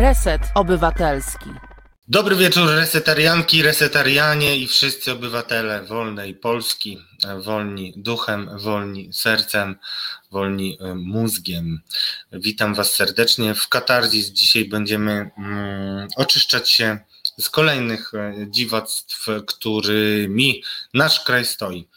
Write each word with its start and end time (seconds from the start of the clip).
Reset 0.00 0.42
Obywatelski. 0.54 1.50
Dobry 2.08 2.36
wieczór, 2.36 2.70
resetarianki, 2.70 3.62
resetarianie 3.62 4.56
i 4.56 4.66
wszyscy 4.66 5.12
obywatele 5.12 5.84
wolnej 5.84 6.34
Polski, 6.34 6.98
wolni 7.38 7.94
duchem, 7.96 8.50
wolni 8.58 9.12
sercem, 9.12 9.76
wolni 10.30 10.78
e, 10.80 10.94
mózgiem. 10.94 11.80
Witam 12.32 12.74
Was 12.74 12.92
serdecznie 12.92 13.54
w 13.54 13.68
Katarzis. 13.68 14.26
Dzisiaj 14.26 14.64
będziemy 14.64 15.30
mm, 15.38 16.08
oczyszczać 16.16 16.70
się 16.70 16.98
z 17.40 17.50
kolejnych 17.50 18.14
e, 18.14 18.34
dziwactw, 18.50 19.26
którymi 19.46 20.62
nasz 20.94 21.20
kraj 21.20 21.44
stoi. 21.44 21.88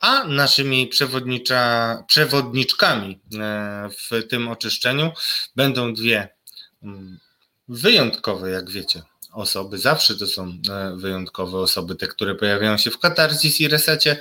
A 0.00 0.24
naszymi 0.24 0.86
przewodnicza, 0.86 2.04
przewodniczkami 2.06 3.20
e, 3.40 3.88
w 3.88 4.28
tym 4.28 4.48
oczyszczeniu 4.48 5.12
będą 5.56 5.94
dwie 5.94 6.28
mm, 6.82 7.18
wyjątkowe, 7.70 8.50
jak 8.50 8.70
wiecie, 8.70 9.02
osoby. 9.32 9.78
Zawsze 9.78 10.16
to 10.16 10.26
są 10.26 10.52
e, 10.70 10.96
wyjątkowe 10.96 11.58
osoby, 11.58 11.96
te, 11.96 12.06
które 12.06 12.34
pojawiają 12.34 12.76
się 12.76 12.90
w 12.90 12.98
Katarzys 12.98 13.60
i 13.60 13.68
Resecie. 13.68 14.20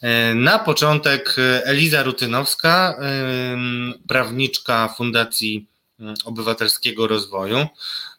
E, 0.00 0.34
na 0.34 0.58
początek 0.58 1.36
Eliza 1.64 2.02
Rutynowska, 2.02 2.98
prawniczka 4.08 4.94
Fundacji 4.96 5.66
Obywatelskiego 6.24 7.06
Rozwoju, 7.06 7.66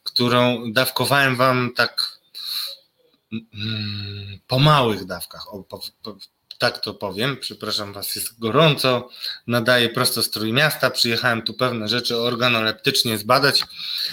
którą 0.03 0.71
dawkowałem 0.71 1.35
wam 1.35 1.73
tak 1.75 2.19
mm, 3.31 4.39
po 4.47 4.59
małych 4.59 5.05
dawkach, 5.05 5.53
tak 6.57 6.81
to 6.81 6.93
powiem, 6.93 7.37
przepraszam 7.37 7.93
Was, 7.93 8.15
jest 8.15 8.39
gorąco, 8.39 9.09
nadaję 9.47 9.89
prosto 9.89 10.23
z 10.23 10.29
Trójmiasta, 10.29 10.89
przyjechałem 10.89 11.41
tu 11.41 11.53
pewne 11.53 11.87
rzeczy 11.87 12.17
organoleptycznie 12.17 13.17
zbadać, 13.17 13.63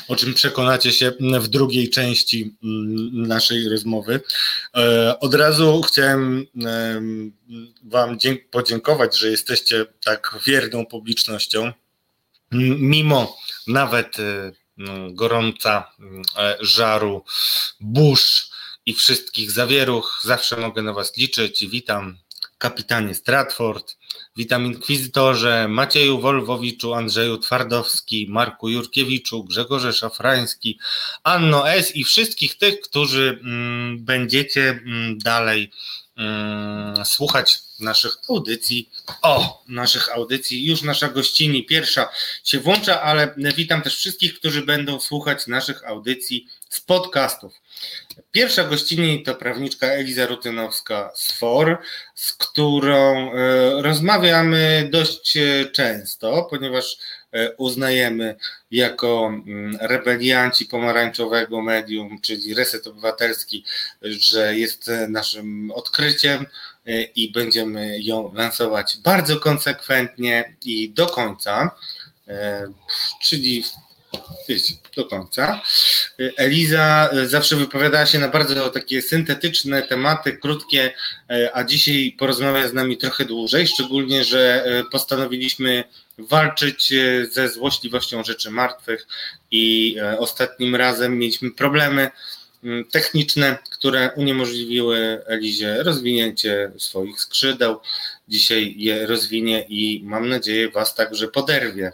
o 0.09 0.17
czym 0.17 0.35
przekonacie 0.35 0.93
się 0.93 1.13
w 1.21 1.49
drugiej 1.49 1.91
części 1.91 2.57
mm, 2.65 3.27
naszej 3.27 3.69
rozmowy. 3.69 4.21
E, 4.77 5.19
od 5.21 5.35
razu 5.35 5.83
chciałem 5.83 6.47
Wam 7.85 8.19
podziękować, 8.51 9.19
że 9.19 9.31
jesteście 9.31 9.87
tak 10.05 10.39
wierną 10.47 10.87
publicznością, 10.87 11.73
mimo 12.79 13.37
nawet 13.67 14.19
e, 14.19 14.53
no, 14.77 15.13
gorąca, 15.13 15.91
e, 16.39 16.57
żaru, 16.61 17.25
burz 17.81 18.49
i 18.87 18.95
wszystkich 18.95 19.51
zawieruch. 19.51 20.21
Zawsze 20.25 20.57
mogę 20.57 20.83
na 20.83 20.93
Was 20.93 21.17
liczyć. 21.17 21.67
Witam 21.69 22.19
kapitanie 22.65 23.15
Stratford. 23.15 23.97
Witam 24.37 24.67
inkwizytorze 24.67 25.69
Macieju 25.69 26.21
Wolwowiczu, 26.21 26.95
Andrzeju 26.95 27.39
Twardowski, 27.39 28.27
Marku 28.31 28.69
Jurkiewiczu, 28.69 29.45
Grzegorze 29.45 29.93
Szafrański, 29.93 30.79
Anno 31.25 31.71
S. 31.71 31.97
i 31.97 32.05
wszystkich 32.05 32.59
tych, 32.59 32.81
którzy 32.81 33.41
mm, 33.43 34.05
będziecie 34.05 34.71
mm, 34.71 35.19
dalej 35.19 35.71
mm, 36.17 37.07
słuchać 37.07 37.59
naszych 37.81 38.17
audycji. 38.29 38.91
O, 39.23 39.63
naszych 39.69 40.09
audycji. 40.09 40.67
Już 40.67 40.83
nasza 40.83 41.09
gościni 41.09 41.67
pierwsza 41.67 42.09
się 42.45 42.61
włącza, 42.61 43.03
ale 43.03 43.35
witam 43.57 43.83
też 43.83 43.97
wszystkich, 43.97 44.39
którzy 44.39 44.63
będą 44.63 45.01
słuchać 45.01 45.47
naszych 45.47 45.85
audycji 45.85 46.49
z 46.75 46.81
podcastów. 46.81 47.61
Pierwsza 48.33 48.65
gościni 48.65 49.23
to 49.23 49.35
prawniczka 49.35 49.87
Eliza 49.87 50.27
Rutynowska 50.27 51.11
z 51.15 51.33
FOR, 51.33 51.79
z 52.15 52.33
którą 52.33 53.33
e, 53.33 53.83
rozmawiamy 53.83 54.89
dość 54.93 55.37
e, 55.37 55.65
często, 55.73 56.47
ponieważ 56.51 56.97
e, 57.33 57.53
uznajemy 57.57 58.37
jako 58.71 59.27
mm, 59.27 59.79
rebelianci 59.81 60.67
pomarańczowego 60.67 61.63
medium, 61.63 62.21
czyli 62.21 62.55
Reset 62.55 62.87
Obywatelski, 62.87 63.65
że 64.03 64.57
jest 64.59 64.91
naszym 65.09 65.71
odkryciem 65.71 66.47
i 67.15 67.33
będziemy 67.33 68.01
ją 68.01 68.35
lansować 68.35 68.99
bardzo 69.05 69.41
konsekwentnie 69.41 70.55
i 70.65 70.91
do 70.91 71.07
końca, 71.07 71.71
czyli 73.23 73.65
do 74.97 75.05
końca. 75.05 75.61
Eliza 76.37 77.11
e, 77.13 77.29
zawsze 77.29 77.57
wypowiadała 77.57 78.07
się 78.07 78.19
na 78.19 78.29
bardzo 78.29 78.71
takie 78.71 79.03
syntetyczne 79.03 79.83
tematy, 79.83 80.33
krótkie, 80.33 80.95
e, 81.31 81.51
a 81.57 81.65
dzisiaj 81.65 82.17
porozmawia 82.19 82.69
z 82.69 82.73
nami 82.73 82.97
trochę 82.97 83.25
dłużej, 83.25 83.67
szczególnie, 83.67 84.25
że 84.25 84.65
e, 84.65 84.85
postanowiliśmy 84.85 85.85
walczyć 86.19 86.93
ze 87.31 87.49
złośliwością 87.49 88.25
rzeczy 88.25 88.51
martwych 88.51 89.07
i 89.51 89.97
ostatnim 90.19 90.77
razem 90.77 91.19
mieliśmy 91.19 91.51
problemy 91.51 92.11
techniczne, 92.93 93.59
które 93.71 94.11
uniemożliwiły 94.17 95.23
Elizie 95.27 95.83
rozwinięcie 95.83 96.73
swoich 96.79 97.21
skrzydeł. 97.21 97.81
Dzisiaj 98.29 98.75
je 98.77 99.07
rozwinie 99.07 99.67
i 99.69 100.03
mam 100.05 100.29
nadzieję 100.29 100.71
Was 100.71 100.95
także 100.95 101.29
poderwie 101.29 101.93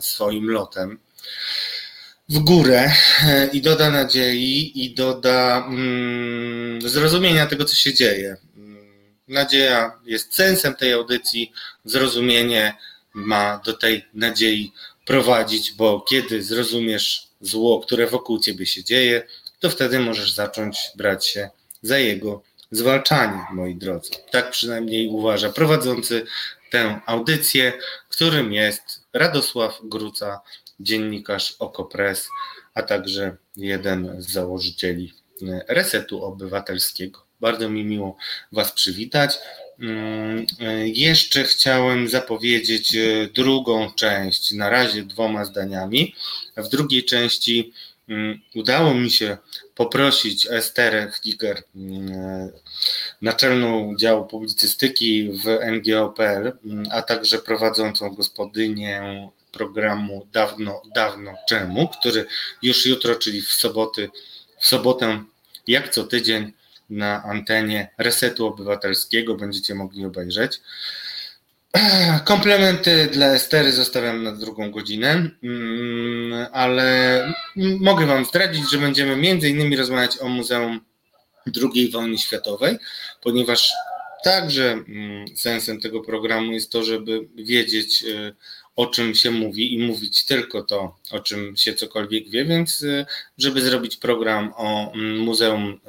swoim 0.00 0.50
lotem 0.50 0.98
w 2.28 2.38
górę 2.38 2.92
e, 3.22 3.46
i 3.46 3.62
doda 3.62 3.90
nadziei 3.90 4.84
i 4.84 4.94
doda 4.94 5.66
mm, 5.68 6.88
zrozumienia 6.88 7.46
tego, 7.46 7.64
co 7.64 7.74
się 7.74 7.94
dzieje. 7.94 8.36
Mm, 8.56 8.86
nadzieja 9.28 9.92
jest 10.04 10.34
sensem 10.34 10.74
tej 10.74 10.92
audycji, 10.92 11.52
zrozumienie 11.84 12.74
ma 13.14 13.60
do 13.64 13.72
tej 13.72 14.04
nadziei 14.14 14.72
prowadzić, 15.04 15.72
bo 15.72 16.00
kiedy 16.00 16.42
zrozumiesz 16.42 17.28
zło, 17.40 17.80
które 17.80 18.06
wokół 18.06 18.40
ciebie 18.40 18.66
się 18.66 18.84
dzieje, 18.84 19.22
to 19.60 19.70
wtedy 19.70 19.98
możesz 19.98 20.32
zacząć 20.32 20.78
brać 20.96 21.26
się 21.26 21.50
za 21.82 21.98
jego 21.98 22.42
zwalczanie, 22.70 23.46
moi 23.52 23.74
drodzy. 23.74 24.10
Tak 24.30 24.50
przynajmniej 24.50 25.08
uważa 25.08 25.52
prowadzący 25.52 26.26
tę 26.70 27.00
audycję, 27.06 27.72
którym 28.08 28.52
jest 28.52 28.82
Radosław 29.12 29.78
Gruca, 29.82 30.40
dziennikarz 30.80 31.56
Okopres, 31.58 32.28
a 32.74 32.82
także 32.82 33.36
jeden 33.56 34.22
z 34.22 34.32
założycieli 34.32 35.12
e, 35.42 35.64
Resetu 35.68 36.24
Obywatelskiego. 36.24 37.26
Bardzo 37.40 37.70
mi 37.70 37.84
miło 37.84 38.16
Was 38.52 38.72
przywitać. 38.72 39.38
Mm, 39.80 40.46
e, 40.60 40.88
jeszcze 40.88 41.44
chciałem 41.44 42.08
zapowiedzieć 42.08 42.94
e, 42.94 43.26
drugą 43.34 43.92
część, 43.92 44.52
na 44.52 44.70
razie 44.70 45.02
dwoma 45.02 45.44
zdaniami. 45.44 46.14
W 46.56 46.68
drugiej 46.68 47.04
części 47.04 47.72
mm, 48.08 48.40
udało 48.54 48.94
mi 48.94 49.10
się 49.10 49.36
poprosić 49.74 50.46
Esterę 50.50 51.12
Fliger, 51.12 51.62
mm, 51.76 52.50
naczelną 53.22 53.96
działu 53.96 54.26
publicystyki 54.26 55.30
w 55.32 55.58
NGO.pl, 55.72 56.52
a 56.90 57.02
także 57.02 57.38
prowadzącą 57.38 58.10
gospodynię 58.10 59.28
programu 59.56 60.26
dawno, 60.32 60.82
dawno 60.94 61.34
czemu, 61.48 61.88
który 61.88 62.26
już 62.62 62.86
jutro, 62.86 63.14
czyli 63.14 63.42
w 63.42 63.52
soboty, 63.52 64.10
w 64.58 64.66
sobotę, 64.66 65.24
jak 65.66 65.88
co 65.88 66.04
tydzień 66.04 66.52
na 66.90 67.22
antenie 67.22 67.90
Resetu 67.98 68.46
Obywatelskiego 68.46 69.34
będziecie 69.34 69.74
mogli 69.74 70.04
obejrzeć. 70.04 70.60
Komplementy 72.24 73.06
dla 73.12 73.26
Estery 73.26 73.72
zostawiam 73.72 74.22
na 74.22 74.32
drugą 74.32 74.70
godzinę, 74.70 75.30
mm, 75.42 76.46
ale 76.52 77.20
mogę 77.56 78.06
Wam 78.06 78.24
zdradzić, 78.24 78.70
że 78.70 78.78
będziemy 78.78 79.28
innymi 79.48 79.76
rozmawiać 79.76 80.18
o 80.18 80.28
Muzeum 80.28 80.80
II 81.62 81.90
wojny 81.90 82.18
światowej, 82.18 82.78
ponieważ 83.22 83.72
także 84.24 84.72
mm, 84.72 85.28
sensem 85.36 85.80
tego 85.80 86.00
programu 86.00 86.52
jest 86.52 86.72
to, 86.72 86.84
żeby 86.84 87.28
wiedzieć 87.34 88.02
y, 88.02 88.34
o 88.76 88.86
czym 88.86 89.14
się 89.14 89.30
mówi 89.30 89.74
i 89.74 89.78
mówić 89.78 90.24
tylko 90.24 90.62
to, 90.62 90.96
o 91.10 91.20
czym 91.20 91.56
się 91.56 91.74
cokolwiek 91.74 92.28
wie, 92.28 92.44
więc 92.44 92.82
y, 92.82 93.06
żeby 93.38 93.60
zrobić 93.60 93.96
program 93.96 94.52
o 94.56 94.92
mm, 94.92 95.18
Muzeum 95.18 95.80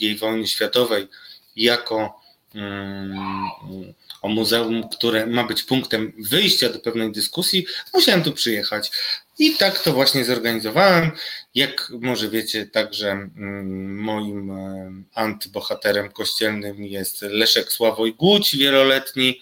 II 0.00 0.16
wojny 0.16 0.46
światowej 0.46 1.08
jako 1.56 2.20
mm, 2.54 3.94
o 4.22 4.28
muzeum, 4.28 4.88
które 4.88 5.26
ma 5.26 5.44
być 5.44 5.62
punktem 5.62 6.12
wyjścia 6.18 6.68
do 6.68 6.78
pewnej 6.78 7.12
dyskusji, 7.12 7.66
musiałem 7.94 8.22
tu 8.22 8.32
przyjechać. 8.32 8.90
I 9.38 9.56
tak 9.56 9.82
to 9.82 9.92
właśnie 9.92 10.24
zorganizowałem. 10.24 11.10
Jak 11.54 11.92
może 12.00 12.30
wiecie, 12.30 12.66
także 12.66 13.10
mm, 13.10 13.98
moim 13.98 14.50
e, 14.50 14.92
antybohaterem 15.14 16.10
kościelnym 16.10 16.84
jest 16.84 17.22
Leszek 17.22 17.72
Sławoj 17.72 18.14
Głódź, 18.14 18.56
wieloletni 18.56 19.40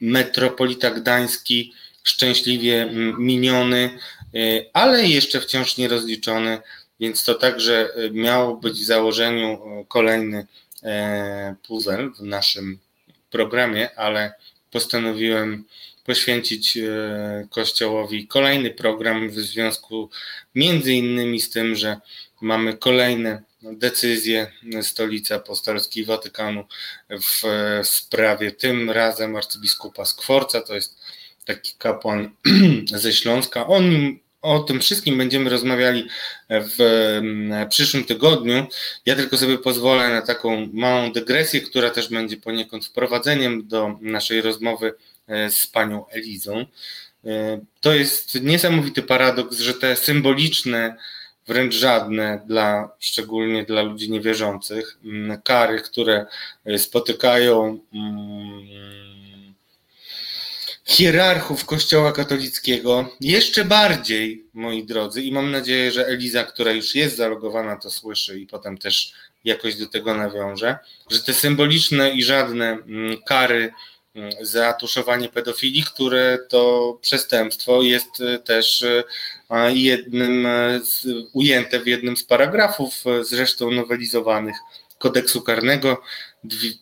metropolita 0.00 0.90
gdański 0.90 1.72
szczęśliwie 2.02 2.90
miniony, 3.18 3.98
y, 4.34 4.70
ale 4.72 5.06
jeszcze 5.06 5.40
wciąż 5.40 5.76
nierozliczony, 5.76 6.58
więc 7.00 7.24
to 7.24 7.34
także 7.34 7.88
y, 7.98 8.10
miał 8.10 8.58
być 8.58 8.80
w 8.80 8.84
założeniu 8.84 9.60
kolejny 9.88 10.46
e, 10.82 11.54
puzzle 11.66 12.10
w 12.18 12.22
naszym 12.22 12.78
programie, 13.30 13.98
ale 13.98 14.32
postanowiłem 14.70 15.64
poświęcić 16.04 16.76
e, 16.76 17.46
Kościołowi 17.50 18.26
kolejny 18.26 18.70
program 18.70 19.30
w 19.30 19.34
związku 19.34 20.10
między 20.54 20.92
innymi 20.92 21.40
z 21.40 21.50
tym, 21.50 21.74
że 21.74 21.96
mamy 22.40 22.76
kolejne 22.76 23.42
decyzje 23.62 24.52
Stolicy 24.82 25.34
Apostolskiej 25.34 26.04
Watykanu 26.04 26.64
w 27.10 27.42
sprawie 27.82 28.52
tym 28.52 28.90
razem 28.90 29.36
arcybiskupa 29.36 30.04
Skworca, 30.04 30.60
to 30.60 30.74
jest 30.74 31.00
taki 31.44 31.72
kapłan 31.78 32.30
ze 32.94 33.12
Śląska. 33.12 33.66
O 33.66 33.80
nim 33.80 34.20
o 34.42 34.58
tym 34.58 34.80
wszystkim 34.80 35.18
będziemy 35.18 35.50
rozmawiali 35.50 36.08
w 36.50 36.80
mm, 37.18 37.68
przyszłym 37.68 38.04
tygodniu. 38.04 38.66
Ja 39.06 39.16
tylko 39.16 39.38
sobie 39.38 39.58
pozwolę 39.58 40.08
na 40.08 40.22
taką 40.22 40.68
małą 40.72 41.12
dygresję, 41.12 41.60
która 41.60 41.90
też 41.90 42.08
będzie 42.08 42.36
poniekąd 42.36 42.86
wprowadzeniem 42.86 43.68
do 43.68 43.98
naszej 44.00 44.42
rozmowy 44.42 44.94
e, 45.28 45.50
z 45.50 45.66
panią 45.66 46.08
Elizą. 46.08 46.66
E, 47.24 47.60
to 47.80 47.94
jest 47.94 48.42
niesamowity 48.42 49.02
paradoks, 49.02 49.58
że 49.58 49.74
te 49.74 49.96
symboliczne, 49.96 50.96
wręcz 51.50 51.74
żadne 51.74 52.42
dla, 52.46 52.90
szczególnie 52.98 53.64
dla 53.64 53.82
ludzi 53.82 54.10
niewierzących, 54.10 54.98
mm, 55.04 55.42
kary, 55.42 55.80
które 55.80 56.26
e, 56.64 56.78
spotykają 56.78 57.80
mm, 57.94 59.54
hierarchów 60.84 61.64
Kościoła 61.64 62.12
katolickiego, 62.12 63.08
jeszcze 63.20 63.64
bardziej, 63.64 64.44
moi 64.54 64.84
drodzy, 64.84 65.22
i 65.22 65.32
mam 65.32 65.50
nadzieję, 65.50 65.92
że 65.92 66.06
Eliza, 66.06 66.44
która 66.44 66.72
już 66.72 66.94
jest 66.94 67.16
zalogowana, 67.16 67.76
to 67.76 67.90
słyszy 67.90 68.40
i 68.40 68.46
potem 68.46 68.78
też 68.78 69.12
jakoś 69.44 69.76
do 69.76 69.86
tego 69.86 70.14
nawiąże, 70.14 70.78
że 71.10 71.22
te 71.22 71.34
symboliczne 71.34 72.10
i 72.10 72.22
żadne 72.22 72.66
mm, 72.70 73.22
kary 73.26 73.72
za 74.40 74.72
tuszowanie 74.72 75.28
pedofilii, 75.28 75.82
które 75.82 76.38
to 76.48 76.98
przestępstwo 77.00 77.82
jest 77.82 78.20
e, 78.20 78.38
też 78.38 78.82
e, 78.82 79.04
jednym 79.68 80.48
z, 80.84 81.06
ujęte 81.32 81.80
w 81.80 81.86
jednym 81.86 82.16
z 82.16 82.24
paragrafów, 82.24 83.06
e, 83.06 83.24
zresztą 83.24 83.70
nowelizowanych 83.70 84.56
kodeksu 84.98 85.42
karnego, 85.42 86.02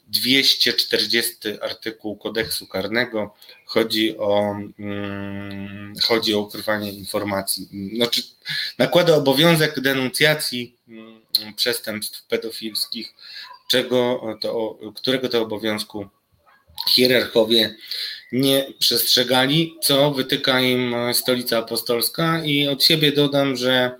240 0.09 1.39
artykuł 1.63 2.17
kodeksu 2.17 2.67
karnego 2.67 3.35
chodzi 3.65 4.19
o, 4.19 4.57
hmm, 4.77 5.95
chodzi 6.03 6.35
o 6.35 6.41
ukrywanie 6.41 6.93
informacji. 6.93 7.69
Znaczy, 7.95 8.23
nakłada 8.79 9.17
obowiązek 9.17 9.81
denuncjacji 9.81 10.77
hmm, 10.87 11.55
przestępstw 11.57 12.27
pedofilskich, 12.27 13.15
czego 13.69 14.23
to, 14.41 14.79
którego 14.95 15.29
to 15.29 15.43
obowiązku 15.43 16.09
hierarchowie 16.89 17.77
nie 18.33 18.67
przestrzegali, 18.79 19.75
co 19.83 20.11
wytyka 20.11 20.61
im 20.61 20.95
Stolica 21.13 21.59
Apostolska. 21.59 22.45
I 22.45 22.69
od 22.69 22.85
siebie 22.85 23.13
dodam, 23.13 23.57
że 23.57 23.91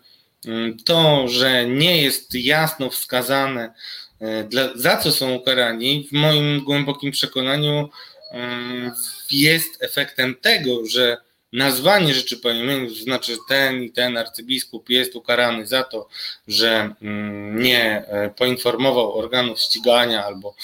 hmm, 0.45 0.77
to, 0.85 1.29
że 1.29 1.67
nie 1.67 2.03
jest 2.03 2.35
jasno 2.35 2.91
wskazane, 2.91 3.75
E, 4.21 4.45
dla, 4.45 4.69
za 4.75 4.97
co 4.97 5.13
są 5.13 5.35
ukarani, 5.35 6.09
w 6.09 6.13
moim 6.13 6.61
głębokim 6.61 7.13
przekonaniu 7.13 7.89
mm, 8.33 8.93
jest 9.31 9.83
efektem 9.83 10.35
tego, 10.35 10.87
że 10.87 11.17
nazwanie 11.53 12.15
rzeczy 12.15 12.37
po 12.37 12.51
imieniu, 12.51 12.89
to 12.89 12.95
znaczy 12.95 13.37
ten 13.49 13.83
i 13.83 13.91
ten 13.91 14.17
arcybiskup 14.17 14.91
jest 14.91 15.17
ukarany 15.17 15.67
za 15.67 15.83
to, 15.83 16.09
że 16.49 16.95
mm, 17.03 17.63
nie 17.63 18.07
e, 18.07 18.31
poinformował 18.31 19.19
organów 19.19 19.61
ścigania 19.61 20.25
albo 20.25 20.55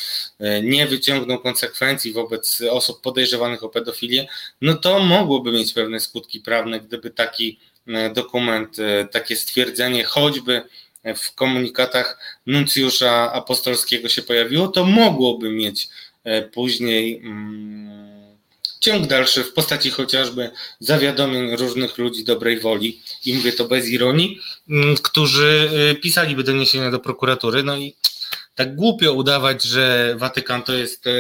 e, 0.41 0.63
nie 0.63 0.87
wyciągnął 0.87 1.39
konsekwencji 1.39 2.13
wobec 2.13 2.63
osób 2.71 3.01
podejrzewanych 3.01 3.65
o 3.65 3.69
pedofilię, 3.69 4.27
no 4.61 4.75
to 4.75 4.99
mogłoby 4.99 5.53
mieć 5.53 5.73
pewne 5.73 6.01
skutki 6.01 6.41
prawne, 6.41 6.81
gdyby 6.81 7.11
taki 7.11 7.59
dokument, 8.15 8.77
takie 9.11 9.37
stwierdzenie 9.37 10.05
choćby 10.05 10.63
w 11.17 11.35
komunikatach 11.35 12.39
nuncjusza 12.47 13.33
apostolskiego 13.33 14.09
się 14.09 14.23
pojawiło, 14.23 14.69
to 14.69 14.85
mogłoby 14.85 15.51
mieć 15.51 15.89
e, 16.25 16.43
później 16.43 17.17
mm, 17.17 18.14
ciąg 18.85 19.07
dalszy 19.07 19.45
w 19.45 19.53
postaci 19.53 19.91
chociażby 19.91 20.51
zawiadomień 20.81 21.57
różnych 21.57 21.99
ludzi 21.99 22.25
dobrej 22.25 22.61
woli, 22.61 23.03
i 23.25 23.35
mówię 23.35 23.53
to 23.53 23.65
bez 23.65 23.89
ironii, 23.89 24.41
mm, 24.69 24.97
którzy 24.97 25.71
e, 25.91 25.95
pisaliby 25.95 26.45
doniesienia 26.45 26.91
do 26.91 27.01
prokuratury. 27.01 27.63
No 27.63 27.77
i 27.77 27.95
tak 28.55 28.77
głupio 28.77 29.13
udawać, 29.13 29.63
że 29.63 30.15
Watykan 30.19 30.63
to 30.63 30.73
jest 30.73 31.07
e, 31.07 31.11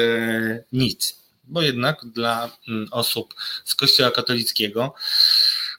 nic, 0.72 1.16
bo 1.44 1.62
jednak 1.62 2.04
dla 2.04 2.50
mm, 2.68 2.88
osób 2.90 3.34
z 3.64 3.74
Kościoła 3.74 4.10
katolickiego, 4.10 4.94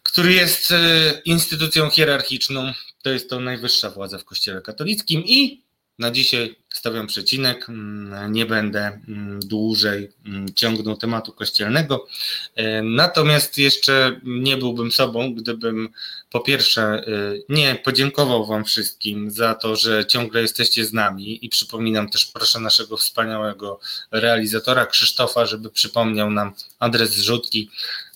który 0.04 0.34
jest 0.34 0.74
instytucją 1.26 1.90
hierarchiczną, 1.90 2.74
to 3.04 3.10
jest 3.10 3.30
to 3.30 3.40
najwyższa 3.40 3.90
władza 3.90 4.18
w 4.18 4.26
Kościele 4.26 4.62
katolickim 4.62 5.24
i 5.26 5.65
na 6.00 6.12
dzisiaj 6.12 6.56
stawiam 6.74 7.08
przecinek. 7.08 7.70
Mm, 7.70 8.32
nie 8.32 8.46
będę 8.46 9.00
mm, 9.08 9.40
dłużej 9.40 10.12
mm, 10.26 10.54
ciągnął 10.54 10.98
tematu 10.98 11.32
kościelnego. 11.32 12.08
E, 12.56 12.82
natomiast 12.84 13.58
jeszcze 13.58 14.20
nie 14.24 14.58
byłbym 14.58 14.92
sobą, 14.92 15.34
gdybym 15.34 15.90
po 16.32 16.40
pierwsze 16.40 16.84
e, 16.84 17.04
nie 17.50 17.76
podziękował 17.76 18.46
Wam 18.46 18.66
wszystkim 18.66 19.32
za 19.32 19.54
to, 19.54 19.76
że 19.76 20.06
ciągle 20.06 20.42
jesteście 20.42 20.86
z 20.86 20.94
nami 20.94 21.46
i 21.46 21.50
przypominam 21.50 22.10
też 22.10 22.26
proszę 22.26 22.60
naszego 22.60 22.98
wspaniałego 22.98 23.80
realizatora 24.12 24.86
Krzysztofa, 24.86 25.46
żeby 25.46 25.70
przypomniał 25.70 26.32
nam 26.32 26.54
adres 26.80 27.16
zrzutki 27.16 27.70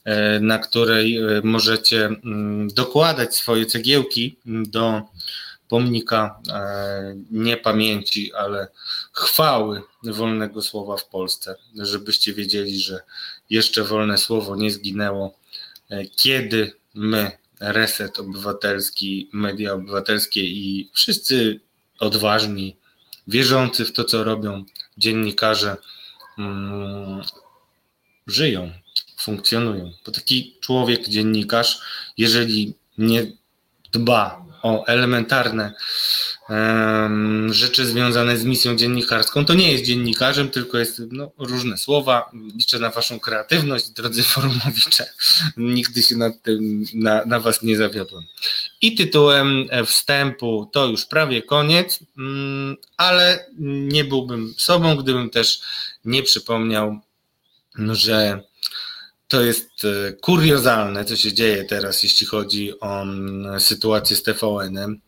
E, 0.09 0.39
na 0.39 0.59
której 0.59 1.19
możecie 1.43 2.09
dokładać 2.73 3.35
swoje 3.35 3.65
cegiełki 3.65 4.35
do 4.45 5.01
pomnika 5.69 6.41
e, 6.49 7.15
nie 7.31 7.57
pamięci, 7.57 8.33
ale 8.33 8.67
chwały 9.13 9.81
wolnego 10.03 10.61
słowa 10.61 10.97
w 10.97 11.05
Polsce, 11.05 11.55
żebyście 11.75 12.33
wiedzieli, 12.33 12.79
że 12.79 13.01
jeszcze 13.49 13.83
wolne 13.83 14.17
słowo 14.17 14.55
nie 14.55 14.71
zginęło, 14.71 15.39
kiedy 16.15 16.73
my, 16.93 17.31
Reset 17.59 18.19
Obywatelski, 18.19 19.29
media 19.33 19.73
obywatelskie 19.73 20.43
i 20.43 20.89
wszyscy 20.93 21.59
odważni, 21.99 22.75
wierzący 23.27 23.85
w 23.85 23.91
to, 23.91 24.03
co 24.03 24.23
robią 24.23 24.65
dziennikarze, 24.97 25.77
mm, 26.37 27.21
żyją 28.27 28.71
funkcjonują. 29.17 29.91
Bo 30.05 30.11
taki 30.11 30.57
człowiek, 30.61 31.07
dziennikarz, 31.09 31.81
jeżeli 32.17 32.73
nie 32.97 33.31
dba 33.91 34.48
o 34.61 34.85
elementarne 34.87 35.73
um, 36.49 37.53
rzeczy 37.53 37.85
związane 37.85 38.37
z 38.37 38.45
misją 38.45 38.75
dziennikarską, 38.75 39.45
to 39.45 39.53
nie 39.53 39.71
jest 39.71 39.83
dziennikarzem, 39.83 40.49
tylko 40.49 40.77
jest 40.77 41.01
no, 41.11 41.31
różne 41.37 41.77
słowa. 41.77 42.31
Liczę 42.55 42.79
na 42.79 42.89
Waszą 42.89 43.19
kreatywność, 43.19 43.89
drodzy 43.89 44.23
forumowicze. 44.23 45.05
Nigdy 45.57 46.03
się 46.03 46.15
nad 46.15 46.41
tym, 46.41 46.85
na, 46.93 47.25
na 47.25 47.39
Was 47.39 47.63
nie 47.63 47.77
zawiodłem. 47.77 48.23
I 48.81 48.95
tytułem 48.95 49.65
wstępu 49.85 50.69
to 50.73 50.85
już 50.85 51.05
prawie 51.05 51.41
koniec, 51.41 51.99
mm, 52.17 52.75
ale 52.97 53.45
nie 53.59 54.03
byłbym 54.03 54.53
sobą, 54.57 54.95
gdybym 54.95 55.29
też 55.29 55.61
nie 56.05 56.23
przypomniał, 56.23 56.99
że 57.77 58.43
to 59.29 59.41
jest 59.41 59.85
e, 59.85 60.13
kuriozalne, 60.13 61.05
co 61.05 61.15
się 61.15 61.33
dzieje 61.33 61.63
teraz, 61.63 62.03
jeśli 62.03 62.27
chodzi 62.27 62.79
o 62.79 63.01
mm, 63.01 63.59
sytuację 63.59 64.15
z 64.15 64.23
TVN-em, 64.23 65.01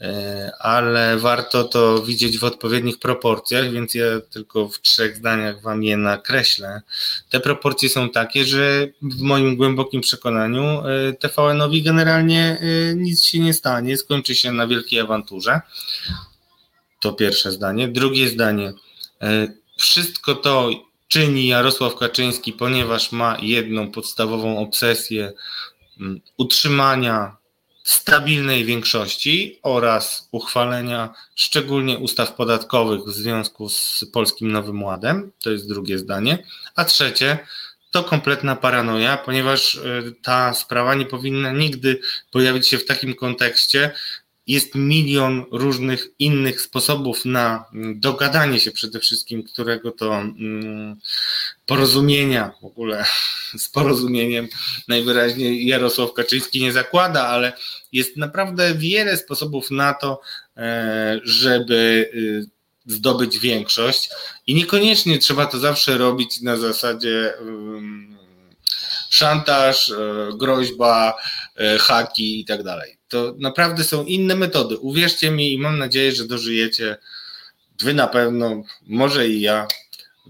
e, 0.00 0.52
ale 0.58 1.18
warto 1.18 1.64
to 1.64 2.02
widzieć 2.02 2.38
w 2.38 2.44
odpowiednich 2.44 2.98
proporcjach, 2.98 3.70
więc 3.70 3.94
ja 3.94 4.04
tylko 4.30 4.68
w 4.68 4.80
trzech 4.80 5.16
zdaniach 5.16 5.62
Wam 5.62 5.82
je 5.82 5.96
nakreślę. 5.96 6.82
Te 7.30 7.40
proporcje 7.40 7.88
są 7.88 8.10
takie, 8.10 8.44
że 8.44 8.88
w 9.02 9.20
moim 9.20 9.56
głębokim 9.56 10.00
przekonaniu 10.00 10.62
e, 10.64 11.12
TVN-owi 11.12 11.82
generalnie 11.82 12.58
nic 12.96 13.24
się 13.24 13.38
nie 13.38 13.54
stanie, 13.54 13.96
skończy 13.96 14.34
się 14.34 14.52
na 14.52 14.66
wielkiej 14.66 15.00
awanturze. 15.00 15.60
To 17.00 17.12
pierwsze 17.12 17.52
zdanie. 17.52 17.88
Drugie 17.88 18.28
zdanie. 18.28 18.72
Wszystko 19.76 20.34
to, 20.34 20.70
czyni 21.12 21.46
Jarosław 21.46 21.96
Kaczyński, 21.96 22.52
ponieważ 22.52 23.12
ma 23.12 23.36
jedną 23.40 23.90
podstawową 23.90 24.58
obsesję 24.58 25.32
mm, 26.00 26.20
utrzymania 26.38 27.36
stabilnej 27.84 28.64
większości 28.64 29.58
oraz 29.62 30.28
uchwalenia 30.30 31.14
szczególnie 31.34 31.98
ustaw 31.98 32.34
podatkowych 32.34 33.00
w 33.00 33.12
związku 33.12 33.68
z 33.68 34.04
Polskim 34.12 34.52
Nowym 34.52 34.82
Ładem. 34.82 35.32
To 35.42 35.50
jest 35.50 35.68
drugie 35.68 35.98
zdanie. 35.98 36.44
A 36.76 36.84
trzecie 36.84 37.38
to 37.90 38.04
kompletna 38.04 38.56
paranoia, 38.56 39.16
ponieważ 39.16 39.74
y, 39.74 40.14
ta 40.22 40.54
sprawa 40.54 40.94
nie 40.94 41.06
powinna 41.06 41.52
nigdy 41.52 42.00
pojawić 42.30 42.68
się 42.68 42.78
w 42.78 42.86
takim 42.86 43.14
kontekście, 43.14 43.90
jest 44.46 44.74
milion 44.74 45.44
różnych 45.52 46.08
innych 46.18 46.60
sposobów 46.60 47.24
na 47.24 47.64
mm, 47.74 48.00
dogadanie 48.00 48.60
się 48.60 48.70
przede 48.70 49.00
wszystkim, 49.00 49.42
którego 49.42 49.90
to 49.92 50.14
mm, 50.14 50.96
porozumienia 51.66 52.52
w 52.62 52.64
ogóle 52.64 53.04
z 53.64 53.68
porozumieniem 53.68 54.48
najwyraźniej 54.88 55.66
Jarosław 55.66 56.12
Kaczyński 56.12 56.60
nie 56.60 56.72
zakłada, 56.72 57.26
ale 57.26 57.52
jest 57.92 58.16
naprawdę 58.16 58.74
wiele 58.74 59.16
sposobów 59.16 59.70
na 59.70 59.94
to, 59.94 60.20
e, 60.56 61.20
żeby 61.24 62.10
y, 62.14 62.46
zdobyć 62.86 63.38
większość. 63.38 64.10
I 64.46 64.54
niekoniecznie 64.54 65.18
trzeba 65.18 65.46
to 65.46 65.58
zawsze 65.58 65.98
robić 65.98 66.40
na 66.40 66.56
zasadzie 66.56 67.34
szantaż, 69.12 69.90
e, 69.90 69.96
groźba, 70.36 71.14
e, 71.56 71.78
haki 71.78 72.40
i 72.40 72.44
tak 72.44 72.62
dalej. 72.62 72.98
To 73.08 73.34
naprawdę 73.38 73.84
są 73.84 74.04
inne 74.04 74.36
metody. 74.36 74.78
Uwierzcie 74.78 75.30
mi 75.30 75.52
i 75.52 75.58
mam 75.58 75.78
nadzieję, 75.78 76.12
że 76.12 76.24
dożyjecie 76.24 76.96
wy 77.82 77.94
na 77.94 78.06
pewno, 78.06 78.62
może 78.86 79.28
i 79.28 79.40
ja, 79.40 79.68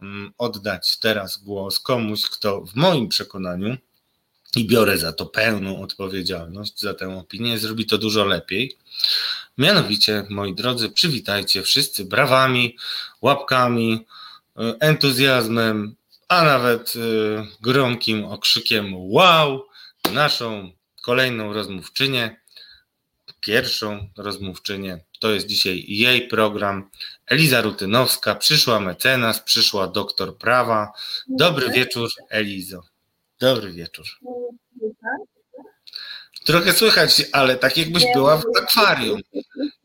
yy, 0.00 0.08
oddać 0.38 0.98
teraz 0.98 1.36
głos 1.36 1.80
komuś, 1.80 2.22
kto 2.22 2.60
w 2.60 2.74
moim 2.74 3.08
przekonaniu 3.08 3.76
i 4.56 4.66
biorę 4.66 4.98
za 4.98 5.12
to 5.12 5.26
pełną 5.26 5.82
odpowiedzialność 5.82 6.80
za 6.80 6.94
tę 6.94 7.18
opinię, 7.18 7.58
zrobi 7.58 7.86
to 7.86 7.98
dużo 7.98 8.24
lepiej. 8.24 8.76
Mianowicie, 9.58 10.24
moi 10.28 10.54
drodzy, 10.54 10.90
przywitajcie 10.90 11.62
wszyscy 11.62 12.04
brawami, 12.04 12.76
łapkami, 13.22 14.06
e, 14.56 14.74
entuzjazmem, 14.80 15.94
a 16.28 16.44
nawet 16.44 16.92
e, 16.96 17.46
gromkim 17.60 18.24
okrzykiem 18.24 18.92
wow, 18.94 19.66
naszą 20.12 20.72
kolejną 21.02 21.52
rozmówczynię, 21.52 22.40
pierwszą 23.40 24.08
rozmówczynię. 24.16 25.04
To 25.20 25.30
jest 25.30 25.46
dzisiaj 25.46 25.84
jej 25.88 26.28
program. 26.28 26.90
Eliza 27.26 27.60
Rutynowska, 27.60 28.34
przyszła 28.34 28.80
mecenas, 28.80 29.40
przyszła 29.40 29.86
doktor 29.86 30.38
prawa. 30.38 30.92
Dobry 31.28 31.70
wieczór, 31.70 32.08
Elizo. 32.30 32.82
Dobry 33.40 33.72
wieczór. 33.72 34.06
Trochę 36.44 36.72
słychać, 36.72 37.22
ale 37.32 37.56
tak 37.56 37.76
jakbyś 37.76 38.04
była 38.14 38.36
w 38.36 38.44
akwarium. 38.62 39.20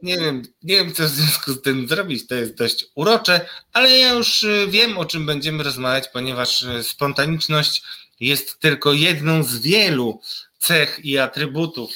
Nie 0.01 0.17
wiem, 0.17 0.43
nie 0.63 0.75
wiem, 0.75 0.93
co 0.93 1.03
w 1.03 1.07
związku 1.07 1.51
z 1.53 1.61
tym 1.61 1.87
zrobić. 1.87 2.27
To 2.27 2.35
jest 2.35 2.55
dość 2.55 2.85
urocze, 2.95 3.45
ale 3.73 3.97
ja 3.97 4.13
już 4.13 4.43
y, 4.43 4.67
wiem, 4.69 4.97
o 4.97 5.05
czym 5.05 5.25
będziemy 5.25 5.63
rozmawiać, 5.63 6.07
ponieważ 6.07 6.61
y, 6.61 6.83
spontaniczność 6.83 7.83
jest 8.19 8.59
tylko 8.59 8.93
jedną 8.93 9.43
z 9.43 9.57
wielu 9.57 10.21
cech 10.57 10.99
i 11.03 11.17
atrybutów 11.17 11.91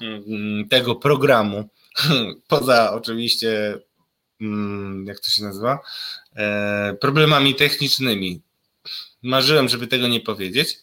mm, 0.00 0.68
tego 0.68 0.96
programu. 0.96 1.68
Poza 2.48 2.92
oczywiście, 2.92 3.78
mm, 4.40 5.06
jak 5.06 5.20
to 5.20 5.30
się 5.30 5.42
nazywa, 5.42 5.78
e, 6.36 6.96
problemami 7.00 7.54
technicznymi. 7.54 8.40
Marzyłem, 9.22 9.68
żeby 9.68 9.86
tego 9.86 10.08
nie 10.08 10.20
powiedzieć. 10.20 10.78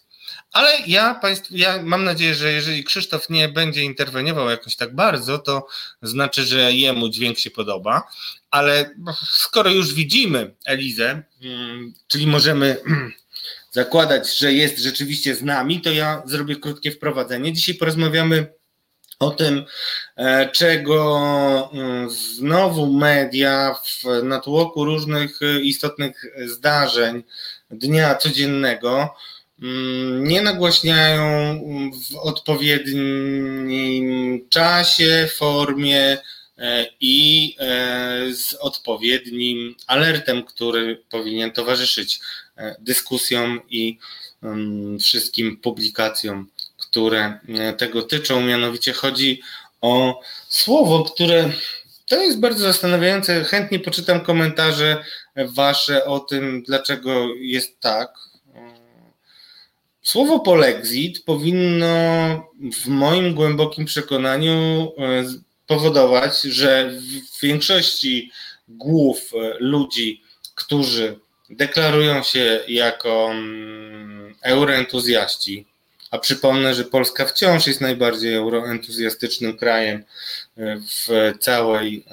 Ale 0.55 0.71
ja 0.87 1.15
Państwu, 1.15 1.57
ja 1.57 1.83
mam 1.83 2.03
nadzieję, 2.03 2.35
że 2.35 2.51
jeżeli 2.51 2.83
Krzysztof 2.83 3.29
nie 3.29 3.49
będzie 3.49 3.83
interweniował 3.83 4.49
jakoś 4.49 4.75
tak 4.75 4.95
bardzo, 4.95 5.39
to 5.39 5.67
znaczy, 6.01 6.45
że 6.45 6.73
jemu 6.73 7.09
dźwięk 7.09 7.39
się 7.39 7.51
podoba. 7.51 8.03
Ale 8.51 8.95
skoro 9.31 9.69
już 9.69 9.93
widzimy 9.93 10.55
Elizę, 10.65 11.23
mm, 11.41 11.93
czyli 12.07 12.27
możemy 12.27 12.77
zakładać, 13.71 14.37
że 14.37 14.53
jest 14.53 14.79
rzeczywiście 14.79 15.35
z 15.35 15.43
nami, 15.43 15.81
to 15.81 15.91
ja 15.91 16.23
zrobię 16.25 16.55
krótkie 16.55 16.91
wprowadzenie. 16.91 17.53
Dzisiaj 17.53 17.75
porozmawiamy 17.75 18.53
o 19.19 19.31
tym, 19.31 19.65
e, 20.15 20.49
czego 20.49 21.69
mm, 21.73 22.09
znowu 22.09 22.93
media 22.93 23.75
w 23.83 24.23
natłoku 24.23 24.85
różnych 24.85 25.41
e, 25.41 25.59
istotnych 25.61 26.25
zdarzeń 26.45 27.23
dnia 27.69 28.15
codziennego 28.15 29.15
nie 30.19 30.41
nagłaśniają 30.41 31.21
w 32.11 32.15
odpowiednim 32.15 33.95
czasie, 34.49 35.29
formie 35.35 36.17
e, 36.57 36.85
i 36.99 37.55
e, 37.59 38.33
z 38.33 38.53
odpowiednim 38.53 39.75
alertem, 39.87 40.43
który 40.43 41.03
powinien 41.09 41.51
towarzyszyć 41.51 42.19
e, 42.57 42.75
dyskusjom 42.79 43.61
i 43.69 43.97
mm, 44.43 44.99
wszystkim 44.99 45.57
publikacjom, 45.57 46.47
które 46.77 47.39
tego 47.77 48.01
tyczą. 48.01 48.41
Mianowicie 48.41 48.93
chodzi 48.93 49.41
o 49.81 50.21
słowo, 50.49 51.03
które 51.03 51.51
to 52.07 52.21
jest 52.21 52.39
bardzo 52.39 52.63
zastanawiające. 52.63 53.43
Chętnie 53.43 53.79
poczytam 53.79 54.21
komentarze 54.21 55.03
Wasze 55.35 56.05
o 56.05 56.19
tym, 56.19 56.63
dlaczego 56.63 57.27
jest 57.35 57.79
tak 57.79 58.24
Słowo 60.05 60.39
polexit 60.39 61.23
powinno 61.23 62.05
w 62.83 62.87
moim 62.87 63.33
głębokim 63.33 63.85
przekonaniu 63.85 64.91
e, 64.97 65.23
powodować, 65.67 66.41
że 66.41 66.91
w 67.33 67.41
większości 67.41 68.31
głów 68.67 69.31
e, 69.33 69.57
ludzi, 69.59 70.21
którzy 70.55 71.19
deklarują 71.49 72.23
się 72.23 72.59
jako 72.67 73.29
mm, 73.31 74.35
euroentuzjaści, 74.41 75.65
a 76.11 76.17
przypomnę, 76.17 76.75
że 76.75 76.83
Polska 76.83 77.25
wciąż 77.25 77.67
jest 77.67 77.81
najbardziej 77.81 78.35
euroentuzjastycznym 78.35 79.57
krajem 79.57 80.03
e, 80.57 80.77
w 80.77 81.33
całej 81.39 82.05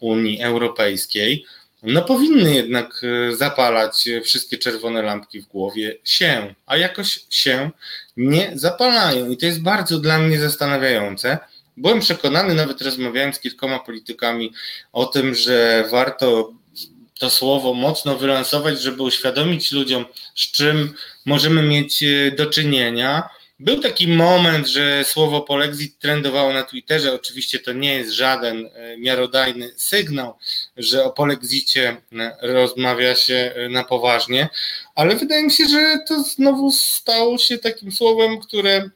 Unii 0.00 0.42
Europejskiej, 0.42 1.44
no 1.82 2.02
powinny 2.02 2.54
jednak 2.54 3.00
e, 3.02 3.36
zapalać 3.36 4.08
wszystkie 4.24 4.58
czerwone 4.58 5.02
lampki 5.02 5.40
w 5.40 5.46
głowie 5.46 5.96
się, 6.04 6.54
a 6.66 6.76
jakoś 6.76 7.20
się 7.30 7.70
nie 8.16 8.52
zapalają. 8.54 9.30
I 9.30 9.36
to 9.36 9.46
jest 9.46 9.62
bardzo 9.62 9.98
dla 9.98 10.18
mnie 10.18 10.40
zastanawiające. 10.40 11.38
Byłem 11.76 12.00
przekonany, 12.00 12.54
nawet 12.54 12.82
rozmawiałem 12.82 13.32
z 13.32 13.40
kilkoma 13.40 13.78
politykami 13.78 14.52
o 14.92 15.06
tym, 15.06 15.34
że 15.34 15.84
warto 15.90 16.52
to 17.18 17.30
słowo 17.30 17.74
mocno 17.74 18.16
wylansować, 18.16 18.82
żeby 18.82 19.02
uświadomić 19.02 19.72
ludziom, 19.72 20.04
z 20.34 20.50
czym 20.50 20.94
możemy 21.26 21.62
mieć 21.62 22.02
e, 22.02 22.30
do 22.30 22.46
czynienia 22.46 23.28
był 23.62 23.80
taki 23.80 24.08
moment, 24.08 24.66
że 24.66 25.04
słowo 25.04 25.40
polexit 25.40 25.98
trendowało 25.98 26.52
na 26.52 26.62
Twitterze. 26.62 27.14
Oczywiście 27.14 27.58
to 27.58 27.72
nie 27.72 27.94
jest 27.94 28.12
żaden 28.12 28.66
e, 28.66 28.98
miarodajny 28.98 29.72
sygnał, 29.76 30.38
że 30.76 31.04
o 31.04 31.10
polexicie 31.10 31.96
e, 32.12 32.36
rozmawia 32.42 33.14
się 33.14 33.52
e, 33.54 33.68
na 33.68 33.84
poważnie, 33.84 34.48
ale 34.94 35.16
wydaje 35.16 35.44
mi 35.44 35.52
się, 35.52 35.64
że 35.68 35.98
to 36.08 36.22
znowu 36.22 36.72
stało 36.72 37.38
się 37.38 37.58
takim 37.58 37.92
słowem, 37.92 38.40
które 38.40 38.90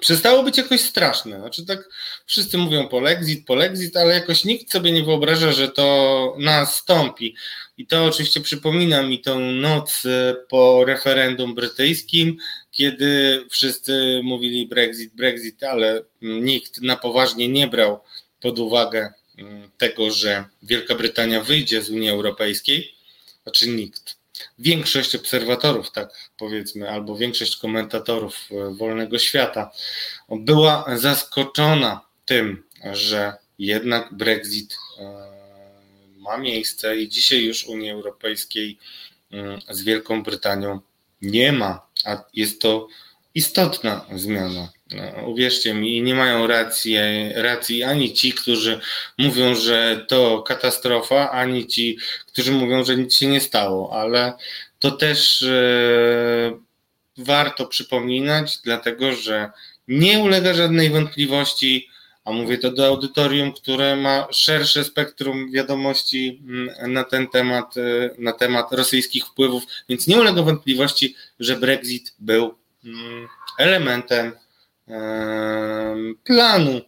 przestało 0.00 0.42
być 0.42 0.58
jakoś 0.58 0.80
straszne. 0.80 1.40
Znaczy 1.40 1.66
tak 1.66 1.88
wszyscy 2.26 2.58
mówią 2.58 2.88
polexit, 2.88 3.46
polexit, 3.46 3.96
ale 3.96 4.14
jakoś 4.14 4.44
nikt 4.44 4.72
sobie 4.72 4.92
nie 4.92 5.02
wyobraża, 5.02 5.52
że 5.52 5.68
to 5.68 6.36
nastąpi. 6.38 7.34
I 7.78 7.86
to 7.86 8.04
oczywiście 8.04 8.40
przypomina 8.40 9.02
mi 9.02 9.20
tą 9.20 9.40
noc 9.40 10.02
po 10.48 10.84
referendum 10.84 11.54
brytyjskim, 11.54 12.36
kiedy 12.76 13.44
wszyscy 13.50 14.20
mówili 14.24 14.66
Brexit, 14.66 15.14
Brexit, 15.14 15.64
ale 15.64 16.02
nikt 16.22 16.82
na 16.82 16.96
poważnie 16.96 17.48
nie 17.48 17.66
brał 17.66 18.00
pod 18.40 18.58
uwagę 18.58 19.12
mm, 19.38 19.70
tego, 19.78 20.10
że 20.10 20.44
Wielka 20.62 20.94
Brytania 20.94 21.42
wyjdzie 21.42 21.82
z 21.82 21.90
Unii 21.90 22.10
Europejskiej, 22.10 22.94
znaczy 23.42 23.68
nikt. 23.68 24.16
Większość 24.58 25.14
obserwatorów, 25.14 25.92
tak 25.92 26.30
powiedzmy, 26.38 26.90
albo 26.90 27.16
większość 27.16 27.56
komentatorów 27.56 28.48
e, 28.50 28.74
wolnego 28.74 29.18
świata 29.18 29.70
była 30.30 30.84
zaskoczona 30.96 32.00
tym, 32.24 32.64
że 32.92 33.32
jednak 33.58 34.14
Brexit 34.14 34.76
e, 34.98 35.02
ma 36.16 36.38
miejsce 36.38 36.96
i 36.96 37.08
dzisiaj 37.08 37.44
już 37.44 37.66
Unii 37.66 37.90
Europejskiej 37.90 38.78
mm, 39.30 39.60
z 39.70 39.82
Wielką 39.82 40.22
Brytanią 40.22 40.80
nie 41.22 41.52
ma, 41.52 41.85
a 42.04 42.24
jest 42.34 42.60
to 42.60 42.88
istotna 43.34 44.04
zmiana. 44.14 44.68
No, 44.90 45.26
uwierzcie 45.26 45.74
mi, 45.74 46.02
nie 46.02 46.14
mają 46.14 46.46
racji, 46.46 46.96
racji 47.34 47.82
ani 47.82 48.12
ci, 48.12 48.32
którzy 48.32 48.80
mówią, 49.18 49.54
że 49.54 50.04
to 50.08 50.42
katastrofa, 50.42 51.30
ani 51.30 51.66
ci, 51.66 51.98
którzy 52.26 52.52
mówią, 52.52 52.84
że 52.84 52.96
nic 52.96 53.16
się 53.16 53.26
nie 53.26 53.40
stało, 53.40 54.00
ale 54.00 54.32
to 54.78 54.90
też 54.90 55.42
e, 55.42 56.58
warto 57.16 57.66
przypominać, 57.66 58.58
dlatego 58.64 59.12
że 59.12 59.50
nie 59.88 60.18
ulega 60.18 60.54
żadnej 60.54 60.90
wątpliwości, 60.90 61.88
a 62.26 62.32
mówię 62.32 62.58
to 62.58 62.70
do 62.70 62.86
audytorium, 62.86 63.52
które 63.52 63.96
ma 63.96 64.28
szersze 64.30 64.84
spektrum 64.84 65.52
wiadomości 65.52 66.42
mm, 66.44 66.92
na 66.92 67.04
ten 67.04 67.28
temat, 67.28 67.76
e, 67.76 68.10
na 68.18 68.32
temat 68.32 68.72
rosyjskich 68.72 69.26
wpływów, 69.26 69.62
więc 69.88 70.06
nie 70.06 70.20
ulega 70.20 70.42
wątpliwości, 70.42 71.14
że 71.40 71.56
Brexit 71.56 72.14
był 72.18 72.54
mm, 72.84 73.28
elementem 73.58 74.32
planu 76.24 76.80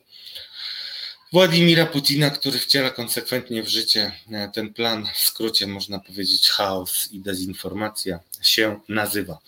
Władimira 1.33 1.87
Putina, 1.87 2.30
który 2.30 2.59
wciela 2.59 2.90
konsekwentnie 2.90 3.62
w 3.62 3.68
życie 3.68 4.12
e, 4.33 4.50
ten 4.54 4.75
plan, 4.75 5.07
w 5.14 5.18
skrócie 5.18 5.66
można 5.66 5.99
powiedzieć 5.99 6.50
chaos 6.50 7.09
i 7.12 7.21
dezinformacja 7.21 8.21
się 8.42 8.80
nazywa. 8.88 9.38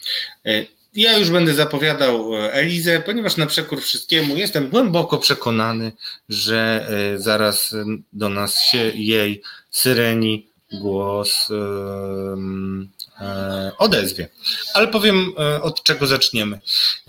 E, 0.96 1.00
ja 1.00 1.18
już 1.18 1.30
będę 1.30 1.54
zapowiadał 1.54 2.34
e, 2.34 2.52
Elizę, 2.52 3.00
ponieważ 3.00 3.36
na 3.36 3.46
przekór 3.46 3.80
wszystkiemu 3.80 4.36
jestem 4.36 4.68
głęboko 4.68 5.18
przekonany, 5.18 5.92
że 6.28 6.88
zaraz 7.16 7.74
do 8.12 8.28
nas 8.28 8.62
się 8.62 8.92
jej 8.94 9.42
syreni 9.70 10.46
głos 10.72 11.48
E, 13.20 13.72
odezwie. 13.78 14.28
Ale 14.74 14.88
powiem, 14.88 15.32
e, 15.38 15.62
od 15.62 15.82
czego 15.82 16.06
zaczniemy. 16.06 16.60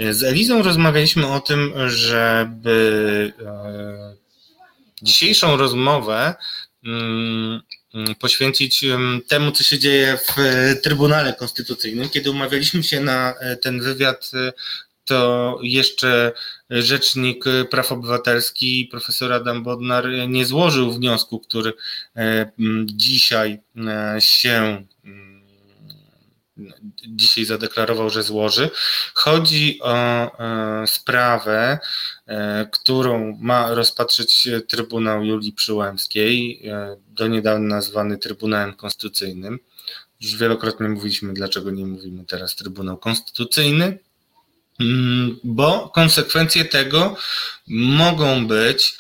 Z 0.10 0.24
Elizą 0.24 0.64
rozmawialiśmy 0.64 1.28
o 1.28 1.40
tym, 1.40 1.74
żeby 1.88 3.34
e, 3.46 4.16
dzisiejszą 5.02 5.58
rozmowę 5.58 6.36
mm, 6.86 7.62
poświęcić 8.20 8.86
temu, 9.28 9.52
co 9.52 9.64
się 9.64 9.80
dzieje 9.80 10.18
w 10.18 10.36
Trybunale 10.84 11.34
Konstytucyjnym. 11.34 12.10
Kiedy 12.10 12.32
umawialiśmy 12.32 12.84
się 12.84 13.00
na 13.00 13.34
ten 13.62 13.82
wywiad, 13.82 14.32
to 15.06 15.60
jeszcze 15.62 16.32
Rzecznik 16.70 17.46
Praw 17.70 17.92
Obywatelskich, 17.92 18.90
profesor 18.90 19.34
Adam 19.34 19.64
Bodnar, 19.64 20.08
nie 20.28 20.46
złożył 20.46 20.92
wniosku, 20.92 21.40
który 21.40 21.74
dzisiaj 22.86 23.60
się 24.20 24.86
dzisiaj 27.08 27.46
zadeklarował, 27.46 28.10
że 28.10 28.24
złoży. 28.24 28.70
Chodzi 29.14 29.80
o 29.82 29.94
e, 29.94 30.88
sprawę, 30.88 31.80
e, 32.28 32.68
którą 32.72 33.38
ma 33.42 33.74
rozpatrzyć 33.74 34.50
Trybunał 34.68 35.24
Julii 35.24 35.54
Przyłębskiej, 35.54 36.62
e, 36.68 36.98
do 37.08 37.28
niedawna 37.28 37.76
nazwany 37.76 38.18
Trybunałem 38.18 38.74
Konstytucyjnym. 38.74 39.60
Już 40.22 40.38
wielokrotnie 40.38 40.90
mówiliśmy, 40.90 41.34
dlaczego 41.34 41.72
nie 41.72 41.86
mówimy 41.86 42.26
teraz 42.26 42.56
Trybunał 42.56 42.98
Konstytucyjny, 42.98 44.00
mm, 44.80 45.40
bo 45.44 45.90
konsekwencje 45.90 46.66
tego 46.66 47.16
mogą 47.68 48.48
być 48.48 48.98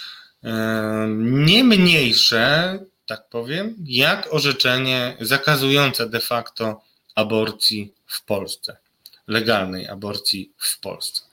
nie 1.17 1.63
mniejsze, 1.63 2.79
tak 3.11 3.29
powiem, 3.29 3.75
jak 3.85 4.27
orzeczenie 4.33 5.17
zakazujące 5.19 6.09
de 6.09 6.19
facto 6.19 6.81
aborcji 7.15 7.93
w 8.07 8.23
Polsce, 8.23 8.77
legalnej 9.27 9.87
aborcji 9.87 10.51
w 10.57 10.79
Polsce. 10.79 11.23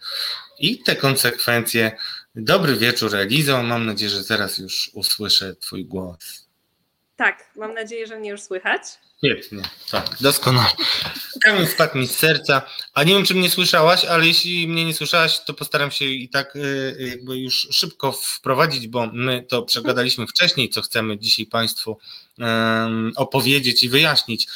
I 0.59 0.79
te 0.83 0.97
konsekwencje. 0.97 1.97
Dobry 2.35 2.77
wieczór, 2.77 3.17
Elizo. 3.17 3.63
Mam 3.63 3.87
nadzieję, 3.87 4.11
że 4.11 4.25
teraz 4.25 4.59
już 4.59 4.91
usłyszę 4.95 5.55
Twój 5.55 5.85
głos. 5.85 6.49
Tak, 7.17 7.51
mam 7.57 7.75
nadzieję, 7.75 8.07
że 8.07 8.19
mnie 8.19 8.31
już 8.31 8.41
słychać. 8.41 8.83
Świetnie, 9.19 9.63
tak, 9.91 10.17
doskonale. 10.21 10.71
Kamień 11.45 11.67
spadł 11.67 11.99
mi 11.99 12.07
z 12.07 12.17
serca, 12.17 12.63
a 12.95 13.05
nie 13.05 13.15
wiem, 13.15 13.25
czy 13.25 13.35
mnie 13.35 13.51
słyszałaś, 13.51 14.05
ale 14.05 14.27
jeśli 14.27 14.69
mnie 14.69 14.85
nie 14.85 14.95
słyszałaś, 14.95 15.41
to 15.45 15.55
postaram 15.55 15.91
się 15.91 16.05
i 16.05 16.29
tak 16.29 16.57
y, 16.57 16.97
jakby 17.11 17.39
już 17.39 17.69
szybko 17.71 18.13
wprowadzić, 18.13 18.89
bo 18.89 19.07
my 19.13 19.43
to 19.49 19.63
przegadaliśmy 19.63 20.27
wcześniej, 20.27 20.71
co 20.71 20.83
chcemy 20.83 21.19
dzisiaj 21.19 21.47
Państwu 21.47 21.99
opowiedzieć 23.17 23.85
i 23.85 23.89
wyjaśnić. 23.89 24.49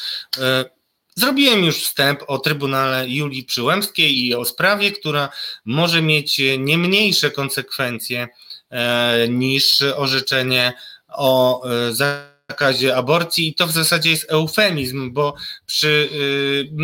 Zrobiłem 1.16 1.64
już 1.64 1.76
wstęp 1.76 2.20
o 2.26 2.38
Trybunale 2.38 3.08
Julii 3.08 3.44
Przyłębskiej 3.44 4.26
i 4.26 4.34
o 4.34 4.44
sprawie, 4.44 4.92
która 4.92 5.28
może 5.64 6.02
mieć 6.02 6.40
nie 6.58 6.78
mniejsze 6.78 7.30
konsekwencje 7.30 8.28
e, 8.70 9.28
niż 9.28 9.82
orzeczenie 9.82 10.72
o 11.08 11.64
e, 11.64 11.92
zakazie 11.92 12.96
aborcji. 12.96 13.48
I 13.48 13.54
to 13.54 13.66
w 13.66 13.72
zasadzie 13.72 14.10
jest 14.10 14.32
eufemizm, 14.32 15.12
bo 15.12 15.34
przy 15.66 16.08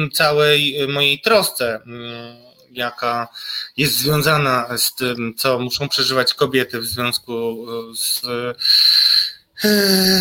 y, 0.06 0.10
całej 0.12 0.88
mojej 0.88 1.20
trosce 1.20 1.80
jaka 2.70 3.28
jest 3.76 3.98
związana 3.98 4.78
z 4.78 4.94
tym, 4.94 5.34
co 5.36 5.58
muszą 5.58 5.88
przeżywać 5.88 6.34
kobiety 6.34 6.80
w 6.80 6.84
związku 6.84 7.66
z 7.94 8.22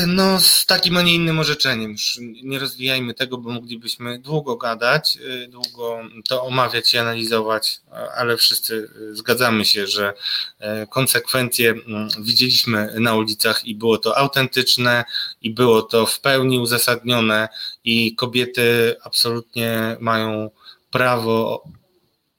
no, 0.08 0.40
z 0.40 0.66
takim, 0.66 0.98
a 0.98 1.02
nie 1.02 1.16
innym 1.16 1.40
orzeczeniem. 1.40 1.92
Już 1.92 2.20
nie 2.44 2.60
rozwijajmy 2.60 3.14
tego, 3.14 3.38
bo 3.38 3.50
moglibyśmy 3.50 4.20
długo 4.20 4.56
gadać, 4.56 5.18
e, 5.18 5.48
długo 5.48 6.00
to 6.28 6.44
omawiać 6.44 6.94
i 6.94 6.98
analizować, 6.98 7.80
ale 8.18 8.38
wszyscy 8.38 8.90
e, 9.12 9.16
zgadzamy 9.16 9.66
się, 9.66 9.88
że 9.88 10.14
e, 10.60 10.88
konsekwencje 10.88 11.76
widzieliśmy 12.20 12.94
na 13.00 13.16
ulicach 13.16 13.66
i 13.66 13.76
było 13.76 13.98
to 13.98 14.18
autentyczne, 14.18 15.06
i 15.42 15.50
było 15.50 15.82
to 15.82 16.06
w 16.06 16.20
pełni 16.20 16.60
uzasadnione, 16.60 17.48
i 17.84 18.16
kobiety 18.16 18.96
absolutnie 19.04 19.98
mają 20.00 20.52
prawo 20.92 21.64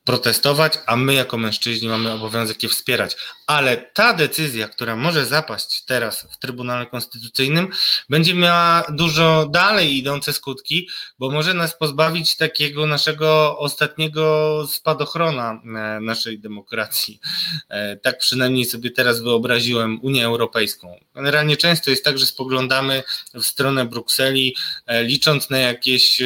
protestować, 0.04 0.78
a 0.86 0.96
my 0.96 1.14
jako 1.14 1.38
mężczyźni 1.38 1.88
mamy 1.88 2.12
obowiązek 2.12 2.62
je 2.62 2.68
wspierać. 2.68 3.16
Ale 3.48 3.76
ta 3.76 4.14
decyzja, 4.14 4.68
która 4.68 4.96
może 4.96 5.26
zapaść 5.26 5.84
teraz 5.84 6.26
w 6.30 6.38
Trybunale 6.38 6.86
Konstytucyjnym, 6.86 7.68
będzie 8.08 8.34
miała 8.34 8.84
dużo 8.90 9.48
dalej 9.50 9.96
idące 9.96 10.32
skutki, 10.32 10.88
bo 11.18 11.30
może 11.30 11.54
nas 11.54 11.78
pozbawić 11.78 12.36
takiego 12.36 12.86
naszego 12.86 13.58
ostatniego 13.58 14.64
spadochrona 14.70 15.62
e, 15.64 16.00
naszej 16.00 16.40
demokracji. 16.40 17.20
E, 17.68 17.96
tak 17.96 18.18
przynajmniej 18.18 18.64
sobie 18.64 18.90
teraz 18.90 19.20
wyobraziłem 19.20 19.98
Unię 20.02 20.26
Europejską. 20.26 21.00
Generalnie 21.14 21.56
często 21.56 21.90
jest 21.90 22.04
tak, 22.04 22.18
że 22.18 22.26
spoglądamy 22.26 23.02
w 23.34 23.42
stronę 23.42 23.84
Brukseli, 23.84 24.56
e, 24.86 25.04
licząc 25.04 25.50
na 25.50 25.58
jakieś, 25.58 26.22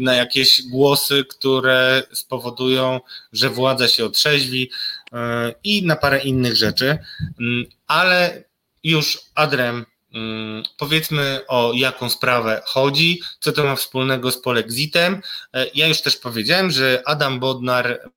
na 0.00 0.14
jakieś 0.14 0.62
głosy, 0.62 1.24
które 1.24 2.02
spowodują, 2.12 2.48
powodują, 2.48 3.00
że 3.32 3.50
władza 3.50 3.88
się 3.88 4.04
otrzeźwi 4.04 4.70
i 5.64 5.86
na 5.86 5.96
parę 5.96 6.18
innych 6.18 6.56
rzeczy, 6.56 6.98
mm, 7.40 7.64
ale 7.86 8.44
już 8.84 9.20
adrem 9.34 9.86
mm, 10.14 10.62
powiedzmy 10.78 11.40
o 11.48 11.72
jaką 11.74 12.10
sprawę 12.10 12.62
chodzi, 12.64 13.20
co 13.40 13.52
to 13.52 13.64
ma 13.64 13.76
wspólnego 13.76 14.30
z 14.30 14.42
polexitem. 14.42 15.22
E, 15.54 15.66
ja 15.74 15.86
już 15.86 16.02
też 16.02 16.16
powiedziałem, 16.16 16.70
że 16.70 17.02
Adam 17.06 17.40
Bodnar 17.40 18.10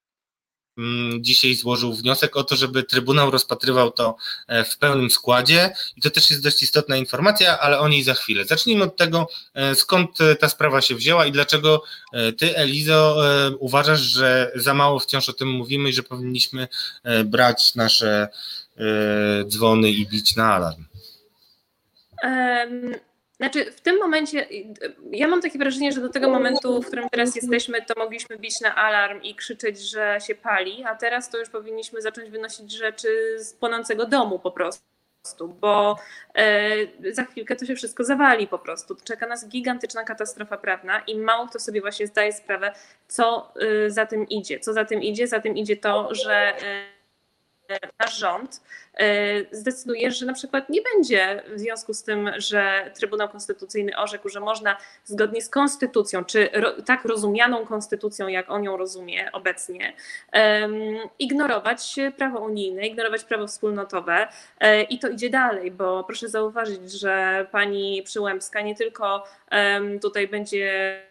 dzisiaj 1.19 1.55
złożył 1.55 1.93
wniosek 1.93 2.38
o 2.38 2.43
to, 2.43 2.55
żeby 2.55 2.84
Trybunał 2.84 3.31
rozpatrywał 3.31 3.91
to 3.91 4.15
e, 4.47 4.63
w 4.63 4.77
pełnym 4.77 5.12
składzie 5.12 5.73
i 5.95 6.01
to 6.01 6.10
też 6.10 6.29
jest 6.29 6.43
dość 6.43 6.63
istotna 6.63 6.97
informacja, 6.97 7.60
ale 7.60 7.79
o 7.79 7.88
niej 7.88 8.03
za 8.03 8.13
chwilę. 8.13 8.45
Zacznijmy 8.45 8.84
od 8.84 8.97
tego, 8.97 9.27
e, 9.53 9.75
skąd 9.75 10.21
e, 10.21 10.36
ta 10.36 10.49
sprawa 10.49 10.81
się 10.81 10.95
wzięła 10.95 11.25
i 11.25 11.31
dlaczego 11.31 11.84
ty, 12.38 12.57
Elizo, 12.57 13.17
uważasz, 13.60 13.99
że 13.99 14.51
za 14.55 14.73
mało 14.73 14.99
wciąż 14.99 15.29
o 15.29 15.34
tym 15.34 15.47
mówimy 15.47 15.89
i 15.89 15.93
że 15.93 16.03
powinniśmy 16.03 16.67
brać 17.25 17.75
nasze 17.75 18.27
dzwony 19.47 19.91
i 19.91 20.07
bić 20.07 20.36
na 20.36 20.53
alarm. 20.53 20.86
Znaczy, 23.41 23.71
w 23.71 23.82
tym 23.82 23.99
momencie, 23.99 24.47
ja 25.12 25.27
mam 25.27 25.41
takie 25.41 25.60
wrażenie, 25.60 25.91
że 25.91 26.01
do 26.01 26.10
tego 26.10 26.30
momentu, 26.30 26.82
w 26.82 26.88
którym 26.88 27.10
teraz 27.10 27.36
jesteśmy, 27.36 27.82
to 27.82 27.93
mogliśmy 27.97 28.38
bić 28.38 28.62
na 28.62 28.75
alarm 28.75 29.21
i 29.21 29.36
krzyczeć, 29.36 29.80
że 29.80 30.17
się 30.27 30.36
pali, 30.36 30.84
a 30.84 30.95
teraz 30.95 31.30
to 31.30 31.38
już 31.38 31.49
powinniśmy 31.49 32.01
zacząć 32.01 32.30
wynosić 32.30 32.71
rzeczy 32.71 33.08
z 33.39 33.54
płonącego 33.54 34.06
domu 34.06 34.39
po 34.39 34.51
prostu, 34.51 35.47
bo 35.47 35.95
e, 36.36 37.13
za 37.13 37.23
chwilkę 37.23 37.56
to 37.56 37.65
się 37.65 37.75
wszystko 37.75 38.04
zawali 38.04 38.47
po 38.47 38.60
prostu. 38.60 38.95
Czeka 39.04 39.27
nas 39.27 39.47
gigantyczna 39.47 40.04
katastrofa 40.04 40.58
prawna 40.58 40.99
i 40.99 41.17
mało 41.17 41.47
kto 41.47 41.60
sobie 41.60 41.82
właśnie 41.82 42.08
zdaje 42.08 42.34
sprawę, 42.34 42.73
co 43.08 43.54
e, 43.86 43.89
za 43.89 44.06
tym 44.06 44.30
idzie. 44.30 44.60
Co 44.60 44.73
za 44.73 44.86
tym 44.86 45.04
idzie? 45.04 45.27
Za 45.27 45.39
tym 45.39 45.58
idzie 45.58 45.77
to, 45.77 46.15
że. 46.15 46.34
E, 46.34 47.01
nasz 47.99 48.17
rząd 48.17 48.62
zdecyduje, 49.51 50.12
że 50.12 50.25
na 50.25 50.34
przykład 50.34 50.69
nie 50.69 50.81
będzie 50.81 51.43
w 51.55 51.60
związku 51.60 51.93
z 51.93 52.03
tym, 52.03 52.29
że 52.38 52.91
Trybunał 52.95 53.29
Konstytucyjny 53.29 53.97
orzekł, 53.97 54.29
że 54.29 54.39
można 54.39 54.77
zgodnie 55.05 55.41
z 55.41 55.49
konstytucją, 55.49 56.25
czy 56.25 56.49
tak 56.86 57.05
rozumianą 57.05 57.65
konstytucją, 57.65 58.27
jak 58.27 58.51
on 58.51 58.63
ją 58.63 58.77
rozumie 58.77 59.31
obecnie, 59.31 59.93
ignorować 61.19 61.95
prawo 62.17 62.39
unijne, 62.39 62.88
ignorować 62.88 63.23
prawo 63.23 63.47
wspólnotowe 63.47 64.27
i 64.89 64.99
to 64.99 65.10
idzie 65.10 65.29
dalej, 65.29 65.71
bo 65.71 66.03
proszę 66.03 66.29
zauważyć, 66.29 66.91
że 66.91 67.47
pani 67.51 68.03
Przyłębska 68.03 68.62
nie 68.62 68.75
tylko 68.75 69.23
tutaj 70.01 70.27
będzie 70.27 70.95
e, 71.07 71.11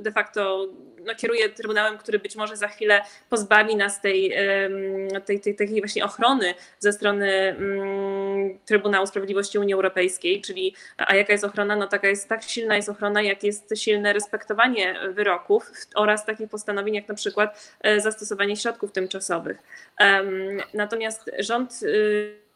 de 0.00 0.12
facto 0.12 0.68
no, 1.06 1.14
kieruje 1.14 1.48
Trybunałem, 1.48 1.98
który 1.98 2.18
być 2.18 2.36
może 2.36 2.56
za 2.56 2.68
chwilę 2.68 3.00
pozbawi 3.28 3.76
nas 3.76 4.00
tej, 4.00 4.34
tej, 5.26 5.40
tej, 5.40 5.54
tej 5.56 5.80
właśnie 5.80 6.04
ochrony 6.04 6.54
ze 6.78 6.92
strony 6.92 7.32
mm, 7.32 8.58
Trybunału 8.64 9.06
Sprawiedliwości 9.06 9.58
Unii 9.58 9.74
Europejskiej, 9.74 10.40
czyli 10.42 10.74
a 10.96 11.14
jaka 11.14 11.32
jest 11.32 11.44
ochrona? 11.44 11.76
No 11.76 11.86
taka 11.86 12.08
jest, 12.08 12.28
tak 12.28 12.42
silna 12.42 12.76
jest 12.76 12.88
ochrona, 12.88 13.22
jak 13.22 13.44
jest 13.44 13.72
silne 13.74 14.12
respektowanie 14.12 14.94
wyroków 15.10 15.70
oraz 15.94 16.26
takich 16.26 16.48
postanowień, 16.48 16.94
jak 16.94 17.08
na 17.08 17.14
przykład 17.14 17.76
e, 17.80 18.00
zastosowanie 18.00 18.56
środków 18.56 18.92
tymczasowych. 18.92 19.58
Natomiast 20.74 21.30
rząd 21.38 21.82
y, 21.82 22.47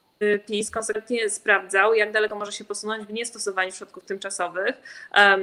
PiS 0.47 0.71
konsekwentnie 0.71 1.31
sprawdzał, 1.31 1.95
jak 1.95 2.13
daleko 2.13 2.37
może 2.37 2.53
się 2.53 2.65
posunąć 2.65 3.07
w 3.07 3.13
niestosowaniu 3.13 3.73
środków 3.73 4.05
tymczasowych. 4.05 4.83
E, 5.15 5.39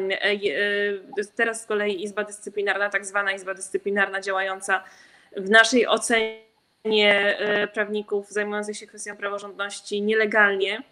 teraz 1.35 1.61
z 1.61 1.65
kolei 1.65 2.03
Izba 2.03 2.23
Dyscyplinarna, 2.23 2.89
tak 2.89 3.05
zwana 3.05 3.31
Izba 3.31 3.53
Dyscyplinarna 3.53 4.21
działająca 4.21 4.83
w 5.37 5.49
naszej 5.49 5.87
ocenie 5.87 6.39
e, 7.39 7.67
prawników 7.67 8.29
zajmujących 8.29 8.77
się 8.77 8.87
kwestią 8.87 9.17
praworządności 9.17 10.01
nielegalnie, 10.01 10.83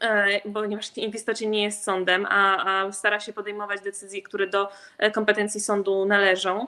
e, 0.00 0.52
ponieważ 0.52 0.90
w 0.90 1.14
istocie 1.14 1.46
nie 1.46 1.62
jest 1.62 1.84
sądem, 1.84 2.26
a 2.30 2.86
stara 2.92 3.20
się 3.20 3.32
podejmować 3.32 3.80
decyzje, 3.80 4.22
które 4.22 4.46
do 4.46 4.68
kompetencji 5.12 5.60
sądu 5.60 6.04
należą 6.04 6.66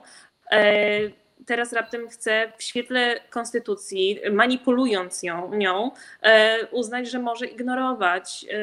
teraz 1.45 1.73
raptem 1.73 2.09
chce 2.09 2.51
w 2.57 2.63
świetle 2.63 3.19
konstytucji, 3.29 4.19
manipulując 4.31 5.23
ją, 5.23 5.53
nią, 5.53 5.91
e, 6.21 6.67
uznać, 6.71 7.09
że 7.09 7.19
może 7.19 7.45
ignorować 7.45 8.45
e, 8.49 8.57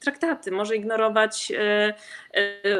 traktaty, 0.00 0.50
może 0.50 0.76
ignorować, 0.76 1.52
e, 1.58 1.94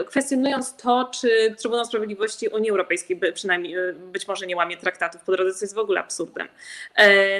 kwestionując 0.04 0.76
to, 0.76 1.10
czy 1.14 1.54
Trybunał 1.58 1.84
Sprawiedliwości 1.84 2.48
Unii 2.48 2.70
Europejskiej 2.70 3.20
przynajmniej 3.34 3.74
być 3.94 4.28
może 4.28 4.46
nie 4.46 4.56
łamie 4.56 4.76
traktatów 4.76 5.22
po 5.22 5.32
drodze, 5.32 5.54
co 5.54 5.64
jest 5.64 5.74
w 5.74 5.78
ogóle 5.78 6.00
absurdem. 6.00 6.48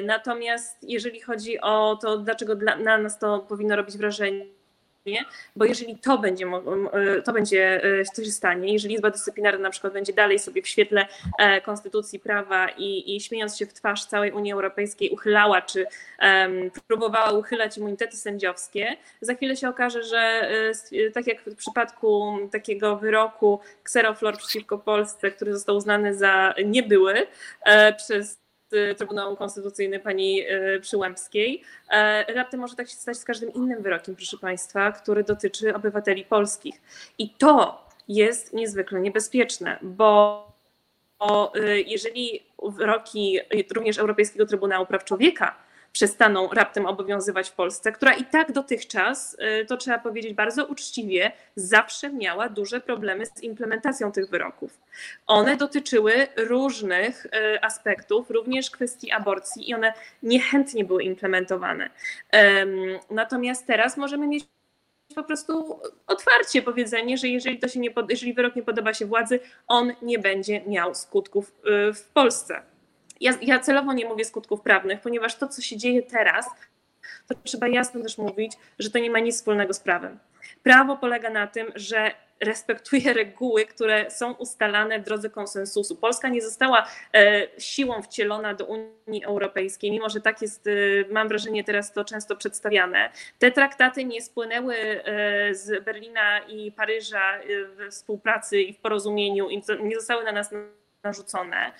Natomiast 0.03 0.79
jeżeli 0.83 1.21
chodzi 1.21 1.61
o 1.61 1.99
to, 2.03 2.19
dlaczego 2.19 2.55
dla, 2.55 2.77
na 2.77 2.99
nas 2.99 3.19
to 3.19 3.39
powinno 3.39 3.77
robić 3.77 3.97
wrażenie, 3.97 4.60
bo 5.57 5.65
jeżeli 5.65 5.99
to 5.99 6.19
będzie, 6.19 6.47
e, 6.47 7.23
to 7.23 7.33
będzie, 7.33 7.85
e, 7.85 8.05
co 8.05 8.25
się 8.25 8.31
stanie, 8.31 8.73
jeżeli 8.73 8.95
Izba 8.95 9.11
Dyscyplinarna 9.11 9.63
na 9.63 9.71
przykład 9.71 9.93
będzie 9.93 10.13
dalej 10.13 10.39
sobie 10.39 10.63
w 10.63 10.69
świetle 10.69 11.07
e, 11.39 11.61
konstytucji 11.61 12.21
prawa 12.21 12.69
i, 12.69 13.17
i 13.17 13.21
śmiejąc 13.21 13.57
się 13.57 13.67
w 13.67 13.73
twarz 13.73 14.05
całej 14.05 14.33
Unii 14.33 14.53
Europejskiej 14.53 15.11
uchylała, 15.11 15.63
czy 15.63 15.87
um, 16.23 16.71
próbowała 16.89 17.33
uchylać 17.33 17.79
immunitety 17.79 18.17
sędziowskie, 18.17 18.97
za 19.21 19.35
chwilę 19.35 19.57
się 19.57 19.69
okaże, 19.69 20.03
że 20.03 20.51
tak 21.15 21.27
jak 21.27 21.43
w 21.43 21.57
przypadku 21.57 22.39
takiego 22.53 22.97
wyroku 22.97 23.61
Xeroflor 23.83 24.37
przeciwko 24.37 24.79
Polsce, 24.79 25.31
który 25.31 25.53
został 25.53 25.77
uznany 25.77 26.15
za 26.15 26.55
niebyły 26.65 27.27
przez 27.97 28.40
Trybunału 28.97 29.37
Konstytucyjny 29.37 30.01
pani 30.01 30.41
e, 30.41 30.81
Przyłębskiej. 30.81 31.63
E, 31.91 32.35
raptem 32.35 32.61
może 32.61 32.77
tak 32.77 32.89
się 32.89 32.95
stać 32.95 33.17
z 33.17 33.25
każdym 33.25 33.53
innym 33.53 33.83
wyrokiem, 33.83 34.17
proszę 34.17 34.39
Państwa, 34.39 34.93
który 34.93 35.25
dotyczy 35.25 35.75
obywateli 35.75 36.25
polskich. 36.25 36.83
I 37.19 37.31
to 37.31 37.87
jest 38.09 38.53
niezwykle 38.53 39.01
niebezpieczne, 39.01 39.79
bo 39.83 40.53
e, 41.55 41.81
jeżeli 41.81 42.43
wyroki 42.63 43.39
również 43.75 43.99
Europejskiego 43.99 44.47
Trybunału 44.47 44.87
Praw 44.87 45.05
Człowieka 45.05 45.70
przestaną 45.93 46.49
raptem 46.53 46.87
obowiązywać 46.87 47.51
w 47.51 47.53
Polsce, 47.53 47.93
która 47.93 48.15
i 48.15 48.25
tak 48.25 48.53
dotychczas, 48.53 49.37
y, 49.63 49.67
to 49.67 49.77
trzeba 49.77 49.99
powiedzieć 49.99 50.35
bardzo 50.35 50.67
uczciwie, 50.67 51.33
zawsze 51.57 52.11
miała 52.11 52.49
duże 52.49 52.81
problemy 52.81 53.27
z 53.27 53.43
implementacją 53.43 54.13
tych 54.13 54.31
wyroków. 54.31 54.81
One 55.27 55.57
dotyczyły 55.57 56.27
różnych 56.37 57.27
y, 57.27 57.31
aspektów, 57.63 58.31
również 58.31 58.71
kwestii 58.71 59.11
aborcji 59.13 59.71
i 59.71 59.75
one 59.75 59.93
niechętnie 60.23 60.85
były 60.85 61.03
implementowane. 61.03 61.91
Natomiast 63.11 63.67
teraz 63.67 63.97
możemy 63.97 64.27
mieć 64.27 64.45
po 65.15 65.25
prostu 65.25 65.81
otwarcie 66.07 66.63
powiedzenie, 66.63 67.19
że 67.19 67.29
jeżeli, 67.29 67.59
to 67.59 67.69
się 67.69 67.81
nie, 67.81 67.91
jeżeli 68.09 68.35
wyrok 68.35 68.57
nie 68.57 68.63
podoba 68.63 68.95
się 68.95 69.07
władzy, 69.07 69.41
on 69.67 69.93
nie 70.03 70.19
będzie 70.19 70.61
miał 70.67 70.95
skutków 70.95 71.53
y, 71.89 71.95
w 71.95 72.09
Polsce. 72.09 72.70
Ja, 73.21 73.33
ja 73.43 73.59
celowo 73.59 73.93
nie 73.93 74.07
mówię 74.07 74.25
skutków 74.25 74.61
prawnych, 74.61 75.01
ponieważ 75.01 75.35
to, 75.35 75.49
co 75.49 75.63
się 75.63 75.77
dzieje 75.77 76.03
teraz, 76.03 76.51
to 77.29 77.35
trzeba 77.45 77.69
jasno 77.69 78.03
też 78.03 78.19
mówić, 78.19 78.53
że 78.79 78.91
to 78.91 78.99
nie 78.99 79.11
ma 79.11 79.19
nic 79.19 79.37
wspólnego 79.37 79.75
z 79.75 79.81
prawem. 79.81 80.19
Prawo 80.63 80.97
polega 80.97 81.31
na 81.31 81.47
tym, 81.47 81.73
że 81.75 82.11
respektuje 82.41 83.13
reguły, 83.23 83.67
które 83.67 84.11
są 84.11 84.33
ustalane 84.33 85.01
w 85.01 85.05
drodze 85.05 85.31
konsensusu. 85.31 85.97
Polska 85.97 86.29
nie 86.29 86.43
została 86.43 86.87
e, 87.15 87.47
siłą 87.59 88.03
wcielona 88.03 88.55
do 88.55 88.65
Unii 88.65 89.25
Europejskiej, 89.25 89.91
mimo 89.91 90.09
że 90.09 90.21
tak 90.21 90.43
jest, 90.43 90.67
e, 90.67 90.71
mam 91.11 91.29
wrażenie, 91.29 91.65
teraz 91.65 91.93
to 91.93 92.05
często 92.05 92.37
przedstawiane. 92.37 93.11
Te 93.39 93.51
traktaty 93.51 94.05
nie 94.05 94.23
spłynęły 94.23 94.75
e, 94.77 95.55
z 95.55 95.85
Berlina 95.85 96.39
i 96.39 96.73
Paryża 96.73 97.39
w 97.49 97.91
współpracy 97.91 98.61
i 98.61 98.75
w 98.75 98.79
porozumieniu 98.79 99.49
i 99.49 99.63
nie 99.83 99.97
zostały 99.97 100.25
na 100.25 100.33
nas 100.33 100.51
narzucone, 101.05 101.73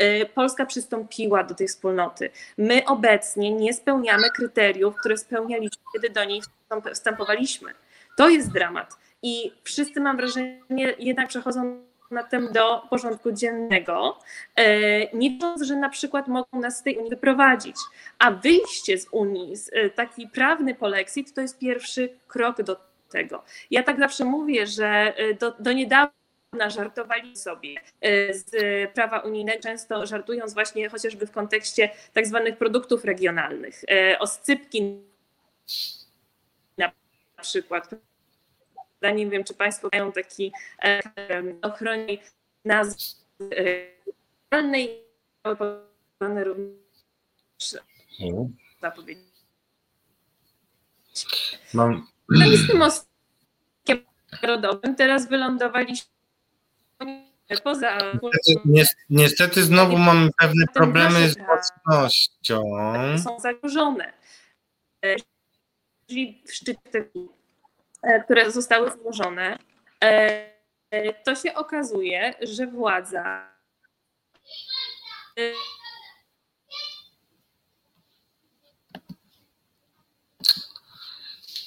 y, 0.00 0.26
Polska 0.34 0.66
przystąpiła 0.66 1.44
do 1.44 1.54
tej 1.54 1.68
wspólnoty. 1.68 2.30
My 2.58 2.84
obecnie 2.86 3.52
nie 3.52 3.74
spełniamy 3.74 4.30
kryteriów, 4.30 4.96
które 4.96 5.18
spełnialiśmy, 5.18 5.82
kiedy 5.92 6.10
do 6.10 6.24
niej 6.24 6.42
wstępowaliśmy. 6.92 7.70
To 8.16 8.28
jest 8.28 8.52
dramat. 8.52 8.96
I 9.22 9.52
wszyscy, 9.64 10.00
mam 10.00 10.16
wrażenie, 10.16 10.94
jednak 10.98 11.28
przechodzą 11.28 11.88
na 12.10 12.22
tym 12.22 12.52
do 12.52 12.82
porządku 12.90 13.32
dziennego, 13.32 14.18
y, 14.60 14.62
nie 15.14 15.30
wiedząc, 15.30 15.62
że 15.62 15.76
na 15.76 15.88
przykład 15.88 16.28
mogą 16.28 16.60
nas 16.60 16.78
z 16.78 16.82
tej 16.82 16.96
Unii 16.98 17.10
wyprowadzić. 17.10 17.76
A 18.18 18.30
wyjście 18.30 18.98
z 18.98 19.06
Unii, 19.10 19.54
y, 19.76 19.90
taki 19.90 20.28
prawny 20.28 20.74
polexit, 20.74 21.34
to 21.34 21.40
jest 21.40 21.58
pierwszy 21.58 22.08
krok 22.28 22.62
do 22.62 22.76
tego. 23.10 23.44
Ja 23.70 23.82
tak 23.82 23.98
zawsze 23.98 24.24
mówię, 24.24 24.66
że 24.66 25.14
do, 25.40 25.54
do 25.58 25.72
niedawna 25.72 26.17
żartowali 26.68 27.36
sobie 27.36 27.74
e, 28.00 28.34
z 28.34 28.50
prawa 28.94 29.18
unijnego, 29.18 29.62
często 29.62 30.06
żartując 30.06 30.54
właśnie 30.54 30.88
chociażby 30.88 31.26
w 31.26 31.30
kontekście 31.30 31.90
tak 32.12 32.26
zwanych 32.26 32.58
produktów 32.58 33.04
regionalnych. 33.04 33.84
E, 33.90 34.18
Oscypki 34.18 35.02
na 36.78 36.92
przykład. 37.40 37.90
Nie 39.14 39.30
wiem, 39.30 39.44
czy 39.44 39.54
Państwo 39.54 39.88
mają 39.92 40.12
taki 40.12 40.52
e, 40.84 41.00
ochronie 41.62 42.18
nazwy 42.64 43.02
regionalnej, 44.50 45.04
również 46.44 46.74
zapowiedź. 48.80 49.18
Mam... 51.74 52.06
Tam 52.40 52.56
z 52.56 52.66
tym 52.66 52.82
ostkiem 52.82 54.04
rodowym 54.42 54.94
teraz 54.94 55.28
wylądowaliśmy 55.28 56.17
poza. 57.64 57.98
Niestety, 58.64 59.02
niestety 59.10 59.62
znowu 59.64 59.98
mamy 59.98 60.30
pewne 60.38 60.64
problemy 60.74 61.28
z 61.28 61.36
łącznością. 61.36 62.62
Są 63.24 63.40
zagrożone. 63.40 64.12
Czyli 66.06 66.42
szczyty, 66.52 67.10
e, 68.02 68.24
które 68.24 68.50
zostały 68.50 68.90
złożone, 68.90 69.58
e, 70.04 71.14
to 71.24 71.34
się 71.34 71.54
okazuje, 71.54 72.34
że 72.42 72.66
władza 72.66 73.48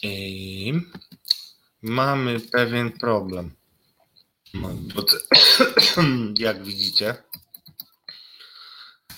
I 0.03 0.73
mamy 1.81 2.39
pewien 2.39 2.91
problem. 2.91 3.60
No, 4.53 4.69
bo 4.95 5.05
jak 6.45 6.63
widzicie, 6.63 7.15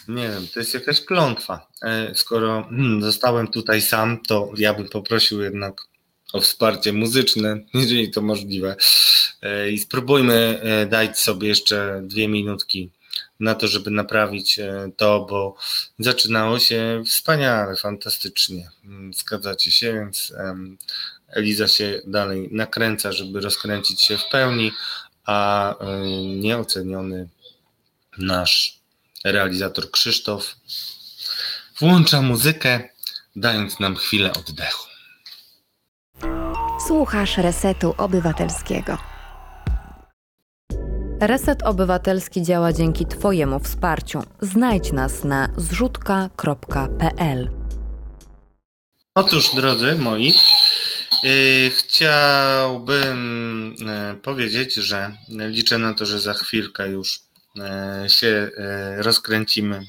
nie 0.08 0.30
wiem, 0.30 0.48
to 0.54 0.60
jest 0.60 0.74
jakaś 0.74 1.02
klątwa. 1.02 1.68
E, 1.82 2.16
skoro 2.16 2.64
hmm, 2.70 3.02
zostałem 3.04 3.48
tutaj 3.48 3.82
sam, 3.82 4.22
to 4.28 4.52
ja 4.58 4.74
bym 4.74 4.90
poprosił 4.90 5.42
jednak 5.42 5.82
o 6.34 6.42
wsparcie 6.42 6.94
muzyczne, 6.94 7.60
jeżeli 7.74 8.12
to 8.12 8.22
możliwe. 8.22 8.76
E, 9.42 9.72
I 9.72 9.80
spróbujmy 9.80 10.60
e, 10.62 10.86
dać 10.86 11.20
sobie 11.20 11.48
jeszcze 11.48 12.02
dwie 12.04 12.28
minutki 12.28 12.90
na 13.40 13.56
to, 13.56 13.68
żeby 13.68 13.92
naprawić 13.92 14.60
to, 14.98 15.26
bo 15.30 15.56
zaczynało 16.00 16.60
się 16.60 17.04
wspaniale, 17.08 17.76
fantastycznie. 17.76 18.70
Mm, 18.86 19.14
zgadzacie 19.14 19.72
się, 19.72 19.94
więc 19.94 20.34
Eliza 21.28 21.68
się 21.68 22.02
dalej 22.08 22.50
nakręca, 22.52 23.12
żeby 23.12 23.42
rozkręcić 23.42 24.02
się 24.02 24.18
w 24.18 24.30
pełni, 24.32 24.72
a 25.26 25.76
nieoceniony 26.36 27.30
nasz 28.18 28.80
realizator 29.24 29.92
Krzysztof 29.92 30.56
włącza 31.80 32.22
muzykę, 32.22 32.90
dając 33.36 33.80
nam 33.80 33.96
chwilę 33.96 34.34
oddechu. 34.34 34.88
Słuchasz 36.88 37.38
Resetu 37.38 37.96
Obywatelskiego. 37.98 38.98
Reset 41.20 41.64
Obywatelski 41.64 42.42
działa 42.42 42.74
dzięki 42.74 43.06
Twojemu 43.06 43.60
wsparciu. 43.60 44.24
Znajdź 44.42 44.92
nas 44.92 45.24
na 45.24 45.50
zrzutka.pl. 45.58 47.50
Otóż, 49.16 49.56
drodzy 49.56 49.96
moi, 49.96 50.34
chciałbym 51.78 53.20
yy, 53.80 54.16
powiedzieć, 54.22 54.74
że 54.74 55.18
liczę 55.30 55.78
na 55.78 55.94
to, 55.94 56.06
że 56.06 56.20
za 56.20 56.34
chwilkę 56.34 56.90
już 56.90 57.20
yy, 57.56 58.10
się 58.10 58.52
rozkręcimy 58.98 59.86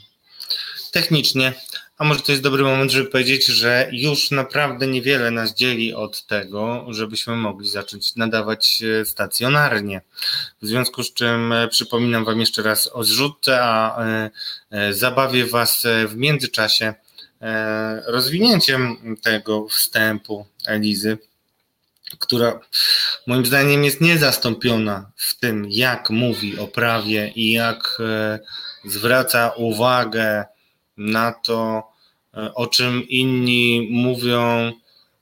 technicznie, 0.93 1.53
a 1.99 2.05
może 2.05 2.21
to 2.21 2.33
jest 2.33 2.43
dobry 2.43 2.63
moment, 2.63 2.91
żeby 2.91 3.11
powiedzieć, 3.11 3.47
że 3.47 3.89
już 3.93 4.31
naprawdę 4.31 4.87
niewiele 4.87 5.31
nas 5.31 5.55
dzieli 5.55 5.95
od 5.95 6.27
tego, 6.27 6.87
żebyśmy 6.89 7.37
mogli 7.37 7.69
zacząć 7.69 8.17
nadawać 8.17 8.83
e, 8.83 9.05
stacjonarnie. 9.05 10.01
W 10.63 10.67
związku 10.67 11.03
z 11.03 11.15
czym 11.15 11.53
e, 11.53 11.69
przypominam 11.69 12.25
Wam 12.25 12.41
jeszcze 12.41 12.63
raz 12.63 12.91
o 12.93 13.05
zrzutce, 13.05 13.63
a 13.63 14.05
e, 14.71 14.93
zabawię 14.93 15.47
Was 15.47 15.87
w 16.09 16.17
międzyczasie 16.17 16.95
rozwinięciem 18.07 19.17
tego 19.23 19.69
wstępu 19.69 20.47
Elizy, 20.67 21.19
która 22.19 22.61
moim 23.27 23.47
zdaniem 23.47 23.85
jest 23.85 24.01
niezastąpiona 24.01 25.11
w 25.17 25.39
tym, 25.39 25.67
jak 25.71 26.11
mówi 26.11 26.59
o 26.59 26.67
prawie 26.67 27.33
i 27.35 27.53
jak 27.53 27.99
zwraca 28.85 29.53
uwagę 29.57 30.45
na 30.97 31.33
to, 31.33 31.83
e, 32.35 32.55
o 32.55 32.67
czym 32.67 33.09
inni 33.09 33.89
mówią 33.91 34.73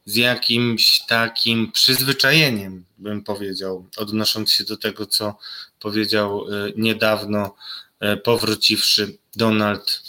z 0.05 0.17
jakimś 0.17 1.01
takim 1.01 1.73
przyzwyczajeniem, 1.73 2.85
bym 2.99 3.25
powiedział, 3.25 3.87
odnosząc 3.97 4.53
się 4.53 4.65
do 4.65 4.77
tego, 4.77 5.07
co 5.07 5.39
powiedział 5.81 6.45
e, 6.45 6.73
niedawno 6.77 7.55
e, 8.01 8.17
powróciwszy 8.17 9.19
Donald 9.37 10.03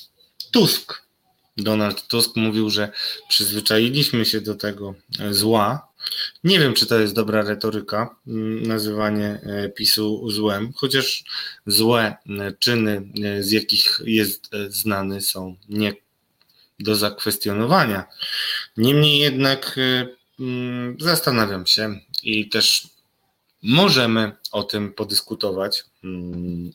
Tusk. 0.52 1.03
Donald 1.58 2.08
Tusk 2.08 2.36
mówił, 2.36 2.70
że 2.70 2.92
przyzwyczailiśmy 3.30 4.26
się 4.26 4.42
do 4.42 4.56
tego 4.56 4.96
zła. 5.32 5.88
Nie 6.44 6.60
wiem, 6.60 6.74
czy 6.74 6.86
to 6.86 7.00
jest 7.00 7.14
dobra 7.14 7.42
retoryka, 7.42 8.16
mm, 8.28 8.64
nazywanie 8.64 9.42
PiSu 9.76 10.32
złem, 10.32 10.74
chociaż 10.76 11.24
złe 11.68 12.16
czyny, 12.60 13.10
z 13.40 13.52
jakich 13.52 14.02
jest 14.06 14.50
znany, 14.70 15.22
są 15.22 15.56
nie 15.70 15.94
do 16.80 16.96
zakwestionowania. 16.96 18.06
Niemniej 18.78 19.20
jednak 19.20 19.80
mm, 20.40 20.98
zastanawiam 21.00 21.66
się 21.66 22.00
i 22.24 22.50
też 22.50 22.88
możemy 23.64 24.32
o 24.52 24.64
tym 24.64 24.94
podyskutować 24.94 25.84
mm, 26.04 26.72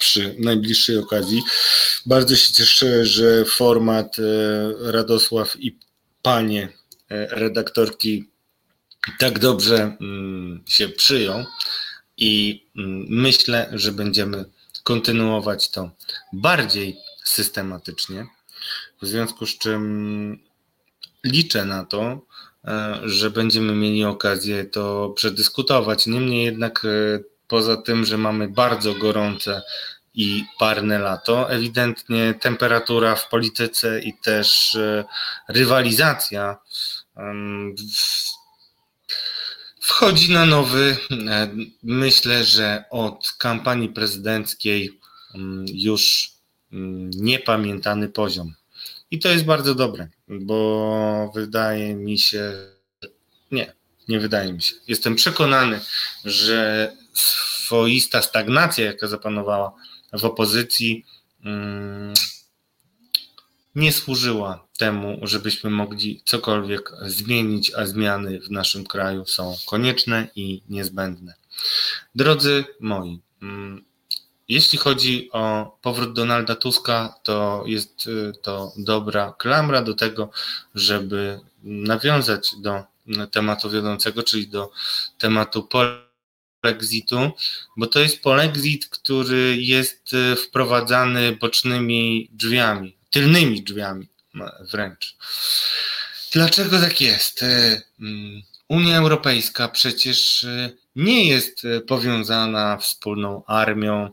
przy 0.00 0.36
najbliższej 0.38 0.98
okazji. 0.98 1.42
Bardzo 2.06 2.36
się 2.36 2.52
cieszę, 2.52 3.06
że 3.06 3.44
format 3.44 4.16
e, 4.18 4.22
Radosław 4.92 5.56
i 5.60 5.78
panie 6.22 6.68
e, 7.08 7.26
redaktorki 7.26 8.28
tak 9.18 9.38
dobrze 9.38 9.96
mm, 10.00 10.62
się 10.66 10.88
przyjął 10.88 11.44
i 12.16 12.64
myślę, 13.08 13.70
że 13.72 13.92
będziemy 13.92 14.44
kontynuować 14.84 15.70
to 15.70 15.90
bardziej 16.32 16.96
systematycznie. 17.24 18.26
W 19.02 19.06
związku 19.06 19.46
z 19.46 19.58
czym 19.58 20.38
liczę 21.24 21.64
na 21.64 21.84
to, 21.84 22.26
że 23.04 23.30
będziemy 23.30 23.74
mieli 23.74 24.04
okazję 24.04 24.64
to 24.64 25.10
przedyskutować. 25.16 26.06
Niemniej 26.06 26.44
jednak, 26.44 26.84
e, 26.84 27.18
poza 27.48 27.76
tym, 27.76 28.04
że 28.04 28.18
mamy 28.18 28.48
bardzo 28.48 28.94
gorące 28.94 29.62
i 30.14 30.44
parne 30.58 30.98
lato, 30.98 31.50
ewidentnie 31.50 32.34
temperatura 32.40 33.14
w 33.14 33.28
polityce 33.28 34.00
i 34.00 34.14
też 34.22 34.74
e, 34.74 35.04
rywalizacja 35.48 36.56
wchodzi 39.80 40.32
na 40.32 40.46
nowy, 40.46 40.96
myślę, 41.82 42.44
że 42.44 42.84
od 42.90 43.32
kampanii 43.38 43.88
prezydenckiej 43.88 45.00
już 45.74 46.30
niepamiętany 47.16 48.08
poziom. 48.08 48.54
I 49.10 49.18
to 49.18 49.28
jest 49.28 49.44
bardzo 49.44 49.74
dobre, 49.74 50.08
bo 50.28 51.32
wydaje 51.34 51.94
mi 51.94 52.18
się, 52.18 52.52
nie, 53.52 53.72
nie 54.08 54.20
wydaje 54.20 54.52
mi 54.52 54.62
się. 54.62 54.74
Jestem 54.88 55.14
przekonany, 55.14 55.80
że 56.24 56.92
swoista 57.14 58.22
stagnacja, 58.22 58.84
jaka 58.84 59.06
zapanowała 59.08 59.72
w 60.12 60.24
opozycji, 60.24 61.04
mm, 61.44 62.14
nie 63.74 63.92
służyła 63.92 64.68
temu, 64.78 65.20
żebyśmy 65.22 65.70
mogli 65.70 66.22
cokolwiek 66.24 66.92
zmienić, 67.06 67.72
a 67.74 67.86
zmiany 67.86 68.40
w 68.40 68.50
naszym 68.50 68.86
kraju 68.86 69.26
są 69.26 69.56
konieczne 69.66 70.28
i 70.36 70.62
niezbędne. 70.68 71.34
Drodzy 72.14 72.64
moi, 72.80 73.20
mm, 73.42 73.84
jeśli 74.48 74.78
chodzi 74.78 75.28
o 75.32 75.76
powrót 75.82 76.12
Donalda 76.12 76.56
Tuska, 76.56 77.14
to 77.22 77.64
jest 77.66 78.06
y, 78.06 78.32
to 78.42 78.72
dobra 78.76 79.34
klamra 79.38 79.82
do 79.82 79.94
tego, 79.94 80.30
żeby 80.74 81.40
nawiązać 81.62 82.50
do 82.58 82.84
tematu 83.30 83.70
wiodącego, 83.70 84.22
czyli 84.22 84.48
do 84.48 84.70
tematu 85.18 85.68
polexitu, 86.62 87.30
bo 87.76 87.86
to 87.86 88.00
jest 88.00 88.22
polexit, 88.22 88.86
który 88.86 89.56
jest 89.56 90.12
y, 90.12 90.36
wprowadzany 90.36 91.36
bocznymi 91.36 92.28
drzwiami, 92.32 92.96
tylnymi 93.10 93.62
drzwiami 93.62 94.08
wręcz. 94.72 95.16
Dlaczego 96.32 96.80
tak 96.80 97.00
jest? 97.00 97.42
Y, 97.42 97.82
mm, 98.00 98.42
Unia 98.68 98.98
Europejska 98.98 99.68
przecież 99.68 100.46
nie 100.96 101.28
jest 101.28 101.62
powiązana 101.86 102.76
wspólną 102.76 103.44
armią, 103.46 104.12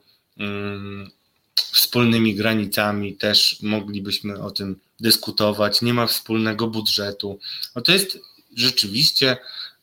wspólnymi 1.55 2.35
granicami, 2.35 3.13
też 3.13 3.57
moglibyśmy 3.61 4.41
o 4.41 4.51
tym 4.51 4.79
dyskutować. 4.99 5.81
Nie 5.81 5.93
ma 5.93 6.07
wspólnego 6.07 6.67
budżetu. 6.67 7.39
No 7.75 7.81
to 7.81 7.91
jest 7.91 8.19
rzeczywiście 8.55 9.37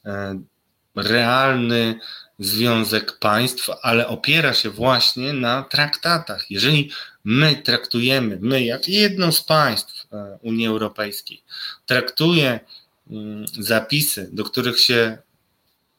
e, 0.04 0.40
realny 0.96 1.98
związek 2.38 3.18
państw, 3.18 3.70
ale 3.82 4.08
opiera 4.08 4.54
się 4.54 4.70
właśnie 4.70 5.32
na 5.32 5.62
traktatach. 5.62 6.50
Jeżeli 6.50 6.90
my 7.24 7.56
traktujemy, 7.56 8.38
my 8.40 8.64
jak 8.64 8.88
jedno 8.88 9.32
z 9.32 9.42
państw 9.42 10.06
e, 10.12 10.38
Unii 10.42 10.66
Europejskiej, 10.66 11.42
traktuje 11.86 12.60
zapisy, 13.60 14.30
do 14.32 14.44
których 14.44 14.80
się 14.80 15.18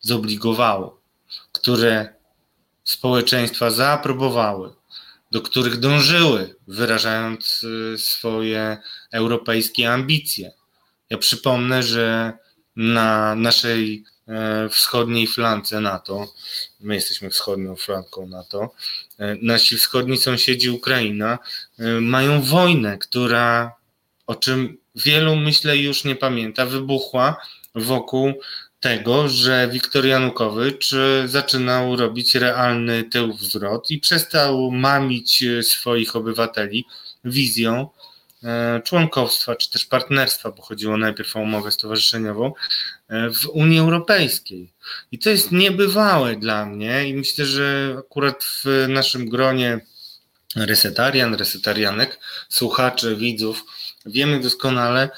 zobligowało, 0.01 1.01
które 1.51 2.13
społeczeństwa 2.93 3.71
zaaprobowały, 3.71 4.73
do 5.31 5.41
których 5.41 5.79
dążyły, 5.79 6.55
wyrażając 6.67 7.63
y, 7.63 7.97
swoje 7.97 8.77
europejskie 9.11 9.93
ambicje. 9.93 10.51
Ja 11.09 11.17
przypomnę, 11.17 11.83
że 11.83 12.33
na 12.75 13.35
naszej 13.35 14.03
e, 14.27 14.69
wschodniej 14.69 15.27
flance 15.27 15.81
NATO, 15.81 16.27
my 16.79 16.95
jesteśmy 16.95 17.29
wschodnią 17.29 17.75
flanką 17.75 18.27
NATO, 18.27 18.73
e, 19.19 19.35
nasi 19.41 19.77
wschodni 19.77 20.17
sąsiedzi 20.17 20.69
Ukraina 20.69 21.39
e, 21.79 21.83
mają 22.01 22.41
wojnę, 22.41 22.97
która, 22.97 23.75
o 24.27 24.35
czym 24.35 24.77
wielu 24.95 25.35
myślę 25.35 25.77
już 25.77 26.03
nie 26.03 26.15
pamięta, 26.15 26.65
wybuchła 26.65 27.37
wokół 27.75 28.33
tego, 28.83 29.29
że 29.29 29.69
Wiktor 29.71 30.05
Janukowycz 30.05 30.93
e, 30.93 31.27
zaczynał 31.27 31.95
robić 31.95 32.35
realny 32.35 33.03
tył 33.03 33.33
wzrot 33.33 33.91
i 33.91 33.99
przestał 33.99 34.71
mamić 34.71 35.43
e, 35.43 35.63
swoich 35.63 36.15
obywateli 36.15 36.85
wizją 37.25 37.89
e, 38.43 38.81
członkowstwa 38.85 39.55
czy 39.55 39.71
też 39.71 39.85
partnerstwa, 39.85 40.51
bo 40.51 40.61
chodziło 40.61 40.97
najpierw 40.97 41.35
o 41.35 41.39
umowę 41.39 41.71
stowarzyszeniową 41.71 42.53
w 43.09 43.47
Unii 43.49 43.79
Europejskiej. 43.79 44.73
I 45.11 45.19
to 45.19 45.29
jest 45.29 45.51
niebywałe 45.51 46.35
dla 46.35 46.65
mnie 46.65 47.09
i 47.09 47.13
myślę, 47.13 47.45
że 47.45 47.95
akurat 47.99 48.43
w 48.43 48.85
naszym 48.89 49.29
gronie 49.29 49.79
resetarian, 50.55 51.35
resetarianek, 51.35 52.19
słuchaczy, 52.49 53.15
widzów, 53.15 53.63
wiemy 54.05 54.39
doskonale, 54.39 55.09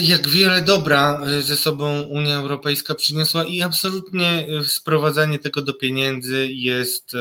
jak 0.00 0.28
wiele 0.28 0.62
dobra 0.62 1.20
ze 1.40 1.56
sobą 1.56 2.00
Unia 2.00 2.36
Europejska 2.36 2.94
przyniosła 2.94 3.44
i 3.44 3.62
absolutnie 3.62 4.46
sprowadzanie 4.66 5.38
tego 5.38 5.62
do 5.62 5.74
pieniędzy 5.74 6.48
jest 6.50 7.12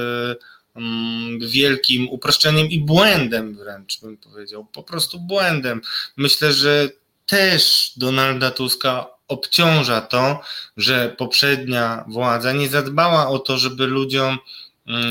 mm, 0.76 1.40
wielkim 1.40 2.10
uproszczeniem 2.10 2.68
i 2.68 2.80
błędem 2.80 3.56
wręcz 3.56 4.02
bym 4.02 4.18
powiedział, 4.18 4.66
po 4.66 4.84
prostu 4.84 5.20
błędem. 5.20 5.82
Myślę, 6.18 6.54
że 6.54 6.90
też 7.26 7.92
Donalda 7.98 8.52
Tuska 8.52 9.08
obciąża 9.28 10.02
to, 10.02 10.42
że 10.78 11.16
poprzednia 11.18 12.06
władza 12.08 12.52
nie 12.52 12.70
zadbała 12.70 13.28
o 13.28 13.40
to, 13.40 13.58
żeby 13.58 13.88
ludziom 13.88 14.38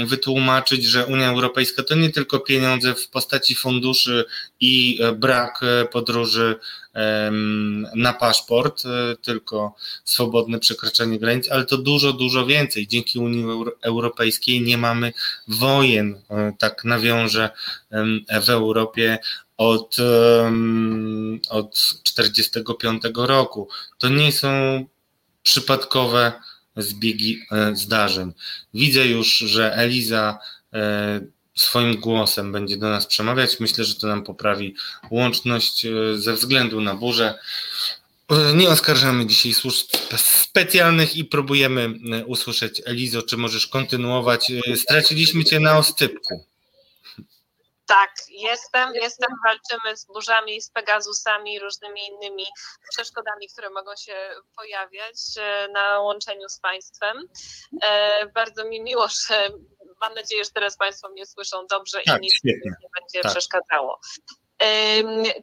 wytłumaczyć, 0.07 0.85
że 0.85 1.07
Unia 1.07 1.29
Europejska 1.29 1.83
to 1.83 1.95
nie 1.95 2.11
tylko 2.11 2.41
pieniądze 2.41 2.95
w 2.95 3.09
postaci 3.09 3.55
funduszy 3.55 4.25
i 4.61 4.99
e, 5.03 5.13
brak 5.13 5.61
e, 5.63 5.85
podróży 5.85 6.57
na 7.95 8.13
paszport, 8.13 8.83
e, 8.87 9.17
tylko 9.17 9.75
swobodne 10.05 10.59
przekraczanie 10.59 11.19
granic, 11.19 11.51
ale 11.51 11.65
to 11.65 11.79
dużo, 11.79 12.13
dużo 12.13 12.47
więcej. 12.47 12.87
Dzięki 12.87 13.19
Unii 13.19 13.45
Europejskiej 13.83 14.63
nie 14.63 14.79
mamy 14.79 15.13
wojen, 15.49 16.21
tak 16.59 16.85
nawiążę 16.85 17.51
w 18.43 18.51
Europie 18.51 19.19
od, 19.57 19.97
od 21.49 21.79
45 22.03 23.03
roku. 23.15 23.69
To 23.99 24.09
nie 24.09 24.33
są 24.33 24.85
przypadkowe 25.43 26.33
zbiegi 26.79 27.41
e, 27.53 27.77
zdarzeń. 27.77 28.33
Widzę 28.75 29.07
już, 29.07 29.39
że 29.39 29.75
Eliza 29.75 30.39
e, 30.73 31.21
swoim 31.55 31.97
głosem 31.97 32.53
będzie 32.53 32.77
do 32.77 32.91
nas 32.91 33.07
przemawiać. 33.07 33.61
Myślę, 33.61 33.85
że 33.85 33.95
to 33.95 34.07
nam 34.07 34.23
poprawi 34.23 34.75
łączność 35.11 35.85
e, 35.85 35.91
ze 36.19 36.33
względu 36.33 36.81
na 36.81 36.95
burzę. 36.95 37.39
Nie 38.55 38.69
oskarżamy 38.69 39.27
dzisiaj 39.27 39.53
służb 39.53 39.87
specjalnych 40.17 41.17
i 41.17 41.25
próbujemy 41.25 41.95
usłyszeć 42.27 42.83
Elizo, 42.85 43.23
czy 43.23 43.37
możesz 43.37 43.67
kontynuować. 43.67 44.53
Straciliśmy 44.77 45.45
cię 45.45 45.61
na 45.61 45.79
oscypku. 45.79 46.45
Tak, 47.89 48.11
jestem, 48.29 48.95
jestem, 48.95 49.29
walczymy 49.47 49.97
z 49.97 50.07
burzami, 50.07 50.61
z 50.61 50.71
Pegazusami, 50.71 51.59
różnymi 51.59 52.01
innymi 52.07 52.45
przeszkodami, 52.91 53.49
które 53.53 53.71
mogą 53.71 53.97
się 53.97 54.31
pojawiać 54.57 55.17
e, 55.41 55.69
na 55.69 56.01
łączeniu 56.01 56.49
z 56.49 56.61
Państwem. 56.61 57.17
E, 57.83 58.27
bardzo 58.27 58.65
mi 58.65 58.83
miło, 58.83 59.09
że 59.09 59.51
mam 60.01 60.15
nadzieję, 60.15 60.45
że 60.45 60.51
teraz 60.51 60.77
Państwo 60.77 61.09
mnie 61.09 61.27
słyszą 61.27 61.67
dobrze 61.71 62.01
tak, 62.07 62.19
i 62.19 62.21
nic 62.21 62.45
nie 62.45 62.53
będzie 63.01 63.21
tak. 63.23 63.33
przeszkadzało. 63.33 64.01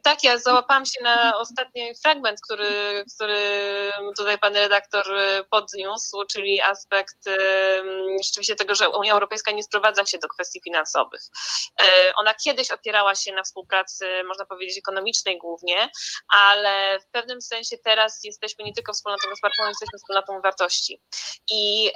Tak, 0.02 0.24
ja 0.24 0.38
załapałam 0.38 0.86
się 0.86 1.02
na 1.02 1.38
ostatni 1.38 1.94
fragment, 2.02 2.40
który, 2.40 3.04
który 3.14 3.40
tutaj 4.16 4.38
pan 4.38 4.54
redaktor 4.54 5.12
y, 5.12 5.44
podniósł, 5.50 6.24
czyli 6.24 6.60
aspekt 6.60 7.16
rzeczywiście 8.24 8.56
tego, 8.56 8.74
że 8.74 8.88
Unia 8.88 9.12
Europejska 9.12 9.52
nie 9.52 9.62
sprowadza 9.62 10.06
się 10.06 10.18
do 10.18 10.28
kwestii 10.28 10.60
finansowych. 10.64 11.20
E, 11.82 12.12
ona 12.16 12.34
kiedyś 12.34 12.70
opierała 12.70 13.14
się 13.14 13.32
na 13.32 13.42
współpracy, 13.42 14.24
można 14.24 14.44
powiedzieć, 14.44 14.78
ekonomicznej 14.78 15.38
głównie, 15.38 15.90
ale 16.28 17.00
w 17.00 17.06
pewnym 17.06 17.42
sensie 17.42 17.78
teraz 17.84 18.24
jesteśmy 18.24 18.64
nie 18.64 18.72
tylko 18.72 18.92
wspólnotą 18.92 19.28
gospodarczą, 19.28 19.68
jesteśmy 19.68 19.98
wspólnotą 19.98 20.40
wartości. 20.40 21.00
I 21.50 21.90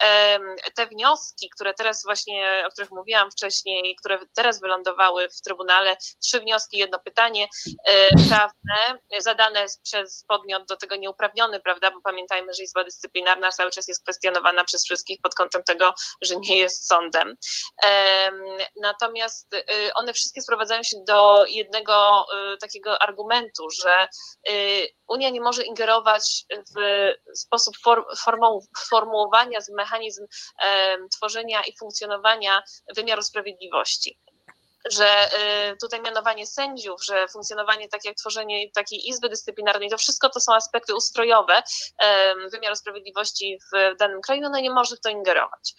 te 0.75 0.87
wnioski, 0.87 1.51
które 1.51 1.75
teraz 1.75 2.03
właśnie, 2.05 2.65
o 2.67 2.71
których 2.71 2.91
mówiłam 2.91 3.31
wcześniej, 3.31 3.97
które 3.97 4.19
teraz 4.35 4.61
wylądowały 4.61 5.29
w 5.29 5.41
Trybunale, 5.41 5.97
trzy 6.23 6.41
wnioski, 6.41 6.79
jedno 6.79 6.99
pytanie, 6.99 7.10
pytanie 7.11 7.49
e, 7.87 8.09
prawne 8.29 9.01
zadane 9.19 9.67
przez 9.83 10.25
podmiot 10.29 10.69
do 10.69 10.77
tego 10.77 10.97
nieuprawniony, 10.97 11.61
prawda, 11.61 11.91
bo 11.91 12.01
pamiętajmy, 12.01 12.55
że 12.55 12.63
Izba 12.63 12.85
Dyscyplinarna 12.85 13.51
cały 13.51 13.71
czas 13.71 13.89
jest 13.89 14.03
kwestionowana 14.03 14.65
przez 14.65 14.85
wszystkich 14.85 15.21
pod 15.23 15.35
kątem 15.35 15.63
tego, 15.63 15.95
że 16.23 16.37
nie 16.37 16.59
jest 16.59 16.89
sądem. 16.89 17.37
Natomiast 18.83 19.55
y, 19.55 19.95
one 19.95 20.13
wszystkie 20.13 20.43
sprowadzają 20.43 20.83
się 20.83 20.97
do 21.07 21.45
jednego 21.47 22.27
y, 22.55 22.59
takiego 22.59 23.03
argumentu, 23.03 23.71
że 23.71 24.09
y, 24.49 24.89
Unia 25.09 25.31
nie 25.31 25.41
może 25.41 25.63
ingerować 25.63 26.45
w 26.77 27.11
sposób 27.39 27.75
formułowania, 28.91 29.59
mechanizm 29.77 30.27
tworzenia 31.17 31.63
i 31.63 31.77
funkcjonowania 31.79 32.63
wymiaru 32.97 33.23
sprawiedliwości 33.23 34.19
że 34.91 35.29
y, 35.73 35.77
tutaj 35.77 36.01
mianowanie 36.03 36.47
sędziów, 36.47 37.05
że 37.05 37.29
funkcjonowanie 37.29 37.89
tak 37.89 38.05
jak 38.05 38.17
tworzenie 38.17 38.71
takiej 38.71 39.09
izby 39.09 39.29
dyscyplinarnej, 39.29 39.91
to 39.91 39.99
wszystko 39.99 40.31
to 40.31 40.41
są 40.41 40.55
aspekty 40.55 40.95
ustrojowe 40.95 41.63
wymiaru 42.53 42.77
sprawiedliwości 42.77 43.59
w 43.73 43.97
danym 43.97 44.21
kraju, 44.21 44.41
no 44.43 44.61
nie 44.61 44.71
może 44.71 44.97
w 44.97 45.01
to 45.01 45.09
ingerować. 45.09 45.75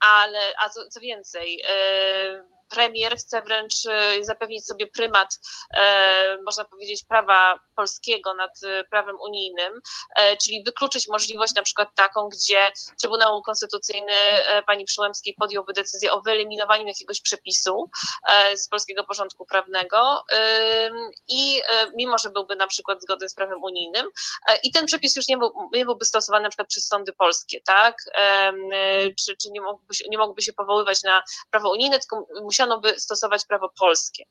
Ale, 0.00 0.54
a 0.58 0.68
co, 0.68 0.88
co 0.88 1.00
więcej, 1.00 1.62
y, 1.62 2.44
premier 2.72 3.16
chce 3.16 3.42
wręcz 3.42 3.74
y, 3.84 4.24
zapewnić 4.24 4.66
sobie 4.66 4.86
prymat, 4.86 5.38
e, 5.74 6.38
można 6.42 6.64
powiedzieć, 6.64 7.04
prawa 7.04 7.60
polskiego 7.76 8.34
nad 8.34 8.62
y, 8.62 8.84
prawem 8.90 9.16
unijnym, 9.20 9.80
czyli 10.42 10.62
wykluczyć 10.64 11.08
możliwość 11.08 11.54
na 11.54 11.62
przykład 11.62 11.88
taką, 11.94 12.28
gdzie 12.28 12.72
Trybunał 13.00 13.42
Konstytucyjny 13.42 14.12
pani 14.66 14.84
Przyłębskiej 14.84 15.34
podjąłby 15.40 15.72
decyzję 15.72 16.12
o 16.12 16.20
wyeliminowaniu 16.20 16.86
jakiegoś 16.86 17.20
przepisu 17.20 17.90
z 18.54 18.68
polskiego 18.68 19.04
porządku 19.04 19.46
prawnego 19.46 20.24
i 21.28 21.62
mimo, 21.96 22.18
że 22.18 22.30
byłby 22.30 22.56
na 22.56 22.66
przykład 22.66 23.02
zgodny 23.02 23.28
z 23.28 23.34
prawem 23.34 23.62
unijnym 23.62 24.06
i 24.62 24.72
ten 24.72 24.86
przepis 24.86 25.16
już 25.16 25.28
nie, 25.28 25.38
był, 25.38 25.52
nie 25.72 25.84
byłby 25.84 26.04
stosowany 26.04 26.42
na 26.42 26.48
przykład 26.48 26.68
przez 26.68 26.86
sądy 26.86 27.12
polskie, 27.12 27.60
tak, 27.60 27.96
czy, 29.24 29.36
czy 29.36 29.50
nie, 29.50 29.60
mógłby 29.60 29.94
się, 29.94 30.04
nie 30.08 30.18
mógłby 30.18 30.42
się 30.42 30.52
powoływać 30.52 31.02
na 31.02 31.22
prawo 31.50 31.70
unijne, 31.70 31.98
tylko 31.98 32.26
musiał 32.42 32.61
chciano 32.62 32.80
by 32.80 33.00
stosować 33.00 33.46
prawo 33.46 33.68
polskie 33.78 34.24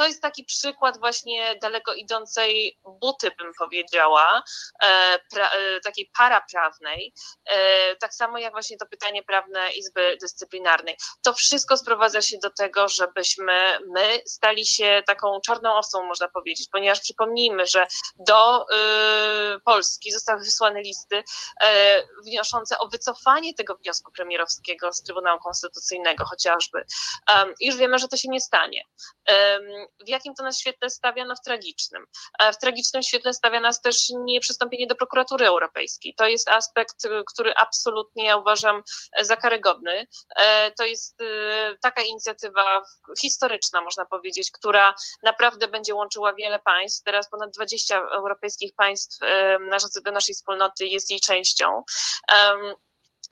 to 0.00 0.06
jest 0.06 0.22
taki 0.22 0.44
przykład 0.44 0.98
właśnie 0.98 1.56
daleko 1.62 1.94
idącej 1.94 2.78
buty, 3.00 3.30
bym 3.38 3.52
powiedziała, 3.58 4.42
e, 4.82 5.18
pra, 5.30 5.50
e, 5.50 5.80
takiej 5.80 6.10
paraprawnej, 6.18 7.14
e, 7.44 7.96
tak 7.96 8.14
samo 8.14 8.38
jak 8.38 8.52
właśnie 8.52 8.76
to 8.76 8.86
pytanie 8.86 9.22
prawne 9.22 9.72
Izby 9.72 10.16
Dyscyplinarnej. 10.20 10.96
To 11.22 11.34
wszystko 11.34 11.76
sprowadza 11.76 12.22
się 12.22 12.38
do 12.38 12.50
tego, 12.50 12.88
żebyśmy 12.88 13.78
my 13.86 14.22
stali 14.26 14.66
się 14.66 15.02
taką 15.06 15.40
czarną 15.40 15.74
owcą, 15.74 16.02
można 16.02 16.28
powiedzieć, 16.28 16.68
ponieważ 16.72 17.00
przypomnijmy, 17.00 17.66
że 17.66 17.86
do 18.18 18.66
Polski 19.64 20.12
zostały 20.12 20.40
wysłane 20.40 20.82
listy 20.82 21.22
wnoszące 22.26 22.78
o 22.78 22.88
wycofanie 22.88 23.54
tego 23.54 23.76
wniosku 23.76 24.12
premierowskiego 24.12 24.92
z 24.92 25.02
Trybunału 25.02 25.40
Konstytucyjnego 25.40 26.24
chociażby. 26.24 26.84
Już 27.60 27.76
wiemy, 27.76 27.98
że 27.98 28.08
to 28.08 28.16
się 28.16 28.28
nie 28.28 28.40
stanie 28.40 28.84
w 30.04 30.08
jakim 30.08 30.34
to 30.34 30.42
nas 30.42 30.58
świetle 30.58 30.90
stawia? 30.90 31.24
No 31.24 31.34
w 31.36 31.40
tragicznym. 31.40 32.04
W 32.52 32.56
tragicznym 32.56 33.02
świetle 33.02 33.34
stawia 33.34 33.60
nas 33.60 33.80
też 33.80 33.96
nieprzystąpienie 34.24 34.86
do 34.86 34.94
prokuratury 34.94 35.46
europejskiej. 35.46 36.14
To 36.14 36.26
jest 36.26 36.48
aspekt, 36.48 36.96
który 37.32 37.54
absolutnie 37.54 38.24
ja 38.24 38.36
uważam 38.36 38.82
za 39.20 39.36
karygodny. 39.36 40.06
E, 40.36 40.70
to 40.70 40.84
jest 40.84 41.20
e, 41.20 41.76
taka 41.82 42.02
inicjatywa 42.02 42.82
historyczna, 43.20 43.80
można 43.80 44.06
powiedzieć, 44.06 44.50
która 44.50 44.94
naprawdę 45.22 45.68
będzie 45.68 45.94
łączyła 45.94 46.34
wiele 46.34 46.58
państw. 46.58 47.02
Teraz 47.04 47.30
ponad 47.30 47.50
20 47.50 47.98
europejskich 47.98 48.74
państw 48.74 49.22
e, 49.22 49.58
na 49.58 49.76
do 50.04 50.12
naszej 50.12 50.34
wspólnoty 50.34 50.86
jest 50.86 51.10
jej 51.10 51.20
częścią. 51.20 51.82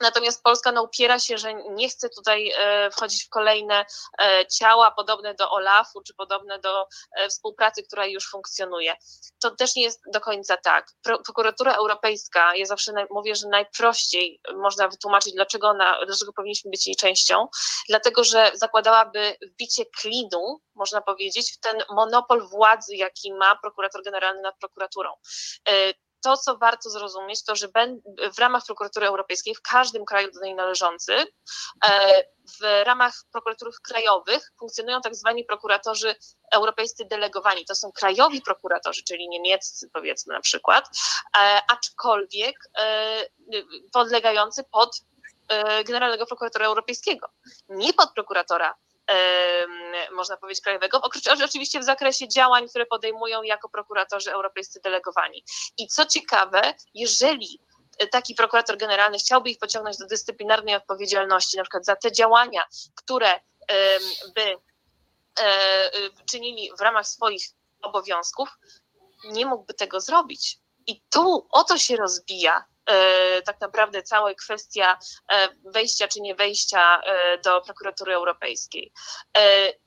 Natomiast 0.01 0.43
Polska 0.43 0.71
no, 0.71 0.83
upiera 0.83 1.19
się, 1.19 1.37
że 1.37 1.53
nie 1.53 1.89
chce 1.89 2.09
tutaj 2.09 2.51
e, 2.57 2.91
wchodzić 2.91 3.25
w 3.25 3.29
kolejne 3.29 3.85
e, 4.21 4.47
ciała 4.47 4.91
podobne 4.91 5.33
do 5.33 5.51
OLAF-u 5.51 6.01
czy 6.01 6.13
podobne 6.13 6.59
do 6.59 6.87
e, 7.15 7.29
współpracy, 7.29 7.83
która 7.83 8.05
już 8.05 8.29
funkcjonuje. 8.29 8.95
To 9.41 9.51
też 9.51 9.75
nie 9.75 9.83
jest 9.83 10.01
do 10.13 10.21
końca 10.21 10.57
tak. 10.57 10.91
Prokuratura 11.03 11.73
Europejska, 11.73 12.55
ja 12.55 12.65
zawsze 12.65 12.91
mówię, 13.09 13.35
że 13.35 13.47
najprościej 13.47 14.41
można 14.55 14.87
wytłumaczyć, 14.87 15.33
dlaczego, 15.33 15.67
ona, 15.67 16.05
dlaczego 16.05 16.33
powinniśmy 16.33 16.71
być 16.71 16.87
jej 16.87 16.95
częścią, 16.95 17.47
dlatego 17.89 18.23
że 18.23 18.51
zakładałaby 18.53 19.37
wbicie 19.51 19.85
klinu, 19.85 20.61
można 20.75 21.01
powiedzieć, 21.01 21.53
w 21.53 21.59
ten 21.59 21.83
monopol 21.89 22.47
władzy, 22.47 22.95
jaki 22.95 23.33
ma 23.33 23.55
prokurator 23.55 24.03
generalny 24.03 24.41
nad 24.41 24.57
prokuraturą 24.59 25.09
to, 26.21 26.37
co 26.37 26.57
warto 26.57 26.89
zrozumieć, 26.89 27.43
to 27.43 27.55
że 27.55 27.67
w 28.35 28.39
ramach 28.39 28.65
prokuratury 28.65 29.07
europejskiej, 29.07 29.55
w 29.55 29.61
każdym 29.61 30.05
kraju 30.05 30.31
do 30.31 30.41
niej 30.41 30.55
należący, 30.55 31.13
e, 31.85 32.23
w 32.61 32.85
ramach 32.85 33.13
prokuraturów 33.31 33.81
krajowych 33.81 34.51
funkcjonują 34.59 35.01
tak 35.01 35.15
zwani 35.15 35.45
prokuratorzy 35.45 36.15
europejscy 36.51 37.05
delegowani. 37.05 37.65
To 37.65 37.75
są 37.75 37.91
krajowi 37.91 38.41
prokuratorzy, 38.41 39.03
czyli 39.03 39.29
niemieccy 39.29 39.89
powiedzmy 39.93 40.33
na 40.33 40.41
przykład, 40.41 40.89
e, 41.37 41.61
aczkolwiek 41.71 42.55
e, 42.77 43.25
podlegający 43.93 44.63
pod 44.63 45.01
Generalnego 45.85 46.25
Prokuratora 46.25 46.65
Europejskiego, 46.65 47.29
nie 47.69 47.93
podprokuratora 47.93 48.75
można 50.11 50.37
powiedzieć, 50.37 50.63
krajowego, 50.63 51.01
oczywiście 51.43 51.79
w 51.79 51.83
zakresie 51.83 52.27
działań, 52.27 52.69
które 52.69 52.85
podejmują 52.85 53.43
jako 53.43 53.69
prokuratorzy 53.69 54.31
europejscy 54.31 54.79
delegowani. 54.83 55.43
I 55.77 55.87
co 55.87 56.05
ciekawe, 56.05 56.73
jeżeli 56.93 57.59
taki 58.11 58.35
prokurator 58.35 58.77
generalny 58.77 59.17
chciałby 59.17 59.49
ich 59.49 59.59
pociągnąć 59.59 59.97
do 59.97 60.07
dyscyplinarnej 60.07 60.75
odpowiedzialności, 60.75 61.57
na 61.57 61.63
przykład 61.63 61.85
za 61.85 61.95
te 61.95 62.11
działania, 62.11 62.63
które 62.95 63.39
by 64.35 64.55
e, 65.41 65.91
czynili 66.31 66.71
w 66.77 66.81
ramach 66.81 67.07
swoich 67.07 67.43
obowiązków, 67.81 68.49
nie 69.23 69.45
mógłby 69.45 69.73
tego 69.73 70.01
zrobić. 70.01 70.59
I 70.87 71.01
tu 71.09 71.47
o 71.51 71.63
to 71.63 71.77
się 71.77 71.95
rozbija 71.95 72.65
E, 72.78 72.78
tak 73.45 73.61
naprawdę 73.61 74.03
cała 74.03 74.33
kwestia 74.33 74.99
e, 75.31 75.47
wejścia 75.73 76.07
czy 76.07 76.21
nie 76.21 76.35
wejścia 76.35 77.01
e, 77.01 77.37
do 77.37 77.61
prokuratury 77.61 78.13
europejskiej. 78.13 78.93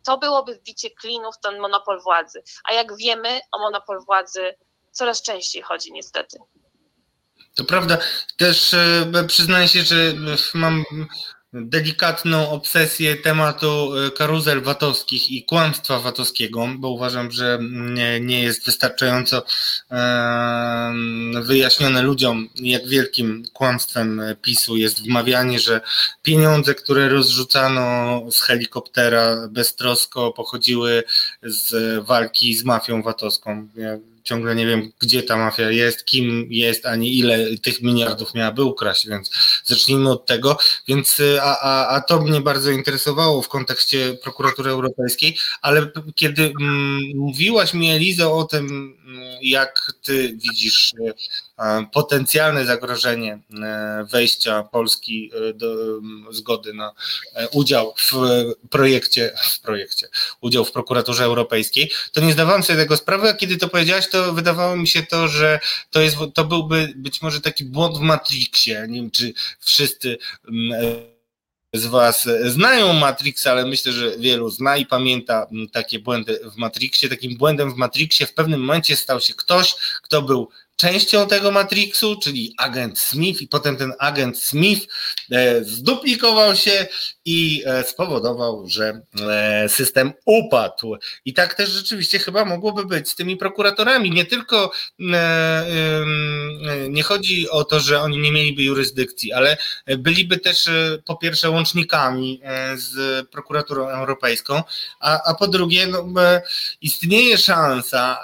To 0.04 0.18
byłoby 0.18 0.54
wbicie 0.54 0.90
klinu 0.90 1.32
w 1.32 1.40
ten 1.40 1.60
monopol 1.60 2.00
władzy. 2.00 2.42
A 2.64 2.72
jak 2.72 2.96
wiemy, 2.96 3.40
o 3.52 3.58
monopol 3.58 4.00
władzy 4.06 4.54
coraz 4.92 5.22
częściej 5.22 5.62
chodzi 5.62 5.92
niestety. 5.92 6.38
To 7.54 7.64
prawda. 7.64 7.98
Też 8.38 8.74
przyznaję 9.26 9.68
się, 9.68 9.82
że 9.82 9.96
mam 10.54 10.84
delikatną 11.52 12.50
obsesję 12.50 13.16
tematu 13.16 13.96
e, 13.96 14.10
karuzel 14.10 14.62
watowskich 14.62 15.30
i 15.30 15.44
kłamstwa 15.44 15.98
watowskiego, 15.98 16.68
bo 16.76 16.90
uważam, 16.90 17.30
że 17.30 17.58
nie, 18.20 18.42
jest 18.42 18.66
wystarczająco 18.66 19.42
wyjaśnione 21.42 22.02
ludziom, 22.02 22.48
jak 22.56 22.88
wielkim 22.88 23.42
kłamstwem 23.52 24.22
PiSu 24.42 24.76
jest 24.76 25.02
wmawianie, 25.04 25.60
że 25.60 25.80
pieniądze, 26.22 26.74
które 26.74 27.08
rozrzucano 27.08 28.22
z 28.30 28.40
helikoptera 28.40 29.48
beztrosko 29.48 30.32
pochodziły 30.32 31.04
z 31.42 32.04
walki 32.04 32.56
z 32.56 32.64
mafią 32.64 33.02
watowską. 33.02 33.68
Ciągle 34.24 34.54
nie 34.54 34.66
wiem, 34.66 34.92
gdzie 34.98 35.22
ta 35.22 35.36
mafia 35.36 35.70
jest, 35.70 36.04
kim 36.04 36.46
jest, 36.50 36.86
ani 36.86 37.18
ile 37.18 37.56
tych 37.58 37.82
miliardów 37.82 38.34
miałaby 38.34 38.64
ukraść, 38.64 39.08
więc 39.08 39.30
zacznijmy 39.64 40.10
od 40.10 40.26
tego. 40.26 40.58
Więc, 40.88 41.22
a, 41.42 41.60
a, 41.60 41.88
a 41.88 42.00
to 42.00 42.20
mnie 42.20 42.40
bardzo 42.40 42.70
interesowało 42.70 43.42
w 43.42 43.48
kontekście 43.48 44.14
prokuratury 44.22 44.70
europejskiej, 44.70 45.38
ale 45.62 45.90
kiedy 46.14 46.52
mm, 46.60 47.00
mówiłaś 47.14 47.74
mi, 47.74 47.90
Elizo, 47.90 48.36
o 48.36 48.44
tym, 48.44 48.66
mm, 49.06 49.38
jak 49.42 49.92
ty 50.02 50.36
widzisz 50.36 50.94
potencjalne 51.92 52.66
zagrożenie 52.66 53.38
e, 53.62 54.06
wejścia 54.10 54.62
Polski 54.62 55.30
e, 55.34 55.54
do 55.54 55.74
zgody 56.30 56.74
na 56.74 56.92
e, 57.34 57.48
udział 57.48 57.94
w 57.96 58.12
projekcie, 58.70 59.32
w 59.52 59.60
projekcie, 59.60 60.08
udział 60.40 60.64
w 60.64 60.72
prokuraturze 60.72 61.24
europejskiej, 61.24 61.90
to 62.12 62.20
nie 62.20 62.32
zdawałem 62.32 62.62
sobie 62.62 62.78
tego 62.78 62.96
sprawy, 62.96 63.28
a 63.28 63.34
kiedy 63.34 63.56
to 63.56 63.68
powiedziałaś, 63.68 64.08
to 64.08 64.32
wydawało 64.32 64.76
mi 64.76 64.88
się 64.88 65.02
to, 65.02 65.28
że 65.28 65.60
to, 65.90 66.00
jest, 66.00 66.16
to 66.34 66.44
byłby 66.44 66.92
być 66.96 67.22
może 67.22 67.40
taki 67.40 67.64
błąd 67.64 67.98
w 67.98 68.00
Matrixie. 68.00 68.86
Nie 68.88 69.00
wiem, 69.00 69.10
czy 69.10 69.32
wszyscy 69.60 70.18
z 71.74 71.86
Was 71.86 72.28
znają 72.44 72.92
Matrix, 72.92 73.46
ale 73.46 73.66
myślę, 73.66 73.92
że 73.92 74.18
wielu 74.18 74.50
zna 74.50 74.76
i 74.76 74.86
pamięta 74.86 75.46
takie 75.72 75.98
błędy 75.98 76.40
w 76.44 76.56
Matrixie. 76.56 77.08
Takim 77.08 77.36
błędem 77.36 77.74
w 77.74 77.76
Matrixie 77.76 78.26
w 78.26 78.34
pewnym 78.34 78.60
momencie 78.60 78.96
stał 78.96 79.20
się 79.20 79.34
ktoś, 79.34 79.74
kto 80.02 80.22
był 80.22 80.48
częścią 80.76 81.26
tego 81.26 81.50
Matrixu, 81.50 82.16
czyli 82.16 82.54
agent 82.58 82.98
Smith, 82.98 83.42
i 83.42 83.48
potem 83.48 83.76
ten 83.76 83.92
agent 83.98 84.38
Smith 84.38 84.86
e, 85.30 85.64
zduplikował 85.64 86.56
się 86.56 86.86
i 87.24 87.62
e, 87.66 87.84
spowodował, 87.84 88.68
że 88.68 89.00
e, 89.20 89.68
system 89.68 90.12
upadł. 90.24 90.96
I 91.24 91.34
tak 91.34 91.54
też 91.54 91.70
rzeczywiście 91.70 92.18
chyba 92.18 92.44
mogłoby 92.44 92.86
być 92.86 93.08
z 93.08 93.14
tymi 93.14 93.36
prokuratorami. 93.36 94.10
Nie 94.10 94.24
tylko 94.24 94.72
nie 96.88 97.02
chodzi 97.02 97.50
o 97.50 97.64
to, 97.64 97.80
że 97.80 98.00
oni 98.00 98.18
nie 98.18 98.32
mieliby 98.32 98.62
jurysdykcji, 98.62 99.32
ale 99.32 99.56
byliby 99.98 100.38
też 100.38 100.68
po 101.04 101.16
pierwsze 101.16 101.50
łącznikami 101.50 102.40
z 102.74 103.28
prokuraturą 103.28 103.88
europejską, 103.88 104.62
a, 105.00 105.22
a 105.22 105.34
po 105.34 105.48
drugie 105.48 105.86
no, 105.86 106.04
istnieje 106.80 107.38
szansa, 107.38 108.18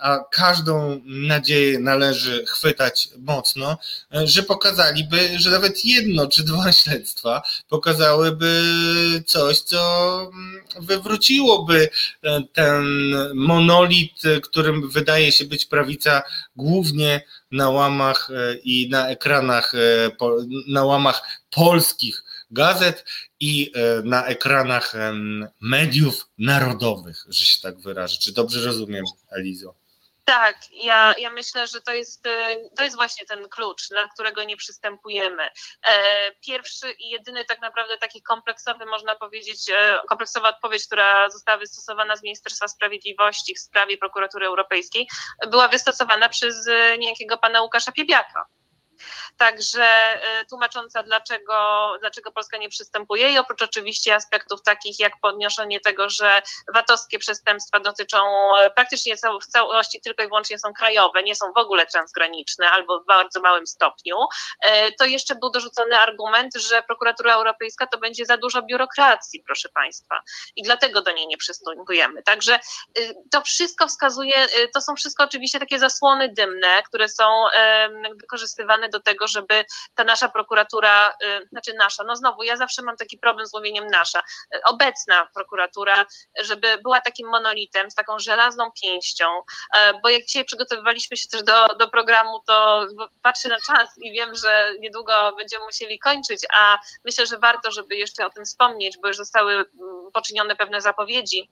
a 0.00 0.18
każdą 0.30 1.00
nadzieję 1.04 1.78
należy 1.78 2.44
chwytać 2.46 3.08
mocno, 3.18 3.78
że 4.24 4.42
pokazaliby, 4.42 5.38
że 5.38 5.50
nawet 5.50 5.84
jedno 5.84 6.26
czy 6.26 6.44
dwa 6.44 6.72
śledztwa 6.72 7.42
pokazałyby 8.36 9.24
coś, 9.26 9.60
co 9.60 10.30
mm, 10.34 10.60
wywróciłoby 10.80 11.88
e, 12.22 12.42
ten 12.52 12.84
monolit, 13.34 14.22
którym 14.42 14.90
wydaje 14.90 15.32
się 15.32 15.44
być 15.44 15.66
prawica 15.66 16.22
głównie 16.56 17.22
na 17.50 17.70
łamach 17.70 18.30
e, 18.30 18.56
i 18.64 18.88
na 18.90 19.08
ekranach, 19.08 19.74
e, 19.74 20.10
na 20.68 20.84
łamach 20.84 21.22
polskich 21.50 22.24
gazet 22.50 23.04
i 23.40 23.72
na 24.04 24.26
ekranach 24.26 24.94
mediów 25.60 26.28
narodowych, 26.38 27.24
że 27.28 27.44
się 27.44 27.60
tak 27.60 27.80
wyrażę. 27.80 28.18
Czy 28.18 28.32
dobrze 28.32 28.64
rozumiem, 28.64 29.04
Elizo? 29.30 29.74
Tak, 30.28 30.56
ja, 30.70 31.14
ja 31.18 31.30
myślę, 31.30 31.66
że 31.66 31.80
to 31.80 31.92
jest, 31.92 32.26
e, 32.26 32.56
to 32.76 32.84
jest 32.84 32.96
właśnie 32.96 33.26
ten 33.26 33.48
klucz, 33.48 33.88
dla 33.88 34.08
którego 34.08 34.44
nie 34.44 34.56
przystępujemy. 34.56 35.42
E, 35.86 36.32
pierwszy 36.46 36.90
i 36.90 37.08
jedyny 37.08 37.44
tak 37.44 37.60
naprawdę 37.60 37.98
taki 37.98 38.22
kompleksowy, 38.22 38.86
można 38.86 39.16
powiedzieć, 39.16 39.70
e, 39.70 39.98
kompleksowa 40.08 40.48
odpowiedź, 40.48 40.86
która 40.86 41.30
została 41.30 41.58
wystosowana 41.58 42.16
z 42.16 42.22
Ministerstwa 42.22 42.68
Sprawiedliwości 42.68 43.54
w 43.54 43.58
sprawie 43.58 43.98
prokuratury 43.98 44.46
europejskiej, 44.46 45.08
była 45.50 45.68
wystosowana 45.68 46.28
przez 46.28 46.66
niejakiego 46.98 47.38
pana 47.38 47.62
Łukasza 47.62 47.92
Piebiaka 47.92 48.46
także 49.36 49.84
e, 49.84 50.44
tłumacząca, 50.44 51.02
dlaczego, 51.02 51.96
dlaczego 52.00 52.32
Polska 52.32 52.56
nie 52.56 52.68
przystępuje 52.68 53.30
i 53.32 53.38
oprócz 53.38 53.62
oczywiście 53.62 54.14
aspektów 54.14 54.62
takich 54.62 54.98
jak 54.98 55.12
podnoszenie 55.20 55.80
tego, 55.80 56.10
że 56.10 56.42
VAT-owskie 56.74 57.18
przestępstwa 57.18 57.80
dotyczą 57.80 58.18
e, 58.56 58.70
praktycznie 58.70 59.16
w 59.42 59.46
całości 59.46 60.00
tylko 60.00 60.22
i 60.22 60.26
wyłącznie 60.26 60.58
są 60.58 60.72
krajowe, 60.72 61.22
nie 61.22 61.34
są 61.34 61.52
w 61.52 61.58
ogóle 61.58 61.86
transgraniczne 61.86 62.70
albo 62.70 63.00
w 63.00 63.06
bardzo 63.06 63.40
małym 63.40 63.66
stopniu, 63.66 64.16
e, 64.60 64.92
to 64.92 65.04
jeszcze 65.04 65.34
był 65.34 65.50
dorzucony 65.50 65.98
argument, 65.98 66.54
że 66.54 66.82
prokuratura 66.82 67.34
europejska 67.34 67.86
to 67.86 67.98
będzie 67.98 68.26
za 68.26 68.36
dużo 68.36 68.62
biurokracji, 68.62 69.42
proszę 69.46 69.68
Państwa, 69.68 70.22
i 70.56 70.62
dlatego 70.62 71.02
do 71.02 71.12
niej 71.12 71.26
nie 71.26 71.36
przystępujemy. 71.36 72.22
Także 72.22 72.58
to 73.30 73.42
wszystko 73.42 73.88
wskazuje, 73.88 74.46
to 74.74 74.80
są 74.80 74.96
wszystko 74.96 75.24
oczywiście 75.24 75.60
takie 75.60 75.78
zasłony 75.78 76.28
dymne, 76.28 76.82
które 76.82 77.08
są 77.08 77.44
wykorzystywane 78.20 78.85
do 78.88 79.00
tego, 79.00 79.28
żeby 79.28 79.64
ta 79.94 80.04
nasza 80.04 80.28
prokuratura, 80.28 81.10
y, 81.10 81.48
znaczy 81.52 81.74
nasza, 81.74 82.04
no 82.04 82.16
znowu, 82.16 82.42
ja 82.42 82.56
zawsze 82.56 82.82
mam 82.82 82.96
taki 82.96 83.18
problem 83.18 83.46
z 83.46 83.54
mówieniem 83.54 83.86
nasza, 83.86 84.20
y, 84.54 84.60
obecna 84.64 85.28
prokuratura, 85.34 86.06
żeby 86.42 86.78
była 86.82 87.00
takim 87.00 87.28
monolitem, 87.28 87.90
z 87.90 87.94
taką 87.94 88.18
żelazną 88.18 88.70
pięścią, 88.82 89.24
e, 89.76 90.00
bo 90.00 90.08
jak 90.08 90.24
dzisiaj 90.24 90.44
przygotowywaliśmy 90.44 91.16
się 91.16 91.28
też 91.28 91.42
do, 91.42 91.66
do 91.66 91.88
programu, 91.88 92.40
to 92.46 92.86
patrzę 93.22 93.48
na 93.48 93.60
czas 93.60 93.90
i 94.02 94.12
wiem, 94.12 94.34
że 94.34 94.74
niedługo 94.80 95.32
będziemy 95.36 95.64
musieli 95.64 95.98
kończyć, 95.98 96.46
a 96.54 96.78
myślę, 97.04 97.26
że 97.26 97.38
warto, 97.38 97.70
żeby 97.70 97.96
jeszcze 97.96 98.26
o 98.26 98.30
tym 98.30 98.44
wspomnieć, 98.44 98.98
bo 98.98 99.08
już 99.08 99.16
zostały 99.16 99.52
mm, 99.52 99.66
poczynione 100.12 100.56
pewne 100.56 100.80
zapowiedzi 100.80 101.50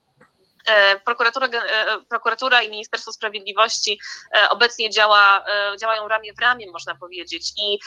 prokuratura, 1.05 1.47
e, 1.47 2.01
prokuratura 2.09 2.63
i 2.63 2.71
Ministerstwo 2.71 3.13
Sprawiedliwości 3.13 4.01
e, 4.35 4.49
obecnie 4.51 4.91
działa, 4.91 5.45
działają 5.81 6.09
ramię 6.09 6.33
w 6.35 6.41
ramię, 6.41 6.67
można 6.73 6.95
powiedzieć. 6.95 7.53
I 7.57 7.79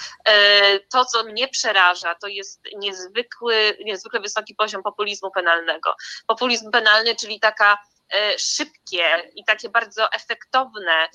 to, 0.91 1.05
co 1.05 1.23
mnie 1.23 1.47
przeraża, 1.47 2.15
to 2.15 2.27
jest 2.27 2.61
niezwykły, 2.75 3.77
niezwykle 3.85 4.19
wysoki 4.19 4.55
poziom 4.55 4.83
populizmu 4.83 5.31
penalnego. 5.31 5.95
Populizm 6.27 6.71
penalny, 6.71 7.15
czyli 7.15 7.39
taka 7.39 7.77
E, 7.96 7.96
szybkie 8.37 9.03
i 9.35 9.43
takie 9.45 9.69
bardzo 9.69 10.11
efektowne 10.11 11.09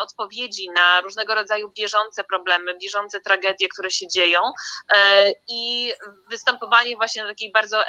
odpowiedzi 0.00 0.70
na 0.70 1.00
różnego 1.00 1.34
rodzaju 1.34 1.72
bieżące 1.76 2.24
problemy, 2.24 2.78
bieżące 2.82 3.20
tragedie, 3.20 3.68
które 3.68 3.90
się 3.90 4.08
dzieją 4.08 4.40
e, 4.94 5.32
i 5.48 5.92
występowanie 6.30 6.96
właśnie 6.96 7.22
na 7.22 7.28
takich 7.28 7.52
bardzo 7.52 7.84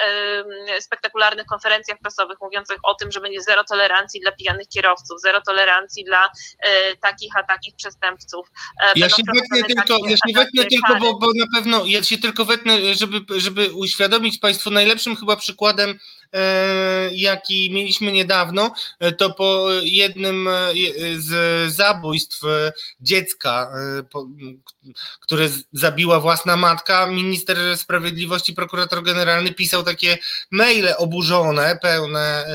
spektakularnych 0.80 1.46
konferencjach 1.46 1.98
prasowych 1.98 2.38
mówiących 2.40 2.78
o 2.82 2.94
tym, 2.94 3.12
że 3.12 3.20
będzie 3.20 3.40
zero 3.40 3.64
tolerancji 3.64 4.20
dla 4.20 4.32
pijanych 4.32 4.68
kierowców, 4.68 5.20
zero 5.20 5.40
tolerancji 5.40 6.04
dla 6.04 6.30
e, 6.58 6.96
takich 6.96 7.36
a 7.36 7.42
takich 7.42 7.76
przestępców. 7.76 8.48
Ja 8.94 9.08
się 9.08 9.22
wetnę 9.34 9.68
tylko, 9.68 9.98
ja 10.08 10.16
się 10.16 10.34
wetnę 10.34 10.64
tylko 10.64 10.96
bo, 10.96 11.18
bo 11.18 11.26
na 11.26 11.46
pewno, 11.54 11.82
ja 11.86 12.02
się 12.02 12.18
tylko 12.18 12.44
wetnę, 12.44 12.94
żeby, 12.94 13.40
żeby 13.40 13.70
uświadomić 13.74 14.38
Państwu 14.38 14.70
najlepszym 14.70 15.16
chyba 15.16 15.36
przykładem 15.36 15.98
jaki 17.12 17.70
mieliśmy 17.72 18.12
niedawno, 18.12 18.74
to 19.18 19.30
po 19.30 19.68
jednym 19.82 20.48
z 21.16 21.72
zabójstw 21.72 22.40
dziecka, 23.00 23.72
które 25.20 25.48
zabiła 25.72 26.20
własna 26.20 26.56
matka, 26.56 27.06
minister 27.06 27.78
sprawiedliwości, 27.78 28.52
prokurator 28.52 29.02
generalny 29.02 29.54
pisał 29.54 29.82
takie 29.82 30.18
maile 30.50 30.94
oburzone, 30.98 31.78
pełne 31.82 32.46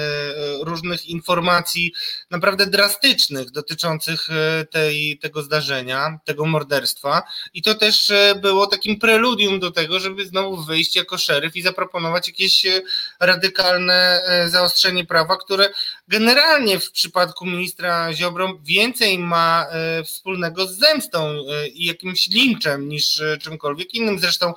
różnych 0.61 1.05
informacji 1.05 1.93
naprawdę 2.29 2.67
drastycznych 2.67 3.51
dotyczących 3.51 4.27
tej, 4.71 5.19
tego 5.19 5.43
zdarzenia, 5.43 6.19
tego 6.25 6.45
morderstwa. 6.45 7.23
I 7.53 7.61
to 7.61 7.75
też 7.75 8.13
było 8.41 8.67
takim 8.67 8.99
preludium 8.99 9.59
do 9.59 9.71
tego, 9.71 9.99
żeby 9.99 10.25
znowu 10.25 10.63
wyjść 10.63 10.95
jako 10.95 11.17
szeryf 11.17 11.55
i 11.55 11.61
zaproponować 11.61 12.27
jakieś 12.27 12.65
e, 12.65 12.81
radykalne 13.19 13.66
e, 13.75 14.49
zaostrzenie 14.49 15.05
prawa, 15.05 15.37
które 15.37 15.69
generalnie 16.07 16.79
w 16.79 16.91
przypadku 16.91 17.45
ministra 17.45 18.13
Ziobro 18.13 18.59
więcej 18.63 19.19
ma 19.19 19.65
e, 19.69 20.03
wspólnego 20.03 20.67
z 20.67 20.77
zemstą 20.77 21.35
i 21.73 21.85
jakimś 21.85 22.27
linczem 22.27 22.89
niż 22.89 23.21
czymkolwiek 23.41 23.93
innym. 23.93 24.19
Zresztą 24.19 24.53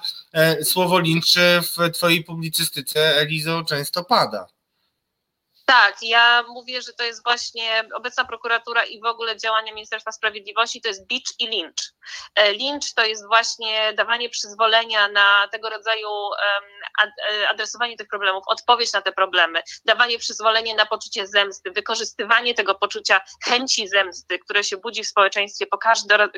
słowo 0.63 0.99
lincz 0.99 1.35
w 1.63 1.91
twojej 1.93 2.25
publicystyce, 2.25 3.17
Elizo, 3.17 3.65
często 3.65 4.05
pada. 4.05 4.60
Tak, 5.71 5.97
ja 6.03 6.45
mówię, 6.49 6.83
że 6.83 6.93
to 6.93 7.05
jest 7.05 7.23
właśnie 7.23 7.89
obecna 7.95 8.25
prokuratura 8.25 8.85
i 8.85 9.01
w 9.01 9.05
ogóle 9.05 9.37
działania 9.37 9.75
Ministerstwa 9.75 10.13
Sprawiedliwości 10.13 10.81
to 10.81 10.89
jest 10.89 11.07
bicz 11.07 11.35
i 11.39 11.47
lincz. 11.47 11.93
E, 12.35 12.53
lincz 12.53 12.95
to 12.95 13.05
jest 13.05 13.27
właśnie 13.27 13.93
dawanie 13.93 14.29
przyzwolenia 14.29 15.09
na 15.09 15.49
tego 15.53 15.71
rodzaju 15.71 16.09
e, 17.03 17.49
adresowanie 17.49 17.97
tych 17.97 18.09
problemów, 18.09 18.45
odpowiedź 18.47 18.93
na 18.93 19.03
te 19.03 19.13
problemy, 19.13 19.63
dawanie 19.85 20.19
przyzwolenia 20.19 20.75
na 20.75 20.87
poczucie 20.87 21.27
zemsty, 21.27 21.71
wykorzystywanie 21.71 22.55
tego 22.55 22.75
poczucia 22.75 23.21
chęci 23.45 23.89
zemsty, 23.89 24.39
które 24.39 24.65
się 24.65 24.77
budzi 24.77 25.05
w 25.05 25.09
społeczeństwie 25.09 25.67
po 25.67 25.79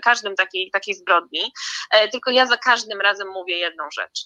każdym 0.02 0.36
takiej, 0.36 0.70
takiej 0.70 0.94
zbrodni. 0.94 1.52
E, 1.90 2.08
tylko 2.08 2.30
ja 2.30 2.46
za 2.46 2.56
każdym 2.56 3.00
razem 3.00 3.28
mówię 3.28 3.58
jedną 3.58 3.84
rzecz 3.90 4.20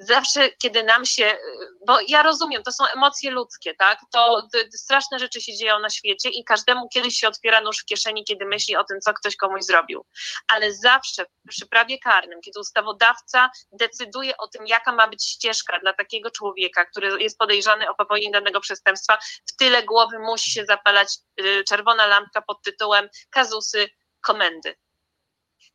zawsze, 0.00 0.50
kiedy 0.62 0.82
nam 0.82 1.06
się, 1.06 1.38
bo 1.86 1.98
ja 2.08 2.22
rozumiem, 2.22 2.62
to 2.62 2.72
są 2.72 2.84
emocje 2.94 3.30
ludzkie, 3.30 3.74
tak? 3.74 4.00
To, 4.12 4.48
to, 4.52 4.58
straszne 4.72 5.18
rzeczy 5.18 5.40
się 5.40 5.56
dzieją 5.56 5.78
na 5.78 5.90
świecie 5.90 6.28
i 6.28 6.44
każdemu 6.44 6.88
kiedyś 6.88 7.16
się 7.16 7.28
otwiera 7.28 7.60
nóż 7.60 7.78
w 7.78 7.84
kieszeni, 7.84 8.24
kiedy 8.24 8.44
myśli 8.44 8.76
o 8.76 8.84
tym, 8.84 9.00
co 9.00 9.14
ktoś 9.14 9.36
komuś 9.36 9.62
zrobił. 9.62 10.06
Ale 10.48 10.74
zawsze 10.74 11.24
przy 11.48 11.66
prawie 11.66 11.98
karnym, 11.98 12.40
kiedy 12.40 12.60
ustawodawca 12.60 13.50
decyduje 13.72 14.36
o 14.36 14.48
tym, 14.48 14.66
jaka 14.66 14.92
ma 14.92 15.08
być 15.08 15.24
ścieżka 15.24 15.78
dla 15.78 15.92
takiego 15.92 16.30
człowieka, 16.30 16.84
który 16.84 17.22
jest 17.22 17.38
podejrzany 17.38 17.90
o 17.90 17.94
popełnienie 17.94 18.32
danego 18.32 18.60
przestępstwa, 18.60 19.18
w 19.46 19.56
tyle 19.56 19.82
głowy 19.82 20.18
musi 20.18 20.50
się 20.50 20.64
zapalać 20.64 21.18
y, 21.40 21.64
czerwona 21.68 22.06
lampka 22.06 22.42
pod 22.42 22.62
tytułem 22.62 23.08
kazusy 23.30 23.88
komendy. 24.20 24.76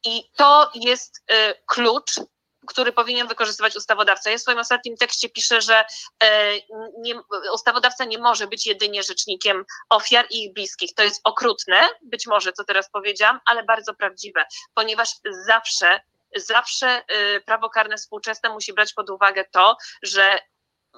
I 0.06 0.24
to 0.38 0.72
jest 0.76 1.24
y, 1.32 1.54
klucz 1.68 2.20
który 2.68 2.92
powinien 2.92 3.28
wykorzystywać 3.28 3.76
ustawodawca. 3.76 4.30
Ja 4.30 4.38
w 4.38 4.42
swoim 4.42 4.60
ostatnim 4.60 4.98
tekście 4.98 5.30
piszę, 5.30 5.62
że 5.62 5.86
e, 6.24 6.54
nie, 6.98 7.16
ustawodawca 7.54 8.06
nie 8.06 8.18
może 8.18 8.48
być 8.48 8.68
jedynie 8.68 9.04
rzecznikiem 9.04 9.66
ofiar 9.90 10.26
i 10.30 10.44
ich 10.44 10.54
bliskich. 10.54 10.94
To 10.94 11.04
jest 11.04 11.22
okrutne, 11.24 11.90
być 12.02 12.28
może, 12.28 12.54
co 12.54 12.64
teraz 12.64 12.90
powiedziałam, 12.90 13.40
ale 13.46 13.64
bardzo 13.64 13.94
prawdziwe, 13.94 14.46
ponieważ 14.74 15.10
zawsze, 15.48 16.00
zawsze 16.36 16.88
e, 16.88 17.42
prawo 17.42 17.70
karne 17.70 17.98
współczesne 17.98 18.50
musi 18.50 18.74
brać 18.74 18.94
pod 18.94 19.10
uwagę 19.10 19.46
to, 19.52 19.78
że 20.04 20.40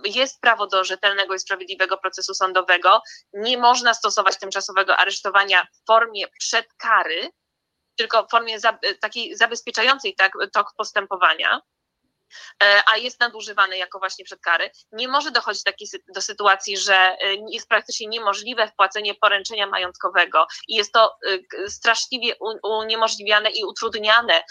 jest 0.03 0.41
prawo 0.41 0.67
do 0.67 0.83
rzetelnego 0.83 1.35
i 1.35 1.39
sprawiedliwego 1.39 1.97
procesu 1.97 2.33
sądowego. 2.33 3.01
Nie 3.33 3.57
można 3.57 3.93
stosować 3.93 4.39
tymczasowego 4.39 4.97
aresztowania 4.97 5.67
w 5.73 5.87
formie 5.87 6.27
przedkary, 6.39 7.31
tylko 7.97 8.23
w 8.23 8.29
formie 8.29 8.59
za, 8.59 8.79
takiej 8.99 9.35
zabezpieczającej 9.35 10.15
tak, 10.15 10.33
tok 10.53 10.73
postępowania, 10.77 11.61
e, 12.63 12.81
a 12.93 12.97
jest 12.97 13.19
nadużywany 13.19 13.77
jako 13.77 13.99
właśnie 13.99 14.25
przedkary, 14.25 14.69
nie 14.91 15.07
może 15.07 15.31
dochodzić 15.31 15.63
takiej, 15.63 15.87
do 16.15 16.21
sytuacji, 16.21 16.77
że 16.77 16.95
e, 16.95 17.17
jest 17.49 17.69
praktycznie 17.69 18.07
niemożliwe 18.07 18.67
wpłacenie 18.67 19.15
poręczenia 19.15 19.67
majątkowego 19.67 20.47
i 20.67 20.75
jest 20.75 20.93
to 20.93 21.15
e, 21.65 21.69
straszliwie 21.69 22.33
uniemożliwiane 22.63 23.49
i 23.49 23.65
utrudniane 23.65 24.43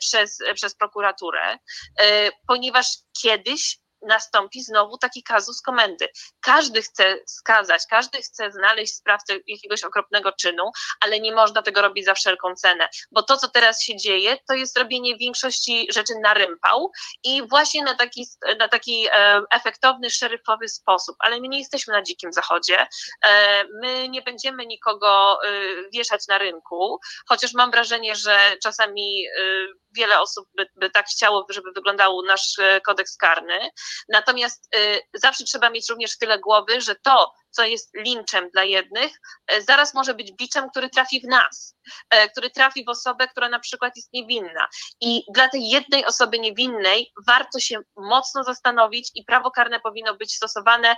przez, 0.00 0.38
przez 0.54 0.74
prokuraturę, 0.74 1.58
ponieważ 2.46 2.86
kiedyś 3.22 3.78
nastąpi 4.04 4.62
znowu 4.62 4.98
taki 4.98 5.22
kazus 5.22 5.62
komendy. 5.62 6.08
Każdy 6.40 6.82
chce 6.82 7.16
skazać, 7.26 7.82
każdy 7.90 8.18
chce 8.22 8.52
znaleźć 8.52 8.94
sprawcę 8.94 9.34
jakiegoś 9.46 9.84
okropnego 9.84 10.32
czynu, 10.32 10.70
ale 11.00 11.20
nie 11.20 11.32
można 11.34 11.62
tego 11.62 11.82
robić 11.82 12.04
za 12.04 12.14
wszelką 12.14 12.54
cenę, 12.54 12.88
bo 13.10 13.22
to, 13.22 13.36
co 13.36 13.48
teraz 13.48 13.82
się 13.82 13.96
dzieje, 13.96 14.36
to 14.48 14.54
jest 14.54 14.78
robienie 14.78 15.16
większości 15.16 15.88
rzeczy 15.92 16.12
na 16.22 16.34
rympał 16.34 16.90
i 17.24 17.48
właśnie 17.48 17.82
na 17.82 17.94
taki, 17.94 18.26
na 18.58 18.68
taki 18.68 19.06
e, 19.12 19.42
efektowny, 19.50 20.10
szeryfowy 20.10 20.68
sposób, 20.68 21.16
ale 21.18 21.40
my 21.40 21.48
nie 21.48 21.58
jesteśmy 21.58 21.94
na 21.94 22.02
dzikim 22.02 22.32
zachodzie, 22.32 22.86
e, 23.24 23.64
my 23.82 24.08
nie 24.08 24.22
będziemy 24.22 24.66
nikogo 24.66 25.38
e, 25.44 25.48
wieszać 25.92 26.26
na 26.28 26.38
rynku, 26.38 27.00
chociaż 27.28 27.54
mam 27.54 27.70
wrażenie, 27.70 28.16
że 28.16 28.56
czasami 28.62 29.26
wiele 29.96 30.20
osób 30.20 30.48
by, 30.56 30.66
by 30.76 30.90
tak 30.90 31.06
chciało, 31.06 31.46
żeby 31.48 31.72
wyglądał 31.72 32.22
nasz 32.22 32.56
kodeks 32.86 33.16
karny, 33.16 33.70
Natomiast 34.08 34.76
y, 34.76 35.00
zawsze 35.14 35.44
trzeba 35.44 35.70
mieć 35.70 35.90
również 35.90 36.18
tyle 36.18 36.38
głowy, 36.38 36.80
że 36.80 36.94
to, 36.94 37.32
co 37.50 37.64
jest 37.64 37.90
linczem 37.94 38.50
dla 38.50 38.64
jednych, 38.64 39.20
y, 39.52 39.62
zaraz 39.62 39.94
może 39.94 40.14
być 40.14 40.32
biczem, 40.32 40.70
który 40.70 40.90
trafi 40.90 41.20
w 41.20 41.24
nas, 41.24 41.76
y, 42.14 42.28
który 42.28 42.50
trafi 42.50 42.84
w 42.84 42.88
osobę, 42.88 43.28
która 43.28 43.48
na 43.48 43.58
przykład 43.58 43.96
jest 43.96 44.12
niewinna. 44.12 44.68
I 45.00 45.24
dla 45.34 45.48
tej 45.48 45.68
jednej 45.68 46.04
osoby 46.04 46.38
niewinnej 46.38 47.12
warto 47.26 47.60
się 47.60 47.80
mocno 47.96 48.44
zastanowić 48.44 49.10
i 49.14 49.24
prawo 49.24 49.50
karne 49.50 49.80
powinno 49.80 50.14
być 50.14 50.34
stosowane 50.36 50.96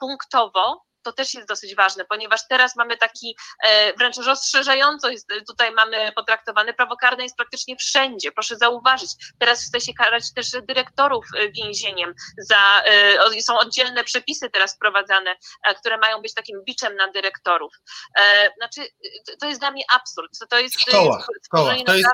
punktowo, 0.00 0.89
to 1.02 1.12
też 1.12 1.34
jest 1.34 1.48
dosyć 1.48 1.74
ważne, 1.74 2.04
ponieważ 2.04 2.40
teraz 2.48 2.76
mamy 2.76 2.96
taki 2.96 3.36
e, 3.64 3.92
wręcz 3.92 4.16
rozszerzająco 4.16 5.08
jest, 5.08 5.28
tutaj 5.48 5.72
mamy 5.72 6.12
potraktowane, 6.12 6.74
prawo 6.74 6.96
karne 6.96 7.22
jest 7.22 7.36
praktycznie 7.36 7.76
wszędzie, 7.76 8.32
proszę 8.32 8.56
zauważyć. 8.56 9.10
Teraz 9.38 9.64
chce 9.64 9.80
się 9.80 9.94
karać 9.94 10.24
też 10.34 10.50
dyrektorów 10.62 11.26
e, 11.36 11.50
więzieniem 11.52 12.14
za, 12.38 12.82
e, 12.84 13.42
są 13.42 13.58
oddzielne 13.58 14.04
przepisy 14.04 14.50
teraz 14.50 14.74
wprowadzane, 14.74 15.36
które 15.78 15.98
mają 15.98 16.22
być 16.22 16.34
takim 16.34 16.64
biczem 16.64 16.96
na 16.96 17.12
dyrektorów. 17.12 17.72
Znaczy, 18.56 18.90
to 19.40 19.48
jest 19.48 19.60
dla 19.60 19.70
mnie 19.70 19.84
absurd. 19.94 20.38
To 20.50 20.58
jest 20.58 20.80
szkoła, 20.80 21.26
szkoła. 21.44 21.74
To, 21.86 21.94
jest, 21.94 22.10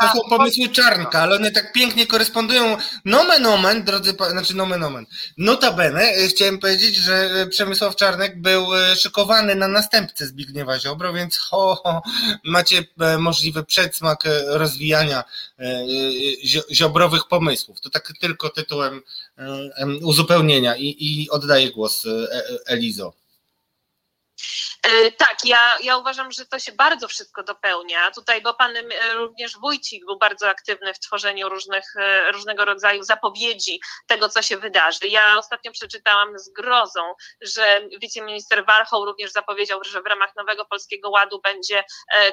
to 0.00 0.08
są 0.08 0.28
pomysły 0.30 0.68
Czarnka, 0.68 1.22
ale 1.22 1.36
one 1.36 1.50
tak 1.50 1.72
pięknie 1.72 2.06
korespondują. 2.06 2.76
Nomen 3.04 3.46
omen, 3.46 3.84
drodzy, 3.84 4.12
znaczy 4.30 4.56
nomen 4.56 4.84
omen. 4.84 5.06
Notabene, 5.38 6.12
chciałem 6.28 6.58
powiedzieć, 6.58 6.96
że 6.96 7.46
Przemysław 7.50 7.96
Czarnek 7.96 8.19
Czarnek 8.20 8.42
był 8.42 8.74
e, 8.74 8.96
szykowany 8.96 9.54
na 9.54 9.68
następcę 9.68 10.26
Zbigniewa 10.26 10.78
Ziobro, 10.78 11.12
więc 11.12 11.38
ho, 11.38 11.80
ho, 11.84 12.02
macie 12.44 12.84
e, 13.00 13.18
możliwy 13.18 13.64
przedsmak 13.64 14.26
e, 14.26 14.58
rozwijania 14.58 15.24
ziobrowych 16.72 17.28
pomysłów. 17.28 17.80
To 17.80 17.90
tak 17.90 18.12
tylko 18.20 18.48
tytułem 18.48 19.02
uzupełnienia 20.02 20.76
i, 20.76 20.96
i 21.00 21.30
oddaję 21.30 21.70
głos 21.70 22.06
Elizo. 22.66 23.12
E, 24.82 25.12
tak, 25.12 25.36
ja, 25.44 25.78
ja 25.82 25.96
uważam, 25.96 26.32
że 26.32 26.46
to 26.46 26.58
się 26.58 26.72
bardzo 26.72 27.08
wszystko 27.08 27.42
dopełnia. 27.42 28.10
Tutaj, 28.10 28.42
bo 28.42 28.54
pan 28.54 28.76
e, 28.76 28.82
również 29.14 29.58
Wójcik 29.58 30.04
był 30.04 30.18
bardzo 30.18 30.48
aktywny 30.48 30.94
w 30.94 30.98
tworzeniu 30.98 31.48
różnych, 31.48 31.96
e, 31.96 32.32
różnego 32.32 32.64
rodzaju 32.64 33.02
zapowiedzi 33.02 33.80
tego, 34.06 34.28
co 34.28 34.42
się 34.42 34.56
wydarzy. 34.56 35.08
Ja 35.08 35.38
ostatnio 35.38 35.72
przeczytałam 35.72 36.38
z 36.38 36.48
grozą, 36.48 37.14
że 37.40 37.80
wiceminister 38.00 38.66
Warchoł 38.66 39.04
również 39.04 39.32
zapowiedział, 39.32 39.84
że 39.84 40.02
w 40.02 40.06
ramach 40.06 40.36
nowego 40.36 40.64
Polskiego 40.64 41.10
Ładu 41.10 41.40
będzie 41.40 41.84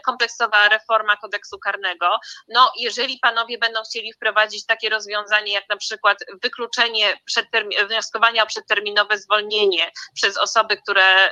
kompleksowa 0.05 0.69
reforma 0.69 1.17
kodeksu 1.17 1.59
karnego. 1.59 2.19
No, 2.47 2.71
jeżeli 2.79 3.19
panowie 3.19 3.57
będą 3.57 3.83
chcieli 3.83 4.13
wprowadzić 4.13 4.65
takie 4.65 4.89
rozwiązanie, 4.89 5.53
jak 5.53 5.69
na 5.69 5.77
przykład 5.77 6.17
wykluczenie 6.43 7.19
wnioskowania 7.87 8.43
o 8.43 8.47
przedterminowe 8.47 9.17
zwolnienie 9.17 9.91
przez 10.13 10.37
osoby, 10.37 10.77
które, 10.77 11.31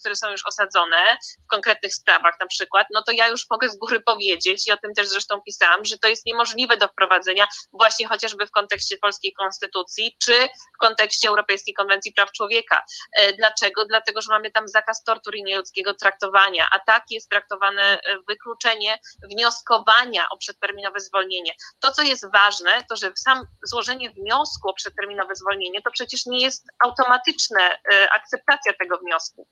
które 0.00 0.16
są 0.16 0.31
już 0.32 0.46
osadzone 0.46 1.16
w 1.44 1.50
konkretnych 1.50 1.94
sprawach 1.94 2.34
na 2.40 2.46
przykład, 2.46 2.86
no 2.94 3.02
to 3.02 3.12
ja 3.12 3.28
już 3.28 3.46
mogę 3.50 3.68
z 3.68 3.76
góry 3.76 4.00
powiedzieć 4.00 4.68
i 4.68 4.72
o 4.72 4.76
tym 4.76 4.94
też 4.94 5.08
zresztą 5.08 5.40
pisałam, 5.46 5.84
że 5.84 5.98
to 5.98 6.08
jest 6.08 6.26
niemożliwe 6.26 6.76
do 6.76 6.88
wprowadzenia 6.88 7.46
właśnie 7.72 8.08
chociażby 8.08 8.46
w 8.46 8.50
kontekście 8.50 8.96
polskiej 8.96 9.32
konstytucji 9.32 10.16
czy 10.24 10.34
w 10.74 10.78
kontekście 10.78 11.28
Europejskiej 11.28 11.74
Konwencji 11.74 12.12
Praw 12.12 12.32
Człowieka. 12.32 12.84
E, 13.16 13.32
dlaczego? 13.32 13.84
Dlatego, 13.84 14.22
że 14.22 14.32
mamy 14.32 14.50
tam 14.50 14.68
zakaz 14.68 15.04
tortur 15.04 15.34
i 15.36 15.42
nieludzkiego 15.42 15.94
traktowania, 15.94 16.68
a 16.72 16.78
tak 16.78 17.04
jest 17.10 17.30
traktowane 17.30 17.82
e, 17.82 18.18
wykluczenie 18.28 18.98
wnioskowania 19.30 20.28
o 20.30 20.36
przedterminowe 20.36 21.00
zwolnienie. 21.00 21.52
To, 21.80 21.92
co 21.92 22.02
jest 22.02 22.32
ważne, 22.32 22.84
to 22.88 22.96
że 22.96 23.12
sam 23.16 23.46
złożenie 23.62 24.10
wniosku 24.10 24.68
o 24.68 24.74
przedterminowe 24.74 25.34
zwolnienie 25.34 25.82
to 25.82 25.90
przecież 25.90 26.26
nie 26.26 26.40
jest 26.40 26.66
automatyczne 26.84 27.78
e, 27.92 28.10
akceptacja 28.12 28.72
tego 28.78 28.98
wniosku. 28.98 29.46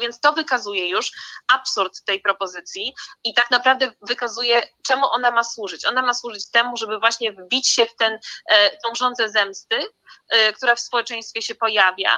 Więc 0.00 0.20
to 0.20 0.32
wykazuje 0.32 0.88
już 0.88 1.12
absurd 1.48 2.04
tej 2.04 2.20
propozycji 2.20 2.94
i 3.24 3.34
tak 3.34 3.50
naprawdę 3.50 3.92
wykazuje, 4.02 4.62
czemu 4.86 5.06
ona 5.06 5.30
ma 5.30 5.44
służyć. 5.44 5.86
Ona 5.86 6.02
ma 6.02 6.14
służyć 6.14 6.50
temu, 6.50 6.76
żeby 6.76 6.98
właśnie 6.98 7.32
wbić 7.32 7.68
się 7.68 7.86
w 7.86 7.96
ten, 7.96 8.18
e, 8.50 8.70
tą 8.70 8.94
rządzę 8.94 9.28
zemsty, 9.28 9.76
e, 10.28 10.52
która 10.52 10.74
w 10.74 10.80
społeczeństwie 10.80 11.42
się 11.42 11.54
pojawia. 11.54 12.16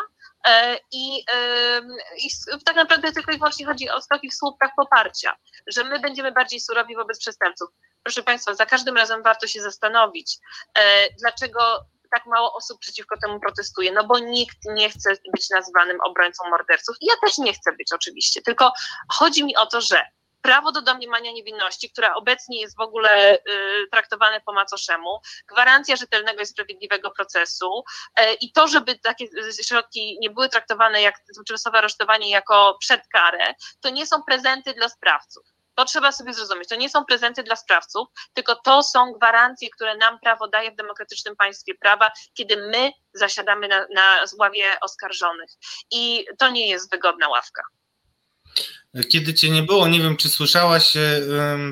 I, 0.93 1.25
I 2.19 2.31
tak 2.65 2.77
naprawdę 2.77 3.13
tylko 3.13 3.33
i 3.33 3.39
wyłącznie 3.39 3.67
chodzi 3.67 3.91
o 3.91 4.01
takich 4.01 4.35
słupkach 4.35 4.71
poparcia, 4.77 5.37
że 5.67 5.85
my 5.85 5.99
będziemy 5.99 6.33
bardziej 6.33 6.61
surowi 6.61 6.97
wobec 6.97 7.19
przestępców. 7.19 7.69
Proszę 8.03 8.23
Państwa, 8.23 8.55
za 8.55 8.67
każdym 8.67 8.97
razem 8.97 9.23
warto 9.23 9.47
się 9.47 9.63
zastanowić, 9.63 10.39
dlaczego 11.21 11.85
tak 12.15 12.27
mało 12.27 12.55
osób 12.55 12.79
przeciwko 12.81 13.17
temu 13.23 13.41
protestuje, 13.41 13.93
no 13.93 14.05
bo 14.05 14.19
nikt 14.19 14.59
nie 14.65 14.91
chce 14.91 15.11
być 15.33 15.51
nazwanym 15.51 15.99
obrońcą 16.01 16.51
morderców. 16.51 16.97
I 17.01 17.07
ja 17.07 17.15
też 17.27 17.39
nie 17.39 17.53
chcę 17.53 17.73
być 17.73 17.93
oczywiście, 17.93 18.43
tylko 18.43 18.73
chodzi 19.09 19.45
mi 19.45 19.57
o 19.57 19.67
to, 19.67 19.81
że 19.81 20.03
prawo 20.45 20.73
do 20.73 20.83
domniemania 20.83 21.33
niewinności, 21.33 21.91
które 21.91 22.15
obecnie 22.15 22.61
jest 22.61 22.77
w 22.77 22.81
ogóle 22.81 23.35
y, 23.35 23.41
traktowane 23.91 24.41
po 24.41 24.53
macoszemu, 24.53 25.21
gwarancja 25.49 25.97
rzetelnego 25.97 26.43
i 26.43 26.47
sprawiedliwego 26.47 27.11
procesu 27.11 27.85
y, 28.21 28.35
i 28.35 28.53
to, 28.53 28.69
żeby 28.69 28.99
takie 28.99 29.27
środki 29.63 30.19
nie 30.21 30.31
były 30.31 30.49
traktowane 30.49 31.03
jak 31.03 31.15
tymczasowe 31.35 31.79
aresztowanie 31.79 32.31
jako 32.31 32.77
przedkarę, 32.81 33.55
to 33.81 33.91
nie 33.91 34.07
są 34.07 34.23
prezenty 34.23 34.75
dla 34.75 34.89
sprawców. 34.89 35.54
To 35.75 35.85
trzeba 35.85 36.13
sobie 36.13 36.35
zrozumieć. 36.35 36.69
To 36.69 36.77
nie 36.77 36.91
są 36.91 37.05
prezenty 37.05 37.43
dla 37.43 37.57
sprawców, 37.57 38.09
tylko 38.33 38.57
to 38.57 38.83
są 38.83 39.13
gwarancje, 39.13 39.71
które 39.71 39.97
nam 39.97 40.19
prawo 40.19 40.49
daje 40.49 40.73
w 40.73 40.77
demokratycznym 40.77 41.37
państwie 41.37 41.75
prawa, 41.75 42.11
kiedy 42.35 42.57
my 42.57 42.93
zasiadamy 43.15 43.69
na, 43.69 43.87
na 43.95 44.25
ławie 44.39 44.81
oskarżonych. 44.81 45.51
I 45.91 46.27
to 46.39 46.51
nie 46.51 46.69
jest 46.69 46.91
wygodna 46.91 47.29
ławka. 47.29 47.63
Kiedy 49.09 49.35
cię 49.35 49.51
nie 49.51 49.63
było, 49.63 49.89
nie 49.89 50.01
wiem 50.01 50.17
czy 50.17 50.29
słyszałaś, 50.29 50.93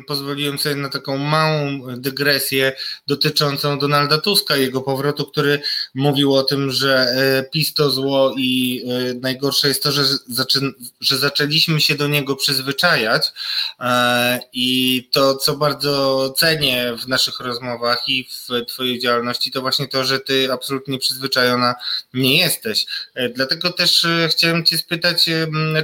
pozwoliłem 0.06 0.58
sobie 0.58 0.74
na 0.74 0.88
taką 0.88 1.18
małą 1.18 1.80
dygresję 1.96 2.72
dotyczącą 3.06 3.78
Donalda 3.78 4.18
Tuska, 4.18 4.56
jego 4.56 4.80
powrotu, 4.80 5.26
który 5.26 5.60
mówił 5.94 6.34
o 6.34 6.42
tym, 6.42 6.70
że 6.70 6.98
e, 6.98 7.42
PiS 7.50 7.74
to 7.74 7.90
zło 7.90 8.34
i 8.38 8.84
e, 9.10 9.14
najgorsze 9.14 9.68
jest 9.68 9.82
to, 9.82 9.92
że, 9.92 10.04
zaczę, 10.28 10.60
że 11.00 11.18
zaczęliśmy 11.18 11.80
się 11.80 11.94
do 11.94 12.08
niego 12.08 12.36
przyzwyczajać 12.36 13.32
e, 13.80 14.40
i 14.52 15.08
to, 15.12 15.34
co 15.34 15.56
bardzo 15.56 16.34
cenię 16.36 16.96
w 17.02 17.08
naszych 17.08 17.40
rozmowach 17.40 18.08
i 18.08 18.24
w 18.24 18.66
twojej 18.66 18.98
działalności, 18.98 19.50
to 19.50 19.60
właśnie 19.60 19.88
to, 19.88 20.04
że 20.04 20.20
ty 20.20 20.52
absolutnie 20.52 20.98
przyzwyczajona 20.98 21.74
nie 22.14 22.38
jesteś. 22.38 22.86
Dlatego 23.34 23.72
też 23.72 24.06
chciałem 24.30 24.64
cię 24.64 24.78
spytać, 24.78 25.30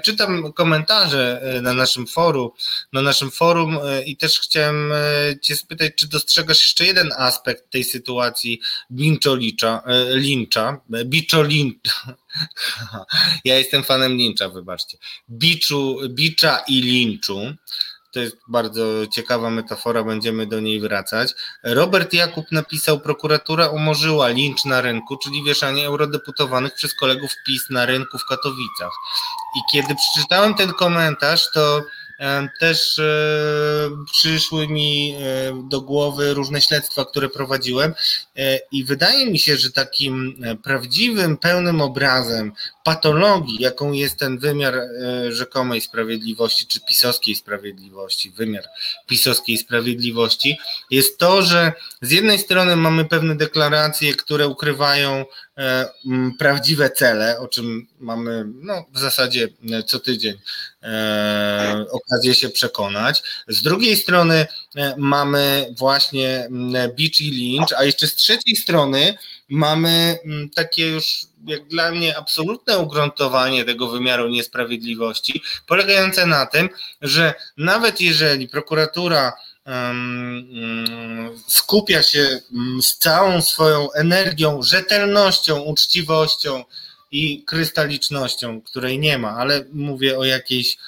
czytam 0.03 0.53
komentarze 0.53 1.28
E, 1.28 1.28
na 1.63 1.75
naszym 1.75 2.07
forum, 2.07 2.51
na 2.93 3.03
naszym 3.03 3.31
forum 3.31 3.79
e, 3.85 4.03
i 4.03 4.17
też 4.17 4.41
chciałem 4.41 4.93
e, 4.93 4.97
Cię 5.43 5.57
spytać, 5.57 5.93
czy 5.97 6.09
dostrzegasz 6.09 6.61
jeszcze 6.61 6.87
jeden 6.87 7.13
aspekt 7.19 7.71
tej 7.71 7.85
sytuacji 7.85 8.61
Bincho-Lincza, 8.91 9.83
Lincza, 10.15 10.81
Biczo-Lincza. 10.91 11.93
Ja 13.45 13.59
jestem 13.59 13.85
fanem 13.85 14.17
Lincza, 14.17 14.49
wybaczcie. 14.49 14.99
Biczu, 15.31 15.99
Bicza 16.09 16.59
i 16.69 16.81
Linczu. 16.81 17.55
To 18.19 18.23
jest 18.23 18.37
bardzo 18.49 19.07
ciekawa 19.11 19.51
metafora, 19.51 20.05
będziemy 20.05 20.47
do 20.47 20.61
niej 20.61 20.81
wracać. 20.81 21.35
Robert 21.63 22.13
Jakub 22.13 22.53
napisał: 22.53 23.01
Prokuratura 23.01 23.69
umorzyła 23.69 24.29
lincz 24.29 24.65
na 24.65 24.81
rynku, 24.81 25.17
czyli 25.17 25.45
wieszanie 25.45 25.87
eurodeputowanych 25.87 26.75
przez 26.75 26.95
kolegów 26.95 27.31
PiS 27.47 27.71
na 27.71 27.87
rynku 27.87 28.19
w 28.19 28.25
Katowicach. 28.25 28.93
I 29.57 29.61
kiedy 29.73 29.95
przeczytałem 29.95 30.55
ten 30.55 30.73
komentarz, 30.73 31.51
to 31.53 31.83
też 32.61 32.99
e, 32.99 33.91
przyszły 34.13 34.69
mi 34.69 35.15
e, 35.15 35.69
do 35.69 35.81
głowy 35.81 36.35
różne 36.35 36.61
śledztwa, 36.61 37.05
które 37.05 37.29
prowadziłem 37.29 37.95
e, 38.37 38.61
i 38.73 38.85
wydaje 38.85 39.31
mi 39.31 39.39
się, 39.39 39.57
że 39.57 39.71
takim 39.71 40.45
prawdziwym, 40.63 41.37
pełnym 41.37 41.81
obrazem 41.81 42.53
patologii, 42.85 43.57
jaką 43.61 43.93
jest 43.93 44.19
ten 44.19 44.39
wymiar 44.39 44.75
rzekomej 45.29 45.81
sprawiedliwości, 45.81 46.67
czy 46.67 46.81
pisowskiej 46.81 47.35
sprawiedliwości, 47.35 48.31
wymiar 48.31 48.65
pisowskiej 49.07 49.59
sprawiedliwości, 49.59 50.59
jest 50.91 51.19
to, 51.19 51.43
że 51.43 51.73
z 52.03 52.11
jednej 52.11 52.39
strony 52.39 52.77
mamy 52.77 53.05
pewne 53.05 53.37
deklaracje, 53.37 54.15
które 54.15 54.49
ukrywają 54.49 55.25
prawdziwe 56.39 56.91
cele, 56.91 57.39
o 57.39 57.49
czym 57.49 57.87
mamy 58.01 58.45
no, 58.63 58.85
w 58.93 58.99
zasadzie 58.99 59.49
co 59.87 60.01
tydzień 60.01 60.39
e, 60.83 61.85
okazję 61.91 62.35
się 62.35 62.49
przekonać. 62.49 63.23
Z 63.49 63.63
drugiej 63.63 63.97
strony 63.97 64.47
e, 64.77 64.95
mamy 64.99 65.75
właśnie 65.79 66.49
Beach 66.71 67.21
i 67.21 67.31
Lynch, 67.31 67.73
a 67.77 67.85
jeszcze 67.85 68.07
z 68.07 68.15
trzeciej 68.15 68.57
strony 68.57 69.15
mamy 69.49 70.19
takie 70.55 70.89
już 70.89 71.27
jak 71.47 71.69
dla 71.69 71.91
mnie 71.91 72.19
absolutne 72.19 72.79
ugruntowanie 72.79 73.65
tego 73.65 73.89
wymiaru 73.89 74.29
niesprawiedliwości, 74.29 75.43
polegające 75.67 76.27
na 76.27 76.47
tym, 76.47 76.69
że 77.03 77.35
nawet 77.57 78.01
jeżeli 78.01 78.49
prokuratura 78.49 79.33
skupia 81.49 82.03
się 82.03 82.41
z 82.83 82.99
całą 82.99 83.43
swoją 83.43 83.93
energią, 83.93 84.63
rzetelnością, 84.63 85.61
uczciwością 85.61 86.65
i 87.11 87.45
krystalicznością, 87.45 88.61
której 88.61 88.99
nie 88.99 89.19
ma, 89.19 89.31
ale 89.31 89.65
mówię 89.73 90.19
o 90.19 90.25
jakiejś 90.25 90.79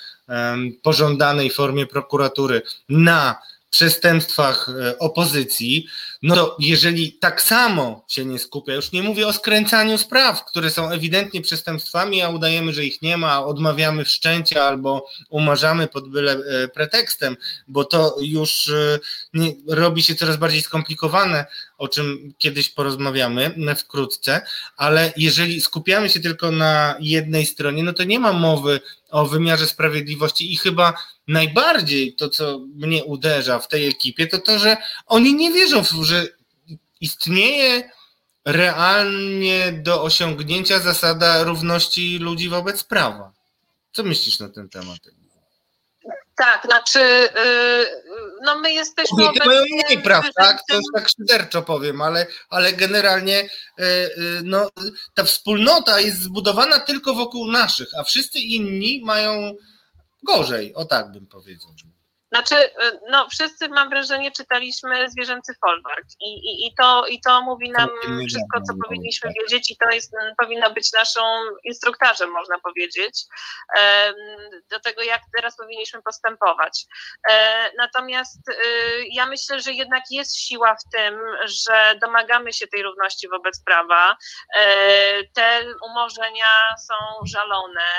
pożądanej 0.82 1.50
formie 1.50 1.86
prokuratury. 1.86 2.62
Na 2.88 3.42
przestępstwach 3.70 4.68
e, 4.68 4.98
opozycji, 4.98 5.86
no 6.22 6.34
to 6.34 6.56
jeżeli 6.58 7.12
tak 7.12 7.42
samo 7.42 8.04
się 8.08 8.24
nie 8.24 8.38
skupia, 8.38 8.74
już 8.74 8.92
nie 8.92 9.02
mówię 9.02 9.26
o 9.26 9.32
skręcaniu 9.32 9.98
spraw, 9.98 10.44
które 10.44 10.70
są 10.70 10.90
ewidentnie 10.90 11.40
przestępstwami, 11.40 12.22
a 12.22 12.28
udajemy, 12.28 12.72
że 12.72 12.84
ich 12.84 13.02
nie 13.02 13.16
ma, 13.16 13.44
odmawiamy 13.44 14.04
wszczęcia 14.04 14.64
albo 14.64 15.06
umarzamy 15.28 15.88
pod 15.88 16.08
byle 16.08 16.32
e, 16.32 16.68
pretekstem, 16.68 17.36
bo 17.68 17.84
to 17.84 18.16
już 18.20 18.68
e, 18.68 18.98
nie, 19.34 19.52
robi 19.68 20.02
się 20.02 20.14
coraz 20.14 20.36
bardziej 20.36 20.62
skomplikowane, 20.62 21.46
o 21.80 21.88
czym 21.88 22.34
kiedyś 22.38 22.68
porozmawiamy 22.68 23.54
wkrótce, 23.76 24.40
ale 24.76 25.12
jeżeli 25.16 25.60
skupiamy 25.60 26.10
się 26.10 26.20
tylko 26.20 26.50
na 26.50 26.94
jednej 27.00 27.46
stronie, 27.46 27.82
no 27.82 27.92
to 27.92 28.04
nie 28.04 28.18
ma 28.18 28.32
mowy 28.32 28.80
o 29.10 29.26
wymiarze 29.26 29.66
sprawiedliwości 29.66 30.52
i 30.52 30.56
chyba 30.56 30.94
najbardziej 31.28 32.14
to, 32.14 32.28
co 32.28 32.58
mnie 32.74 33.04
uderza 33.04 33.58
w 33.58 33.68
tej 33.68 33.88
ekipie, 33.88 34.26
to 34.26 34.38
to, 34.38 34.58
że 34.58 34.76
oni 35.06 35.34
nie 35.34 35.52
wierzą, 35.52 35.82
że 36.02 36.26
istnieje 37.00 37.90
realnie 38.44 39.72
do 39.72 40.02
osiągnięcia 40.02 40.78
zasada 40.78 41.42
równości 41.42 42.18
ludzi 42.18 42.48
wobec 42.48 42.84
prawa. 42.84 43.32
Co 43.92 44.02
myślisz 44.02 44.38
na 44.38 44.48
ten 44.48 44.68
temat? 44.68 44.98
Tak, 46.36 46.62
znaczy, 46.64 46.98
yy, 46.98 48.09
no 48.54 48.60
my 48.60 48.72
jesteśmy. 48.72 49.26
Kobiety 49.26 49.48
mają 49.48 49.62
mniej 49.70 50.02
praw, 50.02 50.26
tak? 50.34 50.62
To 50.68 50.74
już 50.74 50.84
tak 50.94 51.08
szyderczo 51.08 51.62
powiem, 51.62 52.02
ale, 52.02 52.26
ale 52.48 52.72
generalnie 52.72 53.48
yy, 53.78 53.86
yy, 53.86 54.40
no, 54.44 54.70
ta 55.14 55.24
wspólnota 55.24 56.00
jest 56.00 56.22
zbudowana 56.22 56.78
tylko 56.78 57.14
wokół 57.14 57.46
naszych, 57.52 57.88
a 57.98 58.04
wszyscy 58.04 58.38
inni 58.38 59.02
mają 59.04 59.54
gorzej, 60.22 60.74
o 60.74 60.84
tak 60.84 61.12
bym 61.12 61.26
powiedział. 61.26 61.70
Znaczy, 62.32 62.54
y, 62.56 63.00
no 63.10 63.28
wszyscy 63.28 63.68
mam 63.68 63.90
wrażenie 63.90 64.30
czytaliśmy 64.32 65.10
zwierzęcy 65.10 65.54
folwark 65.60 66.06
i, 66.20 66.28
i, 66.28 66.66
i, 66.66 66.74
to, 66.74 67.06
i 67.06 67.20
to 67.20 67.42
mówi 67.42 67.70
nam 67.70 67.90
wszystko, 68.28 68.60
co 68.68 68.74
powinniśmy 68.84 69.32
wiedzieć 69.40 69.70
i 69.70 69.76
to 69.76 69.90
jest, 69.90 70.12
powinno 70.38 70.70
być 70.70 70.92
naszą 70.92 71.20
instruktarzem, 71.64 72.30
można 72.30 72.58
powiedzieć, 72.58 73.24
do 74.70 74.80
tego, 74.80 75.02
jak 75.02 75.20
teraz 75.36 75.56
powinniśmy 75.56 76.02
postępować. 76.02 76.86
E, 77.30 77.70
natomiast 77.78 78.48
y, 78.48 78.54
ja 79.12 79.26
myślę, 79.26 79.60
że 79.60 79.72
jednak 79.72 80.02
jest 80.10 80.36
siła 80.36 80.74
w 80.74 80.90
tym, 80.92 81.20
że 81.44 81.94
domagamy 82.00 82.52
się 82.52 82.66
tej 82.66 82.82
równości 82.82 83.28
wobec 83.28 83.64
prawa. 83.64 84.16
E, 84.56 84.64
te 85.24 85.64
umorzenia 85.90 86.46
są 86.88 86.94
żalone, 87.26 87.90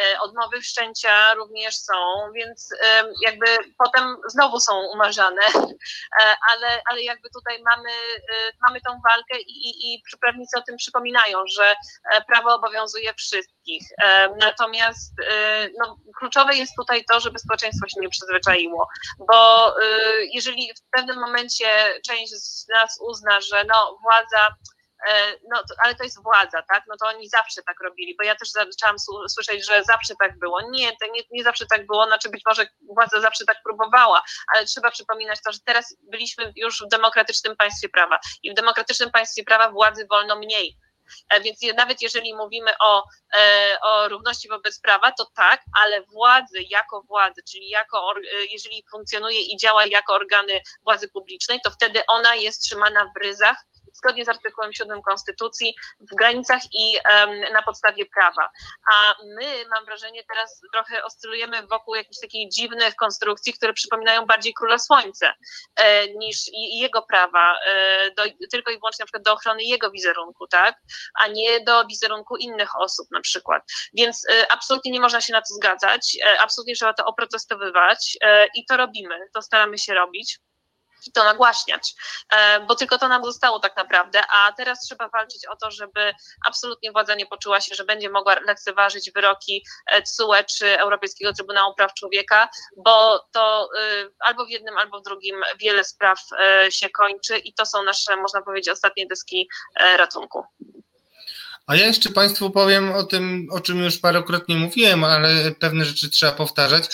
e, 0.00 0.20
odmowy 0.20 0.60
wszczęcia 0.60 1.34
również 1.34 1.76
są, 1.76 2.32
więc 2.34 2.70
jakby 3.24 3.46
potem 3.78 4.16
znowu 4.28 4.60
są 4.60 4.72
umarzane, 4.94 5.42
e, 6.20 6.36
ale, 6.52 6.82
ale 6.90 7.02
jakby 7.02 7.28
tutaj 7.30 7.62
mamy, 7.62 7.90
e, 7.90 8.52
mamy 8.66 8.80
tą 8.80 9.00
walkę 9.10 9.40
i, 9.40 9.68
i, 9.68 9.94
i 9.94 10.02
prawnicy 10.20 10.58
o 10.58 10.62
tym 10.62 10.76
przypominają, 10.76 11.38
że 11.46 11.74
e, 12.12 12.24
prawo 12.24 12.54
obowiązuje 12.54 13.14
wszystkich. 13.14 13.82
Natomiast 14.40 15.14
no, 15.78 15.96
kluczowe 16.18 16.54
jest 16.54 16.72
tutaj 16.76 17.04
to, 17.04 17.20
żeby 17.20 17.38
społeczeństwo 17.38 17.88
się 17.88 18.00
nie 18.00 18.08
przyzwyczaiło, 18.08 18.88
bo 19.18 19.74
jeżeli 20.32 20.74
w 20.74 20.90
pewnym 20.90 21.20
momencie 21.20 21.66
część 22.06 22.32
z 22.32 22.68
nas 22.68 22.98
uzna, 23.00 23.40
że 23.40 23.64
no, 23.64 23.98
władza 24.02 24.56
no, 25.50 25.62
ale 25.84 25.94
to 25.94 26.04
jest 26.04 26.22
władza, 26.22 26.62
tak? 26.62 26.84
No 26.88 26.96
to 26.96 27.06
oni 27.08 27.28
zawsze 27.28 27.62
tak 27.62 27.80
robili, 27.80 28.16
bo 28.16 28.24
ja 28.24 28.34
też 28.34 28.50
zaczęłam 28.50 28.96
słyszeć, 29.28 29.66
że 29.66 29.84
zawsze 29.84 30.14
tak 30.20 30.38
było. 30.38 30.60
Nie, 30.70 30.90
nie, 31.12 31.22
nie 31.30 31.44
zawsze 31.44 31.66
tak 31.66 31.86
było, 31.86 32.06
znaczy 32.06 32.28
być 32.28 32.42
może 32.46 32.66
władza 32.94 33.20
zawsze 33.20 33.44
tak 33.44 33.62
próbowała, 33.62 34.22
ale 34.54 34.66
trzeba 34.66 34.90
przypominać 34.90 35.38
to, 35.44 35.52
że 35.52 35.58
teraz 35.64 35.96
byliśmy 36.02 36.52
już 36.56 36.82
w 36.82 36.88
demokratycznym 36.88 37.56
państwie 37.56 37.88
prawa 37.88 38.18
i 38.42 38.50
w 38.50 38.54
demokratycznym 38.54 39.10
państwie 39.10 39.44
prawa 39.44 39.70
władzy 39.70 40.06
wolno 40.10 40.36
mniej. 40.36 40.78
E, 41.28 41.40
więc 41.40 41.58
nawet 41.76 42.02
jeżeli 42.02 42.34
mówimy 42.34 42.70
o, 42.80 43.04
e, 43.38 43.78
o 43.82 44.08
równości 44.08 44.48
wobec 44.48 44.80
prawa, 44.80 45.12
to 45.12 45.26
tak, 45.36 45.62
ale 45.82 46.02
władzy 46.02 46.58
jako 46.70 47.02
władzy, 47.02 47.42
czyli 47.50 47.68
jako, 47.68 48.14
jeżeli 48.50 48.84
funkcjonuje 48.90 49.40
i 49.40 49.56
działa 49.56 49.86
jako 49.86 50.14
organy 50.14 50.60
władzy 50.84 51.08
publicznej, 51.08 51.60
to 51.64 51.70
wtedy 51.70 52.06
ona 52.06 52.34
jest 52.34 52.62
trzymana 52.62 53.12
w 53.16 53.20
ryzach 53.20 53.56
zgodnie 53.96 54.24
z 54.24 54.28
artykułem 54.28 54.72
7 54.72 55.02
Konstytucji 55.02 55.74
w 56.00 56.14
granicach 56.14 56.62
i 56.72 56.98
na 57.52 57.62
podstawie 57.62 58.06
prawa. 58.06 58.50
A 58.92 59.14
my, 59.24 59.64
mam 59.70 59.84
wrażenie, 59.84 60.24
teraz 60.24 60.60
trochę 60.72 61.04
oscylujemy 61.04 61.66
wokół 61.66 61.94
jakichś 61.94 62.20
takich 62.20 62.50
dziwnych 62.50 62.96
konstrukcji, 62.96 63.52
które 63.52 63.72
przypominają 63.72 64.26
bardziej 64.26 64.54
Króla 64.54 64.78
Słońce 64.78 65.32
e, 65.76 66.08
niż 66.14 66.36
jego 66.52 67.02
prawa, 67.02 67.56
e, 67.66 68.10
do, 68.10 68.22
tylko 68.50 68.70
i 68.70 68.78
wyłącznie 68.78 69.02
na 69.02 69.06
przykład 69.06 69.22
do 69.22 69.32
ochrony 69.32 69.62
jego 69.62 69.90
wizerunku, 69.90 70.46
tak? 70.46 70.74
A 71.20 71.26
nie 71.28 71.60
do 71.60 71.84
wizerunku 71.84 72.36
innych 72.36 72.80
osób 72.80 73.06
na 73.10 73.20
przykład. 73.20 73.62
Więc 73.94 74.28
e, 74.30 74.52
absolutnie 74.52 74.92
nie 74.92 75.00
można 75.00 75.20
się 75.20 75.32
na 75.32 75.40
to 75.40 75.54
zgadzać, 75.54 76.16
absolutnie 76.38 76.74
trzeba 76.74 76.94
to 76.94 77.04
oprotestowywać 77.04 78.18
i 78.54 78.66
to 78.66 78.76
robimy, 78.76 79.20
to 79.34 79.42
staramy 79.42 79.78
się 79.78 79.94
robić 79.94 80.38
i 81.06 81.12
to 81.12 81.24
nagłaśniać, 81.24 81.94
e, 82.32 82.60
bo 82.60 82.74
tylko 82.74 82.98
to 82.98 83.08
nam 83.08 83.24
zostało 83.24 83.60
tak 83.60 83.76
naprawdę, 83.76 84.22
a 84.26 84.52
teraz 84.52 84.80
trzeba 84.80 85.08
walczyć 85.08 85.46
o 85.46 85.56
to, 85.56 85.70
żeby 85.70 86.12
absolutnie 86.46 86.92
władza 86.92 87.14
nie 87.14 87.26
poczuła 87.26 87.60
się, 87.60 87.74
że 87.74 87.84
będzie 87.84 88.10
mogła 88.10 88.34
lekceważyć 88.40 89.10
wyroki 89.10 89.64
TSUE 90.04 90.44
czy 90.58 90.78
Europejskiego 90.78 91.32
Trybunału 91.32 91.74
Praw 91.74 91.94
Człowieka, 91.94 92.48
bo 92.76 93.26
to 93.32 93.68
y, 93.78 94.10
albo 94.20 94.46
w 94.46 94.50
jednym, 94.50 94.78
albo 94.78 95.00
w 95.00 95.02
drugim 95.02 95.36
wiele 95.60 95.84
spraw 95.84 96.18
e, 96.40 96.72
się 96.72 96.90
kończy 96.90 97.38
i 97.38 97.54
to 97.54 97.66
są 97.66 97.82
nasze, 97.82 98.16
można 98.16 98.42
powiedzieć, 98.42 98.68
ostatnie 98.68 99.06
deski 99.06 99.48
e, 99.80 99.96
ratunku. 99.96 100.44
A 101.66 101.76
ja 101.76 101.86
jeszcze 101.86 102.10
Państwu 102.10 102.50
powiem 102.50 102.92
o 102.92 103.02
tym, 103.02 103.48
o 103.50 103.60
czym 103.60 103.84
już 103.84 103.98
parokrotnie 103.98 104.56
mówiłem, 104.56 105.04
ale 105.04 105.28
pewne 105.60 105.84
rzeczy 105.84 106.10
trzeba 106.10 106.32
powtarzać. 106.32 106.84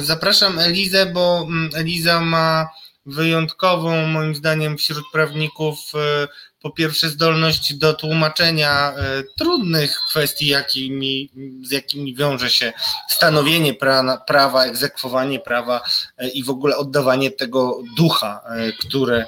Zapraszam 0.00 0.58
Elizę, 0.58 1.06
bo 1.06 1.46
mm, 1.48 1.70
Eliza 1.76 2.20
ma 2.20 2.68
wyjątkową, 3.06 4.06
moim 4.06 4.34
zdaniem, 4.34 4.78
wśród 4.78 5.04
prawników 5.12 5.78
e, 5.94 6.28
po 6.60 6.70
pierwsze 6.70 7.08
zdolność 7.08 7.74
do 7.74 7.94
tłumaczenia 7.94 8.92
e, 8.92 9.22
trudnych 9.38 9.98
kwestii, 10.10 10.46
jakimi, 10.46 11.30
z 11.62 11.70
jakimi 11.70 12.14
wiąże 12.14 12.50
się 12.50 12.72
stanowienie 13.08 13.74
pra, 13.74 14.22
prawa, 14.26 14.64
egzekwowanie 14.64 15.40
prawa 15.40 15.80
e, 16.18 16.28
i 16.28 16.44
w 16.44 16.50
ogóle 16.50 16.76
oddawanie 16.76 17.30
tego 17.30 17.82
ducha, 17.96 18.40
które, 18.80 19.26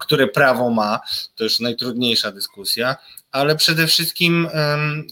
które 0.00 0.26
prawo 0.26 0.70
ma. 0.70 1.00
To 1.36 1.44
już 1.44 1.60
najtrudniejsza 1.60 2.32
dyskusja 2.32 2.96
ale 3.30 3.56
przede 3.56 3.86
wszystkim 3.86 4.48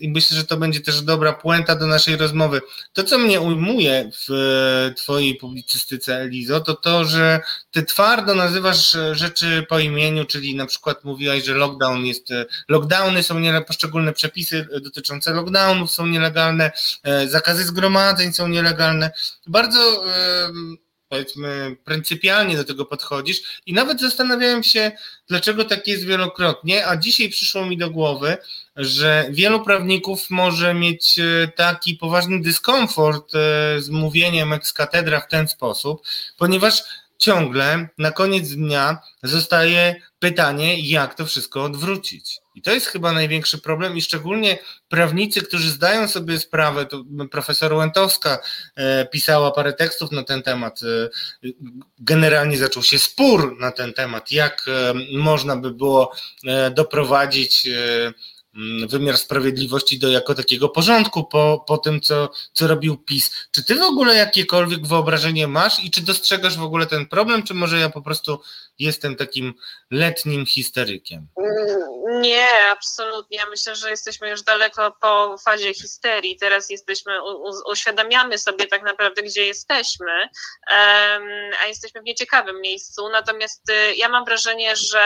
i 0.00 0.08
myślę, 0.08 0.36
że 0.36 0.44
to 0.44 0.56
będzie 0.56 0.80
też 0.80 1.02
dobra 1.02 1.32
puenta 1.32 1.76
do 1.76 1.86
naszej 1.86 2.16
rozmowy. 2.16 2.60
To, 2.92 3.04
co 3.04 3.18
mnie 3.18 3.40
ujmuje 3.40 4.10
w 4.28 4.92
Twojej 4.96 5.34
publicystyce, 5.34 6.16
Elizo, 6.16 6.60
to 6.60 6.74
to, 6.74 7.04
że 7.04 7.40
Ty 7.70 7.82
twardo 7.82 8.34
nazywasz 8.34 8.96
rzeczy 9.12 9.66
po 9.68 9.78
imieniu, 9.78 10.24
czyli 10.24 10.54
na 10.54 10.66
przykład 10.66 11.04
mówiłaś, 11.04 11.44
że 11.44 11.54
lockdown 11.54 12.06
jest, 12.06 12.28
lockdowny 12.68 13.22
są 13.22 13.38
nielegalne, 13.38 13.66
poszczególne 13.66 14.12
przepisy 14.12 14.66
dotyczące 14.82 15.32
lockdownów 15.32 15.90
są 15.90 16.06
nielegalne, 16.06 16.72
e, 17.02 17.28
zakazy 17.28 17.64
zgromadzeń 17.64 18.32
są 18.32 18.48
nielegalne. 18.48 19.10
Bardzo 19.46 20.04
powiedzmy, 21.08 21.76
pryncypialnie 21.84 22.56
do 22.56 22.64
tego 22.64 22.84
podchodzisz 22.84 23.62
i 23.66 23.72
nawet 23.72 24.00
zastanawiałem 24.00 24.62
się, 24.62 24.92
dlaczego 25.28 25.64
tak 25.64 25.86
jest 25.86 26.04
wielokrotnie, 26.04 26.86
a 26.86 26.96
dzisiaj 26.96 27.28
przyszło 27.28 27.66
mi 27.66 27.78
do 27.78 27.90
głowy, 27.90 28.36
że 28.76 29.26
wielu 29.30 29.64
prawników 29.64 30.30
może 30.30 30.74
mieć 30.74 31.18
e, 31.18 31.48
taki 31.48 31.94
poważny 31.94 32.42
dyskomfort 32.42 33.34
e, 33.34 33.80
z 33.80 33.90
mówieniem 33.90 34.52
ex 34.52 34.72
katedra 34.72 35.20
w 35.20 35.28
ten 35.28 35.48
sposób, 35.48 36.02
ponieważ 36.38 36.82
ciągle 37.18 37.88
na 37.98 38.10
koniec 38.10 38.48
dnia 38.48 38.98
zostaje 39.22 39.96
pytanie, 40.18 40.80
jak 40.80 41.14
to 41.14 41.26
wszystko 41.26 41.64
odwrócić. 41.64 42.45
I 42.56 42.62
to 42.62 42.70
jest 42.72 42.86
chyba 42.86 43.12
największy 43.12 43.58
problem 43.58 43.96
i 43.96 44.02
szczególnie 44.02 44.58
prawnicy, 44.88 45.42
którzy 45.42 45.70
zdają 45.70 46.08
sobie 46.08 46.38
sprawę, 46.38 46.86
to 46.86 47.04
profesor 47.30 47.72
Łętowska 47.72 48.38
e, 48.76 49.06
pisała 49.06 49.50
parę 49.50 49.72
tekstów 49.72 50.12
na 50.12 50.22
ten 50.22 50.42
temat, 50.42 50.80
e, 50.82 51.48
generalnie 51.98 52.58
zaczął 52.58 52.82
się 52.82 52.98
spór 52.98 53.56
na 53.60 53.72
ten 53.72 53.92
temat, 53.92 54.32
jak 54.32 54.66
e, 54.68 54.94
można 55.18 55.56
by 55.56 55.70
było 55.70 56.12
doprowadzić 56.74 57.68
wymiar 58.88 59.18
sprawiedliwości 59.18 59.98
do 59.98 60.08
jako 60.08 60.34
takiego 60.34 60.68
porządku 60.68 61.24
po, 61.24 61.64
po 61.66 61.78
tym, 61.78 62.00
co, 62.00 62.30
co 62.52 62.66
robił 62.66 62.96
PiS. 62.96 63.30
Czy 63.50 63.64
ty 63.64 63.74
w 63.74 63.82
ogóle 63.82 64.14
jakiekolwiek 64.14 64.86
wyobrażenie 64.86 65.48
masz 65.48 65.84
i 65.84 65.90
czy 65.90 66.02
dostrzegasz 66.02 66.56
w 66.56 66.62
ogóle 66.62 66.86
ten 66.86 67.06
problem, 67.06 67.42
czy 67.42 67.54
może 67.54 67.78
ja 67.78 67.90
po 67.90 68.02
prostu 68.02 68.40
jestem 68.78 69.16
takim 69.16 69.54
letnim 69.90 70.46
histerykiem? 70.46 71.26
Mm, 71.38 72.20
nie, 72.20 72.48
absolutnie. 72.70 73.38
Ja 73.38 73.46
myślę, 73.46 73.74
że 73.74 73.90
jesteśmy 73.90 74.30
już 74.30 74.42
daleko 74.42 74.96
po 75.00 75.36
fazie 75.44 75.74
histerii. 75.74 76.36
Teraz 76.36 76.70
jesteśmy, 76.70 77.12
uświadamiamy 77.70 78.38
sobie 78.38 78.66
tak 78.66 78.82
naprawdę, 78.82 79.22
gdzie 79.22 79.46
jesteśmy, 79.46 80.28
a 81.62 81.66
jesteśmy 81.66 82.00
w 82.00 82.04
nieciekawym 82.04 82.60
miejscu. 82.60 83.08
Natomiast 83.08 83.70
y, 83.70 83.94
ja 83.94 84.08
mam 84.08 84.24
wrażenie, 84.24 84.76
że 84.76 85.04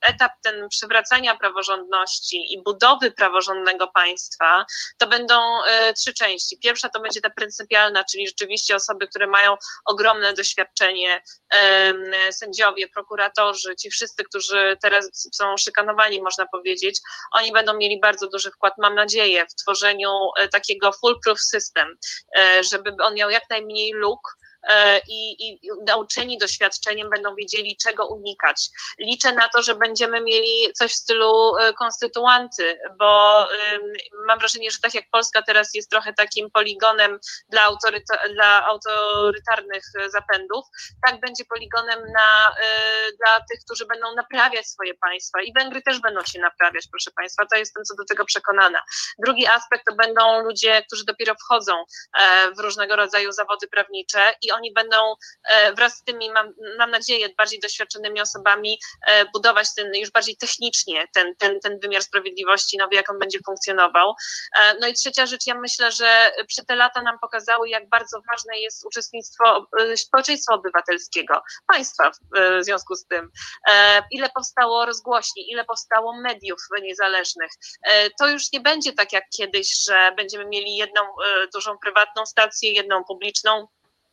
etap 0.00 0.32
ten 0.42 0.68
przywracania 0.68 1.36
praworządności 1.36 2.39
i 2.40 2.62
budowy 2.62 3.10
praworządnego 3.10 3.88
państwa 3.88 4.64
to 4.98 5.06
będą 5.06 5.34
y, 5.90 5.94
trzy 5.94 6.14
części. 6.14 6.58
Pierwsza 6.58 6.88
to 6.88 7.00
będzie 7.00 7.20
ta 7.20 7.30
pryncypialna, 7.30 8.04
czyli 8.04 8.26
rzeczywiście 8.26 8.76
osoby, 8.76 9.06
które 9.08 9.26
mają 9.26 9.56
ogromne 9.84 10.32
doświadczenie, 10.32 11.22
sędziowie, 12.30 12.88
prokuratorzy, 12.88 13.76
ci 13.76 13.90
wszyscy, 13.90 14.24
którzy 14.24 14.76
teraz 14.82 15.28
są 15.32 15.56
szykanowani, 15.56 16.22
można 16.22 16.46
powiedzieć, 16.46 17.00
oni 17.32 17.52
będą 17.52 17.76
mieli 17.76 18.00
bardzo 18.00 18.28
duży 18.28 18.50
wkład, 18.50 18.74
mam 18.78 18.94
nadzieję, 18.94 19.46
w 19.46 19.54
tworzeniu 19.54 20.10
e, 20.38 20.48
takiego 20.48 20.92
foolproof 20.92 21.40
system, 21.40 21.96
e, 22.38 22.64
żeby 22.64 22.96
on 23.02 23.14
miał 23.14 23.30
jak 23.30 23.50
najmniej 23.50 23.92
luk, 23.92 24.20
E, 24.30 24.49
i, 25.08 25.48
i 25.48 25.60
nauczeni 25.86 26.38
doświadczeniem 26.38 27.10
będą 27.10 27.34
wiedzieli, 27.34 27.76
czego 27.76 28.06
unikać. 28.06 28.68
Liczę 28.98 29.32
na 29.32 29.48
to, 29.48 29.62
że 29.62 29.74
będziemy 29.74 30.20
mieli 30.20 30.72
coś 30.72 30.92
w 30.92 30.96
stylu 30.96 31.56
e, 31.56 31.72
konstytuanty, 31.72 32.78
bo 32.98 33.46
mam 34.26 34.38
wrażenie, 34.38 34.70
że 34.70 34.78
tak 34.82 34.94
jak 34.94 35.04
Polska 35.12 35.42
teraz 35.42 35.74
jest 35.74 35.90
trochę 35.90 36.12
takim 36.12 36.50
poligonem 36.50 37.18
dla, 37.48 37.62
autoryta, 37.62 38.28
dla 38.34 38.66
autorytarnych 38.66 39.84
zapędów, 40.08 40.64
tak 41.06 41.20
będzie 41.20 41.44
poligonem 41.44 42.12
na, 42.12 42.54
e, 42.62 43.12
dla 43.12 43.40
tych, 43.50 43.60
którzy 43.64 43.86
będą 43.86 44.14
naprawiać 44.14 44.66
swoje 44.66 44.94
państwa 44.94 45.42
i 45.42 45.52
Węgry 45.52 45.82
też 45.82 46.00
będą 46.00 46.24
się 46.24 46.40
naprawiać, 46.40 46.84
proszę 46.90 47.10
Państwa, 47.16 47.46
to 47.52 47.58
jestem 47.58 47.84
co 47.84 47.94
do 47.96 48.04
tego 48.04 48.24
przekonana. 48.24 48.82
Drugi 49.18 49.46
aspekt 49.46 49.84
to 49.88 49.94
będą 49.94 50.42
ludzie, 50.42 50.82
którzy 50.86 51.04
dopiero 51.04 51.34
wchodzą 51.34 51.84
w 52.56 52.60
różnego 52.60 52.96
rodzaju 52.96 53.32
zawody 53.32 53.68
prawnicze 53.68 54.34
i 54.42 54.49
i 54.50 54.52
oni 54.52 54.72
będą 54.72 55.14
wraz 55.76 55.96
z 55.96 56.04
tymi, 56.04 56.30
mam, 56.30 56.54
mam 56.78 56.90
nadzieję, 56.90 57.28
bardziej 57.38 57.60
doświadczonymi 57.60 58.20
osobami 58.20 58.80
budować 59.32 59.74
ten 59.76 59.94
już 59.94 60.10
bardziej 60.10 60.36
technicznie 60.36 61.08
ten, 61.14 61.36
ten, 61.36 61.60
ten 61.60 61.78
wymiar 61.78 62.02
sprawiedliwości, 62.02 62.76
nowy, 62.76 62.94
jak 62.94 63.10
on 63.10 63.18
będzie 63.18 63.38
funkcjonował. 63.46 64.14
No 64.80 64.86
i 64.86 64.94
trzecia 64.94 65.26
rzecz, 65.26 65.46
ja 65.46 65.54
myślę, 65.54 65.92
że 65.92 66.32
przy 66.48 66.64
te 66.64 66.76
lata 66.76 67.02
nam 67.02 67.18
pokazały, 67.18 67.68
jak 67.68 67.88
bardzo 67.88 68.20
ważne 68.30 68.60
jest 68.60 68.86
uczestnictwo 68.86 69.66
społeczeństwa 69.96 70.54
obywatelskiego, 70.54 71.42
państwa 71.72 72.10
w 72.10 72.64
związku 72.64 72.94
z 72.94 73.06
tym. 73.06 73.30
Ile 74.10 74.30
powstało 74.34 74.86
rozgłośni, 74.86 75.52
ile 75.52 75.64
powstało 75.64 76.20
mediów 76.20 76.60
niezależnych. 76.82 77.50
To 78.18 78.28
już 78.28 78.52
nie 78.52 78.60
będzie 78.60 78.92
tak 78.92 79.12
jak 79.12 79.24
kiedyś, 79.36 79.84
że 79.84 80.12
będziemy 80.16 80.46
mieli 80.46 80.76
jedną 80.76 81.00
dużą 81.54 81.78
prywatną 81.78 82.26
stację, 82.26 82.72
jedną 82.72 83.04
publiczną, 83.04 83.66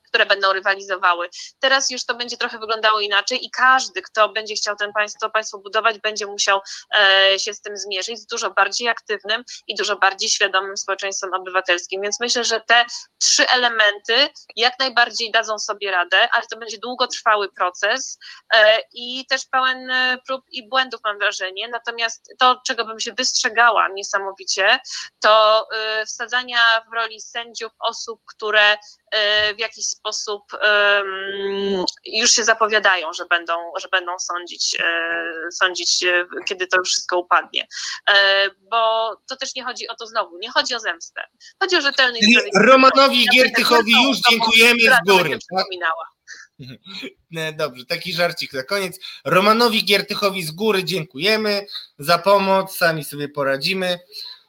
które 0.08 0.26
będą 0.26 0.53
rywalizowały. 0.53 1.30
Teraz 1.60 1.89
już 1.89 2.05
to 2.05 2.16
będzie 2.16 2.38
trochę 2.38 2.60
wyglądało 2.60 2.99
inaczej 2.99 3.45
i 3.45 3.51
każdy, 3.51 4.01
kto 4.01 4.30
będzie 4.30 4.55
chciał 4.55 4.76
ten 4.76 4.93
państwo, 4.93 5.30
państwo 5.30 5.58
budować, 5.58 5.99
będzie 5.99 6.26
musiał 6.26 6.62
e, 6.95 7.39
się 7.39 7.53
z 7.53 7.62
tym 7.62 7.78
zmierzyć, 7.78 8.20
z 8.20 8.26
dużo 8.26 8.51
bardziej 8.51 8.89
aktywnym 8.89 9.43
i 9.68 9.76
dużo 9.76 9.95
bardziej 9.95 10.30
świadomym 10.30 10.78
społeczeństwem 10.78 11.34
obywatelskim. 11.34 12.01
Więc 12.01 12.20
myślę, 12.20 12.43
że 12.43 12.62
te 12.62 12.86
trzy 13.20 13.49
elementy 13.49 14.30
jak 14.55 14.80
najbardziej 14.80 15.32
dadzą 15.32 15.60
sobie 15.60 15.91
radę, 15.91 16.30
ale 16.32 16.43
to 16.51 16.58
będzie 16.58 16.78
długotrwały 16.78 17.51
proces 17.51 18.20
e, 18.53 18.80
i 18.93 19.26
też 19.26 19.45
pełen 19.45 19.91
e, 19.91 20.18
prób 20.28 20.45
i 20.51 20.70
błędów, 20.70 21.01
mam 21.03 21.18
wrażenie. 21.20 21.68
Natomiast 21.68 22.34
to, 22.39 22.62
czego 22.68 22.86
bym 22.86 22.99
się 22.99 23.14
wystrzegała 23.14 23.88
niesamowicie, 23.88 24.80
to 25.22 25.66
e, 25.76 26.05
wsadzania 26.05 26.82
w 26.89 26.93
roli 26.93 27.22
sędziów 27.22 27.72
osób, 27.80 28.22
które 28.26 28.78
w 29.55 29.60
jakiś 29.60 29.86
sposób 29.86 30.43
już 32.05 32.32
się 32.32 32.43
zapowiadają, 32.43 33.14
że 33.14 33.26
będą, 33.26 33.53
że 33.82 33.88
będą 33.91 34.20
sądzić, 34.20 34.78
e, 34.80 35.51
sądzić, 35.51 36.03
e, 36.03 36.26
kiedy 36.47 36.68
to 36.68 36.78
już 36.78 36.89
wszystko 36.89 37.18
upadnie. 37.18 37.68
Bo 38.72 39.12
to 39.28 39.36
też 39.36 39.55
nie 39.55 39.64
chodzi 39.64 39.88
o 39.88 39.95
to 39.95 40.08
znowu, 40.08 40.38
nie 40.38 40.51
chodzi 40.51 40.76
o 40.76 40.80
zemstę. 40.80 41.22
Chodzi 41.60 41.76
o 41.76 41.82
rzetelny 41.82 42.20
Romanowi 42.55 43.26
Giertychowi 43.34 43.93
już 44.03 44.18
dziękujemy 44.30 44.80
z 44.80 45.10
góry. 45.10 45.39
Tak? 45.55 45.66
Dobrze, 47.58 47.86
taki 47.86 48.14
żarcik 48.14 48.53
na 48.53 48.64
koniec. 48.64 48.99
Romanowi 49.26 49.86
Giertychowi 49.86 50.43
z 50.43 50.51
góry 50.51 50.84
dziękujemy 50.84 51.66
za 51.99 52.18
pomoc, 52.18 52.78
sami 52.78 53.03
sobie 53.03 53.30
poradzimy. 53.30 53.99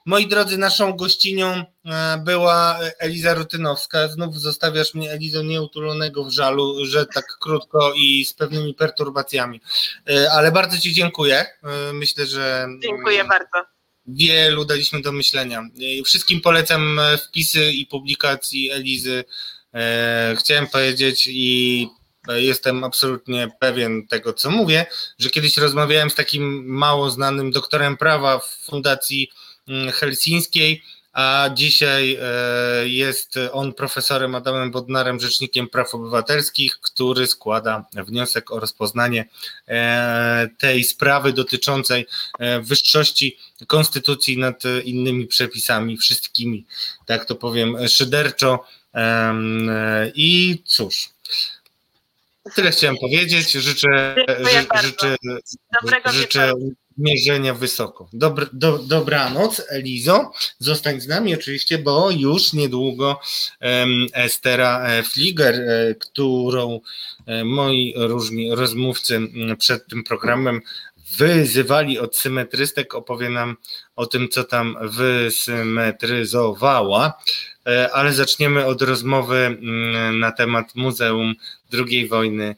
Moi 0.09 0.27
drodzy, 0.27 0.59
naszą 0.59 0.93
gościnią 0.93 1.65
e, 1.85 2.19
była 2.25 2.79
Eliza 2.99 3.35
Rutynowska. 3.35 4.09
Znów 4.09 4.41
zostawiasz 4.41 4.95
mnie, 4.95 5.13
Elizo, 5.13 5.43
nieutulonego 5.43 6.25
w 6.25 6.31
żalu, 6.31 6.87
że 6.87 7.07
tak 7.07 7.37
krótko 7.41 7.93
i 7.97 8.25
z 8.25 8.35
pewnymi 8.35 8.75
perturbacjami. 8.75 9.61
E, 10.11 10.33
ale 10.33 10.53
bardzo 10.53 10.79
Ci 10.79 10.93
dziękuję. 10.93 11.37
E, 11.39 11.93
myślę, 11.93 12.27
że. 12.27 12.69
Dziękuję 12.83 13.25
bardzo. 13.25 13.69
Wielu 14.07 14.65
daliśmy 14.65 15.03
do 15.03 15.13
myślenia. 15.13 15.63
Wszystkim 16.05 16.41
polecam 16.41 17.01
wpisy 17.27 17.73
i 17.73 17.87
publikacji 17.87 18.71
Elizy. 18.71 19.25
Chciałem 20.39 20.67
powiedzieć 20.67 21.29
i 21.31 21.89
jestem 22.29 22.85
absolutnie 22.85 23.49
pewien 23.61 24.07
tego, 24.07 24.33
co 24.33 24.51
mówię, 24.51 24.87
że 25.19 25.31
kiedyś 25.31 25.57
rozmawiałem 25.57 26.11
z 26.11 26.15
takim 26.15 26.67
mało 26.67 27.11
znanym 27.11 27.51
doktorem 27.51 27.97
prawa 27.97 28.39
w 28.39 28.47
Fundacji 28.47 29.31
Mm, 29.31 29.47
helsińskiej, 29.93 30.83
a 31.19 31.51
dzisiaj 31.55 32.19
e, 32.21 32.89
jest 32.89 33.35
on 33.53 33.75
profesorem 33.75 34.35
Adamem 34.35 34.71
Bodnarem, 34.71 35.21
rzecznikiem 35.21 35.69
praw 35.69 35.95
obywatelskich, 35.95 36.79
który 36.81 37.27
składa 37.27 37.85
wniosek 37.95 38.51
o 38.51 38.61
rozpoznanie 38.61 39.29
e, 39.69 40.49
tej 40.59 40.85
sprawy 40.85 41.33
dotyczącej 41.33 42.07
e, 42.39 42.61
wyższości 42.61 43.39
konstytucji 43.66 44.39
nad 44.39 44.62
innymi 44.85 45.27
przepisami, 45.27 45.97
wszystkimi, 45.97 46.66
tak 47.07 47.25
to 47.25 47.35
powiem, 47.35 47.89
szyderczo. 47.89 48.64
I 50.14 50.62
cóż, 50.66 51.09
tyle 52.55 52.71
chciałem 52.71 52.97
powiedzieć. 52.97 53.53
Życzę, 53.53 54.16
życzę, 54.83 55.16
życzę 56.12 56.53
mierzenia 56.99 57.55
wysoko. 57.55 58.09
Dobr, 58.12 58.49
do, 58.53 58.78
dobranoc, 58.78 59.62
Elizo. 59.68 60.32
Zostań 60.59 61.01
z 61.01 61.09
nami 61.09 61.34
oczywiście, 61.34 61.78
bo 61.78 62.11
już 62.11 62.53
niedługo 62.53 63.20
um, 63.61 64.07
Estera 64.12 64.86
e, 64.86 65.03
Fliger, 65.03 65.55
e, 65.55 65.94
którą 65.94 66.80
e, 67.26 67.44
moi 67.44 67.94
różni 67.96 68.55
rozmówcy 68.55 69.20
przed 69.59 69.86
tym 69.86 70.05
programem 70.05 70.61
wyzywali 71.18 71.99
od 71.99 72.16
symetrystek, 72.16 72.94
opowie 72.94 73.30
nam 73.30 73.57
o 73.96 74.07
tym, 74.07 74.28
co 74.28 74.44
tam 74.44 74.76
wysymetryzowała. 74.82 77.18
Ale 77.92 78.12
zaczniemy 78.12 78.66
od 78.66 78.82
rozmowy 78.82 79.59
na 80.12 80.32
temat 80.32 80.74
Muzeum 80.74 81.34
II 81.72 82.09
wojny 82.09 82.57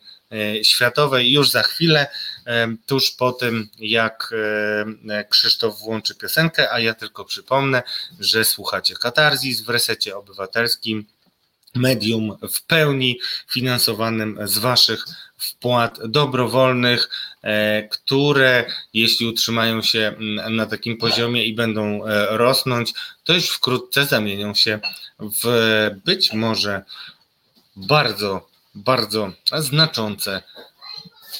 światowej. 0.62 1.32
Już 1.32 1.50
za 1.50 1.62
chwilę, 1.62 2.06
e, 2.46 2.76
tuż 2.86 3.10
po 3.10 3.32
tym, 3.32 3.68
jak 3.78 4.34
e, 5.08 5.24
Krzysztof 5.24 5.80
włączy 5.80 6.14
piosenkę, 6.14 6.72
a 6.72 6.80
ja 6.80 6.94
tylko 6.94 7.24
przypomnę, 7.24 7.82
że 8.20 8.44
słuchacie 8.44 8.94
Katarzis 8.94 9.60
w 9.60 9.68
resecie 9.68 10.16
obywatelskim, 10.16 11.06
medium 11.74 12.36
w 12.54 12.62
pełni 12.62 13.18
finansowanym 13.48 14.38
z 14.44 14.58
Waszych 14.58 15.04
wpłat 15.38 15.98
dobrowolnych, 16.06 17.08
które 17.90 18.64
jeśli 18.94 19.26
utrzymają 19.26 19.82
się 19.82 20.14
na 20.50 20.66
takim 20.66 20.96
poziomie 20.96 21.44
i 21.44 21.54
będą 21.54 22.00
rosnąć, 22.30 22.92
to 23.24 23.32
już 23.32 23.48
wkrótce 23.48 24.06
zamienią 24.06 24.54
się 24.54 24.80
w 25.20 25.90
być 26.04 26.32
może 26.32 26.82
bardzo 27.76 28.49
bardzo 28.74 29.32
znaczące, 29.58 30.42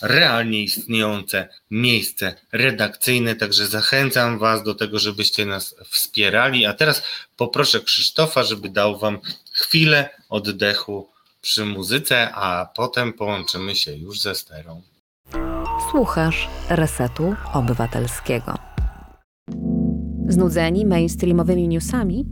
realnie 0.02 0.62
istniejące 0.62 1.48
miejsce 1.70 2.34
redakcyjne, 2.52 3.36
także 3.36 3.66
zachęcam 3.66 4.38
Was 4.38 4.62
do 4.62 4.74
tego, 4.74 4.98
żebyście 4.98 5.46
nas 5.46 5.74
wspierali. 5.90 6.66
A 6.66 6.72
teraz 6.72 7.02
poproszę 7.36 7.80
Krzysztofa, 7.80 8.42
żeby 8.42 8.68
dał 8.68 8.98
Wam 8.98 9.18
chwilę 9.52 10.08
oddechu 10.28 11.08
przy 11.40 11.64
muzyce, 11.64 12.30
a 12.34 12.66
potem 12.76 13.12
połączymy 13.12 13.76
się 13.76 13.96
już 13.96 14.20
ze 14.20 14.34
sterą. 14.34 14.82
Słuchasz 15.90 16.48
Resetu 16.68 17.34
Obywatelskiego. 17.52 18.54
Znudzeni 20.28 20.86
mainstreamowymi 20.86 21.68
newsami? 21.68 22.24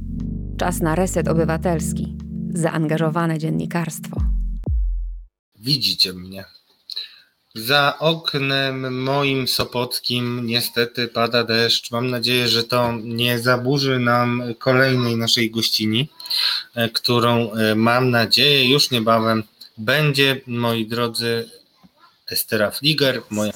Czas 0.58 0.80
na 0.80 0.94
reset 0.94 1.28
obywatelski. 1.28 2.16
Zaangażowane 2.54 3.38
dziennikarstwo. 3.38 4.20
Widzicie 5.68 6.12
mnie. 6.12 6.44
Za 7.54 7.98
oknem 7.98 9.02
moim 9.02 9.48
sopockim 9.48 10.46
niestety 10.46 11.08
pada 11.08 11.44
deszcz. 11.44 11.90
Mam 11.90 12.10
nadzieję, 12.10 12.48
że 12.48 12.64
to 12.64 12.92
nie 13.02 13.38
zaburzy 13.38 13.98
nam 13.98 14.42
kolejnej 14.58 15.16
naszej 15.16 15.50
gościni, 15.50 16.08
e, 16.74 16.88
którą 16.88 17.52
e, 17.52 17.74
mam 17.74 18.10
nadzieję 18.10 18.70
już 18.70 18.90
niebawem 18.90 19.42
będzie, 19.78 20.40
moi 20.46 20.86
drodzy, 20.86 21.50
Estera 22.30 22.70
Fliger, 22.70 23.22
moja 23.30 23.52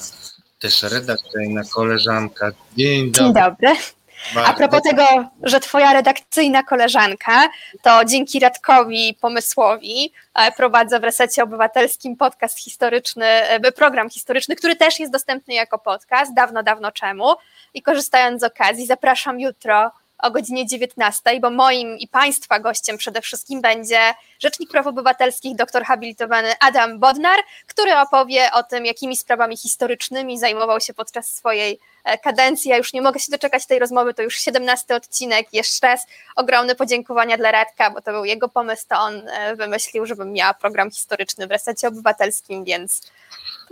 też 0.59 0.83
redakcyjna 0.83 1.61
koleżanka. 1.63 2.51
Dzień 2.77 3.11
dobry. 3.11 3.23
Dzień 3.23 3.33
dobry. 3.33 4.02
A 4.45 4.53
propos 4.53 4.81
tego, 4.81 5.03
że 5.43 5.59
twoja 5.59 5.93
redakcyjna 5.93 6.63
koleżanka, 6.63 7.49
to 7.81 8.05
dzięki 8.05 8.39
Radkowi 8.39 9.17
Pomysłowi 9.21 10.13
e, 10.35 10.51
prowadzę 10.51 10.99
w 10.99 11.03
Resecie 11.03 11.43
Obywatelskim 11.43 12.17
podcast 12.17 12.59
historyczny, 12.59 13.25
e, 13.25 13.71
program 13.71 14.09
historyczny, 14.09 14.55
który 14.55 14.75
też 14.75 14.99
jest 14.99 15.11
dostępny 15.11 15.53
jako 15.53 15.79
podcast, 15.79 16.33
dawno, 16.33 16.63
dawno 16.63 16.91
czemu. 16.91 17.35
I 17.73 17.81
korzystając 17.81 18.41
z 18.41 18.43
okazji, 18.43 18.85
zapraszam 18.85 19.39
jutro 19.39 19.91
o 20.23 20.31
godzinie 20.31 20.67
19, 20.67 21.39
bo 21.41 21.49
moim 21.49 21.97
i 21.97 22.07
Państwa 22.07 22.59
gościem 22.59 22.97
przede 22.97 23.21
wszystkim 23.21 23.61
będzie 23.61 23.99
Rzecznik 24.39 24.71
Praw 24.71 24.87
Obywatelskich, 24.87 25.55
doktor 25.55 25.83
habilitowany 25.83 26.53
Adam 26.59 26.99
Bodnar, 26.99 27.39
który 27.67 27.95
opowie 27.95 28.49
o 28.53 28.63
tym, 28.63 28.85
jakimi 28.85 29.17
sprawami 29.17 29.57
historycznymi 29.57 30.39
zajmował 30.39 30.79
się 30.79 30.93
podczas 30.93 31.35
swojej 31.35 31.79
e, 32.03 32.17
kadencji. 32.17 32.71
Ja 32.71 32.77
już 32.77 32.93
nie 32.93 33.01
mogę 33.01 33.19
się 33.19 33.31
doczekać 33.31 33.65
tej 33.65 33.79
rozmowy, 33.79 34.13
to 34.13 34.21
już 34.21 34.35
17 34.35 34.95
odcinek. 34.95 35.47
Jeszcze 35.53 35.87
raz 35.87 36.07
ogromne 36.35 36.75
podziękowania 36.75 37.37
dla 37.37 37.51
Radka, 37.51 37.91
bo 37.91 38.01
to 38.01 38.11
był 38.11 38.25
jego 38.25 38.49
pomysł, 38.49 38.85
to 38.89 38.99
on 38.99 39.27
e, 39.27 39.55
wymyślił, 39.55 40.05
żebym 40.05 40.33
miała 40.33 40.53
program 40.53 40.91
historyczny 40.91 41.47
w 41.47 41.51
resecie 41.51 41.87
obywatelskim, 41.87 42.63
więc 42.63 43.01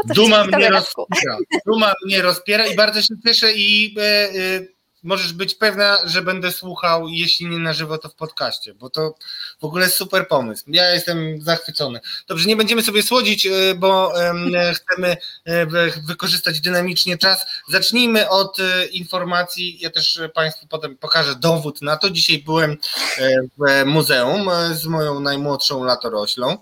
Duma 0.05 0.43
mnie 0.43 0.69
rozpiera. 0.69 1.37
Duma 1.65 1.93
mnie 2.05 2.21
rozpiera 2.21 2.65
i 2.65 2.75
bardzo 2.75 3.01
się 3.01 3.15
cieszę 3.27 3.53
i 3.53 3.95
e, 3.99 4.80
możesz 5.03 5.33
być 5.33 5.55
pewna, 5.55 5.97
że 6.05 6.21
będę 6.21 6.51
słuchał, 6.51 7.07
jeśli 7.07 7.45
nie 7.45 7.59
na 7.59 7.73
żywo, 7.73 7.97
to 7.97 8.09
w 8.09 8.15
podcaście, 8.15 8.73
bo 8.73 8.89
to 8.89 9.15
w 9.61 9.63
ogóle 9.63 9.89
super 9.89 10.27
pomysł. 10.27 10.63
Ja 10.67 10.89
jestem 10.89 11.41
zachwycony. 11.41 11.99
Dobrze, 12.27 12.47
nie 12.47 12.55
będziemy 12.55 12.83
sobie 12.83 13.03
słodzić, 13.03 13.45
y, 13.45 13.75
bo 13.75 14.13
chcemy 14.75 15.17
y, 15.47 16.01
wykorzystać 16.07 16.61
dynamicznie 16.61 17.17
czas. 17.17 17.45
Zacznijmy 17.69 18.29
od 18.29 18.59
y, 18.59 18.85
informacji. 18.85 19.77
Ja 19.79 19.89
też 19.89 20.19
Państwu 20.33 20.67
potem 20.67 20.97
pokażę 20.97 21.35
dowód 21.35 21.81
na 21.81 21.97
to. 21.97 22.09
Dzisiaj 22.09 22.39
byłem 22.39 22.77
w 23.57 23.85
muzeum 23.85 24.49
z 24.73 24.85
moją 24.85 25.19
najmłodszą 25.19 25.83
latoroślą, 25.83 26.57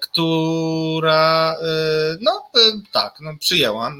która 0.00 1.56
no 2.20 2.50
tak, 2.92 3.14
no, 3.20 3.36
przyjęła. 3.38 3.92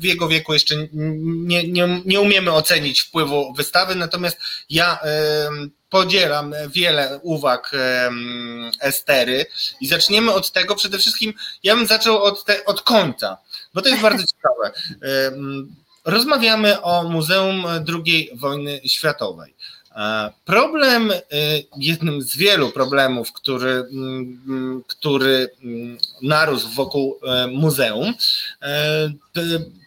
W 0.00 0.04
jego 0.04 0.28
wieku 0.28 0.52
jeszcze 0.52 0.74
nie, 0.92 1.68
nie, 1.68 2.02
nie 2.04 2.20
umiemy 2.20 2.52
ocenić 2.52 3.00
wpływu 3.00 3.52
wystawy, 3.52 3.94
natomiast 3.94 4.38
ja 4.70 4.98
podzielam 5.90 6.54
wiele 6.68 7.20
uwag 7.22 7.70
Estery 8.80 9.46
i 9.80 9.86
zaczniemy 9.86 10.32
od 10.32 10.52
tego 10.52 10.74
przede 10.74 10.98
wszystkim, 10.98 11.34
ja 11.62 11.76
bym 11.76 11.86
zaczął 11.86 12.22
od, 12.22 12.44
te, 12.44 12.64
od 12.64 12.82
końca, 12.82 13.36
bo 13.74 13.82
to 13.82 13.88
jest 13.88 14.02
bardzo 14.08 14.24
ciekawe. 14.26 14.72
Rozmawiamy 16.04 16.82
o 16.82 17.08
Muzeum 17.08 17.64
II 18.06 18.30
Wojny 18.34 18.80
Światowej. 18.86 19.54
E, 19.96 20.32
problem, 20.44 21.10
e, 21.10 21.20
jednym 21.76 22.22
z 22.22 22.36
wielu 22.36 22.70
problemów, 22.70 23.32
który, 23.32 23.70
mm, 23.70 24.82
który 24.86 25.48
mm, 25.64 25.98
narósł 26.22 26.68
wokół 26.68 27.18
e, 27.26 27.46
muzeum, 27.46 28.14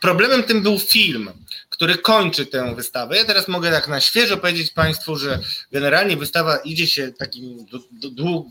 problemem 0.01 0.43
tym 0.43 0.61
był 0.61 0.79
film 0.79 1.29
który 1.77 1.97
kończy 1.97 2.45
tę 2.45 2.75
wystawę. 2.75 3.17
Ja 3.17 3.25
teraz 3.25 3.47
mogę 3.47 3.71
tak 3.71 3.87
na 3.87 4.01
świeżo 4.01 4.37
powiedzieć 4.37 4.71
Państwu, 4.71 5.15
że 5.15 5.39
generalnie 5.71 6.17
wystawa 6.17 6.57
idzie 6.57 6.87
się 6.87 7.11
takim 7.11 7.65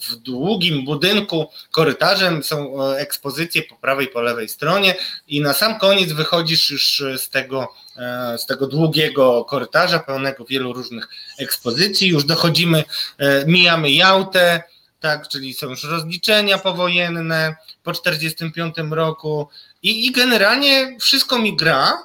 w 0.09 0.17
długim 0.17 0.85
budynku 0.85 1.47
korytarzem, 1.71 2.43
są 2.43 2.85
e, 2.85 2.99
ekspozycje 2.99 3.63
po 3.63 3.77
prawej 3.77 4.09
po 4.09 4.23
lewej 4.23 4.49
stronie 4.49 4.95
i 5.29 5.41
na 5.41 5.53
sam 5.53 5.79
koniec 5.79 6.13
wychodzisz 6.13 6.71
już 6.71 7.03
z 7.17 7.31
tego, 7.31 7.69
e, 7.97 8.39
z 8.39 8.47
tego 8.47 8.67
długiego 8.67 9.45
korytarza 9.45 9.99
pełnego 9.99 10.45
wielu 10.45 10.73
różnych 10.73 11.09
ekspozycji, 11.39 12.09
już 12.09 12.25
dochodzimy, 12.25 12.85
e, 13.19 13.47
mijamy 13.47 13.91
Jałtę, 13.91 14.63
tak, 15.01 15.29
czyli 15.29 15.55
są 15.55 15.69
już 15.69 15.85
rozliczenia 15.85 16.59
powojenne 16.59 17.57
po 17.83 17.93
1945 17.93 18.95
roku 18.95 19.49
i, 19.83 20.07
i 20.07 20.13
generalnie 20.13 20.97
wszystko 21.01 21.39
mi 21.39 21.57
gra, 21.57 21.99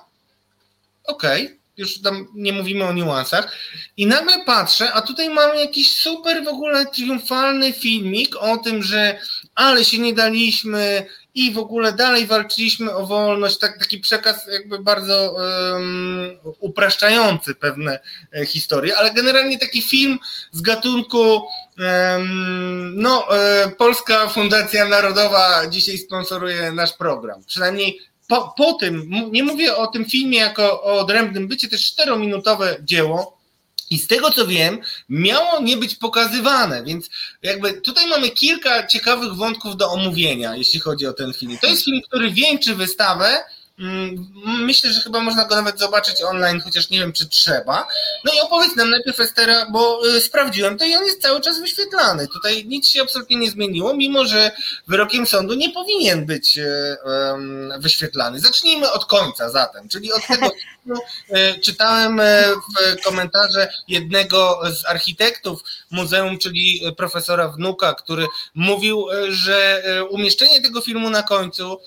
okej, 1.04 1.46
okay, 1.46 1.62
już 1.78 2.02
tam 2.02 2.28
nie 2.34 2.54
mówimy 2.54 2.84
o 2.86 2.94
niuansach. 2.94 3.56
I 3.98 4.08
nagle 4.08 4.46
patrzę, 4.46 4.94
a 4.94 5.02
tutaj 5.02 5.30
mamy 5.30 5.60
jakiś 5.60 5.98
super 5.98 6.44
w 6.44 6.48
ogóle 6.48 6.86
triumfalny 6.86 7.74
filmik 7.74 8.36
o 8.36 8.58
tym, 8.58 8.84
że 8.84 9.20
ale 9.56 9.86
się 9.86 10.00
nie 10.00 10.14
daliśmy 10.14 11.06
i 11.34 11.52
w 11.52 11.58
ogóle 11.58 11.94
dalej 11.94 12.28
walczyliśmy 12.28 12.96
o 12.96 13.06
wolność. 13.08 13.58
Tak, 13.58 13.80
taki 13.80 14.00
przekaz 14.00 14.48
jakby 14.48 14.80
bardzo 14.80 15.32
um, 15.32 16.38
upraszczający 16.60 17.56
pewne 17.56 18.00
e, 18.34 18.46
historie, 18.46 18.98
ale 18.98 19.14
generalnie 19.14 19.60
taki 19.60 19.82
film 19.82 20.20
z 20.52 20.62
gatunku 20.62 21.20
um, 21.34 22.94
no, 22.96 23.38
e, 23.38 23.70
Polska 23.70 24.28
Fundacja 24.28 24.86
Narodowa 24.86 25.68
dzisiaj 25.68 25.98
sponsoruje 25.98 26.72
nasz 26.72 26.94
program. 26.94 27.44
Przynajmniej 27.46 28.00
po, 28.32 28.54
po 28.58 28.74
tym, 28.74 29.10
nie 29.32 29.44
mówię 29.44 29.76
o 29.76 29.88
tym 29.88 30.06
filmie 30.06 30.38
jako 30.38 30.84
o 30.84 31.00
odrębnym 31.00 31.48
bycie, 31.48 31.68
też 31.68 31.86
czterominutowe 31.86 32.78
dzieło, 32.84 33.38
i 33.90 34.00
z 34.00 34.08
tego 34.08 34.32
co 34.32 34.48
wiem, 34.48 34.80
miało 35.10 35.62
nie 35.62 35.78
być 35.78 35.96
pokazywane, 35.96 36.84
więc 36.84 37.10
jakby 37.42 37.82
tutaj 37.82 38.08
mamy 38.08 38.30
kilka 38.30 38.88
ciekawych 38.88 39.34
wątków 39.34 39.78
do 39.78 39.92
omówienia, 39.92 40.56
jeśli 40.56 40.80
chodzi 40.80 41.08
o 41.08 41.14
ten 41.14 41.34
film. 41.34 41.58
To 41.62 41.68
jest 41.68 41.86
film, 41.86 42.02
który 42.08 42.32
wieńczy 42.32 42.76
wystawę, 42.76 43.44
myślę, 44.44 44.94
że 44.94 45.02
chyba 45.02 45.20
można 45.20 45.46
go 45.46 45.56
nawet 45.56 45.80
zobaczyć 45.80 46.22
online, 46.22 46.62
chociaż 46.62 46.90
nie 46.90 47.00
wiem, 47.00 47.14
czy 47.14 47.30
trzeba. 47.30 47.88
No 48.26 48.32
i 48.34 48.40
opowiedz 48.40 48.76
nam 48.76 48.90
najpierw 48.90 49.20
Estera, 49.20 49.66
bo 49.72 50.08
y, 50.08 50.22
sprawdziłem 50.22 50.78
to 50.78 50.86
i 50.86 50.96
on 50.96 51.06
jest 51.06 51.22
cały 51.22 51.42
czas 51.42 51.60
wyświetlany. 51.60 52.28
Tutaj 52.28 52.66
nic 52.66 52.88
się 52.88 53.02
absolutnie 53.02 53.38
nie 53.38 53.52
zmieniło, 53.52 53.94
mimo 53.94 54.26
że 54.26 54.52
wyrokiem 54.88 55.26
sądu 55.26 55.54
nie 55.54 55.70
powinien 55.70 56.26
być 56.26 56.60
um, 57.06 57.74
wyświetlany. 57.80 58.40
Zacznijmy 58.40 58.92
od 58.92 59.06
końca 59.06 59.50
zatem, 59.50 59.90
czyli 59.90 60.14
od 60.14 60.28
tego, 60.28 60.46
y, 61.36 61.60
czytałem 61.60 62.22
w 63.00 63.04
komentarze 63.04 63.74
jednego 63.88 64.62
z 64.72 64.86
architektów 64.86 65.64
muzeum, 65.92 66.38
czyli 66.38 66.82
profesora 66.98 67.48
Wnuka, 67.48 67.94
który 67.94 68.28
mówił, 68.56 69.08
że 69.30 69.84
umieszczenie 70.10 70.62
tego 70.62 70.82
filmu 70.82 71.10
na 71.10 71.24
końcu 71.24 71.62
Mm, 71.62 71.80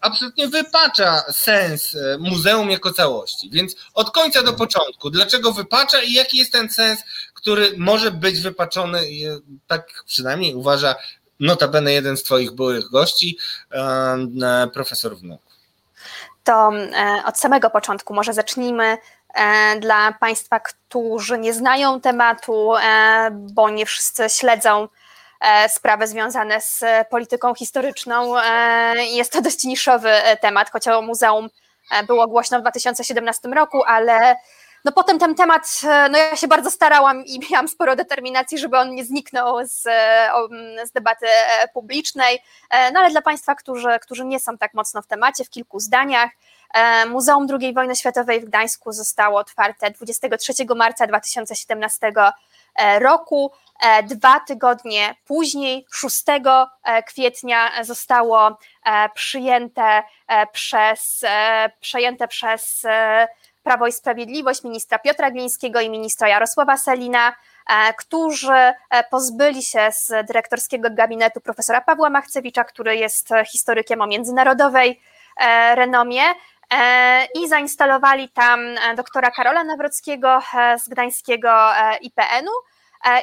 absolutnie 0.00 0.48
wypacza 0.48 1.22
sens 1.32 1.94
e, 1.94 2.18
muzeum 2.18 2.70
jako 2.70 2.92
całości. 2.92 3.50
Więc 3.50 3.76
od 3.94 4.10
końca 4.10 4.42
do 4.42 4.52
początku, 4.52 5.10
dlaczego 5.10 5.52
wypacza 5.52 6.02
i 6.02 6.12
jaki 6.12 6.38
jest 6.38 6.52
ten 6.52 6.68
sens, 6.68 7.00
który 7.34 7.72
może 7.76 8.10
być 8.10 8.40
wypaczony, 8.40 8.98
e, 8.98 9.02
tak 9.66 10.04
przynajmniej 10.06 10.54
uważa 10.54 10.94
notabene 11.40 11.92
jeden 11.92 12.16
z 12.16 12.22
Twoich 12.22 12.52
byłych 12.52 12.90
gości, 12.90 13.38
e, 13.72 14.68
profesor 14.72 15.16
Wnuk. 15.16 15.40
To 16.44 16.70
od 17.24 17.38
samego 17.38 17.70
początku 17.70 18.14
może 18.14 18.32
zacznijmy 18.32 18.98
dla 19.80 20.12
Państwa, 20.12 20.60
którzy 20.60 21.38
nie 21.38 21.54
znają 21.54 22.00
tematu, 22.00 22.72
bo 23.32 23.70
nie 23.70 23.86
wszyscy 23.86 24.30
śledzą 24.30 24.88
sprawy 25.68 26.06
związane 26.06 26.60
z 26.60 26.84
polityką 27.10 27.54
historyczną. 27.54 28.38
E, 28.38 28.94
jest 29.04 29.32
to 29.32 29.42
dość 29.42 29.64
niszowy 29.64 30.10
e, 30.10 30.36
temat, 30.36 30.70
o 30.86 31.02
muzeum 31.02 31.48
było 32.06 32.28
głośno 32.28 32.58
w 32.58 32.60
2017 32.60 33.48
roku, 33.48 33.84
ale 33.84 34.36
no 34.84 34.92
potem 34.92 35.18
ten 35.18 35.34
temat, 35.34 35.80
no 36.10 36.18
ja 36.18 36.36
się 36.36 36.48
bardzo 36.48 36.70
starałam 36.70 37.24
i 37.24 37.40
miałam 37.50 37.68
sporo 37.68 37.96
determinacji, 37.96 38.58
żeby 38.58 38.78
on 38.78 38.94
nie 38.94 39.04
zniknął 39.04 39.66
z, 39.66 39.82
z 40.84 40.92
debaty 40.92 41.26
publicznej, 41.74 42.42
no 42.92 43.00
ale 43.00 43.10
dla 43.10 43.22
Państwa, 43.22 43.54
którzy, 43.54 43.98
którzy 44.02 44.24
nie 44.24 44.40
są 44.40 44.58
tak 44.58 44.74
mocno 44.74 45.02
w 45.02 45.06
temacie, 45.06 45.44
w 45.44 45.50
kilku 45.50 45.80
zdaniach, 45.80 46.30
Muzeum 47.08 47.46
II 47.60 47.74
wojny 47.74 47.96
światowej 47.96 48.40
w 48.40 48.44
Gdańsku 48.44 48.92
zostało 48.92 49.38
otwarte 49.38 49.90
23 49.90 50.52
marca 50.76 51.06
2017 51.06 52.12
roku. 52.98 53.52
E, 53.80 54.02
dwa 54.02 54.40
tygodnie 54.40 55.14
później, 55.24 55.86
6 55.92 56.24
e, 56.28 57.02
kwietnia, 57.02 57.70
zostało 57.84 58.58
e, 58.86 59.08
przyjęte 59.14 60.02
przez, 60.52 61.24
przejęte 61.80 62.28
przez 62.28 62.82
Prawo 63.62 63.86
i 63.86 63.92
Sprawiedliwość 63.92 64.64
ministra 64.64 64.98
Piotra 64.98 65.30
Glińskiego 65.30 65.80
i 65.80 65.90
ministra 65.90 66.28
Jarosława 66.28 66.76
Selina, 66.76 67.34
którzy 67.98 68.72
pozbyli 69.10 69.62
się 69.62 69.88
z 69.92 70.26
dyrektorskiego 70.26 70.88
gabinetu 70.90 71.40
profesora 71.40 71.80
Pawła 71.80 72.10
Machcewicza, 72.10 72.64
który 72.64 72.96
jest 72.96 73.28
historykiem 73.52 74.00
o 74.00 74.06
międzynarodowej 74.06 75.00
renomie, 75.74 76.22
i 77.34 77.48
zainstalowali 77.48 78.28
tam 78.28 78.60
doktora 78.96 79.30
Karola 79.30 79.64
Nawrockiego 79.64 80.42
z 80.78 80.88
gdańskiego 80.88 81.50
IPN-u, 82.00 82.52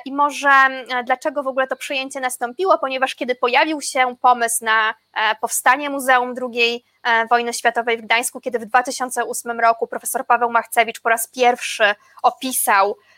I 0.06 0.14
może 0.14 0.50
e, 0.50 1.04
dlaczego 1.04 1.44
w 1.44 1.48
ogóle 1.48 1.68
to 1.68 1.76
przyjęcie 1.76 2.20
nastąpiło? 2.20 2.78
Ponieważ 2.78 3.16
kiedy 3.16 3.36
pojawił 3.36 3.82
się 3.82 4.16
pomysł 4.22 4.66
na 4.66 4.90
e, 5.14 5.36
powstanie 5.42 5.90
Muzeum 5.90 6.34
II 6.54 6.86
Wojny 7.30 7.54
Światowej 7.54 7.98
w 7.98 8.02
Gdańsku, 8.02 8.42
kiedy 8.42 8.60
w 8.60 8.66
2008 8.66 9.60
roku 9.60 9.88
profesor 9.88 10.26
Paweł 10.26 10.50
Machcewicz 10.50 11.02
po 11.02 11.10
raz 11.10 11.28
pierwszy 11.28 11.84
opisał 12.24 12.96
E, 12.96 13.13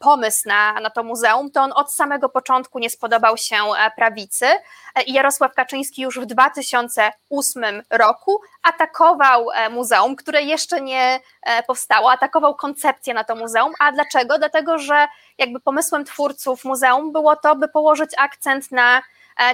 pomysł 0.00 0.48
na, 0.48 0.72
na 0.72 0.90
to 0.90 1.02
muzeum, 1.02 1.50
to 1.50 1.62
on 1.62 1.72
od 1.74 1.92
samego 1.94 2.28
początku 2.28 2.78
nie 2.78 2.90
spodobał 2.90 3.36
się 3.36 3.56
e, 3.56 3.90
prawicy 3.90 4.46
e, 4.46 4.58
Jarosław 5.06 5.54
Kaczyński 5.54 6.02
już 6.02 6.20
w 6.20 6.26
2008 6.26 7.82
roku 7.90 8.40
atakował 8.62 9.46
muzeum, 9.70 10.16
które 10.16 10.42
jeszcze 10.42 10.80
nie 10.80 11.20
powstało, 11.66 12.12
atakował 12.12 12.54
koncepcję 12.54 13.14
na 13.14 13.24
to 13.24 13.36
muzeum. 13.36 13.72
A 13.78 13.92
dlaczego? 13.92 14.38
Dlatego, 14.38 14.78
że 14.78 15.08
jakby 15.38 15.60
pomysłem 15.60 16.04
twórców 16.04 16.64
muzeum 16.64 17.12
było 17.12 17.36
to, 17.36 17.56
by 17.56 17.68
położyć 17.68 18.10
akcent 18.18 18.72
na 18.72 19.02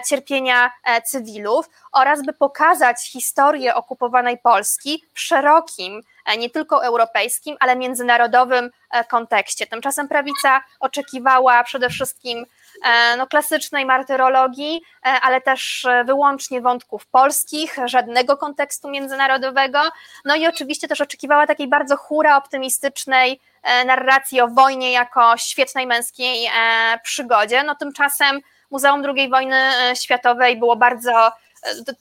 cierpienia 0.09 0.70
cywilów 1.05 1.68
oraz 1.93 2.22
by 2.22 2.32
pokazać 2.32 3.11
historię 3.11 3.74
okupowanej 3.74 4.39
Polski 4.39 5.05
w 5.14 5.20
szerokim 5.20 6.03
E, 6.26 6.37
nie 6.37 6.51
tylko 6.51 6.84
europejskim, 6.84 7.57
ale 7.61 7.76
międzynarodowym 7.76 8.70
e, 8.91 9.05
kontekście. 9.05 9.66
Tymczasem 9.66 10.09
prawica 10.09 10.61
oczekiwała 10.80 11.64
przede 11.64 11.91
wszystkim 11.91 12.47
no, 13.18 13.26
klasycznej 13.26 13.87
martyrologii, 13.87 14.82
ale 15.03 15.41
też 15.41 15.87
wyłącznie 16.05 16.61
wątków 16.61 17.07
polskich, 17.07 17.76
żadnego 17.84 18.37
kontekstu 18.37 18.89
międzynarodowego. 18.89 19.78
No 20.24 20.37
i 20.37 20.47
oczywiście 20.47 20.89
też 20.89 21.01
oczekiwała 21.01 21.47
takiej 21.47 21.68
bardzo 21.68 21.97
hura 21.97 22.37
optymistycznej 22.37 23.41
narracji 23.87 24.41
o 24.41 24.49
wojnie 24.49 24.93
jako 24.93 25.37
świetnej 25.37 25.87
męskiej 25.87 26.51
przygodzie. 27.03 27.62
No 27.62 27.74
tymczasem 27.74 28.41
Muzeum 28.71 29.03
II 29.17 29.29
wojny 29.29 29.57
światowej 29.95 30.57
było 30.57 30.77
bardzo 30.77 31.33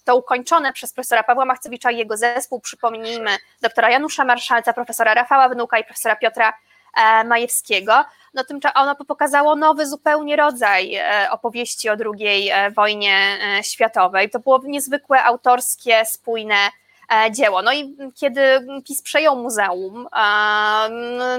to 0.04 0.16
ukończone 0.16 0.74
przez 0.74 0.94
profesora 0.94 1.24
Pawła 1.24 1.46
Machcewicza 1.46 1.92
i 1.92 1.98
jego 1.98 2.18
zespół, 2.18 2.60
przypomnijmy, 2.60 3.32
doktora 3.62 3.90
Janusza 3.90 4.26
Marszalca, 4.26 4.74
profesora 4.74 5.14
Rafała 5.14 5.50
Wnuka 5.50 5.80
i 5.80 5.84
profesora 5.84 6.16
Piotra 6.16 6.54
e, 6.98 7.24
Majewskiego, 7.24 8.06
no 8.34 8.44
tym 8.44 8.60
ono 8.76 8.96
pokazało 8.96 9.56
nowy 9.56 9.88
zupełnie 9.88 10.36
rodzaj 10.36 10.96
e, 10.96 11.28
opowieści 11.32 11.90
o 11.90 11.94
II 11.94 12.50
e, 12.52 12.72
wojnie 12.72 13.38
światowej. 13.62 14.30
To 14.30 14.40
było 14.40 14.62
niezwykłe, 14.64 15.24
autorskie, 15.24 16.06
spójne 16.06 16.56
dzieło. 17.32 17.62
No 17.62 17.74
i 17.74 17.98
kiedy 18.16 18.42
PiS 18.88 19.02
przejął 19.02 19.36
muzeum, 19.36 20.08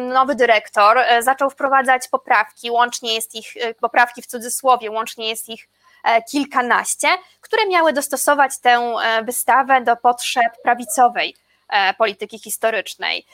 nowy 0.00 0.34
dyrektor 0.34 0.98
zaczął 1.20 1.50
wprowadzać 1.50 2.08
poprawki, 2.08 2.70
łącznie 2.70 3.14
jest 3.14 3.34
ich, 3.34 3.54
poprawki 3.80 4.22
w 4.22 4.26
cudzysłowie, 4.26 4.90
łącznie 4.90 5.28
jest 5.28 5.48
ich 5.48 5.68
E, 6.06 6.22
kilkanaście, 6.22 7.08
które 7.40 7.66
miały 7.66 7.92
dostosować 7.92 8.58
tę 8.58 8.70
e, 8.70 9.22
wystawę 9.24 9.80
do 9.80 9.96
potrzeb 9.96 10.62
prawicowej 10.62 11.34
e, 11.68 11.94
polityki 11.94 12.38
historycznej. 12.38 13.26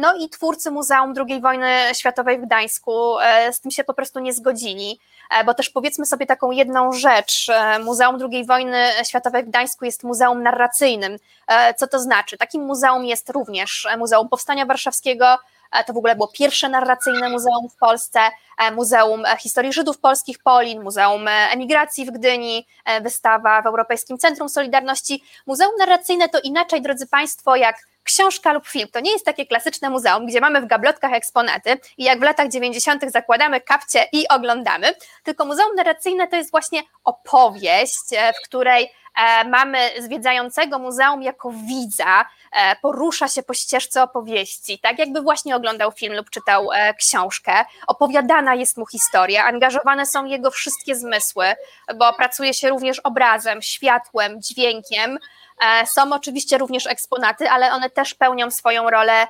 No 0.00 0.14
i 0.16 0.28
twórcy 0.28 0.70
Muzeum 0.70 1.14
II 1.28 1.40
wojny 1.40 1.68
światowej 1.94 2.38
w 2.38 2.46
Gdańsku 2.46 3.16
z 3.52 3.60
tym 3.60 3.70
się 3.70 3.84
po 3.84 3.94
prostu 3.94 4.20
nie 4.20 4.32
zgodzili, 4.32 5.00
bo 5.46 5.54
też 5.54 5.70
powiedzmy 5.70 6.06
sobie 6.06 6.26
taką 6.26 6.50
jedną 6.50 6.92
rzecz, 6.92 7.46
Muzeum 7.84 8.18
II 8.32 8.44
wojny 8.44 8.86
światowej 9.04 9.44
w 9.44 9.48
Gdańsku 9.48 9.84
jest 9.84 10.04
muzeum 10.04 10.42
narracyjnym. 10.42 11.16
Co 11.76 11.86
to 11.86 11.98
znaczy? 11.98 12.38
Takim 12.38 12.62
muzeum 12.62 13.04
jest 13.04 13.30
również 13.30 13.88
Muzeum 13.98 14.28
Powstania 14.28 14.66
Warszawskiego, 14.66 15.38
E, 15.72 15.84
to 15.84 15.92
w 15.92 15.96
ogóle 15.96 16.14
było 16.14 16.28
pierwsze 16.28 16.68
narracyjne 16.68 17.28
muzeum 17.28 17.68
w 17.68 17.76
Polsce, 17.76 18.20
e, 18.58 18.70
Muzeum 18.70 19.24
e, 19.26 19.36
Historii 19.36 19.72
Żydów 19.72 19.98
Polskich 19.98 20.38
Polin, 20.38 20.82
Muzeum 20.82 21.28
Emigracji 21.28 22.06
w 22.06 22.10
Gdyni, 22.10 22.66
wystawa 23.00 23.62
w 23.62 23.66
Europejskim 23.66 24.18
Centrum 24.18 24.48
Solidarności. 24.48 25.22
Muzeum 25.46 25.72
narracyjne 25.78 26.28
to 26.28 26.40
inaczej, 26.40 26.82
drodzy 26.82 27.06
Państwo, 27.06 27.56
jak 27.56 27.76
książka 28.02 28.52
lub 28.52 28.66
film. 28.66 28.88
To 28.92 29.00
nie 29.00 29.12
jest 29.12 29.24
takie 29.24 29.46
klasyczne 29.46 29.90
muzeum, 29.90 30.26
gdzie 30.26 30.40
mamy 30.40 30.60
w 30.60 30.66
gablotkach 30.66 31.12
eksponaty 31.12 31.78
i 31.98 32.04
jak 32.04 32.18
w 32.20 32.22
latach 32.22 32.48
90. 32.48 33.02
zakładamy 33.10 33.60
kapcie 33.60 34.06
i 34.12 34.28
oglądamy, 34.28 34.94
tylko 35.22 35.44
muzeum 35.44 35.74
narracyjne 35.76 36.28
to 36.28 36.36
jest 36.36 36.50
właśnie 36.50 36.82
opowieść, 37.04 38.08
w 38.40 38.44
której 38.44 38.88
mamy 39.46 39.78
zwiedzającego 40.00 40.78
muzeum 40.78 41.22
jako 41.22 41.50
widza, 41.50 42.24
E, 42.52 42.76
porusza 42.76 43.28
się 43.28 43.42
po 43.42 43.54
ścieżce 43.54 44.02
opowieści, 44.02 44.78
tak 44.78 44.98
jakby 44.98 45.22
właśnie 45.22 45.56
oglądał 45.56 45.92
film 45.92 46.14
lub 46.16 46.30
czytał 46.30 46.72
e, 46.72 46.94
książkę. 46.94 47.64
Opowiadana 47.86 48.54
jest 48.54 48.76
mu 48.76 48.86
historia, 48.86 49.44
angażowane 49.44 50.06
są 50.06 50.24
jego 50.24 50.50
wszystkie 50.50 50.96
zmysły, 50.96 51.44
bo 51.96 52.12
pracuje 52.12 52.54
się 52.54 52.68
również 52.68 52.98
obrazem, 52.98 53.62
światłem, 53.62 54.42
dźwiękiem. 54.42 55.18
E, 55.60 55.86
są 55.86 56.12
oczywiście 56.12 56.58
również 56.58 56.86
eksponaty, 56.86 57.50
ale 57.50 57.72
one 57.72 57.90
też 57.90 58.14
pełnią 58.14 58.50
swoją 58.50 58.90
rolę 58.90 59.26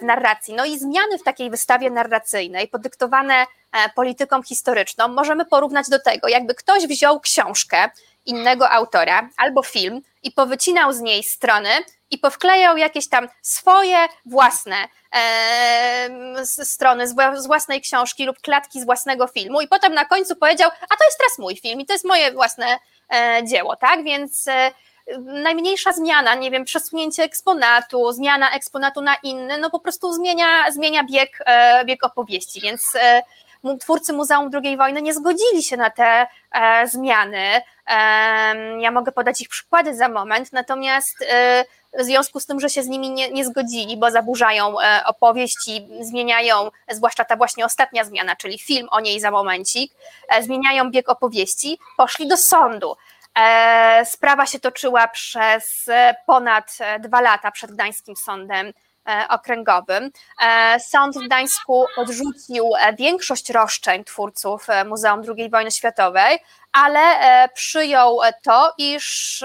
w 0.00 0.02
narracji. 0.02 0.54
No 0.54 0.64
i 0.64 0.78
zmiany 0.78 1.18
w 1.18 1.22
takiej 1.22 1.50
wystawie 1.50 1.90
narracyjnej, 1.90 2.68
podyktowane 2.68 3.46
polityką 3.94 4.42
historyczną, 4.42 5.08
możemy 5.08 5.44
porównać 5.44 5.88
do 5.88 5.98
tego, 5.98 6.28
jakby 6.28 6.54
ktoś 6.54 6.86
wziął 6.86 7.20
książkę 7.20 7.90
innego 8.26 8.70
autora 8.70 9.28
albo 9.36 9.62
film 9.62 10.02
i 10.22 10.32
powycinał 10.32 10.92
z 10.92 11.00
niej 11.00 11.22
strony 11.22 11.70
i 12.10 12.18
powklejał 12.18 12.76
jakieś 12.76 13.08
tam 13.08 13.28
swoje 13.42 13.96
własne 14.26 14.76
e, 15.14 16.46
strony 16.46 17.08
z 17.36 17.46
własnej 17.46 17.80
książki 17.80 18.26
lub 18.26 18.38
klatki 18.38 18.80
z 18.80 18.84
własnego 18.84 19.26
filmu 19.26 19.60
i 19.60 19.68
potem 19.68 19.94
na 19.94 20.04
końcu 20.04 20.36
powiedział, 20.36 20.70
a 20.70 20.96
to 20.96 21.04
jest 21.04 21.18
teraz 21.18 21.38
mój 21.38 21.56
film 21.56 21.80
i 21.80 21.86
to 21.86 21.92
jest 21.92 22.04
moje 22.04 22.32
własne 22.32 22.78
e, 23.12 23.42
dzieło, 23.44 23.76
tak? 23.76 24.04
Więc 24.04 24.48
e, 24.48 24.70
najmniejsza 25.20 25.92
zmiana, 25.92 26.34
nie 26.34 26.50
wiem, 26.50 26.64
przesunięcie 26.64 27.22
eksponatu, 27.22 28.12
zmiana 28.12 28.50
eksponatu 28.50 29.00
na 29.00 29.16
inny, 29.22 29.58
no 29.58 29.70
po 29.70 29.80
prostu 29.80 30.12
zmienia, 30.12 30.70
zmienia 30.70 31.04
bieg, 31.04 31.42
e, 31.46 31.84
bieg 31.84 32.04
opowieści, 32.04 32.60
więc 32.60 32.96
e, 32.96 33.22
twórcy 33.80 34.12
Muzeum 34.12 34.50
II 34.64 34.76
wojny 34.76 35.02
nie 35.02 35.14
zgodzili 35.14 35.62
się 35.62 35.76
na 35.76 35.90
te 35.90 36.26
e, 36.52 36.88
zmiany. 36.88 37.62
Ja 38.78 38.90
mogę 38.90 39.12
podać 39.12 39.40
ich 39.40 39.48
przykłady 39.48 39.94
za 39.94 40.08
moment, 40.08 40.52
natomiast 40.52 41.24
w 41.98 42.02
związku 42.02 42.40
z 42.40 42.46
tym, 42.46 42.60
że 42.60 42.70
się 42.70 42.82
z 42.82 42.86
nimi 42.86 43.10
nie, 43.10 43.30
nie 43.30 43.44
zgodzili, 43.44 43.96
bo 43.96 44.10
zaburzają 44.10 44.80
e, 44.80 45.04
opowieści, 45.06 45.88
zmieniają, 46.00 46.70
zwłaszcza 46.90 47.24
ta 47.24 47.36
właśnie 47.36 47.64
ostatnia 47.64 48.04
zmiana, 48.04 48.36
czyli 48.36 48.58
film 48.58 48.88
o 48.90 49.00
niej 49.00 49.20
za 49.20 49.30
momencik, 49.30 49.92
e, 50.28 50.42
zmieniają 50.42 50.90
bieg 50.90 51.08
opowieści, 51.08 51.78
poszli 51.96 52.28
do 52.28 52.36
sądu. 52.36 52.96
E, 53.38 54.06
sprawa 54.06 54.46
się 54.46 54.60
toczyła 54.60 55.08
przez 55.08 55.90
ponad 56.26 56.78
dwa 57.00 57.20
lata 57.20 57.50
przed 57.50 57.72
Gdańskim 57.72 58.16
Sądem 58.16 58.72
Okręgowym. 59.28 60.10
Sąd 60.78 61.16
w 61.16 61.24
Gdańsku 61.26 61.86
odrzucił 61.96 62.70
większość 62.98 63.50
roszczeń 63.50 64.04
twórców 64.04 64.66
Muzeum 64.86 65.22
II 65.36 65.50
wojny 65.50 65.70
światowej, 65.70 66.38
ale 66.72 67.00
przyjął 67.54 68.18
to, 68.42 68.74
iż 68.78 69.44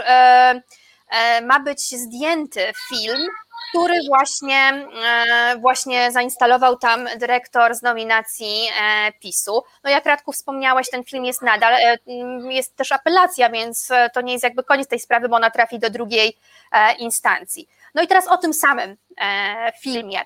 E, 1.10 1.42
ma 1.42 1.60
być 1.60 1.96
zdjęty 1.96 2.62
film, 2.90 3.28
który 3.70 3.96
właśnie, 4.08 4.88
e, 5.06 5.58
właśnie 5.58 6.12
zainstalował 6.12 6.78
tam 6.78 7.08
dyrektor 7.18 7.76
z 7.76 7.82
nominacji 7.82 8.68
e, 8.82 9.12
PiSu. 9.12 9.64
No 9.84 9.90
jak 9.90 10.06
Radku 10.06 10.32
wspomniałeś, 10.32 10.90
ten 10.90 11.04
film 11.04 11.26
jest 11.26 11.42
nadal, 11.42 11.74
jest 12.50 12.76
też 12.76 12.92
apelacja, 12.92 13.50
więc 13.50 13.90
to 14.14 14.22
nie 14.22 14.34
jest 14.34 14.44
jakby 14.44 14.64
koniec 14.64 14.88
tej 14.88 15.00
sprawy, 15.00 15.30
bo 15.30 15.36
ona 15.36 15.52
trafi 15.52 15.80
do 15.80 15.90
drugiej 15.90 16.38
instancji. 17.00 17.68
No 17.96 18.02
i 18.02 18.08
teraz 18.08 18.28
o 18.28 18.38
tym 18.38 18.54
samym 18.54 18.98
filmie. 19.82 20.20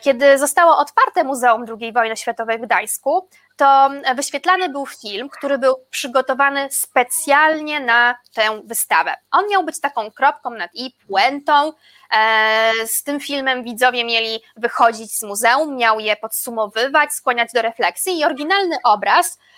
Kiedy 0.00 0.38
zostało 0.38 0.78
otwarte 0.78 1.24
Muzeum 1.24 1.64
II 1.80 1.92
wojny 1.92 2.16
światowej 2.16 2.58
w 2.58 2.62
Gdańsku, 2.62 3.28
to 3.56 3.90
wyświetlany 4.14 4.68
był 4.68 4.86
film, 4.86 5.28
który 5.28 5.58
był 5.58 5.76
przygotowany 5.90 6.68
specjalnie 6.70 7.80
na 7.80 8.18
tę 8.34 8.60
wystawę. 8.64 9.14
On 9.30 9.44
miał 9.50 9.64
być 9.64 9.80
taką 9.80 10.10
kropką 10.10 10.50
nad 10.50 10.70
i, 10.74 10.90
puentą. 11.08 11.72
E, 12.12 12.72
z 12.86 13.02
tym 13.02 13.20
filmem 13.20 13.64
widzowie 13.64 14.04
mieli 14.04 14.40
wychodzić 14.56 15.18
z 15.18 15.22
muzeum, 15.22 15.76
miał 15.76 16.00
je 16.00 16.16
podsumowywać, 16.16 17.12
skłaniać 17.12 17.52
do 17.52 17.62
refleksji 17.62 18.18
i 18.18 18.24
oryginalny 18.24 18.76
obraz 18.84 19.38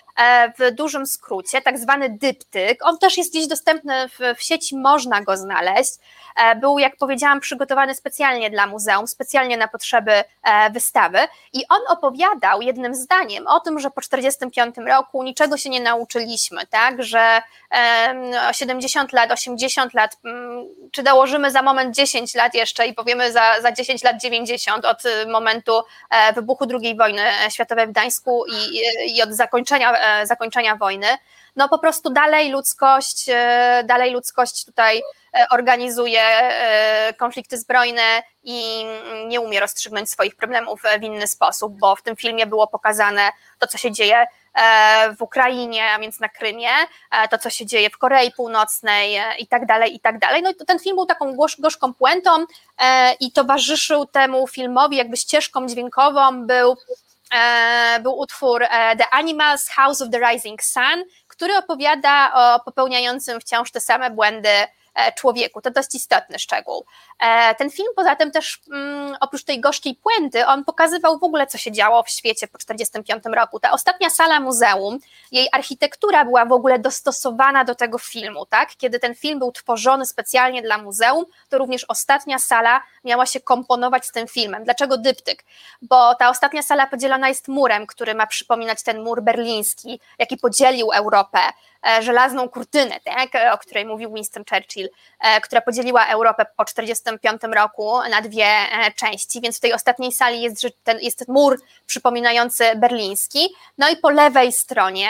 w 0.59 0.71
dużym 0.71 1.05
skrócie, 1.07 1.61
tak 1.61 1.79
zwany 1.79 2.09
dyptyk. 2.09 2.85
On 2.85 2.97
też 2.97 3.17
jest 3.17 3.31
gdzieś 3.31 3.47
dostępny 3.47 4.09
w, 4.09 4.37
w, 4.37 4.43
sieci, 4.43 4.77
można 4.77 5.21
go 5.21 5.37
znaleźć. 5.37 5.93
E, 6.35 6.55
był, 6.55 6.79
jak 6.79 6.95
powiedziałam, 6.97 7.39
przygotowany 7.39 7.95
specjalnie 7.95 8.49
dla 8.49 8.67
muzeum, 8.67 9.07
specjalnie 9.07 9.57
na 9.57 9.67
potrzeby 9.67 10.11
e, 10.43 10.69
wystawy 10.69 11.19
i 11.53 11.63
on 11.69 11.79
opowiadał 11.89 12.61
jednym 12.61 12.95
zdaniem 12.95 13.47
o 13.47 13.59
tym, 13.59 13.79
że 13.79 13.89
po 13.91 14.01
1945 14.01 14.87
roku 14.87 15.23
niczego 15.23 15.57
się 15.57 15.69
nie 15.69 15.81
nauczyliśmy, 15.81 16.67
tak, 16.67 17.03
że 17.03 17.41
70 18.51 19.13
lat, 19.13 19.31
80 19.31 19.93
lat, 19.93 20.17
mm, 20.25 20.65
czy 20.91 21.03
dołożymy 21.03 21.51
za 21.51 21.61
moment 21.61 21.95
10 21.95 22.35
lat 22.35 22.53
jeszcze 22.53 22.87
i 22.87 22.93
powiemy 22.93 23.31
za, 23.31 23.61
za 23.61 23.71
10 23.71 24.03
lat 24.03 24.21
90 24.21 24.85
od 24.85 25.03
momentu 25.27 25.81
wybuchu 26.35 26.65
II 26.81 26.97
wojny 26.97 27.21
światowej 27.49 27.87
w 27.87 27.91
Gdańsku 27.91 28.43
i, 28.47 28.81
i 29.17 29.23
od 29.23 29.33
zakończenia 29.33 30.00
E, 30.00 30.00
zakończenia 30.25 30.75
wojny, 30.75 31.07
no 31.55 31.69
po 31.69 31.79
prostu 31.79 32.09
dalej 32.09 32.51
ludzkość, 32.51 33.29
e, 33.29 33.83
dalej 33.85 34.11
ludzkość 34.11 34.65
tutaj 34.65 35.01
e, 35.33 35.47
organizuje 35.51 36.21
konflikty 37.17 37.57
zbrojne 37.57 38.23
i 38.43 38.85
nie 39.27 39.41
umie 39.41 39.59
rozstrzygnąć 39.59 40.09
swoich 40.09 40.35
problemów 40.35 40.81
w 40.99 41.03
inny 41.03 41.27
sposób, 41.27 41.79
bo 41.79 41.95
w 41.95 42.01
tym 42.01 42.15
filmie 42.15 42.45
było 42.45 42.67
pokazane 42.67 43.29
to, 43.59 43.67
co 43.67 43.77
się 43.77 43.91
dzieje 43.91 44.25
w 45.17 45.21
Ukrainie, 45.21 45.91
a 45.91 45.99
więc 45.99 46.19
na 46.19 46.29
Krymie, 46.29 46.69
to, 47.29 47.37
co 47.37 47.49
się 47.49 47.65
dzieje 47.65 47.89
w 47.89 47.97
Korei 47.97 48.31
Północnej 48.31 49.21
i 49.39 49.47
tak 49.47 49.65
dalej, 49.65 49.95
i 49.95 49.99
tak 49.99 50.19
dalej. 50.19 50.41
No 50.41 50.51
i 50.51 50.55
ten 50.55 50.79
film 50.79 50.95
był 50.95 51.05
taką 51.05 51.35
gorzką 51.59 51.93
puentą 51.93 52.45
i 53.19 53.31
towarzyszył 53.31 54.05
temu 54.05 54.47
filmowi, 54.47 54.97
jakby 54.97 55.17
ścieżką 55.17 55.67
dźwiękową 55.67 56.47
był 56.47 56.75
E, 56.75 57.10
był 58.03 58.19
utwór 58.19 58.63
e, 58.63 58.95
The 58.95 59.09
Animals 59.09 59.69
House 59.69 60.01
of 60.01 60.09
the 60.09 60.31
Rising 60.31 60.63
Sun, 60.63 61.05
który 61.27 61.57
opowiada 61.57 62.33
o 62.33 62.59
popełniającym 62.59 63.39
wciąż 63.39 63.71
te 63.71 63.79
same 63.79 64.09
błędy 64.09 64.49
człowieku. 65.17 65.61
To 65.61 65.71
dość 65.71 65.95
istotny 65.95 66.39
szczegół. 66.39 66.85
Ten 67.57 67.71
film 67.71 67.87
poza 67.95 68.15
tym 68.15 68.31
też 68.31 68.59
mm, 68.71 69.17
oprócz 69.19 69.43
tej 69.43 69.59
gorzkiej 69.59 69.95
puenty, 69.95 70.45
on 70.45 70.65
pokazywał 70.65 71.19
w 71.19 71.23
ogóle, 71.23 71.47
co 71.47 71.57
się 71.57 71.71
działo 71.71 72.03
w 72.03 72.09
świecie 72.09 72.47
po 72.47 72.57
1945 72.57 73.35
roku. 73.35 73.59
Ta 73.59 73.71
ostatnia 73.71 74.09
sala 74.09 74.39
muzeum, 74.39 74.99
jej 75.31 75.47
architektura 75.51 76.25
była 76.25 76.45
w 76.45 76.51
ogóle 76.51 76.79
dostosowana 76.79 77.65
do 77.65 77.75
tego 77.75 77.97
filmu, 77.97 78.45
tak? 78.45 78.69
Kiedy 78.77 78.99
ten 78.99 79.15
film 79.15 79.39
był 79.39 79.51
tworzony 79.51 80.05
specjalnie 80.05 80.61
dla 80.61 80.77
muzeum, 80.77 81.25
to 81.49 81.57
również 81.57 81.85
ostatnia 81.87 82.39
sala 82.39 82.81
miała 83.03 83.25
się 83.25 83.39
komponować 83.39 84.05
z 84.05 84.11
tym 84.11 84.27
filmem. 84.27 84.63
Dlaczego 84.63 84.97
dyptyk? 84.97 85.43
Bo 85.81 86.15
ta 86.15 86.29
ostatnia 86.29 86.63
sala 86.63 86.87
podzielona 86.87 87.29
jest 87.29 87.47
murem, 87.47 87.87
który 87.87 88.15
ma 88.15 88.27
przypominać 88.27 88.83
ten 88.83 89.03
mur 89.03 89.21
berliński, 89.21 89.99
jaki 90.19 90.37
podzielił 90.37 90.91
Europę, 90.91 91.39
e, 91.39 91.51
żelazną 92.01 92.49
kurtynę, 92.49 92.99
tak, 93.03 93.29
o 93.53 93.57
której 93.57 93.85
mówił 93.85 94.13
Winston 94.13 94.43
Churchill, 94.49 94.89
e, 95.19 95.41
która 95.41 95.61
podzieliła 95.61 96.05
Europę 96.05 96.45
po 96.57 96.65
1945 96.65 97.55
roku 97.55 98.09
na 98.09 98.21
dwie 98.21 98.45
e, 98.45 98.91
części, 98.95 99.41
więc 99.41 99.57
w 99.57 99.59
tej 99.59 99.73
ostatniej 99.73 100.11
sali 100.11 100.41
jest, 100.41 100.67
ten, 100.83 100.99
jest 100.99 101.27
mur 101.27 101.61
przypominający 101.85 102.63
berliński, 102.75 103.49
no 103.77 103.89
i 103.89 103.97
po 103.97 104.09
lewej 104.09 104.51
stronie 104.51 105.09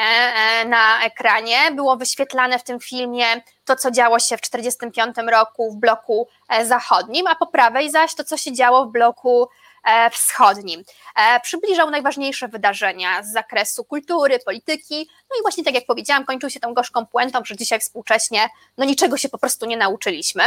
na 0.65 1.05
ekranie 1.05 1.57
było 1.71 1.97
wyświetlane 1.97 2.59
w 2.59 2.63
tym 2.63 2.79
filmie 2.79 3.25
to, 3.65 3.75
co 3.75 3.91
działo 3.91 4.19
się 4.19 4.37
w 4.37 4.41
1945 4.41 5.31
roku 5.31 5.71
w 5.71 5.75
bloku 5.75 6.27
zachodnim, 6.63 7.27
a 7.27 7.35
po 7.35 7.47
prawej 7.47 7.91
zaś 7.91 8.15
to, 8.15 8.23
co 8.23 8.37
się 8.37 8.53
działo 8.53 8.85
w 8.85 8.91
bloku 8.91 9.49
E, 9.70 9.70
wschodnim. 10.11 10.83
E, 11.15 11.39
przybliżał 11.39 11.89
najważniejsze 11.89 12.47
wydarzenia 12.47 13.23
z 13.23 13.31
zakresu 13.31 13.83
kultury, 13.83 14.39
polityki, 14.39 15.09
no 15.29 15.39
i 15.39 15.41
właśnie 15.41 15.63
tak 15.63 15.73
jak 15.73 15.85
powiedziałam, 15.85 16.25
kończył 16.25 16.49
się 16.49 16.59
tą 16.59 16.73
gorzką 16.73 17.05
puentą, 17.05 17.39
że 17.45 17.55
dzisiaj 17.55 17.79
współcześnie 17.79 18.49
no 18.77 18.85
niczego 18.85 19.17
się 19.17 19.29
po 19.29 19.37
prostu 19.37 19.65
nie 19.65 19.77
nauczyliśmy. 19.77 20.43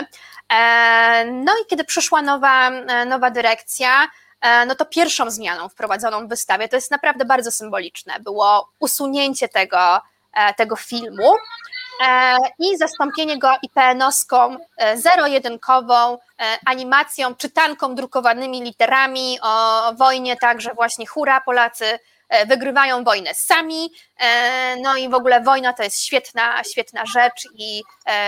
E, 0.52 1.24
no 1.24 1.52
i 1.62 1.66
kiedy 1.66 1.84
przyszła 1.84 2.22
nowa, 2.22 2.70
nowa 3.06 3.30
dyrekcja, 3.30 4.08
no 4.66 4.74
to 4.74 4.84
pierwszą 4.84 5.30
zmianą 5.30 5.68
wprowadzoną 5.68 6.26
w 6.26 6.28
wystawie, 6.28 6.68
to 6.68 6.76
jest 6.76 6.90
naprawdę 6.90 7.24
bardzo 7.24 7.50
symboliczne, 7.50 8.20
było 8.20 8.68
usunięcie 8.78 9.48
tego, 9.48 10.00
tego 10.56 10.76
filmu 10.76 11.34
E, 11.34 11.83
i 12.58 12.76
zastąpienie 12.76 13.38
go 13.38 13.48
IPN-owską 13.62 14.56
e, 14.76 14.96
zero-jedynkową 14.96 16.14
e, 16.14 16.18
animacją, 16.66 17.34
czytanką 17.34 17.94
drukowanymi 17.94 18.62
literami 18.62 19.38
o 19.42 19.92
wojnie, 19.94 20.36
także 20.36 20.74
właśnie 20.74 21.06
hura, 21.06 21.40
Polacy 21.40 21.98
wygrywają 22.46 23.04
wojnę 23.04 23.34
sami, 23.34 23.90
no 24.82 24.96
i 24.96 25.08
w 25.08 25.14
ogóle 25.14 25.40
wojna 25.40 25.72
to 25.72 25.82
jest 25.82 26.02
świetna, 26.02 26.64
świetna 26.64 27.06
rzecz 27.06 27.48
i 27.54 27.82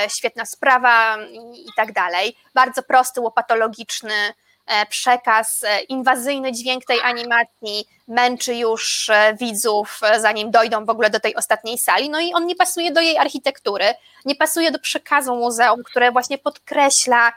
świetna 0.08 0.46
sprawa 0.46 1.18
i, 1.54 1.66
tak 1.76 1.92
dalej. 1.92 2.36
Bardzo 2.54 2.82
prosty, 2.82 3.20
łopatologiczny 3.20 4.12
E, 4.12 4.45
przekaz, 4.90 5.64
e, 5.64 5.80
inwazyjny 5.80 6.52
dźwięk 6.52 6.84
tej 6.84 7.00
animacji 7.00 7.88
męczy 8.08 8.54
już 8.54 9.10
e, 9.10 9.34
widzów, 9.40 10.00
zanim 10.18 10.50
dojdą 10.50 10.84
w 10.84 10.90
ogóle 10.90 11.10
do 11.10 11.20
tej 11.20 11.34
ostatniej 11.34 11.78
sali. 11.78 12.10
No 12.10 12.20
i 12.20 12.34
on 12.34 12.46
nie 12.46 12.56
pasuje 12.56 12.92
do 12.92 13.00
jej 13.00 13.18
architektury, 13.18 13.84
nie 14.24 14.34
pasuje 14.34 14.70
do 14.70 14.78
przekazu 14.78 15.36
muzeum, 15.36 15.82
które 15.82 16.12
właśnie 16.12 16.38
podkreśla 16.38 17.32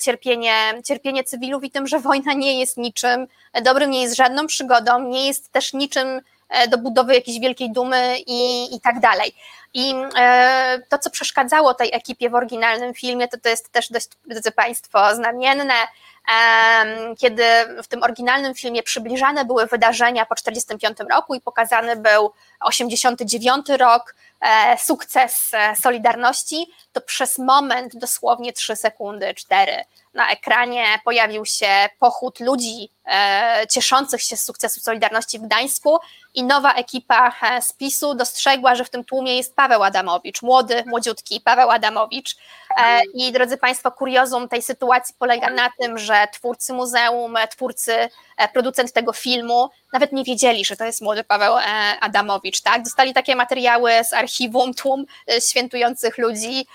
cierpienie, 0.00 0.54
cierpienie 0.84 1.24
cywilów 1.24 1.64
i 1.64 1.70
tym, 1.70 1.86
że 1.86 2.00
wojna 2.00 2.32
nie 2.32 2.60
jest 2.60 2.76
niczym 2.76 3.26
dobrym, 3.62 3.90
nie 3.90 4.02
jest 4.02 4.16
żadną 4.16 4.46
przygodą, 4.46 5.02
nie 5.02 5.26
jest 5.26 5.52
też 5.52 5.72
niczym 5.72 6.20
do 6.68 6.78
budowy 6.78 7.14
jakiejś 7.14 7.40
wielkiej 7.40 7.72
dumy 7.72 8.16
i, 8.26 8.74
i 8.76 8.80
tak 8.80 9.00
dalej. 9.00 9.34
I 9.74 9.94
to, 10.88 10.98
co 10.98 11.10
przeszkadzało 11.10 11.74
tej 11.74 11.94
ekipie 11.94 12.30
w 12.30 12.34
oryginalnym 12.34 12.94
filmie, 12.94 13.28
to 13.28 13.38
to 13.38 13.48
jest 13.48 13.72
też 13.72 13.88
dość, 13.90 14.08
drodzy 14.26 14.52
Państwo, 14.52 15.14
znamienne, 15.14 15.74
kiedy 17.18 17.42
w 17.82 17.88
tym 17.88 18.02
oryginalnym 18.02 18.54
filmie 18.54 18.82
przybliżane 18.82 19.44
były 19.44 19.66
wydarzenia 19.66 20.26
po 20.26 20.34
1945 20.34 21.10
roku 21.10 21.34
i 21.34 21.40
pokazany 21.40 21.96
był 21.96 22.32
89 22.60 23.66
rok, 23.68 24.14
e, 24.40 24.78
sukces 24.78 25.50
e, 25.54 25.76
Solidarności, 25.76 26.66
to 26.92 27.00
przez 27.00 27.38
moment, 27.38 27.96
dosłownie 27.96 28.52
3 28.52 28.76
sekundy, 28.76 29.34
4, 29.34 29.84
na 30.14 30.30
ekranie 30.30 30.84
pojawił 31.04 31.44
się 31.44 31.88
pochód 31.98 32.40
ludzi 32.40 32.90
cieszących 33.70 34.22
się 34.22 34.36
z 34.36 34.44
sukcesu 34.44 34.80
Solidarności 34.80 35.38
w 35.38 35.42
Gdańsku 35.42 35.98
i 36.34 36.42
nowa 36.42 36.74
ekipa 36.74 37.32
z 37.60 37.72
PiSu 37.72 38.14
dostrzegła, 38.14 38.74
że 38.74 38.84
w 38.84 38.90
tym 38.90 39.04
tłumie 39.04 39.36
jest 39.36 39.56
Paweł 39.56 39.82
Adamowicz, 39.82 40.42
młody, 40.42 40.84
młodziutki 40.86 41.40
Paweł 41.40 41.70
Adamowicz. 41.70 42.36
I 43.14 43.32
drodzy 43.32 43.56
Państwo, 43.56 43.92
kuriozum 43.92 44.48
tej 44.48 44.62
sytuacji 44.62 45.14
polega 45.18 45.50
na 45.50 45.70
tym, 45.80 45.98
że 45.98 46.28
twórcy 46.32 46.72
muzeum, 46.72 47.34
twórcy, 47.50 48.08
producent 48.52 48.92
tego 48.92 49.12
filmu 49.12 49.70
nawet 49.92 50.12
nie 50.12 50.24
wiedzieli, 50.24 50.64
że 50.64 50.76
to 50.76 50.84
jest 50.84 51.02
młody 51.02 51.24
Paweł 51.24 51.54
Adamowicz, 52.00 52.60
tak? 52.60 52.82
Dostali 52.82 53.14
takie 53.14 53.36
materiały 53.36 53.92
z 54.04 54.12
archiwum 54.12 54.74
Tłum 54.74 55.04
Świętujących 55.48 56.18
Ludzi 56.18 56.66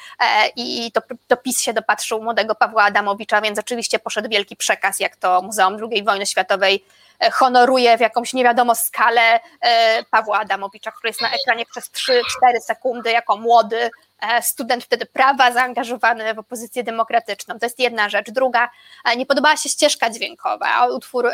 i 0.55 0.91
to, 0.91 1.01
to 1.27 1.38
PiS 1.38 1.61
się 1.61 1.73
dopatrzył 1.73 2.23
młodego 2.23 2.55
Pawła 2.55 2.84
Adamowicza, 2.84 3.41
więc 3.41 3.60
oczywiście 3.60 3.99
poszedł 3.99 4.30
wielki 4.30 4.55
przekaz, 4.55 4.99
jak 4.99 5.15
to 5.15 5.41
Muzeum 5.41 5.77
II 5.91 6.03
Wojny 6.03 6.22
Światowej 6.25 6.85
e, 7.19 7.31
honoruje 7.31 7.97
w 7.97 8.01
jakąś 8.01 8.33
nie 8.33 8.43
wiadomo 8.43 8.75
skalę 8.75 9.39
e, 9.61 10.03
Pawła 10.03 10.39
Adamowicza, 10.39 10.91
który 10.91 11.09
jest 11.09 11.21
na 11.21 11.31
ekranie 11.31 11.65
przez 11.65 11.91
3-4 11.91 12.21
sekundy 12.61 13.11
jako 13.11 13.37
młody 13.37 13.89
e, 14.19 14.41
student 14.41 14.83
wtedy 14.83 15.05
prawa 15.05 15.51
zaangażowany 15.51 16.33
w 16.33 16.39
opozycję 16.39 16.83
demokratyczną. 16.83 17.59
To 17.59 17.65
jest 17.65 17.79
jedna 17.79 18.09
rzecz. 18.09 18.31
Druga, 18.31 18.69
nie 19.17 19.25
podobała 19.25 19.57
się 19.57 19.69
ścieżka 19.69 20.09
dźwiękowa. 20.09 20.87
Utwór 20.87 21.31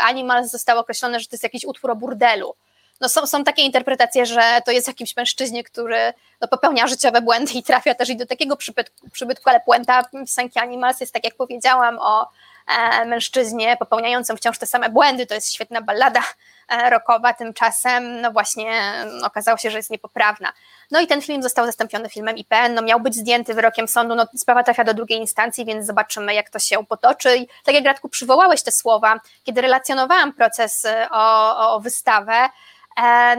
Animals 0.00 0.50
został 0.50 0.78
określony, 0.78 1.20
że 1.20 1.26
to 1.26 1.34
jest 1.34 1.42
jakiś 1.42 1.64
utwór 1.64 1.90
o 1.90 1.96
burdelu 1.96 2.56
no 3.00 3.08
są, 3.08 3.26
są 3.26 3.44
takie 3.44 3.62
interpretacje, 3.62 4.26
że 4.26 4.42
to 4.64 4.70
jest 4.70 4.88
jakimś 4.88 5.16
mężczyźnie, 5.16 5.64
który 5.64 6.12
no, 6.40 6.48
popełnia 6.48 6.86
życiowe 6.86 7.22
błędy 7.22 7.52
i 7.52 7.62
trafia 7.62 7.94
też 7.94 8.08
i 8.08 8.16
do 8.16 8.26
takiego 8.26 8.56
przybytku, 8.56 9.10
przybytku 9.10 9.50
ale 9.50 9.60
puenta 9.60 10.04
piosenki 10.04 10.58
Animals 10.58 11.00
jest, 11.00 11.12
tak 11.12 11.24
jak 11.24 11.34
powiedziałam, 11.34 11.98
o 12.00 12.28
e, 12.66 13.04
mężczyźnie 13.04 13.76
popełniającym 13.76 14.36
wciąż 14.36 14.58
te 14.58 14.66
same 14.66 14.90
błędy, 14.90 15.26
to 15.26 15.34
jest 15.34 15.52
świetna 15.52 15.80
ballada 15.80 16.22
e, 16.68 16.90
rockowa, 16.90 17.32
tymczasem 17.32 18.20
no 18.20 18.32
właśnie 18.32 18.82
okazało 19.24 19.58
się, 19.58 19.70
że 19.70 19.76
jest 19.76 19.90
niepoprawna. 19.90 20.52
No 20.90 21.00
i 21.00 21.06
ten 21.06 21.22
film 21.22 21.42
został 21.42 21.66
zastąpiony 21.66 22.08
filmem 22.08 22.36
IPN, 22.36 22.74
no 22.74 22.82
miał 22.82 23.00
być 23.00 23.14
zdjęty 23.14 23.54
wyrokiem 23.54 23.88
sądu, 23.88 24.14
no 24.14 24.26
sprawa 24.36 24.62
trafia 24.62 24.84
do 24.84 24.94
drugiej 24.94 25.18
instancji, 25.18 25.64
więc 25.64 25.86
zobaczymy 25.86 26.34
jak 26.34 26.50
to 26.50 26.58
się 26.58 26.86
potoczy. 26.86 27.36
I 27.36 27.48
tak 27.64 27.74
jak 27.74 27.84
Radku 27.84 28.08
przywołałeś 28.08 28.62
te 28.62 28.72
słowa, 28.72 29.20
kiedy 29.44 29.60
relacjonowałam 29.60 30.32
proces 30.32 30.84
e, 30.84 31.08
o, 31.10 31.74
o 31.74 31.80
wystawę, 31.80 32.48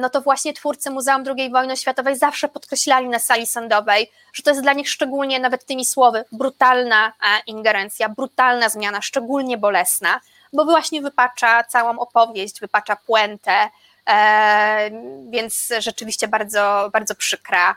no 0.02 0.10
to 0.10 0.22
właśnie 0.22 0.54
twórcy 0.54 0.90
Muzeum 0.90 1.24
II 1.38 1.52
Wojny 1.52 1.78
Światowej 1.78 2.18
zawsze 2.18 2.50
podkreślali 2.50 3.08
na 3.10 3.20
sali 3.20 3.48
sądowej, 3.48 4.12
że 4.34 4.44
to 4.44 4.50
jest 4.50 4.62
dla 4.62 4.74
nich 4.74 4.90
szczególnie, 4.90 5.40
nawet 5.40 5.66
tymi 5.66 5.86
słowy, 5.86 6.26
brutalna 6.32 7.08
e, 7.08 7.12
ingerencja, 7.48 8.10
brutalna 8.10 8.70
zmiana, 8.70 9.02
szczególnie 9.02 9.58
bolesna, 9.58 10.20
bo 10.54 10.66
właśnie 10.66 11.02
wypacza 11.02 11.64
całą 11.64 12.00
opowieść, 12.00 12.60
wypacza 12.60 12.96
puentę, 12.96 13.70
e, 14.08 14.92
więc 15.30 15.74
rzeczywiście 15.80 16.28
bardzo, 16.28 16.90
bardzo 16.94 17.16
przykra, 17.16 17.76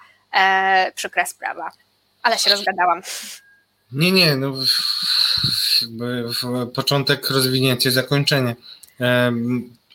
przykra 0.94 1.26
sprawa. 1.26 1.70
Ale 2.22 2.38
się 2.38 2.50
rozgadałam. 2.50 3.02
Nie, 3.92 4.12
nie, 4.12 4.36
no, 4.36 4.52
początek, 6.74 7.30
rozwinięcie, 7.30 7.90
zakończenie. 7.90 8.56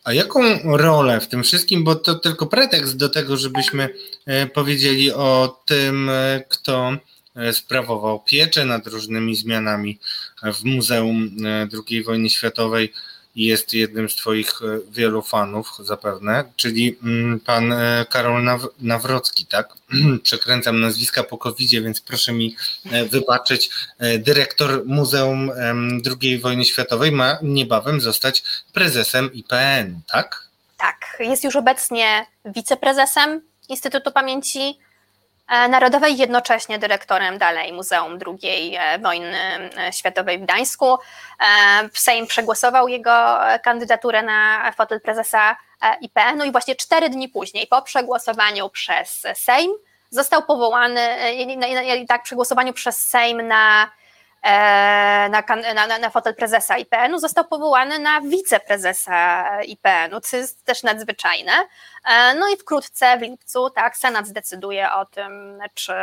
A 0.05 0.13
jaką 0.13 0.41
rolę 0.63 1.19
w 1.19 1.27
tym 1.27 1.43
wszystkim, 1.43 1.83
bo 1.83 1.95
to 1.95 2.15
tylko 2.15 2.45
pretekst 2.47 2.97
do 2.97 3.09
tego, 3.09 3.37
żebyśmy 3.37 3.89
e, 4.25 4.47
powiedzieli 4.47 5.11
o 5.11 5.61
tym, 5.65 6.09
e, 6.09 6.43
kto 6.49 6.97
e, 7.35 7.53
sprawował 7.53 8.19
pieczę 8.19 8.65
nad 8.65 8.87
różnymi 8.87 9.35
zmianami 9.35 9.99
w 10.43 10.63
Muzeum 10.63 11.37
II 11.89 12.03
wojny 12.03 12.29
światowej 12.29 12.93
i 13.35 13.45
jest 13.45 13.73
jednym 13.73 14.09
z 14.09 14.15
Twoich 14.15 14.59
wielu 14.89 15.21
fanów 15.21 15.71
zapewne, 15.79 16.43
czyli 16.55 16.97
mm, 17.03 17.39
pan 17.39 17.73
Karol 18.09 18.43
Nawrocki, 18.79 19.45
tak? 19.45 19.73
Przekręcam 20.23 20.81
nazwiska 20.81 21.23
po 21.23 21.37
covid 21.37 21.71
więc 21.71 22.01
proszę 22.01 22.33
mi 22.33 22.55
wybaczyć. 23.11 23.69
Dyrektor 24.19 24.85
Muzeum 24.85 25.51
II 26.21 26.39
wojny 26.39 26.65
światowej 26.65 27.11
ma 27.11 27.37
niebawem 27.41 28.01
zostać 28.01 28.43
prezesem 28.73 29.33
IPN, 29.33 29.99
tak? 30.07 30.45
Tak, 30.77 31.17
jest 31.19 31.43
już 31.43 31.55
obecnie 31.55 32.25
wiceprezesem 32.45 33.41
Instytutu 33.69 34.11
Pamięci 34.11 34.59
e, 34.59 34.73
Narodowej, 35.49 36.17
jednocześnie 36.17 36.79
dyrektorem 36.79 37.37
dalej 37.37 37.73
Muzeum 37.73 38.19
II 38.27 38.75
e, 38.75 38.99
Wojny 38.99 39.37
e, 39.37 39.93
Światowej 39.93 40.39
w 40.39 40.41
Gdańsku. 40.41 40.97
Sejm 41.93 42.27
przegłosował 42.27 42.87
jego 42.87 43.37
kandydaturę 43.63 44.23
na 44.23 44.71
fotel 44.71 45.01
prezesa 45.01 45.57
IPN-u 46.01 46.43
i 46.43 46.51
właśnie 46.51 46.75
cztery 46.75 47.09
dni 47.09 47.29
później, 47.29 47.67
po 47.67 47.81
przegłosowaniu 47.81 48.69
przez 48.69 49.27
Sejm, 49.33 49.71
został 50.09 50.43
powołany 50.43 51.01
tak 52.07 52.23
przy 52.23 52.35
głosowaniu 52.35 52.73
przez 52.73 53.07
Sejm 53.07 53.47
na, 53.47 53.91
na, 55.29 55.43
na, 55.87 55.99
na 55.99 56.09
fotel 56.09 56.35
prezesa 56.35 56.77
IPN-u, 56.77 57.19
został 57.19 57.45
powołany 57.45 57.99
na 57.99 58.21
wiceprezesa 58.21 59.45
IPN-u, 59.61 60.21
co 60.21 60.37
jest 60.37 60.65
też 60.65 60.83
nadzwyczajne. 60.83 61.51
No 62.39 62.47
i 62.47 62.57
wkrótce 62.57 63.17
w 63.17 63.21
lipcu 63.21 63.69
tak, 63.69 63.97
Senat 63.97 64.27
zdecyduje 64.27 64.91
o 64.91 65.05
tym, 65.05 65.59
czy 65.73 65.93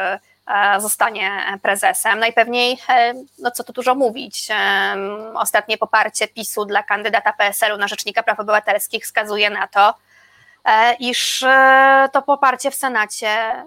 E, 0.47 0.81
zostanie 0.81 1.59
prezesem. 1.63 2.19
Najpewniej, 2.19 2.79
e, 2.89 3.15
no 3.39 3.51
co 3.51 3.65
tu 3.65 3.73
dużo 3.73 3.95
mówić, 3.95 4.49
e, 4.51 4.97
ostatnie 5.35 5.79
poparcie 5.79 6.29
PiSu 6.29 6.65
dla 6.65 6.83
kandydata 6.83 7.33
PSL-u 7.33 7.79
na 7.79 7.89
Rzecznika 7.89 8.23
Praw 8.23 8.41
Obywatelskich 8.41 9.05
wskazuje 9.05 9.51
na 9.51 9.67
to, 9.67 9.95
iż 10.99 11.45
to 12.13 12.23
poparcie 12.23 12.71
w 12.71 12.75
Senacie 12.75 13.65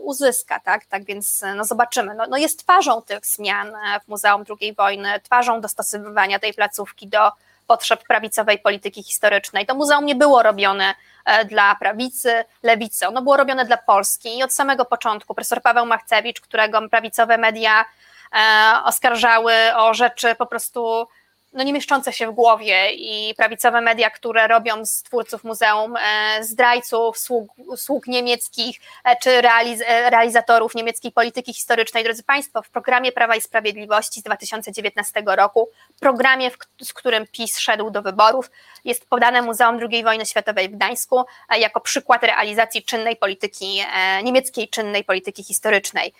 uzyska, 0.00 0.60
tak, 0.60 0.84
tak 0.84 1.04
więc 1.04 1.44
no 1.56 1.64
zobaczymy. 1.64 2.14
No, 2.14 2.24
no 2.28 2.36
jest 2.36 2.58
twarzą 2.58 3.02
tych 3.02 3.26
zmian 3.26 3.72
w 4.04 4.08
Muzeum 4.08 4.44
II 4.60 4.74
wojny, 4.74 5.20
twarzą 5.20 5.60
dostosowywania 5.60 6.38
tej 6.38 6.54
placówki 6.54 7.08
do 7.08 7.32
potrzeb 7.66 8.02
prawicowej 8.06 8.58
polityki 8.58 9.02
historycznej. 9.02 9.66
To 9.66 9.74
muzeum 9.74 10.06
nie 10.06 10.14
było 10.14 10.42
robione 10.42 10.94
E, 11.24 11.44
dla 11.44 11.74
prawicy, 11.74 12.44
lewicy. 12.62 13.08
Ono 13.08 13.22
było 13.22 13.36
robione 13.36 13.64
dla 13.64 13.76
Polski 13.76 14.38
i 14.38 14.42
od 14.42 14.52
samego 14.52 14.84
początku 14.84 15.34
profesor 15.34 15.62
Paweł 15.62 15.86
Machcewicz, 15.86 16.40
którego 16.40 16.88
prawicowe 16.88 17.38
media 17.38 17.84
e, 18.32 18.84
oskarżały 18.84 19.54
o 19.76 19.94
rzeczy 19.94 20.34
po 20.34 20.46
prostu 20.46 21.06
no 21.52 21.64
nie 21.64 21.72
mieszczące 21.72 22.12
się 22.12 22.26
w 22.26 22.34
głowie 22.34 22.92
i 22.92 23.34
prawicowe 23.34 23.80
media, 23.80 24.10
które 24.10 24.48
robią 24.48 24.84
z 24.86 25.02
twórców 25.02 25.44
muzeum 25.44 25.96
e, 25.96 26.44
zdrajców, 26.44 27.18
sług, 27.18 27.52
sług 27.76 28.06
niemieckich 28.06 28.80
e, 29.04 29.16
czy 29.16 29.40
realiz 29.40 29.82
e, 29.86 30.10
realizatorów 30.10 30.74
niemieckiej 30.74 31.12
polityki 31.12 31.54
historycznej. 31.54 32.04
Drodzy 32.04 32.22
Państwo, 32.22 32.62
w 32.62 32.70
programie 32.70 33.12
Prawa 33.12 33.36
i 33.36 33.40
Sprawiedliwości 33.40 34.20
z 34.20 34.22
2019 34.22 35.22
roku, 35.26 35.68
programie, 36.00 36.50
z 36.82 36.92
którym 36.92 37.26
PiS 37.32 37.58
szedł 37.58 37.90
do 37.90 38.02
wyborów, 38.02 38.50
jest 38.84 39.08
podane 39.08 39.42
Muzeum 39.42 39.78
II 39.90 40.04
wojny 40.04 40.26
światowej 40.26 40.68
w 40.68 40.72
Gdańsku 40.72 41.24
jako 41.58 41.80
przykład 41.80 42.22
realizacji 42.22 42.82
czynnej 42.82 43.16
polityki, 43.16 43.84
niemieckiej 44.22 44.68
czynnej 44.68 45.04
polityki 45.04 45.44
historycznej. 45.44 46.12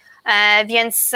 Więc 0.67 1.15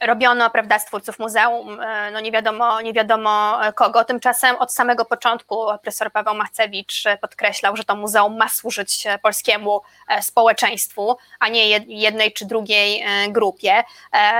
robiono, 0.00 0.50
prawda, 0.50 0.78
z 0.78 0.84
twórców 0.84 1.18
muzeum, 1.18 1.80
e, 1.80 2.10
no 2.10 2.20
nie 2.20 2.32
wiadomo, 2.32 2.80
nie 2.80 2.92
wiadomo 2.92 3.60
kogo. 3.74 4.04
Tymczasem 4.04 4.56
od 4.56 4.72
samego 4.72 5.04
początku 5.04 5.66
profesor 5.82 6.12
Paweł 6.12 6.34
Machcewicz 6.34 7.04
podkreślał, 7.20 7.76
że 7.76 7.84
to 7.84 7.96
muzeum 7.96 8.36
ma 8.36 8.48
służyć 8.48 9.04
polskiemu 9.22 9.80
e, 10.08 10.22
społeczeństwu, 10.22 11.16
a 11.40 11.48
nie 11.48 11.68
jednej 11.86 12.32
czy 12.32 12.44
drugiej 12.46 13.02
e, 13.02 13.28
grupie. 13.28 13.84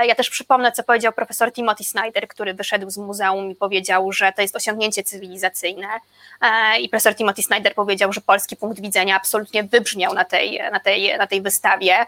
Ja 0.05 0.15
też 0.15 0.29
przypomnę, 0.29 0.71
co 0.71 0.83
powiedział 0.83 1.13
profesor 1.13 1.53
Timothy 1.53 1.83
Snyder, 1.83 2.27
który 2.27 2.53
wyszedł 2.53 2.89
z 2.89 2.97
muzeum 2.97 3.51
i 3.51 3.55
powiedział, 3.55 4.11
że 4.11 4.31
to 4.31 4.41
jest 4.41 4.55
osiągnięcie 4.55 5.03
cywilizacyjne. 5.03 5.87
I 6.79 6.89
profesor 6.89 7.15
Timothy 7.15 7.43
Snyder 7.43 7.73
powiedział, 7.75 8.13
że 8.13 8.21
polski 8.21 8.55
punkt 8.55 8.81
widzenia 8.81 9.15
absolutnie 9.15 9.63
wybrzmiał 9.63 10.13
na 10.13 10.25
tej, 10.25 10.61
na 10.71 10.79
tej, 10.79 11.17
na 11.17 11.27
tej 11.27 11.41
wystawie. 11.41 12.05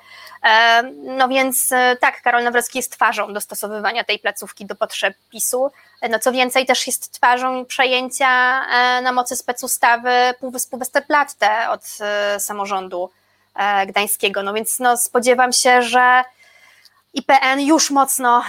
No 1.04 1.28
więc 1.28 1.74
tak, 2.00 2.22
Karol 2.22 2.44
Nawrocki 2.44 2.80
jest 2.80 2.92
twarzą 2.92 3.34
dostosowywania 3.38 4.04
tej 4.04 4.20
placówki 4.20 4.66
do 4.66 4.76
potrzeb 4.76 5.14
PiSu. 5.30 5.72
No 6.10 6.20
co 6.20 6.32
więcej, 6.32 6.66
też 6.66 6.88
jest 6.88 7.12
twarzą 7.12 7.66
przejęcia 7.66 8.28
e, 8.28 9.02
na 9.02 9.12
mocy 9.12 9.36
specustawy 9.36 10.10
Półwyspu 10.40 10.78
Westerplatte 10.78 11.70
od 11.70 11.82
e, 12.02 12.40
samorządu 12.40 13.10
e, 13.56 13.86
gdańskiego. 13.86 14.44
No 14.44 14.54
więc 14.54 14.80
no, 14.80 14.98
spodziewam 14.98 15.54
się, 15.54 15.82
że 15.82 16.24
IPN 17.14 17.60
już 17.60 17.92
mocno 17.92 18.44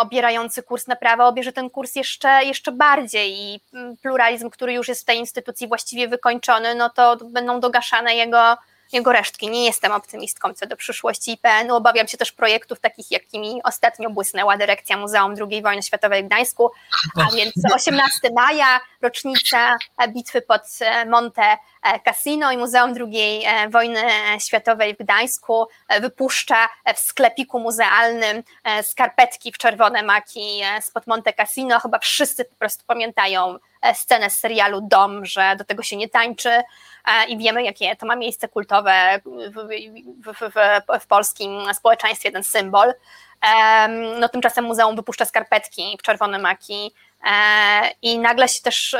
obierający 0.00 0.62
kurs 0.62 0.86
na 0.86 0.96
prawo 0.96 1.26
obierze 1.26 1.52
ten 1.52 1.70
kurs 1.70 1.94
jeszcze, 1.94 2.44
jeszcze 2.44 2.72
bardziej 2.72 3.38
i 3.38 3.60
mm, 3.74 3.96
pluralizm, 3.96 4.50
który 4.50 4.72
już 4.72 4.88
jest 4.88 5.02
w 5.02 5.04
tej 5.04 5.18
instytucji 5.18 5.68
właściwie 5.68 6.08
wykończony, 6.08 6.74
no 6.74 6.90
to 6.90 7.16
będą 7.16 7.60
dogaszane 7.60 8.14
jego 8.14 8.56
jego 8.92 9.12
resztki. 9.12 9.50
Nie 9.50 9.64
jestem 9.64 9.92
optymistką 9.92 10.52
co 10.54 10.66
do 10.66 10.76
przyszłości 10.76 11.32
IPN-u. 11.32 11.74
Obawiam 11.74 12.08
się 12.08 12.18
też 12.18 12.32
projektów 12.32 12.80
takich, 12.80 13.10
jakimi 13.10 13.60
ostatnio 13.64 14.10
błysnęła 14.10 14.56
dyrekcja 14.56 14.96
Muzeum 14.96 15.34
II 15.50 15.62
Wojny 15.62 15.82
Światowej 15.82 16.22
w 16.22 16.26
Gdańsku, 16.26 16.70
a 17.16 17.36
więc 17.36 17.52
18 17.74 18.30
maja, 18.34 18.80
rocznica 19.02 19.76
bitwy 20.08 20.42
pod 20.42 20.62
Monte 21.06 21.56
Cassino 22.04 22.52
i 22.52 22.56
Muzeum 22.56 22.94
II 23.00 23.46
Wojny 23.70 24.02
Światowej 24.38 24.94
w 24.94 24.98
Gdańsku 24.98 25.66
wypuszcza 26.00 26.68
w 26.94 26.98
sklepiku 26.98 27.60
muzealnym 27.60 28.42
skarpetki 28.82 29.52
w 29.52 29.58
czerwone 29.58 30.02
maki 30.02 30.62
spod 30.80 31.06
Monte 31.06 31.32
Cassino. 31.32 31.80
Chyba 31.80 31.98
wszyscy 31.98 32.44
po 32.44 32.54
prostu 32.54 32.84
pamiętają 32.86 33.58
scenę 33.94 34.30
z 34.30 34.38
serialu 34.38 34.80
Dom, 34.80 35.26
że 35.26 35.56
do 35.56 35.64
tego 35.64 35.82
się 35.82 35.96
nie 35.96 36.08
tańczy 36.08 36.62
i 37.28 37.38
wiemy, 37.38 37.62
jakie 37.62 37.96
to 37.96 38.06
ma 38.06 38.16
miejsce 38.16 38.48
kultowe 38.48 39.20
w, 39.24 39.54
w, 40.24 40.54
w, 40.54 41.00
w 41.02 41.06
polskim 41.06 41.74
społeczeństwie, 41.74 42.32
ten 42.32 42.44
symbol. 42.44 42.94
No 44.20 44.28
tymczasem 44.28 44.64
muzeum 44.64 44.96
wypuszcza 44.96 45.24
skarpetki 45.24 45.96
w 46.00 46.02
czerwone 46.02 46.38
maki 46.38 46.94
e, 47.24 47.90
i 48.02 48.18
nagle 48.18 48.48
się 48.48 48.62
też 48.62 48.96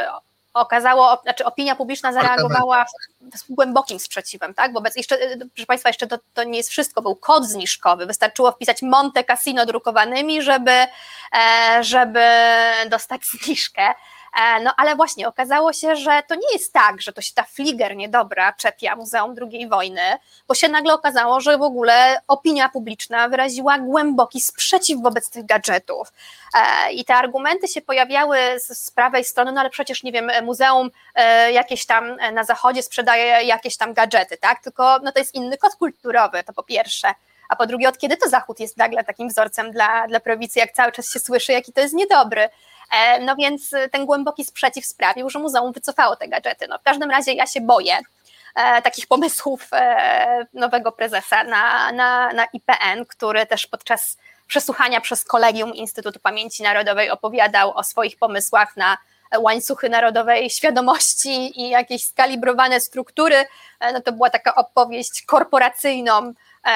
okazało, 0.55 1.19
znaczy 1.23 1.45
opinia 1.45 1.77
publiczna 1.77 2.13
zareagowała 2.13 2.87
z 3.35 3.51
głębokim 3.51 4.01
sprzeciwem, 4.01 4.55
tak? 4.55 4.73
Wobec 4.73 4.97
jeszcze, 4.97 5.19
proszę 5.55 5.67
Państwa, 5.67 5.89
jeszcze 5.89 6.07
to, 6.07 6.19
to 6.35 6.45
nie 6.45 6.59
jest 6.59 6.71
wszystko, 6.71 7.03
był 7.03 7.17
kod 7.17 7.45
zniżkowy. 7.45 8.07
Wystarczyło 8.07 8.53
wpisać 8.53 8.83
Monte 8.83 9.25
Cassino 9.25 9.67
drukowanymi, 9.67 10.43
żeby, 10.43 10.71
e, 10.71 11.85
żeby 11.85 12.25
dostać 12.91 13.23
zniżkę. 13.45 13.95
E, 14.37 14.61
no 14.61 14.75
ale 14.77 14.97
właśnie 14.97 15.29
okazało 15.29 15.73
się, 15.73 15.97
że 15.97 16.23
to 16.29 16.35
nie 16.35 16.53
jest 16.53 16.73
tak, 16.73 17.03
że 17.03 17.13
to 17.13 17.21
się 17.21 17.35
ta 17.35 17.43
fliger 17.43 17.97
niedobra 17.97 18.53
czepia 18.53 18.97
Muzeum 18.97 19.35
II 19.53 19.69
wojny, 19.69 20.19
bo 20.49 20.55
się 20.55 20.69
nagle 20.69 20.95
okazało, 20.95 21.41
że 21.41 21.59
w 21.59 21.63
ogóle 21.63 22.21
opinia 22.29 22.69
publiczna 22.69 23.29
wyraziła 23.29 23.79
głęboki 23.79 24.41
sprzeciw 24.41 25.03
wobec 25.03 25.31
tych 25.31 25.47
gadżetów. 25.47 26.13
E, 26.55 26.93
I 26.93 27.05
te 27.05 27.15
argumenty 27.15 27.69
się 27.69 27.81
pojawiały 27.81 28.39
z, 28.59 28.91
prawej 28.91 29.25
strony, 29.25 29.53
no 29.53 29.61
ale 29.61 29.71
przecież 29.71 30.03
nie 30.03 30.13
wiem, 30.13 30.31
muzeum 30.43 30.91
e, 31.15 31.53
jakieś 31.53 31.87
tam 31.87 32.17
na 32.33 32.45
zachodzie 32.45 32.83
sprzedaje 32.83 33.45
jakieś 33.47 33.77
tam 33.77 33.95
gadżety, 33.95 34.37
tak? 34.37 34.63
Tylko 34.63 34.99
no 35.03 35.13
to 35.13 35.19
jest 35.19 35.35
inny 35.35 35.59
kod 35.59 35.77
kulturowy, 35.77 36.45
to 36.45 36.53
po 36.53 36.63
pierwsze. 36.63 37.15
A 37.49 37.57
po 37.57 37.67
drugie, 37.67 37.89
od 37.89 37.99
kiedy 37.99 38.17
to 38.17 38.29
Zachód 38.29 38.61
jest 38.61 38.77
nagle 38.77 39.05
takim 39.05 39.29
wzorcem 39.29 39.73
dla, 39.73 40.07
dla 40.07 40.21
prawicy, 40.21 40.59
jak 40.59 40.73
cały 40.73 40.93
czas 40.93 41.13
się 41.13 41.19
słyszy, 41.19 41.53
jaki 41.53 41.73
to 41.73 41.81
jest 41.81 41.95
niedobry. 41.95 42.49
E, 42.93 43.21
no 43.21 43.37
więc 43.37 43.71
ten 43.93 44.07
głęboki 44.07 44.45
sprzeciw 44.45 44.87
sprawił, 44.87 45.31
że 45.31 45.39
muzeum 45.39 45.73
wycofało 45.73 46.17
te 46.17 46.29
gadżety. 46.29 46.67
No 46.69 46.79
w 46.79 46.83
każdym 46.83 47.11
razie 47.11 47.33
ja 47.33 47.47
się 47.47 47.61
boję 47.61 47.99
e, 48.55 48.83
takich 48.83 49.07
pomysłów 49.07 49.69
e, 49.73 50.47
nowego 50.53 50.93
prezesa 50.93 51.45
na, 51.45 51.93
na, 51.93 52.33
na 52.33 52.45
IPN, 52.53 53.07
który 53.09 53.47
też 53.47 53.67
podczas 53.67 54.19
przesłuchania 54.47 55.01
przez 55.01 55.25
Kolegium 55.25 55.75
Instytutu 55.75 56.21
Pamięci 56.21 56.63
Narodowej 56.63 57.11
opowiadał 57.11 57.77
o 57.77 57.85
swoich 57.85 58.19
pomysłach 58.19 58.77
na 58.77 58.97
łańcuchy 59.39 59.89
narodowej 59.89 60.51
świadomości 60.51 61.61
i 61.61 61.69
jakieś 61.69 62.05
skalibrowane 62.05 62.81
struktury. 62.81 63.37
No 63.93 64.01
to 64.01 64.13
była 64.13 64.31
taka 64.31 64.55
opowieść 64.55 65.23
korporacyjną, 65.23 66.33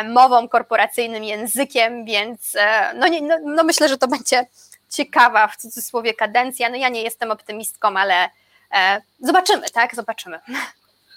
mową, 0.09 0.49
korporacyjnym 0.49 1.25
językiem, 1.25 2.05
więc 2.05 2.57
no, 2.95 3.09
nie, 3.09 3.23
no, 3.23 3.37
no 3.45 3.65
myślę, 3.65 3.89
że 3.89 3.99
to 3.99 4.09
będzie 4.09 4.47
ciekawa 4.91 5.49
w 5.49 5.57
cudzysłowie 5.57 6.15
kadencja. 6.15 6.69
No 6.69 6.77
ja 6.77 6.89
nie 6.89 7.03
jestem 7.03 7.31
optymistką, 7.31 7.97
ale 7.97 8.29
e, 8.73 9.03
zobaczymy, 9.21 9.71
tak? 9.71 9.95
Zobaczymy. 9.95 10.39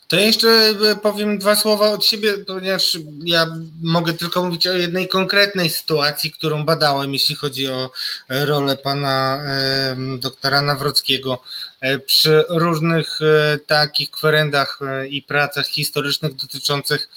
To 0.08 0.16
jeszcze 0.16 0.48
e, 0.92 0.96
powiem 0.96 1.38
dwa 1.38 1.56
słowa 1.56 1.90
od 1.90 2.06
siebie, 2.06 2.38
ponieważ 2.38 2.98
ja 3.26 3.48
mogę 3.84 4.14
tylko 4.14 4.44
mówić 4.44 4.68
o 4.68 4.74
jednej 4.74 5.08
konkretnej 5.08 5.70
sytuacji, 5.70 6.32
którą 6.32 6.66
badałem, 6.66 7.14
jeśli 7.14 7.36
chodzi 7.36 7.68
o 7.68 7.92
e, 8.30 8.46
rolę 8.46 8.78
pana 8.78 9.44
e, 9.44 9.96
doktora 10.20 10.62
Nawrockiego 10.62 11.44
e, 11.82 12.00
przy 12.00 12.44
różnych 12.50 13.20
e, 13.22 13.58
takich 13.58 14.12
kwerendach 14.12 14.80
i 15.10 15.22
pracach 15.22 15.68
historycznych 15.68 16.34
dotyczących 16.34 17.10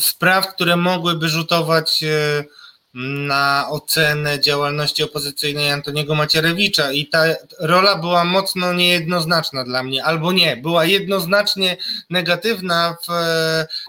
spraw, 0.00 0.54
które 0.54 0.76
mogłyby 0.76 1.28
rzutować 1.28 2.04
na 2.98 3.66
ocenę 3.70 4.40
działalności 4.40 5.02
opozycyjnej 5.02 5.72
Antoniego 5.72 6.14
Macierewicza 6.14 6.92
i 6.92 7.06
ta 7.06 7.24
rola 7.60 7.96
była 7.96 8.24
mocno 8.24 8.72
niejednoznaczna 8.72 9.64
dla 9.64 9.82
mnie, 9.82 10.04
albo 10.04 10.32
nie, 10.32 10.56
była 10.56 10.84
jednoznacznie 10.84 11.76
negatywna 12.10 12.96
w, 13.08 13.12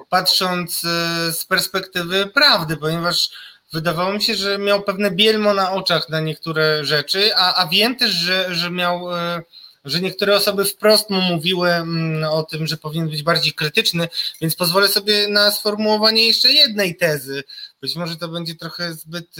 patrząc 0.10 0.86
e, 0.86 1.34
z 1.34 1.46
perspektywy 1.46 2.26
prawdy, 2.26 2.78
ponieważ 2.78 3.30
wydawało 3.74 4.14
mi 4.14 4.22
się, 4.22 4.36
że 4.36 4.58
miał 4.58 4.82
pewne 4.82 5.12
bielmo 5.12 5.54
na 5.54 5.72
oczach 5.72 6.10
na 6.10 6.20
niektóre 6.20 6.86
rzeczy, 6.86 7.36
a, 7.36 7.56
a 7.56 7.68
wiem 7.68 7.96
też, 7.96 8.12
że, 8.12 8.56
że 8.56 8.72
miał 8.72 9.16
e, 9.16 9.42
że 9.86 10.02
niektóre 10.02 10.36
osoby 10.36 10.66
wprost 10.66 11.10
mu 11.10 11.22
mówiły 11.22 11.70
mm, 11.70 12.24
o 12.24 12.44
tym, 12.44 12.68
że 12.68 12.78
powinien 12.78 13.10
być 13.10 13.24
bardziej 13.24 13.54
krytyczny, 13.54 14.08
więc 14.42 14.56
pozwolę 14.56 14.88
sobie 14.88 15.28
na 15.28 15.52
sformułowanie 15.52 16.28
jeszcze 16.28 16.52
jednej 16.52 16.96
tezy. 16.96 17.44
Być 17.82 17.96
może 17.96 18.16
to 18.16 18.28
będzie 18.28 18.56
trochę 18.56 18.94
zbyt 18.94 19.36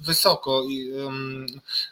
wysoko 0.00 0.62
i 0.68 0.92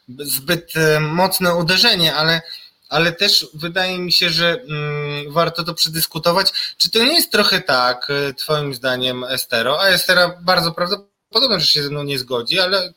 zbyt 0.08 0.72
mocne 1.00 1.54
uderzenie, 1.54 2.14
ale 2.14 2.42
ale 2.90 3.12
też 3.12 3.46
wydaje 3.54 3.98
mi 3.98 4.12
się, 4.12 4.30
że 4.30 4.60
mm, 4.62 5.32
warto 5.32 5.64
to 5.64 5.74
przedyskutować. 5.74 6.52
Czy 6.78 6.90
to 6.90 6.98
nie 6.98 7.14
jest 7.14 7.32
trochę 7.32 7.60
tak, 7.60 8.08
e, 8.10 8.34
Twoim 8.34 8.74
zdaniem, 8.74 9.24
Estero? 9.24 9.80
A 9.80 9.88
Estera 9.88 10.38
bardzo 10.42 10.72
prawdopodobnie, 10.72 11.60
że 11.60 11.66
się 11.66 11.82
ze 11.82 11.90
mną 11.90 12.02
nie 12.02 12.18
zgodzi, 12.18 12.60
ale 12.60 12.92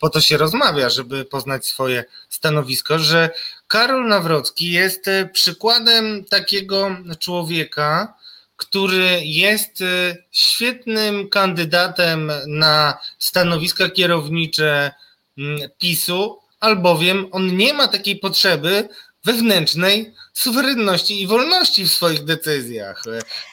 po 0.00 0.10
to 0.10 0.20
się 0.20 0.36
rozmawia, 0.36 0.90
żeby 0.90 1.24
poznać 1.24 1.66
swoje 1.66 2.04
stanowisko, 2.28 2.98
że 2.98 3.30
Karol 3.66 4.08
Nawrocki 4.08 4.70
jest 4.70 5.08
e, 5.08 5.28
przykładem 5.28 6.24
takiego 6.24 6.96
człowieka, 7.18 8.14
który 8.60 9.20
jest 9.24 9.82
e, 9.82 10.16
świetnym 10.30 11.28
kandydatem 11.28 12.32
na 12.46 12.98
stanowiska 13.18 13.88
kierownicze 13.88 14.92
mm, 15.38 15.70
PiSu, 15.78 16.38
albowiem 16.60 17.26
on 17.30 17.56
nie 17.56 17.74
ma 17.74 17.88
takiej 17.88 18.16
potrzeby, 18.16 18.88
wewnętrznej 19.24 20.14
suwerenności 20.32 21.20
i 21.20 21.26
wolności 21.26 21.84
w 21.84 21.92
swoich 21.92 22.24
decyzjach. 22.24 23.02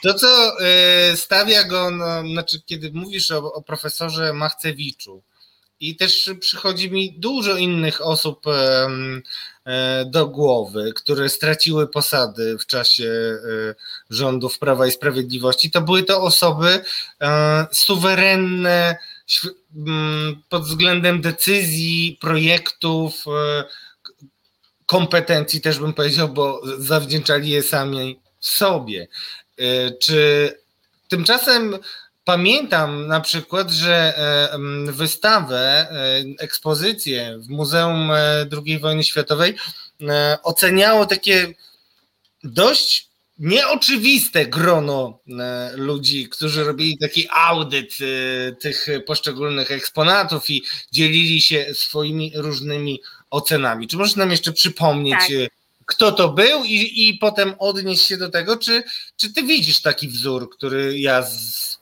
To, 0.02 0.14
co 0.14 0.52
e, 0.60 1.16
stawia 1.16 1.64
go, 1.64 1.90
no, 1.90 2.28
znaczy, 2.32 2.62
kiedy 2.66 2.90
mówisz 2.92 3.30
o, 3.30 3.52
o 3.52 3.62
profesorze 3.62 4.32
Machcewiczu, 4.32 5.22
i 5.80 5.96
też 5.96 6.30
przychodzi 6.40 6.90
mi 6.90 7.14
dużo 7.18 7.56
innych 7.56 8.06
osób 8.06 8.46
do 10.06 10.26
głowy, 10.26 10.92
które 10.96 11.28
straciły 11.28 11.88
posady 11.88 12.58
w 12.58 12.66
czasie 12.66 13.04
e, 13.04 13.74
rządów 14.10 14.58
Prawa 14.58 14.86
i 14.86 14.90
Sprawiedliwości. 14.90 15.70
To 15.70 15.80
były 15.80 16.02
to 16.02 16.22
osoby 16.22 16.80
suwerenne 17.72 18.96
pod 20.48 20.64
względem 20.64 21.20
decyzji, 21.20 22.18
projektów, 22.20 23.24
kompetencji 24.88 25.60
też 25.60 25.78
bym 25.78 25.92
powiedział, 25.92 26.28
bo 26.28 26.60
zawdzięczali 26.78 27.50
je 27.50 27.62
sami 27.62 28.20
sobie. 28.40 29.08
E, 29.58 29.90
czy 29.90 30.52
tymczasem 31.08 31.78
pamiętam 32.28 33.06
na 33.06 33.20
przykład, 33.20 33.70
że 33.70 34.18
e, 34.18 34.58
wystawę, 34.92 35.60
e, 35.60 36.24
ekspozycję 36.38 37.38
w 37.38 37.48
Muzeum 37.48 38.10
II 38.66 38.78
wojny 38.78 39.04
światowej 39.04 39.54
oceniało 40.42 41.06
takie 41.06 41.54
dość 42.44 43.08
nieoczywiste 43.38 44.46
grono 44.46 45.18
ludzi, 45.74 46.28
którzy 46.28 46.64
robili 46.64 46.98
taki 46.98 47.28
audyt 47.30 47.96
tych 48.60 48.86
poszczególnych 49.06 49.70
eksponatów 49.70 50.50
i 50.50 50.62
dzielili 50.92 51.42
się 51.42 51.66
swoimi 51.72 52.32
różnymi 52.34 53.02
ocenami. 53.30 53.88
Czy 53.88 53.96
możesz 53.96 54.16
nam 54.16 54.30
jeszcze 54.30 54.52
przypomnieć, 54.52 55.18
tak. 55.20 55.30
E, 55.30 55.48
kto 55.86 56.12
to 56.12 56.28
był 56.28 56.64
i, 56.64 57.08
i 57.08 57.18
potem 57.18 57.54
odnieść 57.58 58.06
się 58.06 58.16
do 58.16 58.28
tego, 58.28 58.56
czy, 58.56 58.82
czy 59.16 59.32
ty 59.32 59.42
widzisz 59.42 59.80
taki 59.82 60.08
wzór, 60.08 60.50
który 60.50 60.98
ja 60.98 61.22
z... 61.22 61.77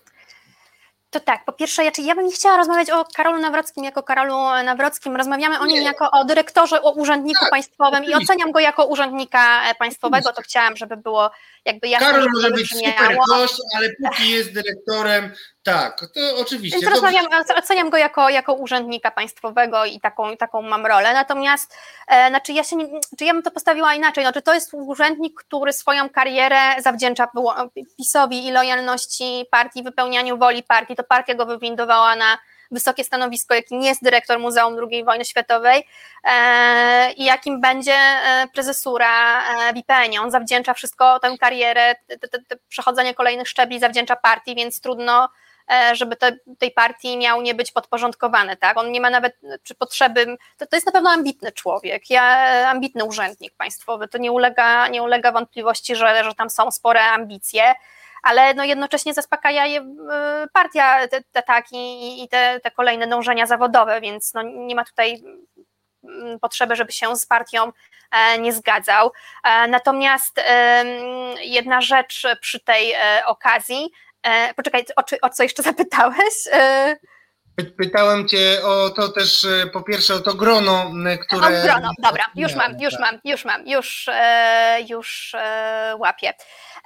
To 1.17 1.21
tak, 1.21 1.45
po 1.45 1.53
pierwsze, 1.53 1.85
ja, 1.85 1.91
ja 1.99 2.15
bym 2.15 2.27
nie 2.27 2.33
chciała 2.33 2.57
rozmawiać 2.57 2.91
o 2.91 3.05
Karolu 3.17 3.41
Nawrockim 3.41 3.85
jako 3.85 4.03
Karolu 4.03 4.65
Nawrockim. 4.65 5.17
Rozmawiamy 5.17 5.61
o 5.61 5.67
nim 5.67 5.83
jako 5.83 6.11
o 6.11 6.25
dyrektorze, 6.25 6.83
o 6.83 6.93
urzędniku 6.93 7.41
tak, 7.41 7.51
państwowym 7.51 8.05
i 8.05 8.15
oceniam 8.15 8.53
go 8.53 8.61
jako 8.61 8.87
urzędnika 8.87 9.71
e, 9.71 9.75
państwowego. 9.75 10.33
To 10.33 10.43
chciałam, 10.43 10.77
żeby 10.77 10.97
było 10.97 11.31
jakby 11.65 11.89
jasne. 11.89 12.07
Karol 12.07 12.29
może 12.35 12.51
być 12.51 12.69
super 12.69 13.17
gość, 13.29 13.55
ale 13.77 13.89
póki 14.05 14.31
jest 14.31 14.53
dyrektorem, 14.53 15.33
tak, 15.67 16.01
to 16.01 16.07
oczywiście. 16.41 16.81
Więc 16.81 16.93
rozmawiam, 16.93 17.27
oceniam 17.59 17.91
go 17.91 17.97
jako, 17.97 18.29
jako 18.29 18.55
urzędnika 18.55 19.11
państwowego 19.11 19.85
i 19.85 20.01
taką, 20.01 20.37
taką 20.37 20.63
mam 20.63 20.87
rolę. 20.87 21.15
Natomiast 21.15 21.77
e, 22.09 22.29
znaczy 22.29 22.53
ja 22.53 22.65
się 22.65 22.77
nie, 22.77 22.87
czy 23.19 23.25
ja 23.25 23.33
bym 23.33 23.43
to 23.43 23.51
postawiła 23.51 23.95
inaczej, 23.95 24.25
znaczy 24.25 24.43
to 24.43 24.55
jest 24.55 24.75
urzędnik, 24.75 25.35
który 25.35 25.73
swoją 25.73 26.11
karierę 26.11 26.83
zawdzięcza 26.83 27.29
PiSowi 27.97 28.47
i 28.47 28.51
lojalności 28.51 29.45
partii, 29.51 29.83
wypełnianiu 29.83 30.39
woli 30.39 30.63
partii. 30.63 30.97
To 30.97 31.05
partia 31.05 31.35
go 31.35 31.47
wywindowała 31.47 32.17
na 32.17 32.39
wysokie 32.71 33.05
stanowisko, 33.05 33.55
jakim 33.55 33.83
jest 33.83 34.03
dyrektor 34.03 34.39
Muzeum 34.39 34.77
II 34.91 35.05
wojny 35.05 35.25
światowej 35.25 35.85
e, 36.25 37.13
i 37.13 37.25
jakim 37.25 37.61
będzie 37.61 37.95
e, 37.95 38.49
prezesura 38.55 39.43
e, 39.43 39.73
WIPN. 39.73 40.19
On 40.21 40.31
zawdzięcza 40.31 40.75
wszystko, 40.75 41.21
tę 41.21 41.39
karierę, 41.39 41.95
te, 42.07 42.19
te, 42.19 42.29
te 42.29 42.57
przechodzenie 42.69 43.15
kolejnych 43.15 43.49
szczebli 43.49 43.81
zawdzięcza 43.81 44.17
partii, 44.17 44.55
więc 44.55 44.81
trudno 44.81 45.29
żeby 45.93 46.17
te, 46.17 46.37
tej 46.59 46.71
partii 46.71 47.17
miał 47.17 47.43
nie 47.43 47.55
być 47.55 47.73
podporządkowany, 47.73 48.57
tak? 48.57 48.77
On 48.77 48.93
nie 48.93 49.01
ma 49.01 49.11
nawet 49.11 49.37
czy 49.63 49.75
potrzeby, 49.75 50.37
to, 50.59 50.67
to 50.67 50.77
jest 50.77 50.87
na 50.87 50.93
pewno 50.93 51.11
ambitny 51.11 51.53
człowiek, 51.53 52.11
ja, 52.11 52.23
ambitny 52.71 53.05
urzędnik 53.05 53.55
państwowy, 53.57 54.09
to 54.09 54.19
nie 54.19 54.33
ulega, 54.33 54.89
nie 54.89 55.03
ulega 55.03 55.33
wątpliwości, 55.33 55.97
że, 55.97 56.25
że 56.25 56.35
tam 56.35 56.51
są 56.51 56.71
spore 56.71 57.03
ambicje, 57.03 57.75
ale 58.23 58.55
no 58.55 58.65
jednocześnie 58.65 59.15
zaspokaja 59.15 59.67
je 59.67 59.81
y, 59.81 59.85
partia 60.53 61.09
te, 61.09 61.23
te 61.23 61.43
i, 61.73 62.29
te, 62.31 62.61
te 62.61 62.71
kolejne 62.71 63.07
dążenia 63.07 63.47
zawodowe, 63.47 64.01
więc 64.01 64.35
no 64.35 64.43
nie 64.43 64.75
ma 64.75 64.85
tutaj 64.85 65.23
mm, 66.05 66.39
potrzeby, 66.41 66.77
żeby 66.77 66.93
się 66.93 67.17
z 67.17 67.27
partią 67.27 67.73
e, 68.11 68.39
nie 68.39 68.53
zgadzał. 68.53 69.13
E, 69.45 69.69
natomiast 69.69 70.41
jedna 71.41 71.81
rzecz 71.81 72.27
przy 72.41 72.61
tej 72.61 72.95
e, 74.27 74.55
poczekaj, 74.55 74.85
o, 74.97 75.03
o 75.23 75.31
co 75.31 75.43
jeszcze 75.43 75.63
zapytałeś? 75.63 76.35
Pytałem 77.79 78.29
cię 78.29 78.65
o 78.65 78.91
to 78.91 79.09
też, 79.09 79.47
po 79.73 79.83
pierwsze 79.83 80.15
o 80.15 80.21
to 80.21 80.35
grono, 80.35 80.91
które... 81.21 81.63
O 81.63 81.65
grono, 81.65 81.91
dobra, 82.03 82.25
już 82.35 82.55
mam, 82.55 82.81
już 82.81 82.99
mam, 82.99 83.21
już 83.25 83.45
mam, 83.45 83.67
już, 83.67 84.09
już 84.89 85.37
łapię. 85.99 86.33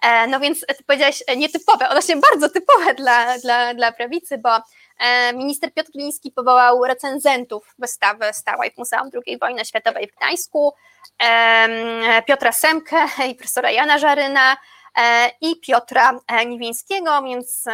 E, 0.03 0.27
no 0.27 0.41
więc 0.41 0.61
ty 0.61 0.85
powiedziałaś 0.87 1.23
e, 1.27 1.37
nietypowe, 1.37 1.89
one 1.89 2.03
się 2.03 2.21
bardzo 2.21 2.49
typowe 2.49 2.95
dla, 2.95 3.39
dla, 3.39 3.75
dla 3.75 3.93
prawicy, 3.93 4.39
bo 4.39 4.59
e, 4.99 5.33
minister 5.33 5.75
Piotr 5.75 5.91
Gliński 5.91 6.33
powołał 6.33 6.85
recenzentów 6.85 7.75
wystawy 7.79 8.25
stałej 8.33 8.71
w 8.71 8.79
Muzeum 8.79 9.11
II 9.27 9.39
wojny 9.39 9.65
światowej 9.65 10.09
w 10.09 10.17
Gdańsku, 10.17 10.75
Piotra 12.27 12.53
Semkę 12.53 12.97
i 13.29 13.35
profesora 13.35 13.71
Jana 13.71 13.99
Żaryna, 13.99 14.57
i 15.41 15.61
Piotra 15.61 16.21
Niwińskiego, 16.47 17.23
więc 17.23 17.65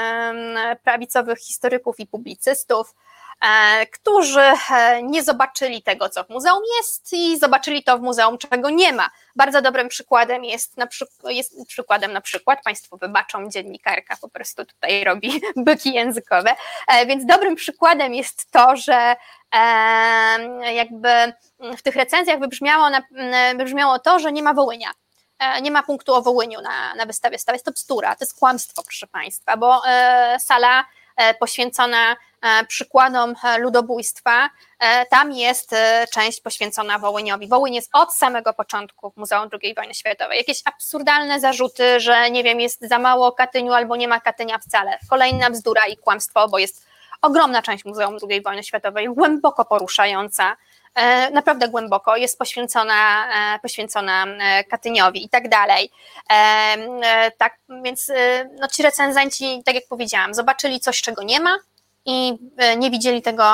prawicowych 0.83 1.39
historyków 1.39 2.01
i 2.01 2.07
publicystów, 2.07 2.95
E, 3.41 3.87
którzy 3.87 4.41
e, 4.71 5.03
nie 5.03 5.23
zobaczyli 5.23 5.83
tego, 5.83 6.09
co 6.09 6.25
w 6.25 6.29
muzeum 6.29 6.63
jest 6.79 7.13
i 7.13 7.39
zobaczyli 7.39 7.85
to 7.85 7.99
w 7.99 8.03
muzeum, 8.03 8.39
czego 8.39 8.71
nie 8.71 8.93
ma. 8.93 9.11
Bardzo 9.37 9.63
dobrym 9.63 9.89
przykładem 9.89 10.45
jest, 10.45 10.77
na 10.77 10.87
przykład, 10.87 11.33
jest 11.33 11.67
przykładem 11.67 12.13
na 12.13 12.21
przykład, 12.21 12.63
Państwo 12.65 12.97
wybaczą, 12.97 13.51
dziennikarka 13.51 14.17
po 14.21 14.29
prostu 14.29 14.65
tutaj 14.65 15.05
robi 15.05 15.41
byki 15.57 15.95
językowe, 15.95 16.55
e, 16.89 17.07
więc 17.07 17.27
dobrym 17.27 17.55
przykładem 17.55 18.15
jest 18.15 18.51
to, 18.51 18.77
że 18.77 19.17
jakby 20.75 21.09
w 21.77 21.83
tych 21.83 21.97
recenzjach 21.97 22.41
wybrzmiało, 22.41 22.89
wybrzmiało 23.57 23.99
to, 23.99 24.19
że 24.19 24.33
nie 24.33 24.43
ma 24.43 24.55
Wołynia 24.55 24.91
nie 25.63 25.71
ma 25.71 25.83
punktu 25.83 26.15
o 26.15 26.23
Wołyniu 26.23 26.61
na, 26.61 26.95
na 26.95 27.07
wystawie 27.07 27.39
Stawa. 27.39 27.55
Jest 27.55 27.65
to 27.65 27.73
bzdura, 27.73 28.17
to 28.17 28.25
jest 28.25 28.39
kłamstwo, 28.39 28.83
proszę 28.83 29.07
Państwa, 29.07 29.57
bo 29.57 29.83
sala 30.39 30.85
poświęcona 31.41 32.17
E, 32.47 32.67
przykładom 32.67 33.35
e, 33.45 33.59
ludobójstwa, 33.59 34.51
e, 34.79 35.07
tam 35.07 35.33
jest 35.33 35.75
część 36.13 36.41
poświęcona 36.41 36.99
Wołyniowi. 36.99 37.49
Wołyń 37.49 37.75
jest 37.75 37.91
od 37.93 38.15
samego 38.15 38.53
początku 38.53 39.11
w 39.11 39.17
Muzeum 39.17 39.49
II 39.63 39.75
wojny 39.75 39.95
światowej. 39.95 40.39
Jakieś 40.39 40.63
absurdalne 40.65 41.41
zarzuty, 41.41 42.01
że 42.01 42.31
nie 42.31 42.45
wiem, 42.45 42.61
jest 42.61 42.89
za 42.89 42.99
mało 42.99 43.33
Katyniu 43.33 43.73
albo 43.73 43.97
nie 43.97 44.09
ma 44.09 44.21
Katynia 44.21 44.59
wcale. 44.59 44.99
Kolejna 45.11 45.51
bzdura 45.51 45.87
i 45.87 45.97
kłamstwo, 45.97 46.49
bo 46.49 46.59
jest 46.59 46.87
ogromna 47.23 47.63
część 47.63 47.85
Muzeum 47.85 48.17
II 48.31 48.43
wojny 48.43 48.65
światowej, 48.65 49.09
głęboko 49.09 49.65
poruszająca, 49.65 50.57
naprawdę 51.33 51.69
głęboko, 51.69 52.17
jest 52.17 52.39
poświęcona, 52.39 53.29
poświęcona 53.63 54.27
Katyniowi 54.71 55.25
i 55.25 55.29
tak 55.29 55.49
dalej. 55.49 55.91
Tak, 57.39 57.59
więc 57.85 58.13
no, 58.61 58.69
ci 58.69 58.83
recenzenci, 58.83 59.63
tak 59.65 59.75
jak 59.75 59.85
powiedziałam, 59.89 60.35
zobaczyli 60.35 60.81
coś, 60.81 61.03
czego 61.03 61.23
nie 61.23 61.41
ma, 61.41 61.59
i 62.07 62.39
e, 62.57 62.77
nie 62.77 62.91
widzieli 62.91 63.23
tego, 63.23 63.45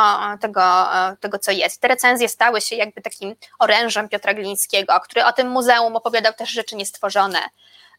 tego, 0.41 0.63
e, 0.95 1.17
tego, 1.21 1.39
co 1.39 1.51
jest. 1.53 1.81
Te 1.81 1.89
recenzje 1.89 2.29
stały 2.29 2.61
się 2.61 2.77
jakby 2.77 3.03
takim 3.03 3.37
orężem 3.59 4.09
Piotra 4.09 4.35
Glińskiego, 4.35 5.01
który 5.01 5.25
o 5.25 5.33
tym 5.33 5.49
muzeum 5.49 5.97
opowiadał 5.97 6.33
też 6.33 6.51
rzeczy 6.51 6.77
niestworzone. 6.77 7.39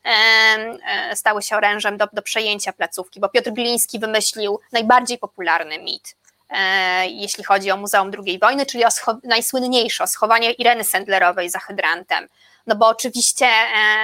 E, 0.05 1.15
stały 1.15 1.41
się 1.41 1.57
orężem 1.57 1.97
do, 1.97 2.07
do 2.13 2.21
przejęcia 2.21 2.73
placówki, 2.73 3.19
bo 3.19 3.29
Piotr 3.29 3.51
Gliński 3.51 3.99
wymyślił 3.99 4.59
najbardziej 4.71 5.17
popularny 5.17 5.79
mit 5.79 6.15
jeśli 7.05 7.43
chodzi 7.43 7.71
o 7.71 7.77
Muzeum 7.77 8.11
II 8.25 8.39
wojny, 8.39 8.65
czyli 8.65 8.85
o 8.85 8.89
najsłynniejsze, 9.23 10.03
o 10.03 10.07
schowanie 10.07 10.51
Ireny 10.51 10.83
Sendlerowej 10.83 11.49
za 11.49 11.59
hydrantem. 11.59 12.27
No 12.67 12.75
bo 12.75 12.87
oczywiście 12.87 13.47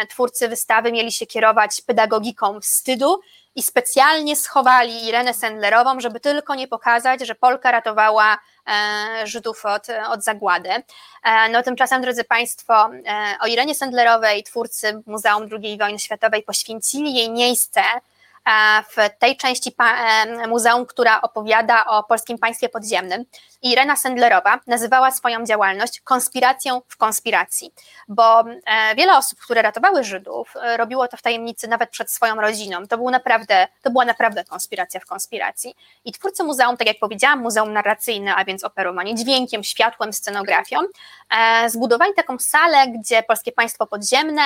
twórcy 0.09 0.47
wystawy 0.47 0.91
mieli 0.91 1.11
się 1.11 1.25
kierować 1.25 1.81
pedagogiką 1.81 2.61
wstydu 2.61 3.21
i 3.55 3.63
specjalnie 3.63 4.35
schowali 4.35 5.05
Irenę 5.05 5.33
Sendlerową, 5.33 5.99
żeby 5.99 6.19
tylko 6.19 6.55
nie 6.55 6.67
pokazać, 6.67 7.27
że 7.27 7.35
Polka 7.35 7.71
ratowała 7.71 8.37
e, 8.67 9.27
Żydów 9.27 9.65
od, 9.65 9.87
od 10.09 10.23
zagłady. 10.23 10.69
E, 10.69 11.49
no 11.51 11.63
tymczasem, 11.63 12.01
drodzy 12.01 12.23
Państwo, 12.23 12.89
e, 13.07 13.35
o 13.41 13.47
Irenie 13.47 13.75
Sendlerowej 13.75 14.43
twórcy 14.43 15.01
Muzeum 15.05 15.49
II 15.63 15.77
wojny 15.77 15.99
światowej 15.99 16.43
poświęcili 16.43 17.15
jej 17.15 17.31
miejsce 17.31 17.81
w 18.91 19.19
tej 19.19 19.37
części 19.37 19.75
muzeum, 20.47 20.85
która 20.85 21.21
opowiada 21.21 21.85
o 21.85 22.03
polskim 22.03 22.37
państwie 22.37 22.69
podziemnym. 22.69 23.25
Irena 23.61 23.95
Sendlerowa 23.95 24.59
nazywała 24.67 25.11
swoją 25.11 25.45
działalność 25.45 26.01
konspiracją 26.01 26.81
w 26.87 26.97
konspiracji, 26.97 27.73
bo 28.07 28.39
e, 28.41 28.95
wiele 28.95 29.17
osób, 29.17 29.39
które 29.39 29.61
ratowały 29.61 30.03
Żydów, 30.03 30.53
e, 30.55 30.77
robiło 30.77 31.07
to 31.07 31.17
w 31.17 31.21
tajemnicy 31.21 31.67
nawet 31.67 31.89
przed 31.89 32.11
swoją 32.11 32.35
rodziną. 32.35 32.87
To, 32.87 32.97
był 32.97 33.09
naprawdę, 33.09 33.67
to 33.81 33.91
była 33.91 34.05
naprawdę 34.05 34.43
konspiracja 34.45 34.99
w 34.99 35.05
konspiracji. 35.05 35.75
I 36.05 36.11
twórcy 36.11 36.43
muzeum, 36.43 36.77
tak 36.77 36.87
jak 36.87 36.99
powiedziałam, 36.99 37.39
muzeum 37.39 37.73
narracyjne, 37.73 38.35
a 38.35 38.45
więc 38.45 38.63
operowanie 38.63 39.15
dźwiękiem, 39.15 39.63
światłem, 39.63 40.13
scenografią, 40.13 40.77
e, 41.29 41.69
zbudowali 41.69 42.13
taką 42.13 42.39
salę, 42.39 42.87
gdzie 42.87 43.23
polskie 43.23 43.51
państwo 43.51 43.87
podziemne 43.87 44.41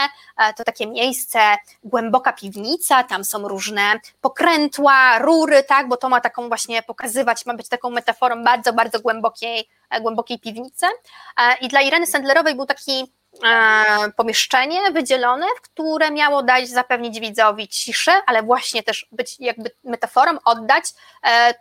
to 0.58 0.64
takie 0.64 0.88
miejsce, 0.88 1.40
głęboka 1.84 2.34
piwnica, 2.34 3.04
tam 3.04 3.24
są 3.24 3.48
różne 3.48 4.00
pokrętła, 4.22 5.20
rury, 5.20 5.64
tak, 5.64 5.88
bo 5.88 5.98
to 5.98 6.10
ma 6.10 6.22
taką 6.22 6.48
właśnie 6.48 6.84
pokazywać, 6.84 7.46
ma 7.46 7.54
być 7.54 7.70
taką 7.70 7.90
metaforą 7.90 8.44
bardzo, 8.44 8.74
bardzo 8.74 9.00
głębokiej, 9.04 9.70
e, 9.90 10.02
głębokiej 10.02 10.40
piwnicy. 10.40 10.86
E, 10.86 11.58
I 11.62 11.68
dla 11.68 11.82
Ireny 11.82 12.08
Sendlerowej 12.08 12.56
był 12.56 12.66
taki 12.66 13.14
e, 13.46 14.12
pomieszczenie 14.18 14.92
wydzielone, 14.92 15.46
które 15.62 16.12
miało 16.12 16.44
dać, 16.44 16.70
zapewnić 16.70 17.20
widzowi 17.20 17.68
ciszę, 17.68 18.12
ale 18.26 18.44
właśnie 18.44 18.84
też 18.84 19.08
być 19.12 19.40
jakby 19.40 19.72
metaforą, 19.84 20.38
oddać 20.46 20.86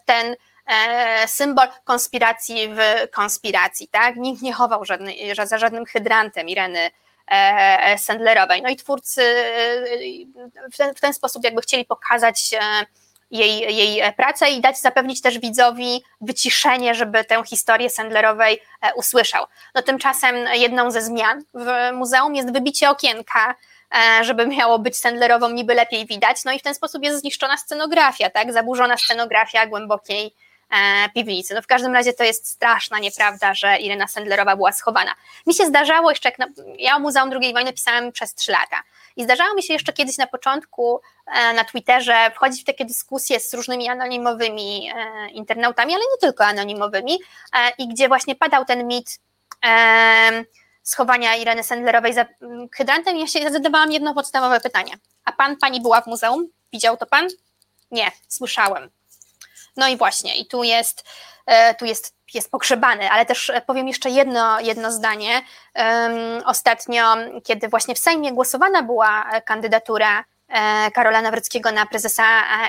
ten 0.04 0.36
symbol 1.26 1.68
konspiracji 1.84 2.68
w 2.68 3.10
konspiracji, 3.10 3.88
tak? 3.88 4.16
Nikt 4.16 4.42
nie 4.42 4.52
chował 4.52 4.84
żadny, 4.84 5.12
za 5.46 5.58
żadnym 5.58 5.84
hydrantem 5.84 6.48
Ireny 6.48 6.90
Sendlerowej. 7.98 8.62
No 8.62 8.68
i 8.68 8.76
twórcy 8.76 9.22
w 10.72 10.76
ten, 10.76 10.94
w 10.94 11.00
ten 11.00 11.14
sposób 11.14 11.44
jakby 11.44 11.62
chcieli 11.62 11.84
pokazać 11.84 12.54
jej, 13.32 13.76
jej 13.76 14.12
pracę 14.12 14.50
i 14.50 14.60
dać 14.60 14.78
zapewnić 14.78 15.20
też 15.20 15.38
widzowi 15.38 16.04
wyciszenie, 16.20 16.94
żeby 16.94 17.24
tę 17.24 17.42
historię 17.46 17.90
Sandlerowej 17.90 18.62
e, 18.82 18.94
usłyszał. 18.94 19.46
No 19.74 19.82
tymczasem 19.82 20.36
jedną 20.54 20.90
ze 20.90 21.02
zmian 21.02 21.44
w 21.54 21.90
muzeum 21.92 22.34
jest 22.34 22.52
wybicie 22.52 22.90
okienka, 22.90 23.54
e, 23.94 24.24
żeby 24.24 24.46
miało 24.46 24.78
być 24.78 24.96
Sandlerową 24.96 25.50
niby 25.50 25.74
lepiej 25.74 26.06
widać, 26.06 26.44
no 26.44 26.52
i 26.52 26.58
w 26.58 26.62
ten 26.62 26.74
sposób 26.74 27.02
jest 27.02 27.20
zniszczona 27.20 27.56
scenografia, 27.56 28.30
tak, 28.30 28.52
zaburzona 28.52 28.96
scenografia 28.96 29.66
głębokiej 29.66 30.34
e, 30.70 31.08
piwnicy. 31.14 31.54
No 31.54 31.62
w 31.62 31.66
każdym 31.66 31.94
razie 31.94 32.12
to 32.12 32.24
jest 32.24 32.48
straszna 32.48 32.98
nieprawda, 32.98 33.54
że 33.54 33.76
Irena 33.76 34.08
Sandlerowa 34.08 34.56
była 34.56 34.72
schowana. 34.72 35.14
Mi 35.46 35.54
się 35.54 35.66
zdarzało 35.66 36.10
jeszcze, 36.10 36.28
jak 36.28 36.38
na, 36.38 36.46
ja 36.78 36.96
o 36.96 36.98
Muzeum 36.98 37.30
II 37.42 37.52
wojny 37.52 37.72
pisałem 37.72 38.12
przez 38.12 38.34
trzy 38.34 38.52
lata 38.52 38.82
i 39.16 39.24
zdarzało 39.24 39.54
mi 39.54 39.62
się 39.62 39.72
jeszcze 39.72 39.92
kiedyś 39.92 40.18
na 40.18 40.26
początku 40.26 41.00
e, 41.26 41.52
na 41.52 41.64
Twitterze 41.64 42.30
wchodzić 42.34 42.62
w 42.62 42.64
takie 42.64 42.84
dyskusje 42.84 43.40
z 43.40 43.54
różnymi 43.54 43.88
anonimowymi 43.88 44.90
e, 44.94 45.28
internautami, 45.30 45.94
ale 45.94 46.02
nie 46.02 46.18
tylko 46.20 46.44
anonimowymi, 46.44 47.12
e, 47.12 47.72
i 47.78 47.88
gdzie 47.88 48.08
właśnie 48.08 48.34
padał 48.34 48.64
ten 48.64 48.86
mit 48.86 49.18
schowania 50.82 51.36
Ireny 51.36 51.64
Sendlerowej 51.64 52.14
za 52.14 52.26
hydrantem, 52.76 53.16
ja 53.16 53.26
się 53.26 53.50
zadawałam 53.50 53.92
jedno 53.92 54.14
podstawowe 54.14 54.60
pytanie. 54.60 54.94
A 55.24 55.32
pan, 55.32 55.56
pani 55.56 55.80
była 55.80 56.00
w 56.00 56.06
muzeum? 56.06 56.48
Widział 56.72 56.96
to 56.96 57.06
pan? 57.06 57.28
Nie, 57.90 58.10
słyszałem. 58.28 58.90
No 59.76 59.88
i 59.88 59.96
właśnie, 59.96 60.36
i 60.36 60.46
tu 60.46 60.64
jest, 60.64 61.04
tu 61.78 61.84
jest 61.84 62.14
jest 62.34 62.50
pogrzebany, 62.50 63.10
ale 63.10 63.26
też 63.26 63.50
e, 63.50 63.60
powiem 63.60 63.88
jeszcze 63.88 64.10
jedno, 64.10 64.60
jedno 64.60 64.92
zdanie. 64.92 65.42
Ostatnio, 66.44 67.16
kiedy 67.44 67.68
właśnie 67.68 67.94
w 67.94 67.98
Sejmie 67.98 68.32
głosowana 68.32 68.82
była 68.82 69.30
e, 69.30 69.42
kandydatura 69.42 70.24
e, 70.48 70.90
Karola 70.90 71.22
Nawrockiego 71.22 71.72
na 71.72 71.86
prezesa 71.86 72.24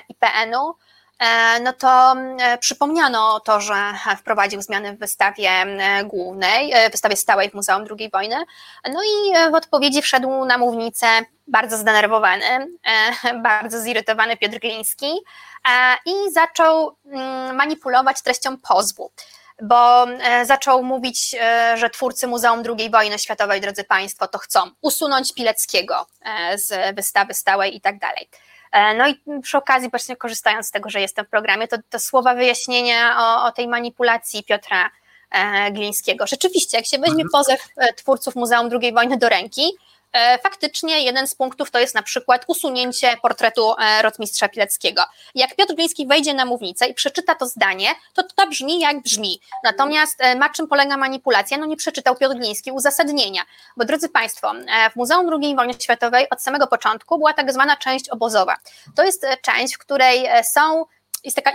IPN-u, 0.10 0.76
no 1.64 1.73
to 1.73 2.15
przypomniano 2.60 3.40
to, 3.40 3.61
że 3.61 3.76
wprowadził 4.18 4.61
zmiany 4.61 4.94
w 4.94 4.99
wystawie 4.99 5.49
głównej, 6.06 6.73
wystawie 6.91 7.15
stałej 7.15 7.49
w 7.49 7.53
Muzeum 7.53 7.85
II 7.99 8.10
wojny. 8.14 8.35
No 8.94 8.99
i 9.03 9.52
w 9.52 9.56
odpowiedzi 9.56 10.02
wszedł 10.02 10.45
na 10.45 10.57
mównicę 10.57 11.06
bardzo 11.48 11.77
zdenerwowany, 11.77 12.68
bardzo 13.44 13.80
zirytowany 13.80 14.38
Piotr 14.38 14.60
Gliński 14.60 15.11
i 16.06 16.31
zaczął 16.31 16.98
manipulować 17.53 18.22
treścią 18.22 18.57
pozwu 18.57 19.11
bo 19.61 20.03
e, 20.09 20.45
zaczął 20.45 20.84
mówić, 20.84 21.35
e, 21.39 21.77
że 21.77 21.89
twórcy 21.89 22.27
Muzeum 22.27 22.63
II 22.77 22.89
wojny 22.89 23.19
światowej, 23.19 23.61
drodzy 23.61 23.84
Państwo, 23.84 24.27
to 24.27 24.38
chcą 24.38 24.59
usunąć 24.81 25.34
Pileckiego 25.34 26.07
e, 26.21 26.57
z 26.57 26.95
wystawy 26.95 27.34
stałej 27.34 27.75
i 27.75 27.81
tak 27.81 27.99
dalej. 27.99 28.30
No 28.97 29.07
i 29.07 29.41
przy 29.41 29.57
okazji, 29.57 29.89
właśnie 29.89 30.15
korzystając 30.15 30.67
z 30.67 30.71
tego, 30.71 30.89
że 30.89 31.01
jestem 31.01 31.25
w 31.25 31.30
programie, 31.30 31.67
to, 31.67 31.77
to 31.89 31.99
słowa 31.99 32.34
wyjaśnienia 32.35 33.17
o, 33.19 33.45
o 33.45 33.51
tej 33.51 33.67
manipulacji 33.67 34.43
Piotra 34.43 34.89
Glińskiego. 35.71 36.27
Rzeczywiście, 36.27 36.77
jak 36.77 36.85
się 36.85 36.97
weźmie 36.97 37.23
mhm. 37.23 37.30
pozew 37.31 37.67
twórców 37.95 38.35
Muzeum 38.35 38.69
II 38.81 38.93
wojny 38.93 39.17
do 39.17 39.30
ręki, 39.30 39.71
faktycznie 40.44 41.03
jeden 41.03 41.27
z 41.27 41.35
punktów 41.35 41.72
to 41.72 41.80
jest 41.80 41.95
na 41.95 42.02
przykład 42.02 42.44
usunięcie 42.48 43.18
portretu 43.22 43.73
e, 43.80 44.02
rotmistrza 44.02 44.49
Pileckiego. 44.49 45.03
Jak 45.35 45.56
Piotr 45.56 45.73
Gliński 45.73 46.07
wejdzie 46.07 46.34
na 46.34 46.45
mównicę 46.45 46.88
i 46.88 46.94
przeczyta 46.94 47.35
to 47.35 47.45
zdanie, 47.45 47.88
to 48.14 48.23
to 48.23 48.48
brzmi 48.48 48.80
jak 48.80 49.02
brzmi. 49.02 49.41
Natomiast 49.64 50.19
na 50.19 50.48
e, 50.48 50.49
czym 50.56 50.68
polega 50.68 50.98
manipulacja? 50.98 51.57
No 51.57 51.65
nie 51.65 51.77
przeczytał 51.77 52.15
Piotr 52.15 52.35
Gliński 52.35 52.72
uzasadnienia. 52.72 53.41
Bo 53.77 53.85
drodzy 53.85 54.10
Państwo, 54.10 54.53
w 54.94 54.95
Muzeum 54.95 55.41
II 55.41 55.56
wojny 55.56 55.73
światowej 55.73 56.30
od 56.30 56.41
samego 56.41 56.68
początku 56.68 57.18
była 57.18 57.34
tak 57.34 57.53
zwana 57.53 57.77
część 57.77 58.10
obozowa. 58.10 58.56
To 58.95 59.03
jest 59.03 59.26
część, 59.41 59.76
w 59.76 59.77
której 59.77 60.27
są 60.44 60.85
jest 61.24 61.36
taka 61.36 61.52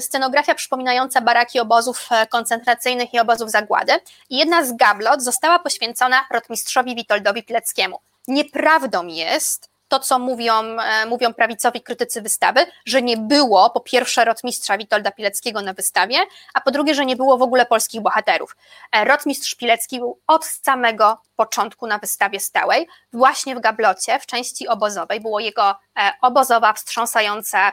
scenografia 0.00 0.54
przypominająca 0.54 1.20
baraki 1.20 1.60
obozów 1.60 2.08
e, 2.10 2.26
koncentracyjnych 2.26 3.14
i 3.14 3.18
obozów 3.18 3.50
zagłady. 3.50 3.92
I 4.30 4.38
jedna 4.38 4.64
z 4.64 4.72
gablot 4.76 5.22
została 5.22 5.58
poświęcona 5.58 6.26
rotmistrzowi 6.30 6.94
Witoldowi 6.94 7.42
Pileckiemu. 7.42 7.98
Nieprawdą 8.28 9.06
jest, 9.06 9.72
to, 9.88 10.00
co 10.00 10.18
mówią, 10.18 10.54
e, 10.54 11.06
mówią 11.06 11.34
prawicowi 11.34 11.82
krytycy 11.82 12.22
wystawy, 12.22 12.66
że 12.86 13.02
nie 13.02 13.16
było 13.16 13.70
po 13.70 13.80
pierwsze 13.80 14.24
rotmistrza 14.24 14.78
Witolda 14.78 15.10
Pileckiego 15.10 15.62
na 15.62 15.72
wystawie, 15.72 16.16
a 16.54 16.60
po 16.60 16.70
drugie, 16.70 16.94
że 16.94 17.06
nie 17.06 17.16
było 17.16 17.38
w 17.38 17.42
ogóle 17.42 17.66
polskich 17.66 18.00
bohaterów. 18.00 18.56
E, 18.92 19.04
rotmistrz 19.04 19.54
Pilecki 19.54 19.98
był 19.98 20.18
od 20.26 20.44
samego 20.44 21.18
początku 21.36 21.86
na 21.86 21.98
wystawie 21.98 22.40
stałej, 22.40 22.88
właśnie 23.12 23.56
w 23.56 23.60
gablocie, 23.60 24.18
w 24.18 24.26
części 24.26 24.68
obozowej, 24.68 25.20
było 25.20 25.40
jego 25.40 25.74
obozowa, 26.22 26.72
wstrząsająca 26.72 27.72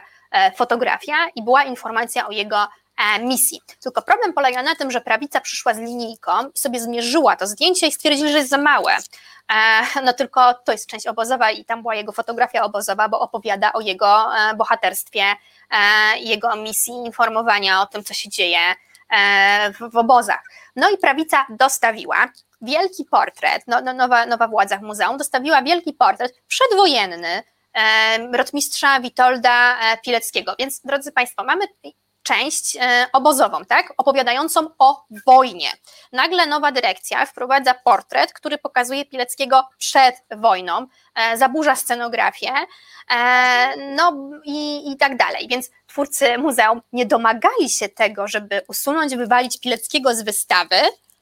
fotografia 0.56 1.14
i 1.34 1.42
była 1.42 1.64
informacja 1.64 2.28
o 2.28 2.30
jego 2.30 2.68
e, 3.16 3.24
misji. 3.24 3.60
Tylko 3.82 4.02
problem 4.02 4.32
polega 4.32 4.62
na 4.62 4.74
tym, 4.74 4.90
że 4.90 5.00
prawica 5.00 5.40
przyszła 5.40 5.74
z 5.74 5.78
linijką 5.78 6.32
i 6.54 6.58
sobie 6.58 6.80
zmierzyła 6.80 7.36
to 7.36 7.46
zdjęcie 7.46 7.86
i 7.86 7.92
stwierdzili, 7.92 8.32
że 8.32 8.38
jest 8.38 8.50
za 8.50 8.58
małe. 8.58 8.96
E, 8.96 10.02
no 10.04 10.12
tylko 10.12 10.54
to 10.54 10.72
jest 10.72 10.86
część 10.86 11.06
obozowa 11.06 11.50
i 11.50 11.64
tam 11.64 11.82
była 11.82 11.94
jego 11.94 12.12
fotografia 12.12 12.62
obozowa, 12.62 13.08
bo 13.08 13.20
opowiada 13.20 13.72
o 13.72 13.80
jego 13.80 14.26
bohaterstwie, 14.56 15.24
jego 16.20 16.56
misji, 16.56 16.92
informowania 16.92 17.82
o 17.82 17.86
tym, 17.86 18.04
co 18.04 18.14
się 18.14 18.28
dzieje 18.28 18.58
w 19.90 19.96
obozach. 19.96 20.42
No 20.76 20.90
i 20.90 20.98
prawica 20.98 21.46
dostawiła 21.50 22.28
wielki 22.62 23.04
portret, 23.04 23.62
no, 23.66 23.80
no, 23.80 23.92
nowa, 23.92 24.26
nowa 24.26 24.48
władza 24.48 24.78
w 24.78 24.82
muzeum 24.82 25.16
dostawiła 25.16 25.62
wielki 25.62 25.92
portret 25.92 26.32
przedwojenny 26.48 27.42
rotmistrza 28.32 29.00
Witolda 29.00 29.78
e, 29.80 29.98
Pileckiego. 29.98 30.54
Więc 30.58 30.80
drodzy 30.84 31.12
Państwo, 31.12 31.44
mamy 31.44 31.64
część 32.22 32.76
e, 32.76 33.06
obozową, 33.12 33.64
tak, 33.64 33.92
opowiadającą 33.96 34.60
o 34.78 35.04
wojnie. 35.26 35.68
Nagle 36.12 36.46
nowa 36.46 36.72
dyrekcja 36.72 37.26
wprowadza 37.26 37.74
portret, 37.74 38.32
który 38.32 38.58
pokazuje 38.58 39.04
Pileckiego 39.04 39.68
przed 39.78 40.14
wojną, 40.36 40.86
e, 41.14 41.36
zaburza 41.36 41.76
scenografię, 41.76 42.52
no 43.96 44.30
i, 44.44 44.90
i 44.92 44.96
tak 44.96 45.16
dalej. 45.16 45.48
Więc 45.48 45.70
twórcy 45.86 46.38
muzeum 46.38 46.82
nie 46.92 47.06
domagali 47.06 47.70
się 47.70 47.88
tego, 47.88 48.28
żeby 48.28 48.62
usunąć, 48.68 49.16
wywalić 49.16 49.60
Pileckiego 49.60 50.14
z 50.14 50.22
wystawy, 50.22 50.76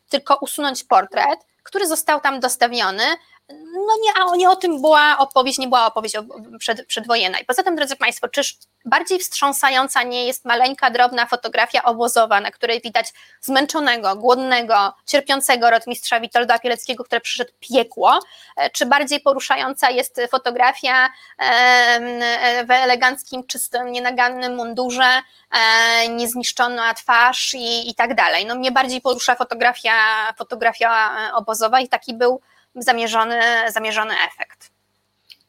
tylko 0.08 0.38
usunąć 0.40 0.84
portret, 0.84 1.46
który 1.62 1.86
został 1.86 2.20
tam 2.20 2.40
dostawiony 2.40 3.04
no 3.48 3.94
nie, 4.02 4.38
nie 4.38 4.50
o 4.50 4.56
tym 4.56 4.80
była 4.80 5.18
opowieść, 5.18 5.58
nie 5.58 5.68
była 5.68 5.86
opowieść 5.86 6.16
przed, 6.58 6.86
przedwojenna. 6.86 7.38
I 7.38 7.44
poza 7.44 7.62
tym, 7.62 7.76
drodzy 7.76 7.96
Państwo, 7.96 8.28
czyż 8.28 8.58
bardziej 8.84 9.18
wstrząsająca 9.18 10.02
nie 10.02 10.26
jest 10.26 10.44
maleńka, 10.44 10.90
drobna 10.90 11.26
fotografia 11.26 11.82
obozowa, 11.82 12.40
na 12.40 12.50
której 12.50 12.80
widać 12.80 13.12
zmęczonego, 13.40 14.16
głodnego, 14.16 14.94
cierpiącego 15.06 15.70
rotmistrza 15.70 16.20
Witolda 16.20 16.58
Pieleckiego, 16.58 17.04
który 17.04 17.20
przyszedł 17.20 17.52
piekło, 17.60 18.20
e, 18.56 18.70
czy 18.70 18.86
bardziej 18.86 19.20
poruszająca 19.20 19.90
jest 19.90 20.20
fotografia 20.30 21.08
w 22.66 22.70
eleganckim, 22.70 23.46
czystym, 23.46 23.92
nienagannym 23.92 24.56
mundurze, 24.56 25.22
e, 25.50 26.08
niezniszczona 26.08 26.94
twarz 26.94 27.54
i, 27.54 27.90
i 27.90 27.94
tak 27.94 28.14
dalej. 28.14 28.46
No 28.46 28.54
mnie 28.54 28.72
bardziej 28.72 29.00
porusza 29.00 29.34
fotografia, 29.34 29.92
fotografia 30.38 31.10
e, 31.28 31.34
obozowa 31.34 31.80
i 31.80 31.88
taki 31.88 32.14
był 32.14 32.40
zamierzony, 32.74 33.40
zamierzony 33.72 34.14
efekt. 34.14 34.78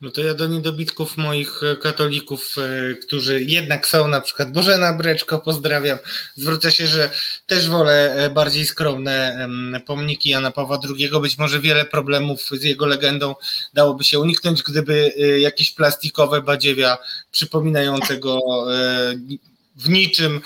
No 0.01 0.11
to 0.11 0.21
ja 0.21 0.33
do 0.33 0.47
niedobitków 0.47 1.17
moich 1.17 1.63
e, 1.63 1.75
katolików, 1.75 2.55
e, 2.57 2.95
którzy 2.95 3.43
jednak 3.43 3.87
są, 3.87 4.07
na 4.07 4.21
przykład 4.21 4.51
Bożena 4.51 4.93
Breczko, 4.93 5.39
pozdrawiam. 5.39 5.97
Zwrócę 6.35 6.71
się, 6.71 6.87
że 6.87 7.09
też 7.47 7.69
wolę 7.69 8.13
e, 8.15 8.29
bardziej 8.29 8.65
skromne 8.65 9.47
pomniki 9.85 10.29
Jana 10.29 10.51
Pawła 10.51 10.79
II. 10.89 11.09
Być 11.21 11.37
może 11.37 11.59
wiele 11.59 11.85
problemów 11.85 12.41
z 12.51 12.63
jego 12.63 12.85
legendą 12.85 13.35
dałoby 13.73 14.03
się 14.03 14.19
uniknąć, 14.19 14.63
gdyby 14.63 15.13
jakieś 15.39 15.71
plastikowe 15.71 16.41
badziewia 16.41 16.97
przypominającego 17.31 18.39
w 19.75 19.89
niczym 19.89 20.41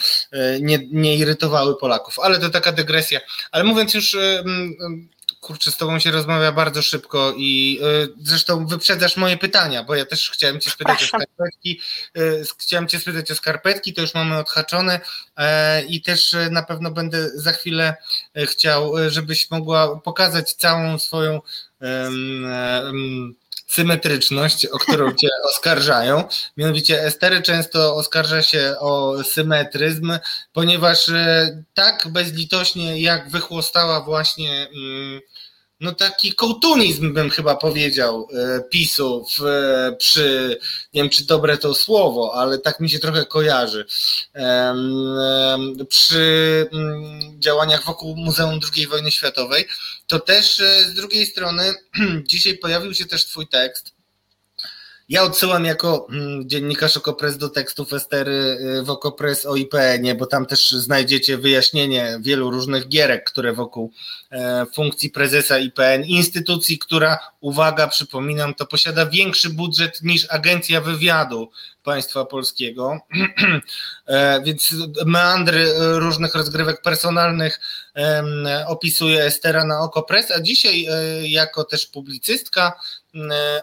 nie, 0.62 0.80
nie 0.92 1.16
irytowały 1.16 1.78
Polaków. 1.78 2.20
Ale 2.20 2.40
to 2.40 2.50
taka 2.50 2.72
dygresja. 2.72 3.20
Ale 3.52 3.64
mówiąc 3.64 3.94
już 3.94 4.18
kurczę, 5.44 5.72
z 5.72 5.78
tobą 5.78 6.00
się 6.00 6.12
rozmawia 6.12 6.52
bardzo 6.52 6.82
szybko 6.82 7.34
i 7.38 7.80
y, 8.04 8.14
zresztą 8.22 8.68
wyprzedzasz 8.68 9.18
moje 9.18 9.38
pytania, 9.38 9.84
bo 9.84 9.96
ja 9.96 10.06
też 10.06 10.32
chciałem 10.32 10.60
cię 10.60 10.72
spytać 10.72 10.98
Proszę. 10.98 11.18
o 11.18 11.20
skarpetki. 11.20 11.82
Y, 12.18 12.44
chciałem 12.60 12.88
cię 12.88 13.00
spytać 13.00 13.32
o 13.32 13.36
skarpetki, 13.36 13.94
to 13.94 14.02
już 14.02 14.14
mamy 14.14 14.38
odhaczone 14.38 15.00
e, 15.38 15.84
i 15.84 16.02
też 16.02 16.36
na 16.52 16.64
pewno 16.64 16.92
będę 16.92 17.30
za 17.30 17.52
chwilę 17.52 17.96
chciał, 18.36 18.94
żebyś 19.08 19.52
mogła 19.52 20.00
pokazać 20.00 20.54
całą 20.54 21.00
swoją 21.00 21.42
symetryczność, 23.74 24.66
o 24.66 24.78
którą 24.78 25.14
cię 25.14 25.28
oskarżają. 25.52 26.24
Mianowicie 26.58 27.04
Estery 27.04 27.42
często 27.42 27.96
oskarża 27.96 28.42
się 28.42 28.76
o 28.80 29.24
symetryzm, 29.24 30.20
ponieważ 30.54 31.12
tak 31.74 32.08
bezlitośnie 32.08 33.02
jak 33.02 33.30
wychłostała 33.30 34.02
właśnie 34.02 34.68
mm, 34.76 35.22
no 35.84 35.92
taki 35.92 36.34
kołtunizm 36.34 37.14
bym 37.14 37.30
chyba 37.30 37.56
powiedział 37.56 38.28
e, 38.34 38.64
PiSu 38.70 39.26
w, 39.38 39.46
e, 39.46 39.96
przy, 40.00 40.58
nie 40.94 41.02
wiem 41.02 41.10
czy 41.10 41.26
dobre 41.26 41.58
to 41.58 41.74
słowo, 41.74 42.34
ale 42.36 42.58
tak 42.58 42.80
mi 42.80 42.90
się 42.90 43.00
trochę 43.00 43.26
kojarzy, 43.26 43.86
przy 45.90 46.68
mm, 46.72 47.20
działaniach 47.40 47.86
wokół 47.86 48.16
Muzeum 48.16 48.60
II 48.76 48.88
wojny 48.88 49.12
światowej, 49.12 49.68
to 50.08 50.20
też 50.20 50.60
e, 50.60 50.84
z 50.84 50.94
drugiej 50.94 51.26
strony 51.26 51.74
dzisiaj 52.32 52.58
pojawił 52.58 52.94
się 52.94 53.06
też 53.06 53.26
twój 53.26 53.48
tekst, 53.48 53.93
ja 55.14 55.24
odsyłam 55.24 55.66
jako 55.66 56.08
mm, 56.10 56.50
dziennikarz 56.50 56.98
Okopres 56.98 57.38
do 57.38 57.50
tekstów 57.50 57.94
Estery 57.94 58.58
y, 58.80 58.84
w 58.84 58.90
Okopres 58.90 59.46
o 59.46 59.56
IPN-ie, 59.56 60.16
bo 60.16 60.26
tam 60.26 60.46
też 60.46 60.72
znajdziecie 60.72 61.38
wyjaśnienie 61.38 62.18
wielu 62.22 62.52
różnych 62.52 62.88
gierek, 62.88 63.24
które 63.24 63.54
wokół 63.54 63.92
e, 64.32 64.66
funkcji 64.76 65.10
prezesa 65.10 65.58
IPN, 65.58 66.04
instytucji, 66.04 66.80
która, 66.80 67.20
uwaga, 67.42 67.88
przypominam, 67.88 68.54
to 68.54 68.66
posiada 68.66 69.06
większy 69.06 69.50
budżet 69.50 70.02
niż 70.02 70.26
Agencja 70.30 70.82
Wywiadu 70.82 71.52
Państwa 71.84 72.26
Polskiego, 72.26 73.00
e, 74.08 74.42
więc 74.42 74.70
meandry 75.06 75.74
różnych 75.78 76.36
rozgrywek 76.36 76.82
personalnych 76.82 77.60
opisuje 78.68 79.24
Estera 79.24 79.66
na 79.66 79.80
Okopres, 79.80 80.32
a 80.32 80.42
dzisiaj 80.42 80.86
e, 80.86 81.28
jako 81.28 81.64
też 81.64 81.86
publicystka 81.86 82.80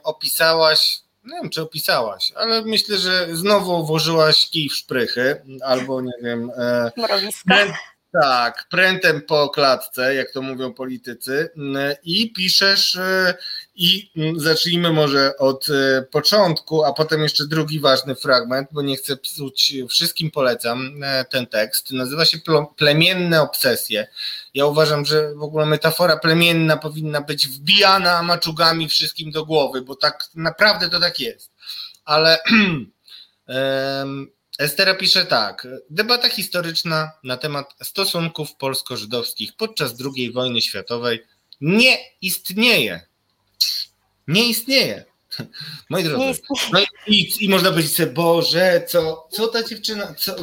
opisałaś 0.03 1.03
nie 1.25 1.41
wiem, 1.41 1.51
czy 1.51 1.63
opisałaś, 1.63 2.33
ale 2.37 2.63
myślę, 2.63 2.99
że 2.99 3.37
znowu 3.37 3.87
włożyłaś 3.87 4.51
kij 4.51 4.69
w 4.69 4.75
szprychy, 4.75 5.43
albo 5.65 6.01
nie 6.01 6.13
wiem. 6.23 6.51
E. 6.57 6.93
Tak, 8.13 8.65
prętem 8.71 9.23
po 9.23 9.49
klatce, 9.49 10.15
jak 10.15 10.31
to 10.31 10.43
mówią 10.43 10.75
politycy, 10.75 11.51
i 12.03 12.33
piszesz, 12.33 12.97
e, 12.97 13.35
i 13.75 14.11
zacznijmy 14.37 14.93
może 14.93 15.37
od 15.37 15.67
e, 15.69 16.03
początku, 16.03 16.85
a 16.85 16.93
potem 16.93 17.23
jeszcze 17.23 17.47
drugi 17.47 17.81
ważny 17.81 18.15
fragment, 18.15 18.69
bo 18.73 18.83
nie 18.83 18.97
chcę 18.97 19.17
psuć, 19.17 19.75
wszystkim 19.89 20.31
polecam 20.31 21.03
e, 21.03 21.25
ten 21.25 21.47
tekst. 21.47 21.93
Nazywa 21.93 22.25
się 22.25 22.39
Plemienne 22.77 23.43
obsesje. 23.43 24.07
Ja 24.55 24.67
uważam, 24.67 25.05
że 25.05 25.35
w 25.35 25.43
ogóle 25.43 25.67
metafora 25.67 26.17
plemienna 26.17 26.77
powinna 26.77 27.21
być 27.21 27.49
wbijana 27.49 28.23
maczugami 28.23 28.89
wszystkim 28.89 29.31
do 29.31 29.47
głowy, 29.47 29.83
bo 29.83 29.97
tak 29.97 30.25
naprawdę 30.35 30.91
to 30.91 31.01
tak 31.01 31.21
jest. 31.21 31.51
Ale. 32.05 32.39
Estera 34.61 34.95
pisze 34.95 35.27
tak. 35.27 35.67
Debata 35.91 36.29
historyczna 36.29 37.13
na 37.25 37.37
temat 37.37 37.75
stosunków 37.83 38.55
polsko-żydowskich 38.55 39.53
podczas 39.57 39.95
II 40.17 40.33
wojny 40.33 40.63
światowej 40.63 41.25
nie 41.61 41.99
istnieje. 42.21 43.01
Nie 44.29 44.49
istnieje. 44.49 45.05
Moi 45.91 46.05
drodzy, 46.05 46.41
no 46.73 46.81
i, 47.07 47.29
i, 47.41 47.49
można 47.49 47.71
powiedzieć 47.71 47.97
sobie, 47.97 48.13
Boże, 48.13 48.85
co, 48.89 49.29
co 49.31 49.49
ta 49.49 49.63
dziewczyna, 49.63 50.15
co, 50.19 50.37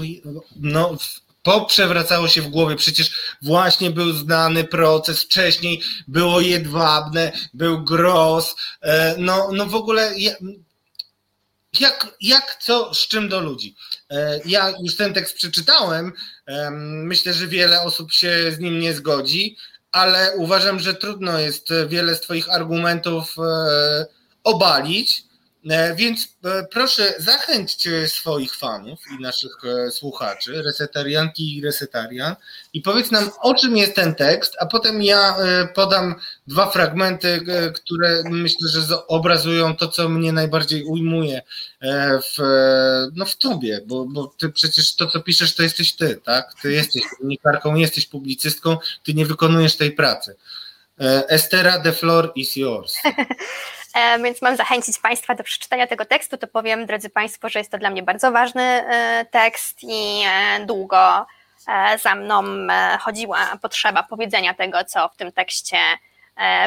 no 0.56 0.98
poprzewracało 1.44 2.27
się 2.27 2.41
w 2.41 2.49
głowie, 2.49 2.76
przecież 2.76 3.11
właśnie 3.41 3.91
był 3.91 4.14
znany 4.14 4.64
proces, 4.64 5.23
wcześniej 5.23 5.81
było 6.07 6.41
Jedwabne, 6.41 7.31
był 7.53 7.84
Gross, 7.84 8.56
e, 8.81 9.15
no, 9.18 9.49
no 9.53 9.65
w 9.65 9.76
ogóle 9.76 10.14
jak, 11.80 12.15
jak 12.22 12.57
co, 12.61 12.94
z 12.94 13.07
czym 13.07 13.30
do 13.30 13.41
ludzi. 13.41 13.76
E, 14.10 14.39
ja 14.45 14.73
już 14.84 14.95
ten 14.95 15.14
tekst 15.14 15.35
przeczytałem. 15.35 16.14
Myślę, 17.03 17.34
że 17.34 17.48
wiele 17.48 17.81
osób 17.81 18.11
się 18.11 18.52
z 18.52 18.60
nim 18.60 18.80
nie 18.80 18.94
zgodzi, 18.94 19.57
ale 19.91 20.31
uważam, 20.35 20.80
że 20.80 20.94
trudno 20.94 21.39
jest 21.39 21.69
wiele 21.88 22.15
z 22.15 22.22
Twoich 22.22 22.49
argumentów 22.49 23.35
e, 23.38 24.06
obalić. 24.44 25.23
E, 25.69 25.95
więc 25.95 26.38
e, 26.45 26.68
proszę 26.72 27.14
zachęćcie 27.18 28.07
swoich 28.07 28.56
fanów 28.56 28.99
i 29.19 29.22
naszych 29.22 29.57
e, 29.65 29.91
słuchaczy, 29.91 30.61
resetarianki 30.61 31.57
i 31.57 31.61
resetarian 31.61 32.35
i 32.73 32.81
powiedz 32.81 33.11
nam 33.11 33.30
o 33.41 33.53
czym 33.53 33.77
jest 33.77 33.95
ten 33.95 34.15
tekst, 34.15 34.56
a 34.60 34.65
potem 34.65 35.03
ja 35.03 35.35
podam 35.76 36.15
dwa 36.48 36.69
fragmenty, 36.69 37.41
które 37.76 38.23
myślę, 38.26 38.69
że 38.69 39.07
obrazują 39.07 39.76
to, 39.76 39.88
co 39.88 40.10
mnie 40.10 40.31
najbardziej 40.31 40.84
ujmuje 40.84 41.41
w, 42.23 42.38
no 43.15 43.26
w 43.26 43.38
tobie, 43.38 43.81
bo, 43.85 44.06
bo 44.06 44.27
ty 44.38 44.49
przecież 44.49 44.95
to, 44.95 45.07
co 45.07 45.19
piszesz, 45.19 45.56
to 45.56 45.64
jesteś 45.64 45.94
ty, 45.94 46.22
tak? 46.23 46.53
Ty 46.61 46.72
jesteś 46.72 47.03
dziennikarką, 47.19 47.76
jesteś 47.76 48.06
publicystką, 48.06 48.77
ty 49.03 49.14
nie 49.14 49.26
wykonujesz 49.26 49.76
tej 49.76 49.91
pracy. 49.91 50.35
Estera, 51.30 51.80
the 51.80 51.94
floor 51.94 52.31
is 52.35 52.56
yours. 52.56 52.95
E, 53.93 54.19
więc 54.19 54.41
mam 54.41 54.55
zachęcić 54.55 54.99
Państwa 54.99 55.35
do 55.35 55.43
przeczytania 55.43 55.88
tego 55.88 56.05
tekstu, 56.05 56.38
to 56.38 56.47
powiem, 56.47 56.85
drodzy 56.85 57.09
Państwo, 57.09 57.49
że 57.49 57.59
jest 57.59 57.72
to 57.72 57.77
dla 57.77 57.89
mnie 57.89 58.03
bardzo 58.03 58.31
ważny 58.31 58.64
e, 58.64 59.26
tekst 59.31 59.80
i 59.84 60.23
e, 60.27 60.65
długo 60.65 61.26
za 62.03 62.15
mną 62.15 62.43
chodziła 62.99 63.38
potrzeba 63.61 64.03
powiedzenia 64.03 64.53
tego, 64.53 64.84
co 64.84 65.09
w 65.09 65.18
tym 65.18 65.31
tekście 65.31 65.77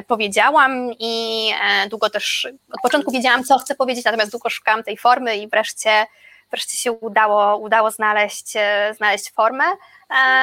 powiedziałam 0.07 0.91
i 0.99 1.53
długo 1.91 2.11
też, 2.11 2.49
od 2.73 2.81
początku 2.83 3.13
wiedziałam, 3.13 3.45
co 3.45 3.59
chcę 3.59 3.75
powiedzieć, 3.75 4.05
natomiast 4.05 4.31
długo 4.31 4.51
szukałam 4.51 4.83
tej 4.83 4.97
formy 4.97 5.37
i 5.37 5.49
wreszcie, 5.49 6.07
wreszcie 6.51 6.77
się 6.77 6.93
udało, 6.93 7.57
udało 7.57 7.91
znaleźć, 7.91 8.53
znaleźć 8.97 9.33
formę. 9.33 9.65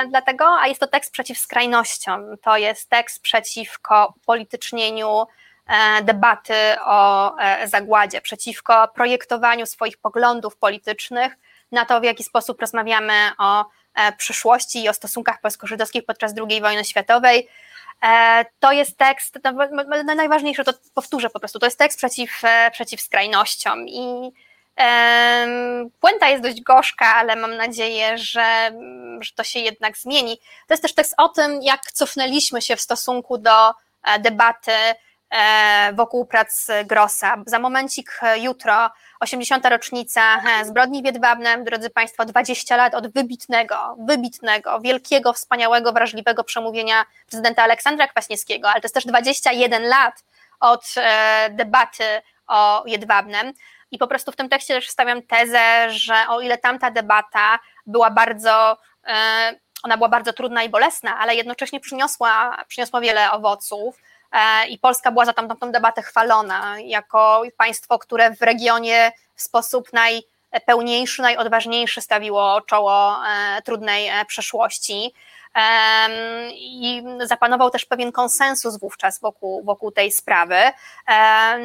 Dlatego, 0.10 0.46
a 0.60 0.68
jest 0.68 0.80
to 0.80 0.88
tekst 0.88 1.12
przeciw 1.12 1.38
skrajnościom, 1.38 2.38
to 2.38 2.58
jest 2.58 2.90
tekst 2.90 3.22
przeciwko 3.22 4.14
politycznieniu 4.26 5.28
debaty 6.04 6.54
o 6.86 7.38
e, 7.38 7.68
zagładzie, 7.68 8.22
przeciwko 8.22 8.88
projektowaniu 8.88 9.66
swoich 9.66 9.98
poglądów 9.98 10.58
politycznych 10.58 11.38
na 11.72 11.86
to, 11.86 12.00
w 12.00 12.04
jaki 12.04 12.24
sposób 12.24 12.62
rozmawiamy 12.62 13.14
o 13.38 13.66
e, 13.96 14.12
przyszłości 14.12 14.84
i 14.84 14.90
o 14.90 14.94
stosunkach 14.94 15.42
polsko-żydowskich 15.42 16.06
podczas 16.06 16.34
II 16.50 16.62
wojny 16.62 16.86
światowej. 16.86 17.48
To 18.60 18.72
jest 18.72 18.98
tekst, 18.98 19.40
no, 19.44 20.16
najważniejsze 20.16 20.64
to 20.64 20.74
powtórzę 20.94 21.30
po 21.30 21.40
prostu, 21.40 21.60
to 21.60 21.66
jest 21.66 21.80
tekst 21.80 21.98
przeciw, 21.98 22.42
przeciw 22.72 23.02
skrajnościom 23.02 23.88
i 23.88 24.32
Puenta 26.00 26.28
jest 26.28 26.44
dość 26.44 26.62
gorzka, 26.62 27.16
ale 27.16 27.36
mam 27.36 27.56
nadzieję, 27.56 28.18
że, 28.18 28.72
że 29.20 29.34
to 29.36 29.44
się 29.44 29.60
jednak 29.60 29.98
zmieni. 29.98 30.38
To 30.38 30.74
jest 30.74 30.84
też 30.84 30.94
tekst 30.94 31.14
o 31.18 31.30
tym, 31.30 31.62
jak 31.62 31.82
cofnęliśmy 31.92 32.62
się 32.62 32.76
w 32.76 32.82
stosunku 32.82 33.38
do 33.38 33.74
debaty 34.20 34.72
e, 34.72 34.96
wokół 35.94 36.26
prac 36.26 36.68
Grossa. 36.86 37.38
Za 37.46 37.60
momencik 37.60 38.20
jutro 38.42 38.90
80. 39.20 39.66
rocznica 39.66 40.42
zbrodni 40.64 41.02
w 41.02 41.06
Jedwabnem, 41.06 41.64
drodzy 41.64 41.90
Państwo, 41.90 42.26
20 42.26 42.78
lat 42.78 42.96
od 42.96 43.14
wybitnego, 43.14 43.96
wybitnego, 44.00 44.80
wielkiego, 44.80 45.34
wspaniałego, 45.34 45.94
wrażliwego 45.94 46.44
przemówienia 46.44 47.06
prezydenta 47.30 47.64
Aleksandra 47.64 48.08
Kwaśniewskiego, 48.08 48.70
ale 48.70 48.82
to 48.82 48.86
jest 48.86 48.96
też 48.96 49.06
21 49.06 49.84
lat 49.84 50.24
od 50.60 50.96
debaty 51.50 52.22
o 52.48 52.84
Jedwabnem. 52.86 53.54
I 53.92 53.98
po 53.98 54.08
prostu 54.08 54.32
w 54.32 54.36
tym 54.36 54.50
tekście 54.50 54.74
też 54.74 54.90
stawiam 54.90 55.22
tezę, 55.22 55.90
że 55.90 56.16
o 56.30 56.42
ile 56.42 56.58
tamta 56.58 56.92
debata 56.92 57.60
była 57.86 58.12
bardzo, 58.12 58.78
e, 59.08 59.56
ona 59.84 59.98
była 59.98 60.10
bardzo 60.10 60.34
trudna 60.34 60.64
i 60.64 60.70
bolesna, 60.70 61.18
ale 61.20 61.36
jednocześnie 61.36 61.80
przyniosła, 61.80 62.58
przyniosła 62.68 63.02
wiele 63.02 63.32
owoców. 63.32 64.02
E, 64.32 64.68
I 64.68 64.80
Polska 64.80 65.12
była 65.12 65.26
za 65.26 65.34
tamtą 65.34 65.72
debatę 65.72 66.02
chwalona 66.02 66.80
jako 66.80 67.44
państwo, 67.58 68.00
które 68.00 68.36
w 68.36 68.42
regionie 68.42 69.12
w 69.36 69.42
sposób 69.42 69.90
najpełniejszy, 69.94 71.22
najodważniejszy 71.22 72.02
stawiło 72.02 72.62
czoło 72.62 73.16
e, 73.28 73.62
trudnej 73.62 74.10
przeszłości. 74.28 75.14
I 76.56 77.04
zapanował 77.24 77.70
też 77.70 77.86
pewien 77.86 78.12
konsensus 78.12 78.80
wówczas 78.80 79.20
wokół, 79.20 79.64
wokół 79.64 79.92
tej 79.92 80.12
sprawy, 80.12 80.56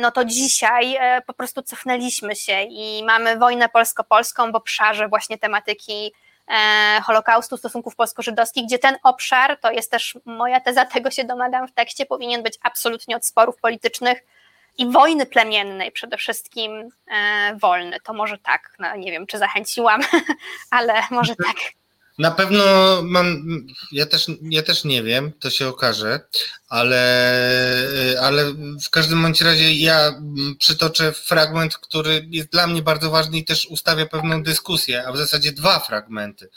no 0.01 0.11
to 0.11 0.25
dzisiaj 0.25 0.97
e, 0.97 1.23
po 1.27 1.33
prostu 1.33 1.63
cofnęliśmy 1.63 2.37
się 2.37 2.63
i 2.63 3.05
mamy 3.05 3.39
wojnę 3.39 3.69
polsko-polską 3.69 4.53
w 4.53 4.55
obszarze 4.55 5.09
właśnie 5.09 5.39
tematyki 5.39 6.07
e, 6.07 6.32
Holokaustu, 7.03 7.57
stosunków 7.57 7.97
polsko-żydowskich, 7.97 8.65
gdzie 8.67 8.79
ten 8.79 8.97
obszar, 9.03 9.61
to 9.61 9.71
jest 9.71 9.91
też 9.91 10.19
moja 10.25 10.61
teza, 10.61 10.85
tego 10.85 11.11
się 11.11 11.25
domagam 11.25 11.69
w 11.69 11.73
tekście, 11.73 12.07
powinien 12.07 12.43
być 12.43 12.59
absolutnie 12.63 13.17
od 13.17 13.27
sporów 13.27 13.57
politycznych 13.57 14.25
i 14.79 14.91
wojny 14.91 15.27
plemiennej 15.27 15.93
przede 15.93 16.17
wszystkim 16.17 16.89
e, 17.07 17.57
wolny. 17.57 18.01
To 18.01 18.13
może 18.13 18.39
tak, 18.39 18.77
no 18.79 18.97
nie 18.97 19.11
wiem, 19.11 19.27
czy 19.27 19.39
zachęciłam, 19.39 20.01
ale 20.71 20.95
może 21.11 21.37
tak. 21.37 21.82
Na 22.23 22.31
pewno 22.31 22.65
mam, 23.03 23.45
ja 23.93 24.07
też, 24.07 24.27
ja 24.43 24.63
też 24.63 24.85
nie 24.85 25.03
wiem, 25.03 25.33
to 25.41 25.51
się 25.51 25.69
okaże, 25.69 26.21
ale, 26.69 26.99
ale 28.21 28.45
w 28.85 28.91
każdym 28.91 29.23
bądź 29.23 29.41
razie 29.41 29.75
ja 29.75 30.21
przytoczę 30.59 31.13
fragment, 31.13 31.77
który 31.77 32.27
jest 32.31 32.49
dla 32.49 32.67
mnie 32.67 32.83
bardzo 32.83 33.11
ważny 33.11 33.39
i 33.39 33.45
też 33.45 33.67
ustawia 33.67 34.07
pewną 34.07 34.43
dyskusję, 34.43 35.07
a 35.07 35.13
w 35.13 35.17
zasadzie 35.17 35.53
dwa 35.53 35.79
fragmenty. 35.79 36.49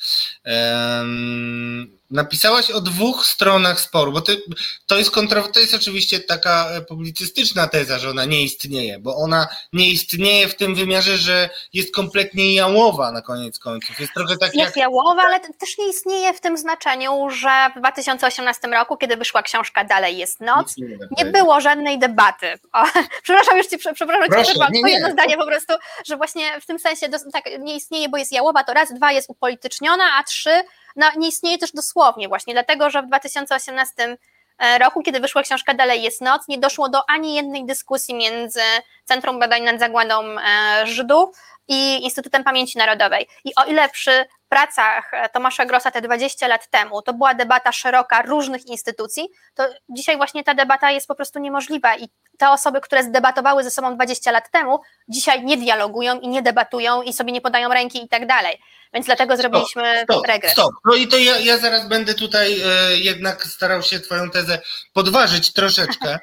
Um, 0.46 1.98
napisałaś 2.12 2.72
o 2.72 2.82
dwóch 2.82 3.26
stronach 3.26 3.80
sporu, 3.80 4.12
bo 4.12 4.22
ty, 4.22 4.42
to, 4.88 4.98
jest 4.98 5.12
kontra, 5.12 5.42
to 5.42 5.60
jest 5.60 5.74
oczywiście 5.74 6.20
taka 6.20 6.68
publicystyczna 6.88 7.68
teza, 7.68 8.00
że 8.00 8.10
ona 8.10 8.26
nie 8.26 8.44
istnieje, 8.44 9.00
bo 9.00 9.16
ona 9.16 9.48
nie 9.74 9.90
istnieje 9.90 10.48
w 10.48 10.56
tym 10.56 10.76
wymiarze, 10.76 11.18
że 11.18 11.50
jest 11.74 11.96
kompletnie 11.96 12.54
jałowa 12.54 13.12
na 13.12 13.22
koniec 13.22 13.60
końców. 13.60 14.00
Jest 14.00 14.14
trochę 14.14 14.38
tak 14.38 14.56
jest 14.56 14.76
jak... 14.76 14.78
jałowa, 14.78 15.22
ale 15.22 15.40
też 15.40 15.78
nie 15.78 15.90
istnieje 15.90 16.34
w 16.34 16.42
tym 16.42 16.58
znaczeniu, 16.58 17.30
że 17.30 17.70
w 17.76 17.80
2018 17.80 18.68
roku, 18.68 18.98
kiedy 18.98 19.18
wyszła 19.18 19.42
książka 19.42 19.84
Dalej 19.84 20.18
jest 20.18 20.42
noc, 20.42 20.78
nie, 20.78 20.98
nie 21.18 21.26
było 21.32 21.62
żadnej 21.62 22.00
debaty. 22.00 22.54
O, 22.74 22.84
przepraszam, 23.24 23.58
już 23.58 23.68
ci 23.68 23.78
przepraszam, 23.78 24.30
Proszę, 24.30 24.54
ci 24.54 24.60
nie, 24.72 24.82
nie. 24.82 24.94
jedno 24.94 25.12
zdanie 25.12 25.38
po 25.38 25.46
prostu, 25.46 25.74
że 26.08 26.18
właśnie 26.18 26.62
w 26.62 26.66
tym 26.66 26.80
sensie 26.80 27.10
tak, 27.34 27.46
nie 27.60 27.76
istnieje, 27.76 28.10
bo 28.10 28.18
jest 28.18 28.32
jałowa, 28.32 28.64
to 28.64 28.74
raz, 28.74 28.94
dwa 28.94 29.12
jest 29.12 29.30
upolityczniona, 29.30 30.04
a 30.20 30.24
trzy 30.24 30.64
no, 30.96 31.08
nie 31.18 31.28
istnieje 31.28 31.58
też 31.58 31.72
dosłownie, 31.72 32.28
właśnie 32.28 32.54
dlatego, 32.54 32.90
że 32.90 33.02
w 33.02 33.08
2018 33.08 34.18
e, 34.58 34.80
roku, 34.80 35.02
kiedy 35.02 35.20
wyszła 35.20 35.42
książka 35.42 35.74
Dalej 35.74 36.04
jest 36.04 36.22
noc, 36.22 36.48
nie 36.48 36.58
doszło 36.58 36.90
do 36.90 37.10
ani 37.10 37.36
jednej 37.36 37.66
dyskusji 37.66 38.16
między 38.16 38.62
Centrum 39.06 39.40
Badań 39.40 39.64
nad 39.64 39.80
Zagładą 39.80 40.22
e, 40.24 40.88
Żydów 40.88 41.30
i 41.68 42.04
Instytutem 42.04 42.44
Pamięci 42.44 42.78
Narodowej. 42.78 43.28
I 43.46 43.52
o 43.56 43.64
ile 43.64 43.90
przy 43.90 44.26
pracach 44.50 45.14
e, 45.14 45.30
Tomasza 45.30 45.66
Grossa 45.66 45.92
te 45.92 46.02
20 46.02 46.48
lat 46.48 46.70
temu 46.70 47.02
to 47.02 47.14
była 47.14 47.34
debata 47.34 47.72
szeroka 47.72 48.22
różnych 48.22 48.66
instytucji, 48.66 49.28
to 49.54 49.64
dzisiaj 49.90 50.18
właśnie 50.18 50.44
ta 50.44 50.54
debata 50.54 50.92
jest 50.92 51.08
po 51.08 51.16
prostu 51.16 51.40
niemożliwa 51.40 51.98
i 51.98 52.10
te 52.38 52.50
osoby, 52.50 52.82
które 52.82 53.04
zdebatowały 53.04 53.64
ze 53.64 53.72
sobą 53.72 53.96
20 53.96 54.32
lat 54.32 54.52
temu, 54.52 54.80
dzisiaj 55.08 55.46
nie 55.46 55.58
dialogują 55.58 56.20
i 56.20 56.28
nie 56.28 56.42
debatują 56.42 57.02
i 57.02 57.14
sobie 57.14 57.32
nie 57.32 57.42
podają 57.42 57.70
ręki 57.70 58.04
i 58.04 58.08
tak 58.10 58.28
dalej. 58.28 58.62
Więc 58.94 59.06
dlatego 59.06 59.38
zrobiliśmy 59.38 59.94
stop, 59.96 60.16
stop, 60.16 60.28
regres. 60.28 60.52
Stop. 60.52 60.72
No 60.86 60.96
i 60.96 61.08
to 61.08 61.18
ja, 61.18 61.40
ja 61.40 61.58
zaraz 61.58 61.88
będę 61.88 62.14
tutaj 62.14 62.62
e, 62.62 62.98
jednak 62.98 63.44
starał 63.44 63.82
się 63.82 64.00
Twoją 64.00 64.30
tezę 64.30 64.62
podważyć 64.94 65.54
troszeczkę. 65.54 66.20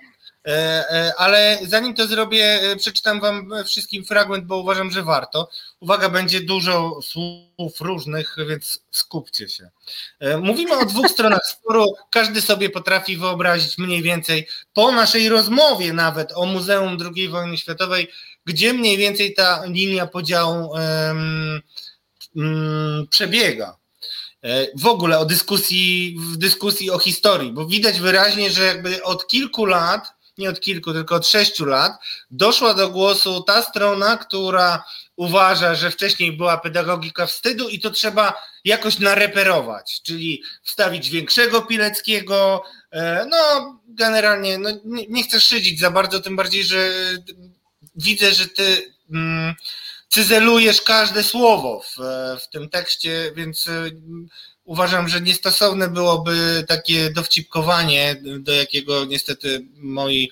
E, 0.47 0.51
e, 0.91 1.15
ale 1.17 1.59
zanim 1.67 1.95
to 1.95 2.07
zrobię, 2.07 2.45
e, 2.45 2.77
przeczytam 2.77 3.21
Wam 3.21 3.51
wszystkim 3.67 4.05
fragment, 4.05 4.45
bo 4.45 4.59
uważam, 4.59 4.91
że 4.91 5.03
warto. 5.03 5.49
Uwaga, 5.81 6.09
będzie 6.09 6.41
dużo 6.41 7.01
słów 7.03 7.81
różnych, 7.81 8.37
więc 8.49 8.81
skupcie 8.91 9.49
się. 9.49 9.71
Mówimy 10.41 10.79
o 10.79 10.85
dwóch 10.85 11.09
stronach 11.09 11.47
sporu. 11.47 11.87
Każdy 12.11 12.41
sobie 12.41 12.71
potrafi 12.71 13.17
wyobrazić 13.17 13.79
mniej 13.79 14.03
więcej 14.03 14.49
po 14.73 14.93
naszej 14.93 15.29
rozmowie 15.29 15.93
nawet 15.93 16.33
o 16.35 16.47
Muzeum 16.47 16.99
II 17.17 17.29
Wojny 17.29 17.59
Światowej, 17.59 18.09
gdzie 18.45 18.73
mniej 18.73 18.97
więcej 18.97 19.35
ta 19.35 19.65
linia 19.65 20.07
podziału 20.07 20.71
um, 20.71 21.61
um, 22.37 23.07
przebiega 23.11 23.77
w 24.75 24.87
ogóle 24.87 25.19
o 25.19 25.25
dyskusji, 25.25 26.17
w 26.19 26.37
dyskusji 26.37 26.91
o 26.91 26.99
historii, 26.99 27.53
bo 27.53 27.67
widać 27.67 28.01
wyraźnie, 28.01 28.51
że 28.51 28.63
jakby 28.63 29.03
od 29.03 29.27
kilku 29.27 29.65
lat 29.65 30.22
nie 30.39 30.51
od 30.51 30.61
kilku, 30.61 30.93
tylko 30.93 31.15
od 31.15 31.27
sześciu 31.27 31.65
lat, 31.65 31.93
doszła 32.31 32.75
do 32.75 32.89
głosu 32.89 33.43
ta 33.43 33.63
strona, 33.63 34.17
która 34.17 34.85
uważa, 35.17 35.75
że 35.75 35.91
wcześniej 35.91 36.33
była 36.33 36.59
pedagogika 36.59 37.27
wstydu 37.27 37.69
i 37.69 37.81
to 37.81 37.91
trzeba 37.91 38.43
jakoś 38.65 38.99
nareperować, 38.99 40.01
czyli 40.03 40.43
wstawić 40.63 41.11
większego 41.11 41.63
Pileckiego. 41.63 42.65
E, 42.91 43.27
no, 43.31 43.81
generalnie 43.89 44.59
no, 44.59 44.71
nie, 44.85 45.07
nie 45.07 45.23
chcę 45.23 45.41
szydzić 45.41 45.81
za 45.81 45.91
bardzo, 45.91 46.21
tym 46.21 46.37
bardziej, 46.37 46.65
że 46.65 46.91
widzę, 47.97 48.33
że 48.33 48.49
ty 48.49 48.95
mm, 49.11 49.55
cyzelujesz 50.09 50.83
każde 50.83 51.23
słowo 51.23 51.83
w, 51.83 51.97
w 52.43 52.49
tym 52.49 52.69
tekście, 52.69 53.33
więc 53.37 53.69
uważam, 54.65 55.09
że 55.09 55.21
niestosowne 55.21 55.89
byłoby 55.89 56.65
takie 56.69 57.11
dowcipkowanie, 57.11 58.17
do 58.39 58.53
jakiego 58.53 59.05
niestety 59.05 59.67
moi 59.77 60.31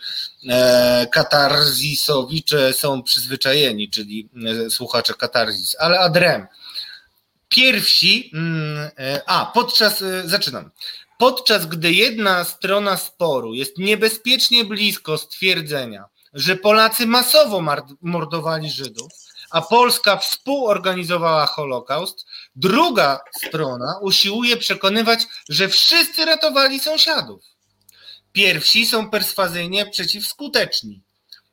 e, 0.49 1.07
katarzisowicze 1.13 2.73
są 2.73 3.03
przyzwyczajeni, 3.03 3.91
czyli 3.91 4.29
e, 4.67 4.71
słuchacze 4.71 5.15
katarzis, 5.15 5.77
ale 5.79 5.99
adrem. 5.99 6.47
Pierwsi, 7.49 8.31
mm, 8.35 8.91
e, 8.99 9.23
a 9.27 9.47
podczas, 9.55 10.05
zaczynam. 10.25 10.71
Podczas 11.19 11.67
gdy 11.67 11.93
jedna 11.93 12.45
strona 12.45 12.97
sporu 12.97 13.55
jest 13.55 13.79
niebezpiecznie 13.79 14.65
blisko 14.65 15.19
stwierdzenia, 15.19 16.05
że 16.33 16.57
Polacy 16.57 17.07
masowo 17.07 17.63
mordowali 18.03 18.71
Żydów, 18.71 19.13
a 19.51 19.63
Polska 19.63 20.17
współorganizowała 20.17 21.47
Holokaust, 21.47 22.27
druga 22.57 23.21
strona 23.37 23.99
usiłuje 24.03 24.57
przekonywać, 24.57 25.27
że 25.49 25.69
wszyscy 25.69 26.25
ratowali 26.25 26.81
sąsiadów. 26.81 27.43
Pierwsi 28.33 28.87
są 28.87 29.11
perswazyjnie 29.11 29.87
przeciwskuteczni, 29.87 31.03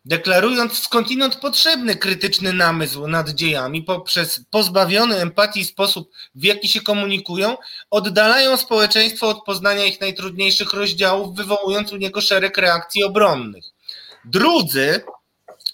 deklarując 0.05 0.79
skądinąd 0.79 1.35
potrzebny 1.35 1.95
krytyczny 1.95 2.53
namysł 2.53 3.07
nad 3.07 3.29
dziejami 3.29 3.83
poprzez 3.83 4.41
pozbawiony 4.49 5.15
empatii 5.15 5.65
sposób, 5.65 6.11
w 6.35 6.43
jaki 6.43 6.67
się 6.67 6.81
komunikują, 6.81 7.57
oddalają 7.89 8.57
społeczeństwo 8.57 9.29
od 9.29 9.43
poznania 9.43 9.85
ich 9.85 10.01
najtrudniejszych 10.01 10.73
rozdziałów, 10.73 11.35
wywołując 11.35 11.93
u 11.93 11.97
niego 11.97 12.21
szereg 12.21 12.57
reakcji 12.57 13.03
obronnych. 13.03 13.65
Drudzy 14.25 15.03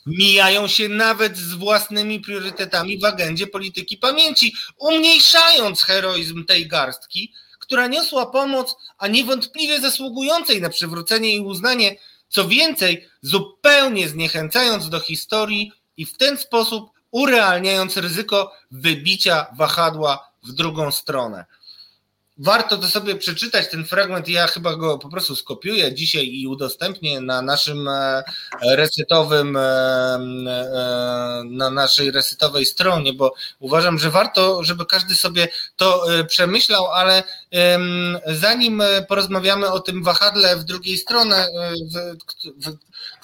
mijają 0.06 0.68
się 0.68 0.90
nawet 0.90 1.38
z 1.38 1.54
własnymi 1.54 2.20
priorytetami 2.20 3.00
w 3.00 3.06
agendzie 3.06 3.48
polityki 3.48 3.98
pamięci, 3.98 4.56
umniejszając 4.78 5.84
heroizm 5.84 6.46
tej 6.46 6.68
garstki, 6.68 7.34
która 7.60 7.88
niosła 7.88 8.26
pomoc, 8.26 8.76
a 8.98 9.08
niewątpliwie 9.08 9.82
zasługującej 9.82 10.62
na 10.62 10.70
przywrócenie 10.70 11.36
i 11.36 11.40
uznanie, 11.40 11.96
co 12.30 12.48
więcej, 12.48 13.10
zupełnie 13.22 14.10
zniechęcając 14.10 14.90
do 14.90 15.00
historii 15.00 15.72
i 15.98 16.06
w 16.06 16.18
ten 16.18 16.38
sposób 16.38 16.90
urealniając 17.12 17.98
ryzyko 17.98 18.54
wybicia 18.72 19.46
wahadła 19.58 20.30
w 20.44 20.52
drugą 20.52 20.92
stronę. 20.92 21.46
Warto 22.44 22.78
to 22.78 22.88
sobie 22.88 23.16
przeczytać, 23.16 23.70
ten 23.70 23.86
fragment, 23.86 24.28
ja 24.28 24.48
chyba 24.48 24.76
go 24.76 24.98
po 24.98 25.10
prostu 25.10 25.36
skopiuję 25.36 25.94
dzisiaj 25.94 26.28
i 26.28 26.48
udostępnię 26.48 27.22
na 27.22 27.42
naszym 27.42 27.88
e, 27.88 28.24
resetowym, 28.62 29.58
e, 29.58 30.20
na 31.46 31.70
naszej 31.70 32.12
resetowej 32.12 32.66
stronie, 32.66 33.14
bo 33.14 33.34
uważam, 33.60 34.00
że 34.00 34.10
warto, 34.10 34.64
żeby 34.64 34.86
każdy 34.86 35.16
sobie 35.16 35.48
to 35.76 36.06
przemyślał, 36.28 36.88
ale 36.88 37.24
zanim 38.28 38.84
porozmawiamy 39.08 39.72
o 39.72 39.80
tym 39.80 40.04
wahadle 40.04 40.56
w 40.56 40.64
drugiej 40.64 40.98
w, 42.58 42.78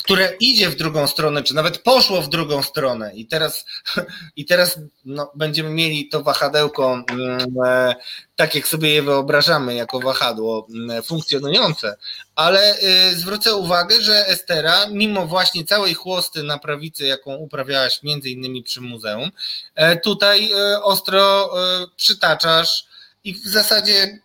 które 0.10 0.34
idzie 0.40 0.70
w 0.70 0.76
drugą 0.76 1.08
stronę, 1.08 1.44
czy 1.44 1.56
nawet 1.56 1.78
poszło 1.78 2.22
w 2.22 2.30
drugą 2.30 2.64
stronę. 2.64 3.12
I 3.16 3.26
teraz, 3.26 3.66
i 4.36 4.46
teraz 4.46 4.80
no, 5.06 5.32
będziemy 5.36 5.70
mieli 5.70 6.08
to 6.08 6.24
wahadełko 6.24 7.04
mm, 7.12 7.48
e, 7.66 7.96
tak, 8.36 8.56
jak 8.56 8.68
sobie 8.68 8.94
je 8.94 9.04
wyobrażamy, 9.04 9.76
jako 9.76 10.00
wahadło 10.00 10.68
mm, 10.70 11.04
funkcjonujące, 11.04 11.96
ale 12.36 12.78
y, 12.80 13.16
zwrócę 13.16 13.56
uwagę, 13.56 14.02
że 14.02 14.28
Estera, 14.28 14.88
mimo 14.92 15.28
właśnie 15.28 15.66
całej 15.66 15.94
chłosty 15.94 16.44
na 16.44 16.58
prawicy, 16.58 17.06
jaką 17.06 17.36
uprawiałaś 17.36 18.04
między 18.04 18.30
innymi 18.30 18.64
przy 18.64 18.82
muzeum, 18.82 19.32
e, 19.76 19.98
tutaj 19.98 20.52
e, 20.52 20.84
ostro 20.84 21.54
przytaczasz 21.96 22.86
i 23.24 23.34
w 23.34 23.48
zasadzie 23.48 24.20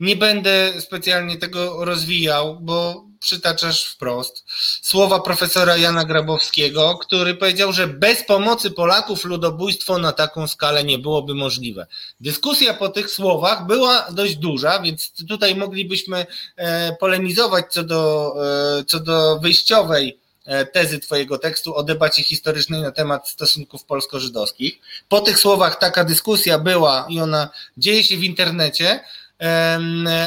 nie 0.00 0.16
będę 0.16 0.80
specjalnie 0.80 1.38
tego 1.38 1.84
rozwijał, 1.84 2.58
bo 2.60 3.11
przytaczasz 3.22 3.86
wprost 3.86 4.44
słowa 4.82 5.20
profesora 5.20 5.76
Jana 5.76 6.04
Grabowskiego, 6.04 6.98
który 6.98 7.34
powiedział, 7.34 7.72
że 7.72 7.86
bez 7.86 8.24
pomocy 8.24 8.70
Polaków 8.70 9.24
ludobójstwo 9.24 9.98
na 9.98 10.12
taką 10.12 10.48
skalę 10.48 10.84
nie 10.84 10.98
byłoby 10.98 11.34
możliwe. 11.34 11.86
Dyskusja 12.20 12.74
po 12.74 12.88
tych 12.88 13.10
słowach 13.10 13.66
była 13.66 14.06
dość 14.10 14.36
duża, 14.36 14.80
więc 14.80 15.12
tutaj 15.28 15.56
moglibyśmy 15.56 16.26
e, 16.56 16.96
polemizować 17.00 17.64
co 17.70 17.82
do, 17.82 18.34
e, 18.80 18.84
co 18.84 19.00
do 19.00 19.38
wyjściowej 19.38 20.18
e, 20.44 20.66
tezy 20.66 20.98
Twojego 20.98 21.38
tekstu 21.38 21.74
o 21.74 21.82
debacie 21.82 22.22
historycznej 22.22 22.82
na 22.82 22.90
temat 22.90 23.28
stosunków 23.28 23.84
polsko-żydowskich. 23.84 24.78
Po 25.08 25.20
tych 25.20 25.38
słowach 25.38 25.78
taka 25.78 26.04
dyskusja 26.04 26.58
była 26.58 27.06
i 27.08 27.20
ona 27.20 27.48
dzieje 27.76 28.04
się 28.04 28.16
w 28.16 28.24
internecie 28.24 29.00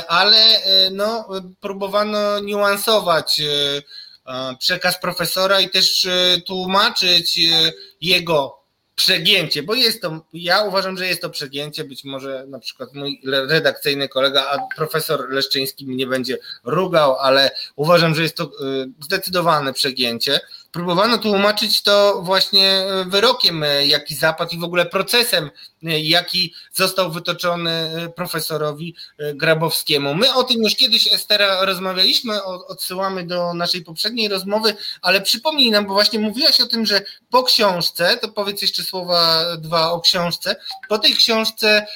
ale 0.07 0.37
e, 0.37 0.89
no, 0.91 1.27
próbowano 1.59 2.39
niuansować 2.39 3.41
e, 3.41 4.55
przekaz 4.59 4.99
profesora 4.99 5.61
i 5.61 5.69
też 5.69 6.05
e, 6.05 6.41
tłumaczyć 6.45 7.39
jego 8.01 8.65
przegięcie, 8.95 9.63
bo 9.63 9.73
jest 9.73 10.01
to, 10.01 10.21
ja 10.33 10.61
uważam, 10.61 10.97
że 10.97 11.07
jest 11.07 11.21
to 11.21 11.29
przegięcie, 11.29 11.83
być 11.83 12.03
może 12.03 12.45
na 12.47 12.59
przykład 12.59 12.93
mój 12.93 13.21
redakcyjny 13.23 14.09
kolega, 14.09 14.45
a 14.51 14.75
profesor 14.75 15.29
Leszczyński 15.29 15.87
mnie 15.87 16.07
będzie 16.07 16.37
rugał, 16.63 17.15
ale 17.15 17.51
uważam, 17.75 18.15
że 18.15 18.21
jest 18.21 18.37
to 18.37 18.51
zdecydowane 19.01 19.73
przegięcie 19.73 20.39
próbowano 20.75 21.17
tłumaczyć 21.17 21.81
to 21.81 22.21
właśnie 22.21 22.69
e, 22.69 23.05
wyrokiem, 23.05 23.63
e, 23.63 23.87
jaki 23.87 24.15
zapadł 24.15 24.55
i 24.55 24.57
w 24.57 24.63
ogóle 24.63 24.85
procesem, 24.85 25.49
e, 25.83 25.99
jaki 25.99 26.53
został 26.73 27.11
wytoczony 27.11 27.91
profesorowi 28.15 28.95
Grabowskiemu. 29.33 30.15
My 30.15 30.33
o 30.33 30.43
tym 30.43 30.63
już 30.63 30.75
kiedyś, 30.75 31.13
Estera, 31.13 31.65
rozmawialiśmy, 31.65 32.43
odsyłamy 32.43 33.27
do 33.27 33.53
naszej 33.53 33.83
poprzedniej 33.83 34.27
rozmowy, 34.27 34.75
ale 35.01 35.21
przypomnij 35.21 35.71
nam, 35.71 35.85
bo 35.85 35.93
właśnie 35.93 36.19
mówiłaś 36.19 36.61
o 36.61 36.65
tym, 36.65 36.85
że 36.85 37.01
po 37.29 37.43
książce, 37.43 38.17
to 38.17 38.27
powiedz 38.27 38.61
jeszcze 38.61 38.83
słowa 38.83 39.45
dwa 39.57 39.91
o 39.91 39.99
książce, 39.99 40.55
po 40.89 40.99
tej 40.99 41.13
książce 41.13 41.87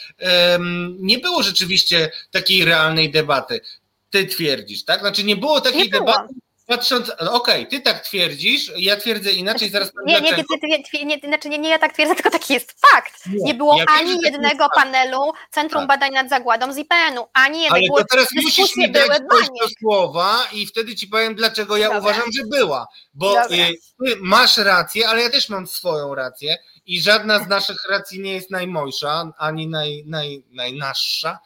um, 0.52 0.98
nie 1.00 1.20
było 1.20 1.44
rzeczywiście 1.44 2.12
takiej 2.32 2.66
realnej 2.66 3.12
debaty. 3.12 3.62
Ty 4.10 4.26
twierdzisz, 4.26 4.84
tak? 4.84 5.00
Znaczy 5.00 5.24
nie 5.24 5.36
było 5.36 5.62
takiej 5.62 5.84
nie 5.84 5.90
debaty. 5.90 6.28
Było 6.34 6.49
patrząc, 6.70 7.10
okej, 7.10 7.30
okay, 7.30 7.66
ty 7.66 7.82
tak 7.82 8.00
twierdzisz, 8.00 8.72
ja 8.78 8.98
twierdzę 8.98 9.32
inaczej, 9.32 9.70
zaraz 9.70 9.92
Nie, 10.06 10.22
nie, 10.22 10.36
ty, 10.36 10.44
ty, 10.44 10.84
ty, 10.92 11.06
nie, 11.06 11.20
znaczy 11.20 11.50
nie, 11.50 11.58
nie 11.58 11.70
ja 11.70 11.80
tak 11.80 11.94
twierdzę, 11.94 12.16
tylko 12.20 12.30
taki 12.30 12.54
jest 12.54 12.76
fakt. 12.92 13.26
Nie, 13.26 13.44
nie 13.46 13.54
było 13.54 13.78
ja 13.78 13.86
ani 13.88 14.12
wiem, 14.12 14.20
jednego 14.24 14.68
panelu 14.76 15.32
Centrum 15.52 15.82
tak. 15.82 15.88
Badań 15.88 16.12
nad 16.12 16.30
Zagładą 16.30 16.74
z 16.74 16.78
IPN-u, 16.78 17.28
ani 17.34 17.64
jednego. 17.64 17.96
Ale 17.96 18.04
to 18.04 18.10
teraz 18.12 18.28
musisz 18.36 18.76
mi 18.76 18.92
dać 18.92 19.08
do 19.08 19.68
słowa 19.80 20.48
i 20.54 20.66
wtedy 20.66 20.96
ci 20.96 21.08
powiem, 21.08 21.36
dlaczego 21.36 21.78
ja 21.78 21.88
Dobra. 21.88 22.00
uważam, 22.00 22.32
że 22.38 22.44
była. 22.60 22.88
Bo 23.14 23.46
y, 23.46 23.48
ty 23.48 24.16
masz 24.22 24.58
rację, 24.58 25.10
ale 25.10 25.22
ja 25.22 25.30
też 25.30 25.50
mam 25.50 25.68
swoją 25.68 26.16
rację 26.16 26.58
i 26.86 27.02
żadna 27.02 27.40
z 27.40 27.48
naszych 27.48 27.90
racji 27.90 28.22
nie 28.22 28.34
jest 28.34 28.52
najmojsza, 28.52 29.32
ani 29.38 29.68
naj, 29.68 30.04
naj, 30.08 30.44
najnaszsza, 30.52 31.40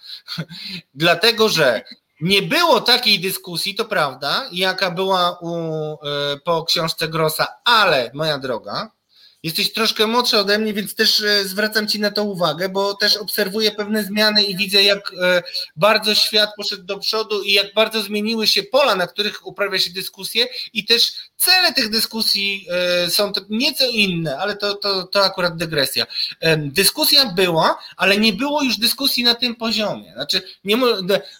dlatego 0.93 1.49
że 1.49 1.81
nie 2.23 2.41
było 2.41 2.81
takiej 2.81 3.19
dyskusji, 3.19 3.75
to 3.75 3.85
prawda, 3.85 4.49
jaka 4.51 4.91
była 4.91 5.37
u, 5.41 5.55
e, 5.93 5.97
po 6.45 6.63
książce 6.63 7.07
Grossa, 7.07 7.47
ale 7.65 8.11
moja 8.13 8.37
droga, 8.37 8.91
Jesteś 9.43 9.73
troszkę 9.73 10.07
młodszy 10.07 10.37
ode 10.37 10.59
mnie, 10.59 10.73
więc 10.73 10.95
też 10.95 11.21
e, 11.21 11.47
zwracam 11.47 11.87
Ci 11.87 11.99
na 11.99 12.11
to 12.11 12.23
uwagę, 12.23 12.69
bo 12.69 12.93
też 12.93 13.17
obserwuję 13.17 13.71
pewne 13.71 14.03
zmiany 14.03 14.43
i 14.43 14.57
widzę, 14.57 14.83
jak 14.83 15.13
e, 15.21 15.43
bardzo 15.75 16.15
świat 16.15 16.49
poszedł 16.57 16.83
do 16.83 16.97
przodu 16.99 17.43
i 17.43 17.53
jak 17.53 17.73
bardzo 17.73 18.01
zmieniły 18.01 18.47
się 18.47 18.63
pola, 18.63 18.95
na 18.95 19.07
których 19.07 19.47
uprawia 19.47 19.79
się 19.79 19.89
dyskusje 19.89 20.47
i 20.73 20.85
też 20.85 21.13
cele 21.37 21.73
tych 21.73 21.89
dyskusji 21.89 22.67
e, 23.05 23.09
są 23.09 23.31
nieco 23.49 23.85
inne, 23.89 24.37
ale 24.37 24.57
to, 24.57 24.75
to, 24.75 25.03
to 25.03 25.25
akurat 25.25 25.57
dygresja. 25.57 26.05
Dyskusja 26.57 27.25
była, 27.25 27.79
ale 27.97 28.17
nie 28.17 28.33
było 28.33 28.63
już 28.63 28.77
dyskusji 28.77 29.23
na 29.23 29.35
tym 29.35 29.55
poziomie. 29.55 30.13
Znaczy, 30.13 30.41
nie, 30.63 30.77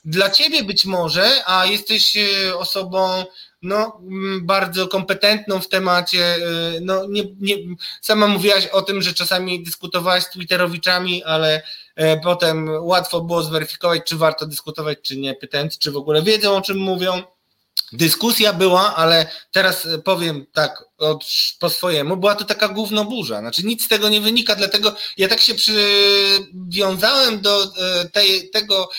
dla 0.06 0.30
Ciebie 0.30 0.64
być 0.64 0.86
może, 0.86 1.32
a 1.46 1.66
jesteś 1.66 2.18
osobą 2.56 3.26
no, 3.64 4.00
mm, 4.02 4.46
bardzo 4.46 4.88
kompetentną 4.88 5.60
w 5.60 5.68
temacie. 5.68 6.36
Y, 6.38 6.82
no, 6.82 7.08
nie, 7.08 7.24
nie, 7.40 7.56
sama 8.02 8.28
mówiłaś 8.28 8.68
o 8.68 8.82
tym, 8.82 9.02
że 9.02 9.14
czasami 9.14 9.64
dyskutowałaś 9.64 10.24
z 10.24 10.30
Twitterowiczami, 10.30 11.24
ale 11.24 11.64
e, 11.96 12.20
potem 12.20 12.70
łatwo 12.82 13.22
było 13.22 13.44
zweryfikować, 13.44 14.02
czy 14.06 14.16
warto 14.16 14.46
dyskutować, 14.46 14.98
czy 15.02 15.18
nie, 15.18 15.36
pytając, 15.36 15.78
czy 15.78 15.92
w 15.92 15.98
ogóle 15.98 16.22
wiedzą, 16.22 16.56
o 16.56 16.62
czym 16.62 16.78
mówią. 16.78 17.24
Dyskusja 17.92 18.54
była, 18.54 18.96
ale 18.96 19.28
teraz 19.52 19.88
powiem 20.04 20.46
tak 20.54 20.84
od, 20.98 21.26
po 21.60 21.70
swojemu, 21.70 22.18
była 22.18 22.36
to 22.36 22.46
taka 22.46 22.70
burza. 22.70 23.40
Znaczy 23.40 23.64
nic 23.64 23.86
z 23.86 23.88
tego 23.88 24.10
nie 24.10 24.22
wynika, 24.22 24.56
dlatego 24.56 24.96
ja 25.18 25.28
tak 25.28 25.42
się 25.42 25.54
przywiązałem 25.56 27.42
do 27.42 27.64
e, 27.64 28.10
tej, 28.10 28.50
tego 28.50 28.90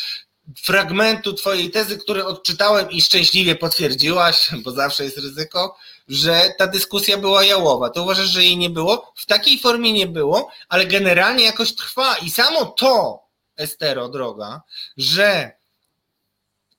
fragmentu 0.62 1.32
Twojej 1.32 1.70
tezy, 1.70 1.98
który 1.98 2.24
odczytałem 2.24 2.90
i 2.90 3.02
szczęśliwie 3.02 3.56
potwierdziłaś, 3.56 4.50
bo 4.64 4.70
zawsze 4.70 5.04
jest 5.04 5.18
ryzyko, 5.18 5.76
że 6.08 6.54
ta 6.58 6.66
dyskusja 6.66 7.18
była 7.18 7.44
jałowa. 7.44 7.90
To 7.90 8.02
uważasz, 8.02 8.26
że 8.26 8.44
jej 8.44 8.56
nie 8.56 8.70
było? 8.70 9.12
W 9.16 9.26
takiej 9.26 9.58
formie 9.58 9.92
nie 9.92 10.06
było, 10.06 10.50
ale 10.68 10.86
generalnie 10.86 11.44
jakoś 11.44 11.74
trwa. 11.74 12.16
I 12.16 12.30
samo 12.30 12.66
to, 12.66 13.24
Estero, 13.56 14.08
droga, 14.08 14.62
że 14.96 15.52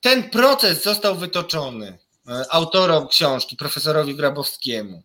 ten 0.02 0.30
proces 0.30 0.84
został 0.84 1.16
wytoczony 1.16 1.98
e, 2.28 2.46
autorom 2.50 3.08
książki, 3.08 3.56
profesorowi 3.56 4.16
Grabowskiemu. 4.16 5.04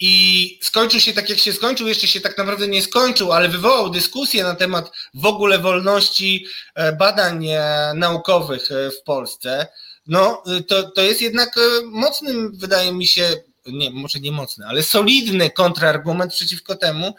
I 0.00 0.58
skończył 0.62 1.00
się 1.00 1.12
tak, 1.12 1.30
jak 1.30 1.38
się 1.38 1.52
skończył, 1.52 1.88
jeszcze 1.88 2.06
się 2.06 2.20
tak 2.20 2.38
naprawdę 2.38 2.68
nie 2.68 2.82
skończył, 2.82 3.32
ale 3.32 3.48
wywołał 3.48 3.90
dyskusję 3.90 4.42
na 4.42 4.54
temat 4.54 4.90
w 5.14 5.26
ogóle 5.26 5.58
wolności 5.58 6.46
e, 6.74 6.92
badań 6.92 7.46
e, 7.46 7.92
naukowych 7.94 8.70
e, 8.72 8.90
w 8.90 9.02
Polsce. 9.02 9.66
No, 10.06 10.42
to, 10.68 10.90
to 10.90 11.02
jest 11.02 11.20
jednak 11.20 11.54
mocnym, 11.84 12.52
wydaje 12.54 12.92
mi 12.92 13.06
się, 13.06 13.36
nie, 13.66 13.90
może 13.90 14.20
nie 14.20 14.32
mocny, 14.32 14.66
ale 14.66 14.82
solidny 14.82 15.50
kontrargument 15.50 16.32
przeciwko 16.32 16.76
temu, 16.76 17.14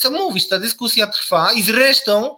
co 0.00 0.10
mówisz. 0.10 0.48
Ta 0.48 0.58
dyskusja 0.58 1.06
trwa 1.06 1.52
i 1.52 1.62
zresztą 1.62 2.36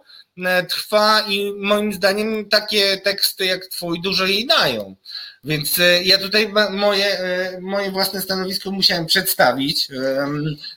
trwa 0.69 1.21
i 1.21 1.53
moim 1.57 1.93
zdaniem 1.93 2.49
takie 2.49 2.97
teksty 2.97 3.45
jak 3.45 3.65
twój 3.65 4.01
dużo 4.01 4.25
jej 4.25 4.47
dają. 4.47 4.95
Więc 5.45 5.79
e, 5.79 6.03
ja 6.03 6.17
tutaj 6.17 6.53
moje, 6.71 7.19
e, 7.19 7.61
moje 7.61 7.91
własne 7.91 8.21
stanowisko 8.21 8.71
musiałem 8.71 9.05
przedstawić. 9.05 9.87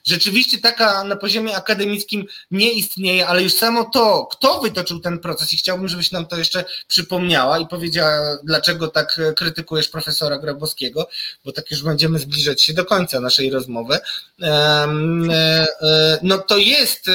Rzeczywiście 0.05 0.59
taka 0.59 1.05
na 1.05 1.17
poziomie 1.17 1.57
akademickim 1.57 2.25
nie 2.51 2.73
istnieje, 2.73 3.27
ale 3.27 3.43
już 3.43 3.53
samo 3.53 3.85
to, 3.85 4.29
kto 4.33 4.61
wytoczył 4.61 5.01
ten 5.01 5.19
proces 5.19 5.53
i 5.53 5.57
chciałbym, 5.57 5.89
żebyś 5.89 6.13
nam 6.13 6.27
to 6.27 6.39
jeszcze 6.39 6.65
przypomniała 6.89 7.59
i 7.59 7.67
powiedziała, 7.67 8.39
dlaczego 8.45 8.89
tak 8.89 9.21
krytykujesz 9.37 9.89
profesora 9.89 10.39
Grabowskiego, 10.39 11.09
bo 11.45 11.53
tak 11.53 11.71
już 11.71 11.83
będziemy 11.83 12.19
zbliżać 12.19 12.63
się 12.63 12.75
do 12.75 12.85
końca 12.85 13.21
naszej 13.21 13.51
rozmowy. 13.51 13.99
E, 14.43 15.67
no 16.23 16.39
to 16.39 16.59
jest 16.59 17.07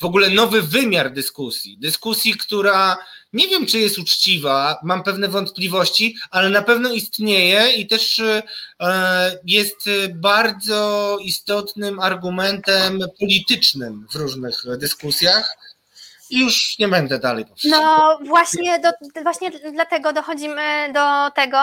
w 0.00 0.04
ogóle 0.04 0.30
nowy 0.30 0.62
wymiar 0.62 1.12
dyskusji. 1.12 1.78
Dyskusji, 1.78 2.34
która 2.34 2.96
nie 3.32 3.48
wiem, 3.48 3.66
czy 3.66 3.78
jest 3.78 3.98
uczciwa, 3.98 4.78
mam 4.82 5.02
pewne 5.02 5.28
wątpliwości, 5.28 6.16
ale 6.30 6.50
na 6.50 6.62
pewno 6.62 6.92
istnieje 6.92 7.72
i 7.72 7.86
też 7.86 8.18
e, 8.18 8.42
jest 9.44 9.90
bardzo 10.14 11.18
istotnym 11.20 12.00
argumentem 12.00 13.00
politycznym 13.20 14.06
w 14.12 14.16
różnych 14.16 14.62
dyskusjach. 14.78 15.56
i 16.30 16.40
już 16.40 16.78
nie 16.78 16.88
będę 16.88 17.18
dalej 17.18 17.44
No 17.64 18.18
właśnie, 18.26 18.78
do, 18.78 19.22
właśnie 19.22 19.50
dlatego 19.72 20.12
dochodzimy 20.12 20.92
do 20.92 21.30
tego, 21.34 21.58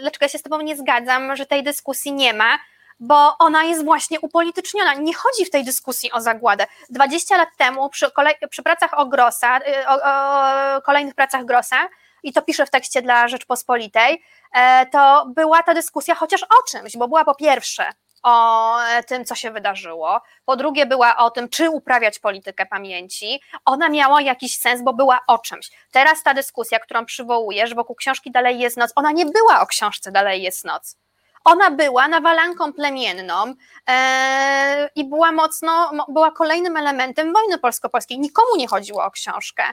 dlaczego 0.00 0.24
ja 0.24 0.28
się 0.28 0.38
z 0.38 0.42
Tobą 0.42 0.60
nie 0.60 0.76
zgadzam, 0.76 1.36
że 1.36 1.46
tej 1.46 1.62
dyskusji 1.62 2.12
nie 2.12 2.34
ma, 2.34 2.58
bo 3.02 3.36
ona 3.38 3.64
jest 3.64 3.84
właśnie 3.84 4.20
upolityczniona. 4.20 4.94
Nie 4.94 5.14
chodzi 5.14 5.44
w 5.44 5.50
tej 5.50 5.64
dyskusji 5.64 6.12
o 6.12 6.20
zagładę. 6.20 6.66
20 6.90 7.36
lat 7.36 7.48
temu 7.56 7.88
przy, 7.88 8.10
kolej, 8.10 8.34
przy 8.50 8.62
pracach 8.62 8.98
o 8.98 9.06
Grossa, 9.06 9.58
y, 9.58 9.88
o, 9.88 9.94
o, 9.94 10.82
kolejnych 10.82 11.14
pracach 11.14 11.44
Grossa, 11.44 11.88
i 12.22 12.32
to 12.32 12.42
piszę 12.42 12.66
w 12.66 12.70
tekście 12.70 13.02
dla 13.02 13.28
Rzeczpospolitej, 13.28 14.22
e, 14.54 14.86
to 14.86 15.26
była 15.36 15.62
ta 15.62 15.74
dyskusja 15.74 16.14
chociaż 16.14 16.42
o 16.42 16.70
czymś, 16.70 16.96
bo 16.96 17.08
była 17.08 17.24
po 17.24 17.34
pierwsze 17.34 17.84
o 18.22 18.78
e, 18.80 19.02
tym, 19.02 19.24
co 19.24 19.34
się 19.34 19.50
wydarzyło. 19.50 20.20
Po 20.44 20.56
drugie, 20.56 20.86
była 20.86 21.16
o 21.16 21.30
tym, 21.30 21.48
czy 21.48 21.70
uprawiać 21.70 22.18
politykę 22.18 22.66
pamięci. 22.66 23.40
Ona 23.64 23.88
miała 23.88 24.22
jakiś 24.22 24.58
sens, 24.58 24.82
bo 24.82 24.92
była 24.92 25.20
o 25.26 25.38
czymś. 25.38 25.70
Teraz 25.90 26.22
ta 26.22 26.34
dyskusja, 26.34 26.78
którą 26.78 27.04
przywołujesz 27.04 27.74
wokół 27.74 27.96
książki 27.96 28.30
Dalej 28.30 28.58
jest 28.58 28.76
noc, 28.76 28.92
ona 28.96 29.12
nie 29.12 29.26
była 29.26 29.60
o 29.60 29.66
książce 29.66 30.12
Dalej 30.12 30.42
jest 30.42 30.64
noc. 30.64 30.96
Ona 31.44 31.70
była 31.70 32.08
nawalanką 32.08 32.72
plemienną 32.72 33.54
e, 33.88 34.88
i 34.94 35.04
była 35.04 35.32
mocno, 35.32 35.90
była 36.08 36.30
kolejnym 36.30 36.76
elementem 36.76 37.32
wojny 37.32 37.58
polsko-polskiej. 37.58 38.18
Nikomu 38.18 38.56
nie 38.56 38.68
chodziło 38.68 39.04
o 39.04 39.10
książkę. 39.10 39.64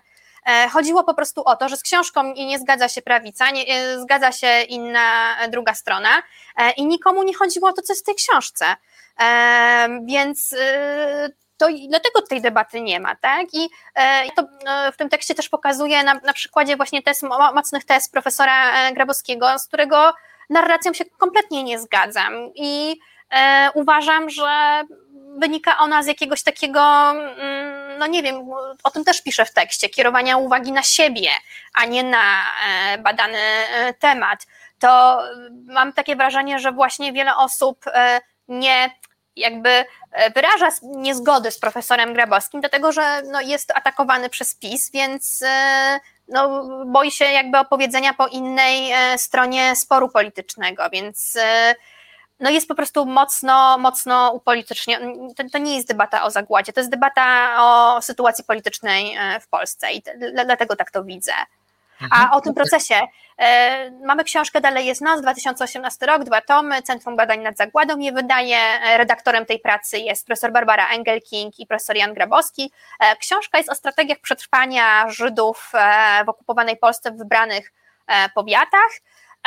E, 0.45 0.69
chodziło 0.69 1.03
po 1.03 1.13
prostu 1.13 1.43
o 1.45 1.55
to, 1.55 1.69
że 1.69 1.77
z 1.77 1.83
książką 1.83 2.33
nie 2.33 2.59
zgadza 2.59 2.89
się 2.89 3.01
prawica, 3.01 3.51
nie, 3.51 3.65
e, 3.67 3.99
zgadza 3.99 4.31
się 4.31 4.61
inna, 4.61 5.37
druga 5.49 5.73
strona 5.73 6.23
e, 6.57 6.71
i 6.71 6.85
nikomu 6.85 7.23
nie 7.23 7.33
chodziło 7.33 7.69
o 7.69 7.73
to, 7.73 7.81
co 7.81 7.93
jest 7.93 8.03
w 8.03 8.05
tej 8.05 8.15
książce. 8.15 8.65
Więc 10.03 10.55
to 11.57 11.67
dlatego 11.89 12.21
tej 12.21 12.41
debaty 12.41 12.81
nie 12.81 12.99
ma, 12.99 13.15
tak? 13.15 13.45
I 13.53 13.69
to 14.35 14.43
w 14.93 14.97
tym 14.97 15.09
tekście 15.09 15.35
też 15.35 15.49
pokazuje 15.49 16.03
na, 16.03 16.13
na 16.13 16.33
przykładzie 16.33 16.77
właśnie 16.77 17.03
tez, 17.03 17.23
mocnych 17.53 17.85
tez 17.85 18.09
profesora 18.09 18.91
Grabowskiego, 18.91 19.59
z 19.59 19.67
którego 19.67 20.13
narracją 20.49 20.93
się 20.93 21.05
kompletnie 21.05 21.63
nie 21.63 21.79
zgadzam 21.79 22.33
i 22.55 22.99
uważam, 23.73 24.29
że 24.29 24.83
wynika 25.39 25.77
ona 25.77 26.03
z 26.03 26.07
jakiegoś 26.07 26.43
takiego, 26.43 27.11
mm, 27.11 27.97
no 27.99 28.07
nie 28.07 28.23
wiem, 28.23 28.49
o 28.83 28.91
tym 28.91 29.03
też 29.03 29.21
piszę 29.21 29.45
w 29.45 29.53
tekście, 29.53 29.89
kierowania 29.89 30.37
uwagi 30.37 30.71
na 30.71 30.83
siebie, 30.83 31.29
a 31.73 31.85
nie 31.85 32.03
na 32.03 32.41
e, 32.67 32.97
badany 32.97 33.37
e, 33.37 33.93
temat. 33.93 34.47
To 34.79 35.21
mam 35.65 35.93
takie 35.93 36.15
wrażenie, 36.15 36.59
że 36.59 36.71
właśnie 36.71 37.13
wiele 37.13 37.35
osób 37.35 37.85
e, 37.87 38.21
nie 38.47 38.91
jakby 39.35 39.85
wyraża 40.35 40.69
niezgody 40.81 41.51
z 41.51 41.59
profesorem 41.59 42.13
Grabowskim, 42.13 42.61
dlatego 42.61 42.91
że 42.91 43.21
no, 43.21 43.41
jest 43.41 43.71
atakowany 43.75 44.29
przez 44.29 44.55
PiS, 44.55 44.91
więc 44.91 45.43
no, 46.29 46.65
boi 46.85 47.11
się 47.11 47.25
jakby 47.25 47.57
opowiedzenia 47.57 48.13
po 48.13 48.27
innej 48.27 48.93
stronie 49.17 49.75
sporu 49.75 50.09
politycznego, 50.09 50.89
więc 50.91 51.37
no 52.39 52.49
jest 52.49 52.67
po 52.67 52.75
prostu 52.75 53.05
mocno, 53.05 53.77
mocno 53.77 54.31
upolitycznie. 54.31 54.99
To, 55.37 55.43
to, 55.51 55.57
nie 55.57 55.75
jest 55.75 55.87
debata 55.87 56.23
o 56.23 56.31
zagładzie, 56.31 56.73
to 56.73 56.79
jest 56.79 56.91
debata 56.91 57.55
o 57.59 58.01
sytuacji 58.01 58.43
politycznej 58.43 59.15
e, 59.15 59.39
w 59.39 59.47
Polsce 59.47 59.93
i 59.93 60.03
dlatego 60.45 60.75
tak 60.75 60.91
to 60.91 61.03
widzę. 61.03 61.31
A 62.01 62.05
mhm. 62.05 62.31
o 62.31 62.41
tym 62.41 62.53
procesie. 62.53 62.95
E, 63.37 63.91
mamy 63.91 64.23
książkę 64.23 64.61
Dalej 64.61 64.85
jest 64.85 65.01
noc, 65.01 65.21
2018 65.21 66.05
rok, 66.05 66.23
dwa 66.23 66.41
tomy, 66.41 66.81
Centrum 66.81 67.15
Badań 67.15 67.39
nad 67.39 67.57
Zagładą 67.57 67.97
je 67.97 68.11
wydaje. 68.11 68.57
E, 68.57 68.97
redaktorem 68.97 69.45
tej 69.45 69.59
pracy 69.59 69.97
jest 69.97 70.25
profesor 70.25 70.51
Barbara 70.51 70.87
Engelking 70.89 71.59
i 71.59 71.65
profesor 71.65 71.95
Jan 71.95 72.13
Grabowski. 72.13 72.71
Książka 73.19 73.57
jest 73.57 73.69
o 73.69 73.75
strategiach 73.75 74.19
przetrwania 74.19 75.09
Żydów 75.09 75.71
w 76.25 76.29
okupowanej 76.29 76.77
Polsce 76.77 77.11
w 77.11 77.17
wybranych 77.17 77.73
powiatach. 78.35 78.89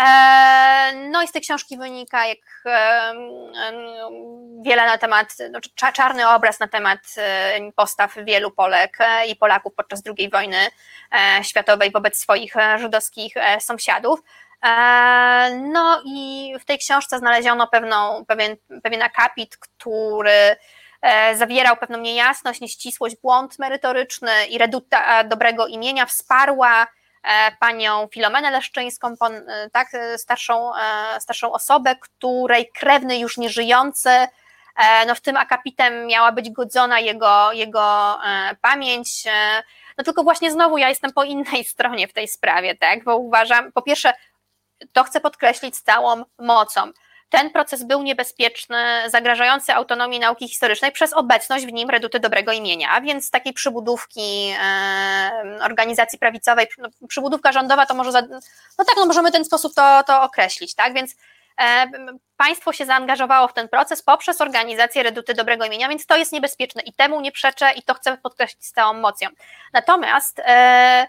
E, 0.02 0.92
no 1.10 1.22
i 1.22 1.28
z 1.28 1.32
tej 1.32 1.42
książki 1.42 1.78
wynika, 1.78 2.26
jak 2.26 2.38
wiele 4.60 4.86
na 4.86 4.98
temat, 4.98 5.36
no, 5.50 5.60
czarny 5.92 6.28
obraz 6.28 6.60
na 6.60 6.68
temat 6.68 6.98
e, 7.16 7.72
postaw 7.76 8.14
wielu 8.24 8.50
Polek 8.50 8.96
e, 9.00 9.26
i 9.26 9.36
Polaków 9.36 9.74
podczas 9.74 10.02
II 10.18 10.30
wojny 10.30 10.56
światowej 11.42 11.90
wobec 11.90 12.18
swoich 12.18 12.54
żydowskich 12.76 13.34
sąsiadów. 13.60 14.20
No 15.72 16.02
i 16.06 16.54
w 16.60 16.64
tej 16.64 16.78
książce 16.78 17.18
znaleziono 17.18 17.66
pewną, 17.66 18.24
pewien, 18.24 18.56
pewien 18.82 19.02
akapit, 19.02 19.56
który 19.56 20.56
zawierał 21.34 21.76
pewną 21.76 21.98
niejasność, 21.98 22.60
nieścisłość, 22.60 23.16
błąd 23.22 23.58
merytoryczny 23.58 24.46
i 24.50 24.58
reduta 24.58 25.24
dobrego 25.24 25.66
imienia 25.66 26.06
wsparła 26.06 26.86
E, 26.86 27.01
panią 27.60 28.08
Filomenę 28.12 28.50
Leszczyńską, 28.50 29.08
e, 29.08 29.70
tak, 29.70 29.88
starszą, 30.16 30.76
e, 30.76 31.20
starszą 31.20 31.52
osobę, 31.52 31.96
której 31.96 32.70
krewny 32.74 33.18
już 33.18 33.36
nieżyjący, 33.36 34.10
no 35.06 35.14
w 35.14 35.20
tym 35.20 35.36
akapitem 35.36 36.06
miała 36.06 36.32
być 36.32 36.50
godzona 36.50 37.00
jego, 37.00 37.52
jego 37.52 38.18
pamięć, 38.60 39.24
no 39.98 40.04
tylko 40.04 40.22
właśnie 40.22 40.50
znowu 40.50 40.78
ja 40.78 40.88
jestem 40.88 41.12
po 41.12 41.24
innej 41.24 41.64
stronie 41.74 42.08
w 42.08 42.12
tej 42.12 42.28
sprawie, 42.28 42.74
tak, 42.76 43.04
bo 43.04 43.16
uważam, 43.16 43.72
po 43.72 43.82
pierwsze, 43.82 44.12
to 44.92 45.04
chcę 45.04 45.20
podkreślić 45.20 45.76
z 45.76 45.82
całą 45.82 46.24
mocą, 46.38 46.92
ten 47.32 47.50
proces 47.50 47.84
był 47.84 48.02
niebezpieczny, 48.02 48.76
zagrażający 49.06 49.74
autonomii 49.74 50.20
nauki 50.20 50.48
historycznej 50.48 50.92
przez 50.92 51.12
obecność 51.12 51.66
w 51.66 51.72
nim 51.72 51.90
reduty 51.90 52.20
dobrego 52.20 52.52
imienia, 52.52 53.00
więc 53.00 53.30
takiej 53.30 53.52
przybudówki 53.52 54.54
organizacji 55.62 56.18
prawicowej, 56.18 56.66
no, 56.78 56.88
przybudówka 57.08 57.52
rządowa 57.52 57.86
to 57.86 57.94
może, 57.94 58.12
za, 58.12 58.22
no 58.78 58.84
tak, 58.84 58.96
no 58.96 59.06
możemy 59.06 59.32
ten 59.32 59.44
sposób 59.44 59.74
to, 59.74 60.02
to 60.06 60.22
określić, 60.22 60.74
tak, 60.74 60.94
więc 60.94 61.16
e, 61.60 61.86
państwo 62.36 62.72
się 62.72 62.86
zaangażowało 62.86 63.48
w 63.48 63.54
ten 63.54 63.68
proces 63.68 64.02
poprzez 64.02 64.40
organizację 64.40 65.02
reduty 65.02 65.34
dobrego 65.34 65.64
imienia, 65.64 65.88
więc 65.88 66.06
to 66.06 66.16
jest 66.16 66.32
niebezpieczne 66.32 66.82
i 66.82 66.92
temu 66.92 67.20
nie 67.20 67.32
przeczę 67.32 67.72
i 67.76 67.82
to 67.82 67.94
chcę 67.94 68.16
podkreślić 68.16 68.66
z 68.66 68.72
całą 68.72 68.94
mocą. 68.94 69.26
Natomiast 69.72 70.38
e, 70.44 71.06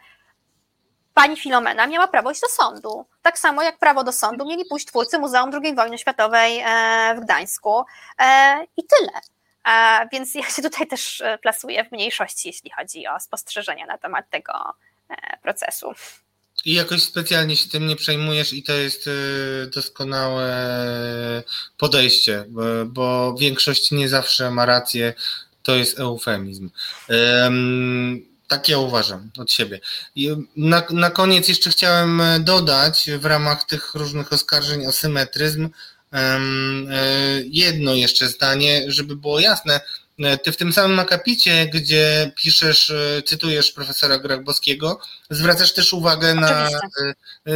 pani 1.13 1.37
Filomena 1.37 1.87
miała 1.87 2.07
prawo 2.07 2.31
iść 2.31 2.41
do 2.41 2.47
sądu. 2.47 3.05
Tak 3.21 3.39
samo 3.39 3.63
jak 3.63 3.79
prawo 3.79 4.03
do 4.03 4.11
sądu 4.11 4.45
mieli 4.45 4.65
pójść 4.65 4.85
twórcy 4.87 5.19
Muzeum 5.19 5.51
II 5.63 5.75
Wojny 5.75 5.97
Światowej 5.97 6.59
e, 6.59 7.15
w 7.17 7.23
Gdańsku. 7.23 7.83
E, 8.19 8.65
I 8.77 8.83
tyle. 8.83 9.11
E, 9.67 10.07
więc 10.11 10.35
ja 10.35 10.49
się 10.49 10.61
tutaj 10.61 10.87
też 10.87 11.23
plasuję 11.41 11.85
w 11.85 11.91
mniejszości, 11.91 12.47
jeśli 12.47 12.71
chodzi 12.71 13.07
o 13.07 13.19
spostrzeżenia 13.19 13.85
na 13.85 13.97
temat 13.97 14.29
tego 14.29 14.53
procesu. 15.41 15.93
I 16.65 16.73
jakoś 16.73 17.03
specjalnie 17.03 17.57
się 17.57 17.69
tym 17.69 17.87
nie 17.87 17.95
przejmujesz, 17.95 18.53
i 18.53 18.63
to 18.63 18.73
jest 18.73 19.09
doskonałe 19.75 20.53
podejście, 21.77 22.45
bo, 22.47 22.61
bo 22.85 23.35
większość 23.39 23.91
nie 23.91 24.09
zawsze 24.09 24.51
ma 24.51 24.65
rację, 24.65 25.13
to 25.63 25.75
jest 25.75 25.99
eufemizm. 25.99 26.69
Tak 28.47 28.69
ja 28.69 28.77
uważam 28.77 29.29
od 29.37 29.51
siebie. 29.51 29.79
Na, 30.57 30.83
na 30.89 31.09
koniec 31.09 31.47
jeszcze 31.47 31.69
chciałem 31.69 32.21
e, 32.21 32.39
dodać 32.39 33.09
w 33.19 33.25
ramach 33.25 33.63
tych 33.63 33.95
różnych 33.95 34.33
oskarżeń 34.33 34.85
o 34.85 34.91
symetryzm 34.91 35.69
um, 36.13 36.87
jedno 37.45 37.93
jeszcze 37.93 38.27
zdanie, 38.27 38.83
żeby 38.87 39.15
było 39.15 39.39
jasne. 39.39 39.81
Ty 40.43 40.51
w 40.51 40.57
tym 40.57 40.73
samym 40.73 40.99
akapicie, 40.99 41.67
gdzie 41.67 42.31
piszesz, 42.35 42.93
cytujesz 43.25 43.71
profesora 43.71 44.17
Grabowskiego, 44.17 44.99
zwracasz 45.29 45.73
też 45.73 45.93
uwagę 45.93 46.35
na 46.35 46.69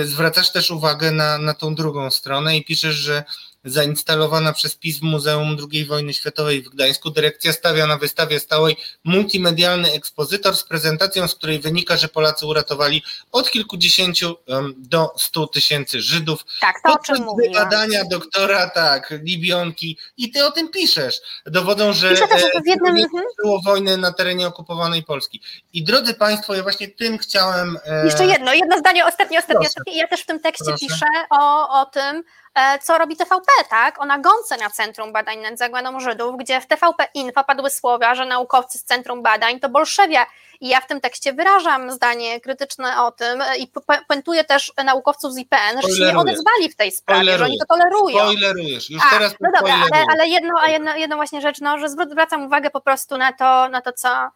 zwracasz 0.06 0.52
też 0.52 0.72
uwagę 0.72 1.12
na, 1.12 1.38
na 1.38 1.54
tą 1.54 1.76
drugą 1.76 2.12
stronę 2.12 2.58
i 2.58 2.66
piszesz, 2.66 2.96
że 2.96 3.24
zainstalowana 3.70 4.54
przez 4.54 4.76
PiS 4.76 5.00
w 5.00 5.04
Muzeum 5.04 5.58
II 5.72 5.86
Wojny 5.86 6.14
Światowej 6.14 6.62
w 6.62 6.70
Gdańsku. 6.70 7.10
Dyrekcja 7.10 7.54
stawia 7.54 7.88
na 7.88 7.98
wystawie 7.98 8.40
stałej 8.40 8.78
multimedialny 9.04 9.92
ekspozytor 9.92 10.56
z 10.56 10.64
prezentacją, 10.64 11.28
z 11.28 11.36
której 11.36 11.60
wynika, 11.60 11.98
że 11.98 12.08
Polacy 12.08 12.46
uratowali 12.46 13.04
od 13.32 13.52
kilkudziesięciu 13.52 14.36
do 14.78 15.14
stu 15.18 15.48
tysięcy 15.48 16.02
Żydów. 16.02 16.46
Tak, 16.62 16.76
to 16.86 16.94
o 16.94 16.98
czym 16.98 17.26
mówiłam. 17.26 17.64
badania 17.64 18.04
doktora, 18.06 18.70
tak, 18.70 19.14
Libionki 19.24 19.98
i 20.18 20.32
ty 20.32 20.46
o 20.46 20.52
tym 20.52 20.70
piszesz. 20.70 21.22
Dowodzą, 21.46 21.94
że 21.94 22.10
Piszę 22.10 22.28
też, 22.28 22.42
że 22.42 22.62
w 22.62 22.68
jednym... 22.68 22.96
nie 22.96 23.04
mhm. 23.04 23.24
było 23.44 23.62
wojny 23.62 23.98
na 23.98 24.14
terenie 24.14 24.48
okupowanej 24.48 25.04
Polski. 25.04 25.42
I 25.74 25.84
drodzy 25.84 26.14
Państwo, 26.14 26.56
ja 26.56 26.64
właśnie 26.64 26.88
tym 26.88 27.18
chciałem... 27.18 27.78
E, 27.86 28.06
Jeszcze 28.06 28.26
jedno, 28.26 28.54
jedno 28.54 28.80
zdanie, 28.80 29.06
ostatnie, 29.06 29.40
ostatnie. 29.40 29.68
ostatnie. 29.68 29.98
Ja 29.98 30.08
też 30.08 30.22
w 30.22 30.26
tym 30.26 30.40
tekście 30.40 30.66
Proszę. 30.66 30.88
piszę 30.88 31.06
o, 31.30 31.82
o 31.82 31.86
tym, 31.86 32.24
E, 32.47 32.47
co 32.82 32.98
robi 32.98 33.16
TVP, 33.16 33.52
tak? 33.70 34.02
O 34.02 34.06
nagonce 34.06 34.58
na 34.58 34.70
Centrum 34.70 35.14
Badań 35.14 35.40
nad 35.40 35.58
Zagładą 35.58 36.00
Żydów, 36.00 36.38
gdzie 36.38 36.62
w 36.62 36.68
TVP 36.68 37.08
Info 37.14 37.44
padły 37.44 37.70
słowa, 37.70 38.16
że 38.16 38.26
naukowcy 38.26 38.78
z 38.78 38.84
Centrum 38.84 39.22
Badań 39.24 39.60
to 39.60 39.70
bolszewia. 39.70 40.26
I 40.62 40.68
ja 40.68 40.82
w 40.82 40.88
tym 40.88 41.02
tekście 41.02 41.34
wyrażam 41.34 41.92
zdanie 41.92 42.42
krytyczne 42.42 43.04
o 43.04 43.12
tym 43.12 43.44
i 43.60 43.72
puentuję 44.08 44.44
też 44.44 44.74
naukowców 44.86 45.34
z 45.34 45.38
IPN, 45.38 45.82
że 45.82 45.96
się 45.96 46.06
nie 46.06 46.18
odezwali 46.18 46.70
w 46.70 46.76
tej 46.76 46.92
sprawie, 46.92 47.38
że 47.38 47.46
oni 47.46 47.60
to 47.60 47.66
tolerują. 47.66 48.18
Spoilerujesz, 48.18 48.90
już 48.90 49.04
A, 49.08 49.10
teraz 49.10 49.36
No 49.42 49.50
dobra, 49.56 49.74
ale, 49.74 50.04
ale 50.14 50.28
jedno, 50.28 50.54
a 50.62 50.70
jedno, 50.70 50.96
jedno 50.96 51.16
właśnie 51.16 51.42
rzecz, 51.42 51.62
no, 51.62 51.78
że 51.78 51.90
zwracam 51.90 52.46
uwagę 52.46 52.70
po 52.70 52.82
prostu 52.82 53.18
na 53.18 53.34
to, 53.34 53.70
na 53.70 53.82
to 53.82 53.94
co 53.94 54.10
e, 54.10 54.30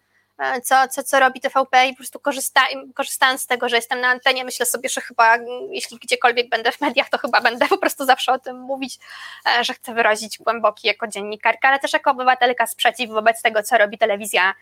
co, 0.63 0.87
co, 0.87 1.03
co 1.03 1.19
robi 1.19 1.41
TVP 1.41 1.87
i 1.87 1.91
po 1.91 1.97
prostu 1.97 2.19
korzysta, 2.19 2.61
korzystając 2.95 3.41
z 3.41 3.47
tego, 3.47 3.69
że 3.69 3.75
jestem 3.75 4.01
na 4.01 4.07
antenie, 4.07 4.45
myślę 4.45 4.65
sobie, 4.65 4.89
że 4.89 5.01
chyba 5.01 5.37
jeśli 5.69 5.97
gdziekolwiek 5.97 6.49
będę 6.49 6.71
w 6.71 6.81
mediach, 6.81 7.09
to 7.09 7.17
chyba 7.17 7.41
będę 7.41 7.67
po 7.67 7.77
prostu 7.77 8.05
zawsze 8.05 8.31
o 8.31 8.39
tym 8.39 8.59
mówić, 8.59 8.99
e, 9.45 9.63
że 9.63 9.73
chcę 9.73 9.93
wyrazić 9.93 10.39
głęboki 10.39 10.87
jako 10.87 11.07
dziennikarka, 11.07 11.67
ale 11.67 11.79
też 11.79 11.93
jako 11.93 12.11
obywatelka 12.11 12.67
sprzeciw 12.67 13.09
wobec 13.09 13.41
tego, 13.41 13.63
co 13.63 13.77
robi 13.77 13.97
telewizja, 13.97 14.53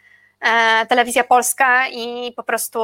telewizja 0.90 1.24
polska 1.24 1.88
i 1.88 2.34
po 2.36 2.44
prostu 2.44 2.80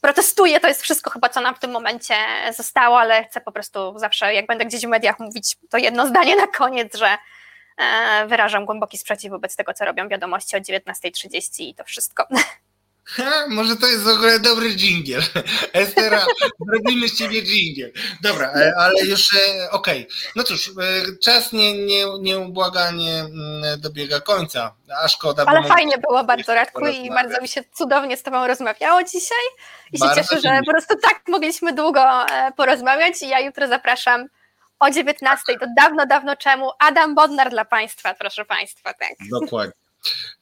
protestuję, 0.00 0.60
to 0.60 0.68
jest 0.68 0.82
wszystko 0.82 1.10
chyba, 1.10 1.28
co 1.28 1.40
nam 1.40 1.54
w 1.54 1.58
tym 1.58 1.70
momencie 1.70 2.14
zostało, 2.56 3.00
ale 3.00 3.24
chcę 3.24 3.40
po 3.40 3.52
prostu 3.52 3.98
zawsze, 3.98 4.34
jak 4.34 4.46
będę 4.46 4.64
gdzieś 4.64 4.82
w 4.82 4.88
mediach 4.88 5.18
mówić, 5.18 5.56
to 5.70 5.78
jedno 5.78 6.06
zdanie 6.06 6.36
na 6.36 6.46
koniec, 6.46 6.96
że 6.96 7.06
e, 7.06 7.18
wyrażam 8.26 8.64
głęboki 8.64 8.98
sprzeciw 8.98 9.30
wobec 9.30 9.56
tego, 9.56 9.74
co 9.74 9.84
robią 9.84 10.08
wiadomości 10.08 10.56
o 10.56 10.60
19.30 10.60 11.62
i 11.62 11.74
to 11.74 11.84
wszystko. 11.84 12.26
Ha, 13.08 13.44
może 13.48 13.76
to 13.76 13.86
jest 13.86 14.02
w 14.02 14.08
ogóle 14.08 14.40
dobry 14.40 14.76
dżingiel. 14.76 15.22
Estera, 15.72 16.26
zrobimy 16.68 17.08
z 17.08 17.18
ciebie 17.18 17.42
dżingiel. 17.42 17.92
Dobra, 18.22 18.52
e, 18.52 18.72
ale 18.78 19.04
już 19.04 19.34
e, 19.34 19.70
okej. 19.70 20.02
Okay. 20.02 20.16
No 20.36 20.42
cóż, 20.42 20.68
e, 20.68 20.72
czas 21.24 21.52
nie, 21.52 21.86
nie, 21.86 22.04
nieubłaganie 22.20 23.18
mm, 23.18 23.80
dobiega 23.80 24.20
końca, 24.20 24.74
a 25.02 25.08
szkoda. 25.08 25.44
Ale 25.46 25.62
fajnie 25.62 25.98
było 25.98 26.24
bardzo, 26.24 26.54
Radku, 26.54 26.86
i 26.86 27.08
bardzo 27.08 27.40
mi 27.40 27.48
się 27.48 27.64
cudownie 27.74 28.16
z 28.16 28.22
tobą 28.22 28.46
rozmawiało 28.46 29.02
dzisiaj. 29.02 29.44
I 29.92 29.98
się 29.98 30.04
cieszę, 30.14 30.40
że 30.40 30.60
po 30.66 30.70
prostu 30.70 30.94
tak 31.02 31.20
mogliśmy 31.28 31.72
długo 31.72 32.26
porozmawiać 32.56 33.22
i 33.22 33.28
ja 33.28 33.40
jutro 33.40 33.68
zapraszam 33.68 34.28
o 34.78 34.90
19 34.90 35.58
to 35.60 35.66
dawno, 35.76 36.06
dawno 36.06 36.36
czemu 36.36 36.70
Adam 36.78 37.14
Bodnar 37.14 37.50
dla 37.50 37.64
Państwa, 37.64 38.14
proszę 38.14 38.44
Państwa, 38.44 38.94
tak. 38.94 39.12
Dokładnie. 39.30 39.86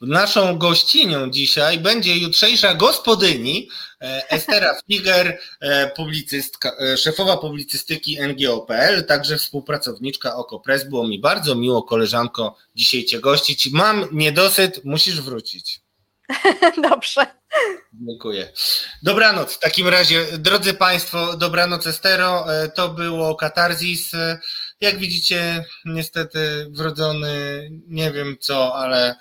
Naszą 0.01 0.59
gościnią 0.59 1.31
dzisiaj 1.31 1.79
będzie 1.79 2.19
jutrzejsza 2.19 2.75
gospodyni 2.75 3.69
e, 4.01 4.31
Estera 4.31 4.75
Figer, 4.87 5.39
e, 5.61 5.91
publicystka, 5.91 6.73
e, 6.81 6.97
szefowa 6.97 7.37
publicystyki 7.37 8.19
NGO.pl, 8.21 9.07
także 9.07 9.37
współpracowniczka 9.37 10.37
OKO.press. 10.37 10.89
Było 10.89 11.09
mi 11.09 11.19
bardzo 11.19 11.55
miło, 11.55 11.83
koleżanko, 11.83 12.57
dzisiaj 12.75 13.05
Cię 13.05 13.21
gościć. 13.21 13.71
Mam 13.73 14.09
niedosyt, 14.13 14.85
musisz 14.85 15.21
wrócić. 15.21 15.81
Dobrze. 16.91 17.27
Dziękuję. 17.93 18.53
Dobranoc. 19.03 19.55
W 19.55 19.59
takim 19.59 19.89
razie, 19.89 20.27
drodzy 20.39 20.75
Państwo, 20.75 21.37
dobranoc 21.37 21.87
Estero. 21.87 22.47
To 22.75 22.89
było 22.89 23.35
Katarzis. 23.35 24.11
Jak 24.81 24.99
widzicie, 24.99 25.65
niestety 25.85 26.67
wrodzony, 26.71 27.69
nie 27.89 28.13
wiem 28.13 28.37
co, 28.41 28.75
ale 28.75 29.17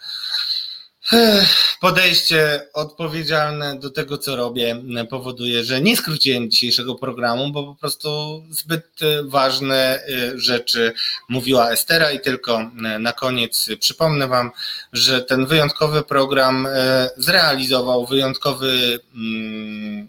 podejście 1.80 2.68
odpowiedzialne 2.73 3.80
do 3.80 3.90
tego, 3.90 4.18
co 4.18 4.35
robię, 4.35 4.84
powoduje, 5.10 5.64
że 5.64 5.81
nie 5.81 5.98
skróciłem 5.98 6.52
dzisiejszego 6.52 6.95
programu, 6.95 7.52
bo 7.52 7.64
po 7.64 7.76
prostu 7.76 8.44
zbyt 8.52 8.99
ważne 9.23 9.99
y, 10.10 10.40
rzeczy 10.40 10.94
mówiła 11.30 11.72
Estera 11.72 12.11
i 12.11 12.19
tylko 12.19 12.61
y, 12.61 12.99
na 12.99 13.14
koniec 13.14 13.69
przypomnę 13.80 14.27
Wam, 14.27 14.52
że 14.94 15.22
ten 15.22 15.45
wyjątkowy 15.45 16.03
program 16.03 16.68
zrealizował 17.18 18.06
wyjątkowy 18.06 18.99
mm, 19.15 20.07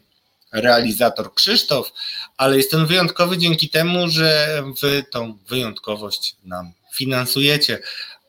realizator 0.52 1.34
Krzysztof, 1.34 1.92
ale 2.36 2.56
jest 2.56 2.74
on 2.74 2.86
wyjątkowy 2.86 3.38
dzięki 3.38 3.68
temu, 3.68 4.08
że 4.08 4.62
Wy 4.80 5.04
tą 5.10 5.38
wyjątkowość 5.48 6.36
nam 6.44 6.72
finansujecie 6.94 7.78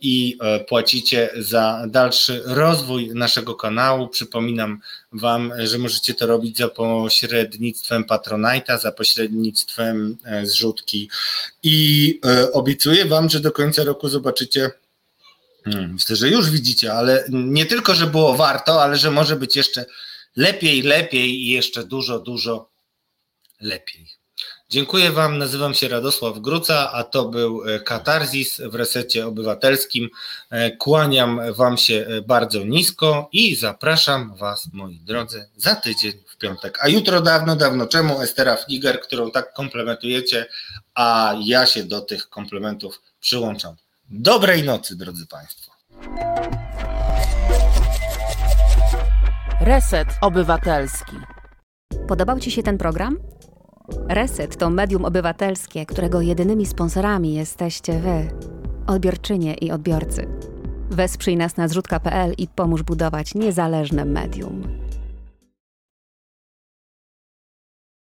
i 0.06 0.38
e, 0.41 0.60
płacicie 0.60 1.30
za 1.38 1.86
dalszy 1.88 2.41
rozwój 2.45 3.10
naszego 3.14 3.56
kanału. 3.56 4.07
Przypominam 4.07 4.80
Wam, 5.11 5.53
że 5.64 5.77
możecie 5.77 6.14
to 6.14 6.26
robić 6.26 6.57
za 6.57 6.68
pośrednictwem 6.68 8.03
Patronite'a, 8.03 8.80
za 8.80 8.91
pośrednictwem 8.91 10.18
e, 10.26 10.45
zrzutki 10.45 11.10
i 11.64 12.19
e, 12.26 12.52
obiecuję 12.52 13.06
Wam, 13.06 13.30
że 13.30 13.40
do 13.40 13.52
końca 13.52 13.84
roku 13.84 14.10
zobaczycie. 14.10 14.72
Hmm, 15.64 15.94
myślę, 15.94 16.15
że 16.15 16.30
już 16.30 16.49
widzicie, 16.49 16.94
ale 16.94 17.26
nie 17.30 17.65
tylko, 17.65 17.95
że 17.95 18.07
było 18.07 18.36
warto, 18.36 18.84
ale 18.84 18.98
że 18.98 19.11
może 19.11 19.36
być 19.36 19.56
jeszcze 19.56 19.86
lepiej, 20.36 20.82
lepiej 20.82 21.41
i 21.41 21.48
jeszcze 21.48 21.84
dużo, 21.84 22.19
dużo 22.19 22.69
lepiej. 23.61 24.05
Dziękuję 24.69 25.11
Wam, 25.11 25.37
nazywam 25.37 25.73
się 25.73 25.87
Radosław 25.87 26.39
Gruca, 26.39 26.91
a 26.91 27.03
to 27.03 27.25
był 27.25 27.69
e, 27.69 27.79
Katarzis 27.79 28.61
w 28.61 28.75
resecie 28.75 29.27
obywatelskim. 29.27 30.09
E, 30.49 30.71
kłaniam 30.71 31.39
Wam 31.53 31.77
się 31.77 32.05
e, 32.09 32.21
bardzo 32.21 32.63
nisko 32.63 33.29
i 33.31 33.55
zapraszam 33.55 34.35
Was, 34.35 34.69
moi 34.73 34.99
drodzy, 34.99 35.49
za 35.57 35.75
tydzień 35.75 36.13
w 36.27 36.37
piątek. 36.37 36.77
A 36.81 36.87
jutro 36.87 37.21
dawno, 37.21 37.55
dawno 37.55 37.87
czemu 37.87 38.21
Estera 38.21 38.55
Fliger, 38.57 39.01
którą 39.01 39.31
tak 39.31 39.53
komplementujecie, 39.53 40.45
a 40.95 41.35
ja 41.43 41.65
się 41.65 41.83
do 41.83 42.01
tych 42.01 42.29
komplementów 42.29 43.01
przyłączam. 43.19 43.75
Dobrej 44.09 44.63
nocy, 44.63 44.97
drodzy 44.97 45.27
Państwo. 45.27 45.71
Reset 49.61 50.07
Obywatelski. 50.21 51.15
Podobał 52.07 52.39
Ci 52.39 52.51
się 52.51 52.63
ten 52.63 52.77
program? 52.77 53.19
Reset 54.09 54.57
to 54.57 54.69
medium 54.69 55.05
obywatelskie, 55.05 55.85
którego 55.85 56.21
jedynymi 56.21 56.65
sponsorami 56.65 57.33
jesteście 57.33 57.99
Wy, 57.99 58.27
odbiorczynie 58.87 59.53
i 59.53 59.71
odbiorcy. 59.71 60.27
Wesprzyj 60.89 61.37
nas 61.37 61.57
na 61.57 61.67
zrzutka.pl 61.67 62.33
i 62.37 62.47
pomóż 62.47 62.83
budować 62.83 63.35
niezależne 63.35 64.05
medium. 64.05 64.84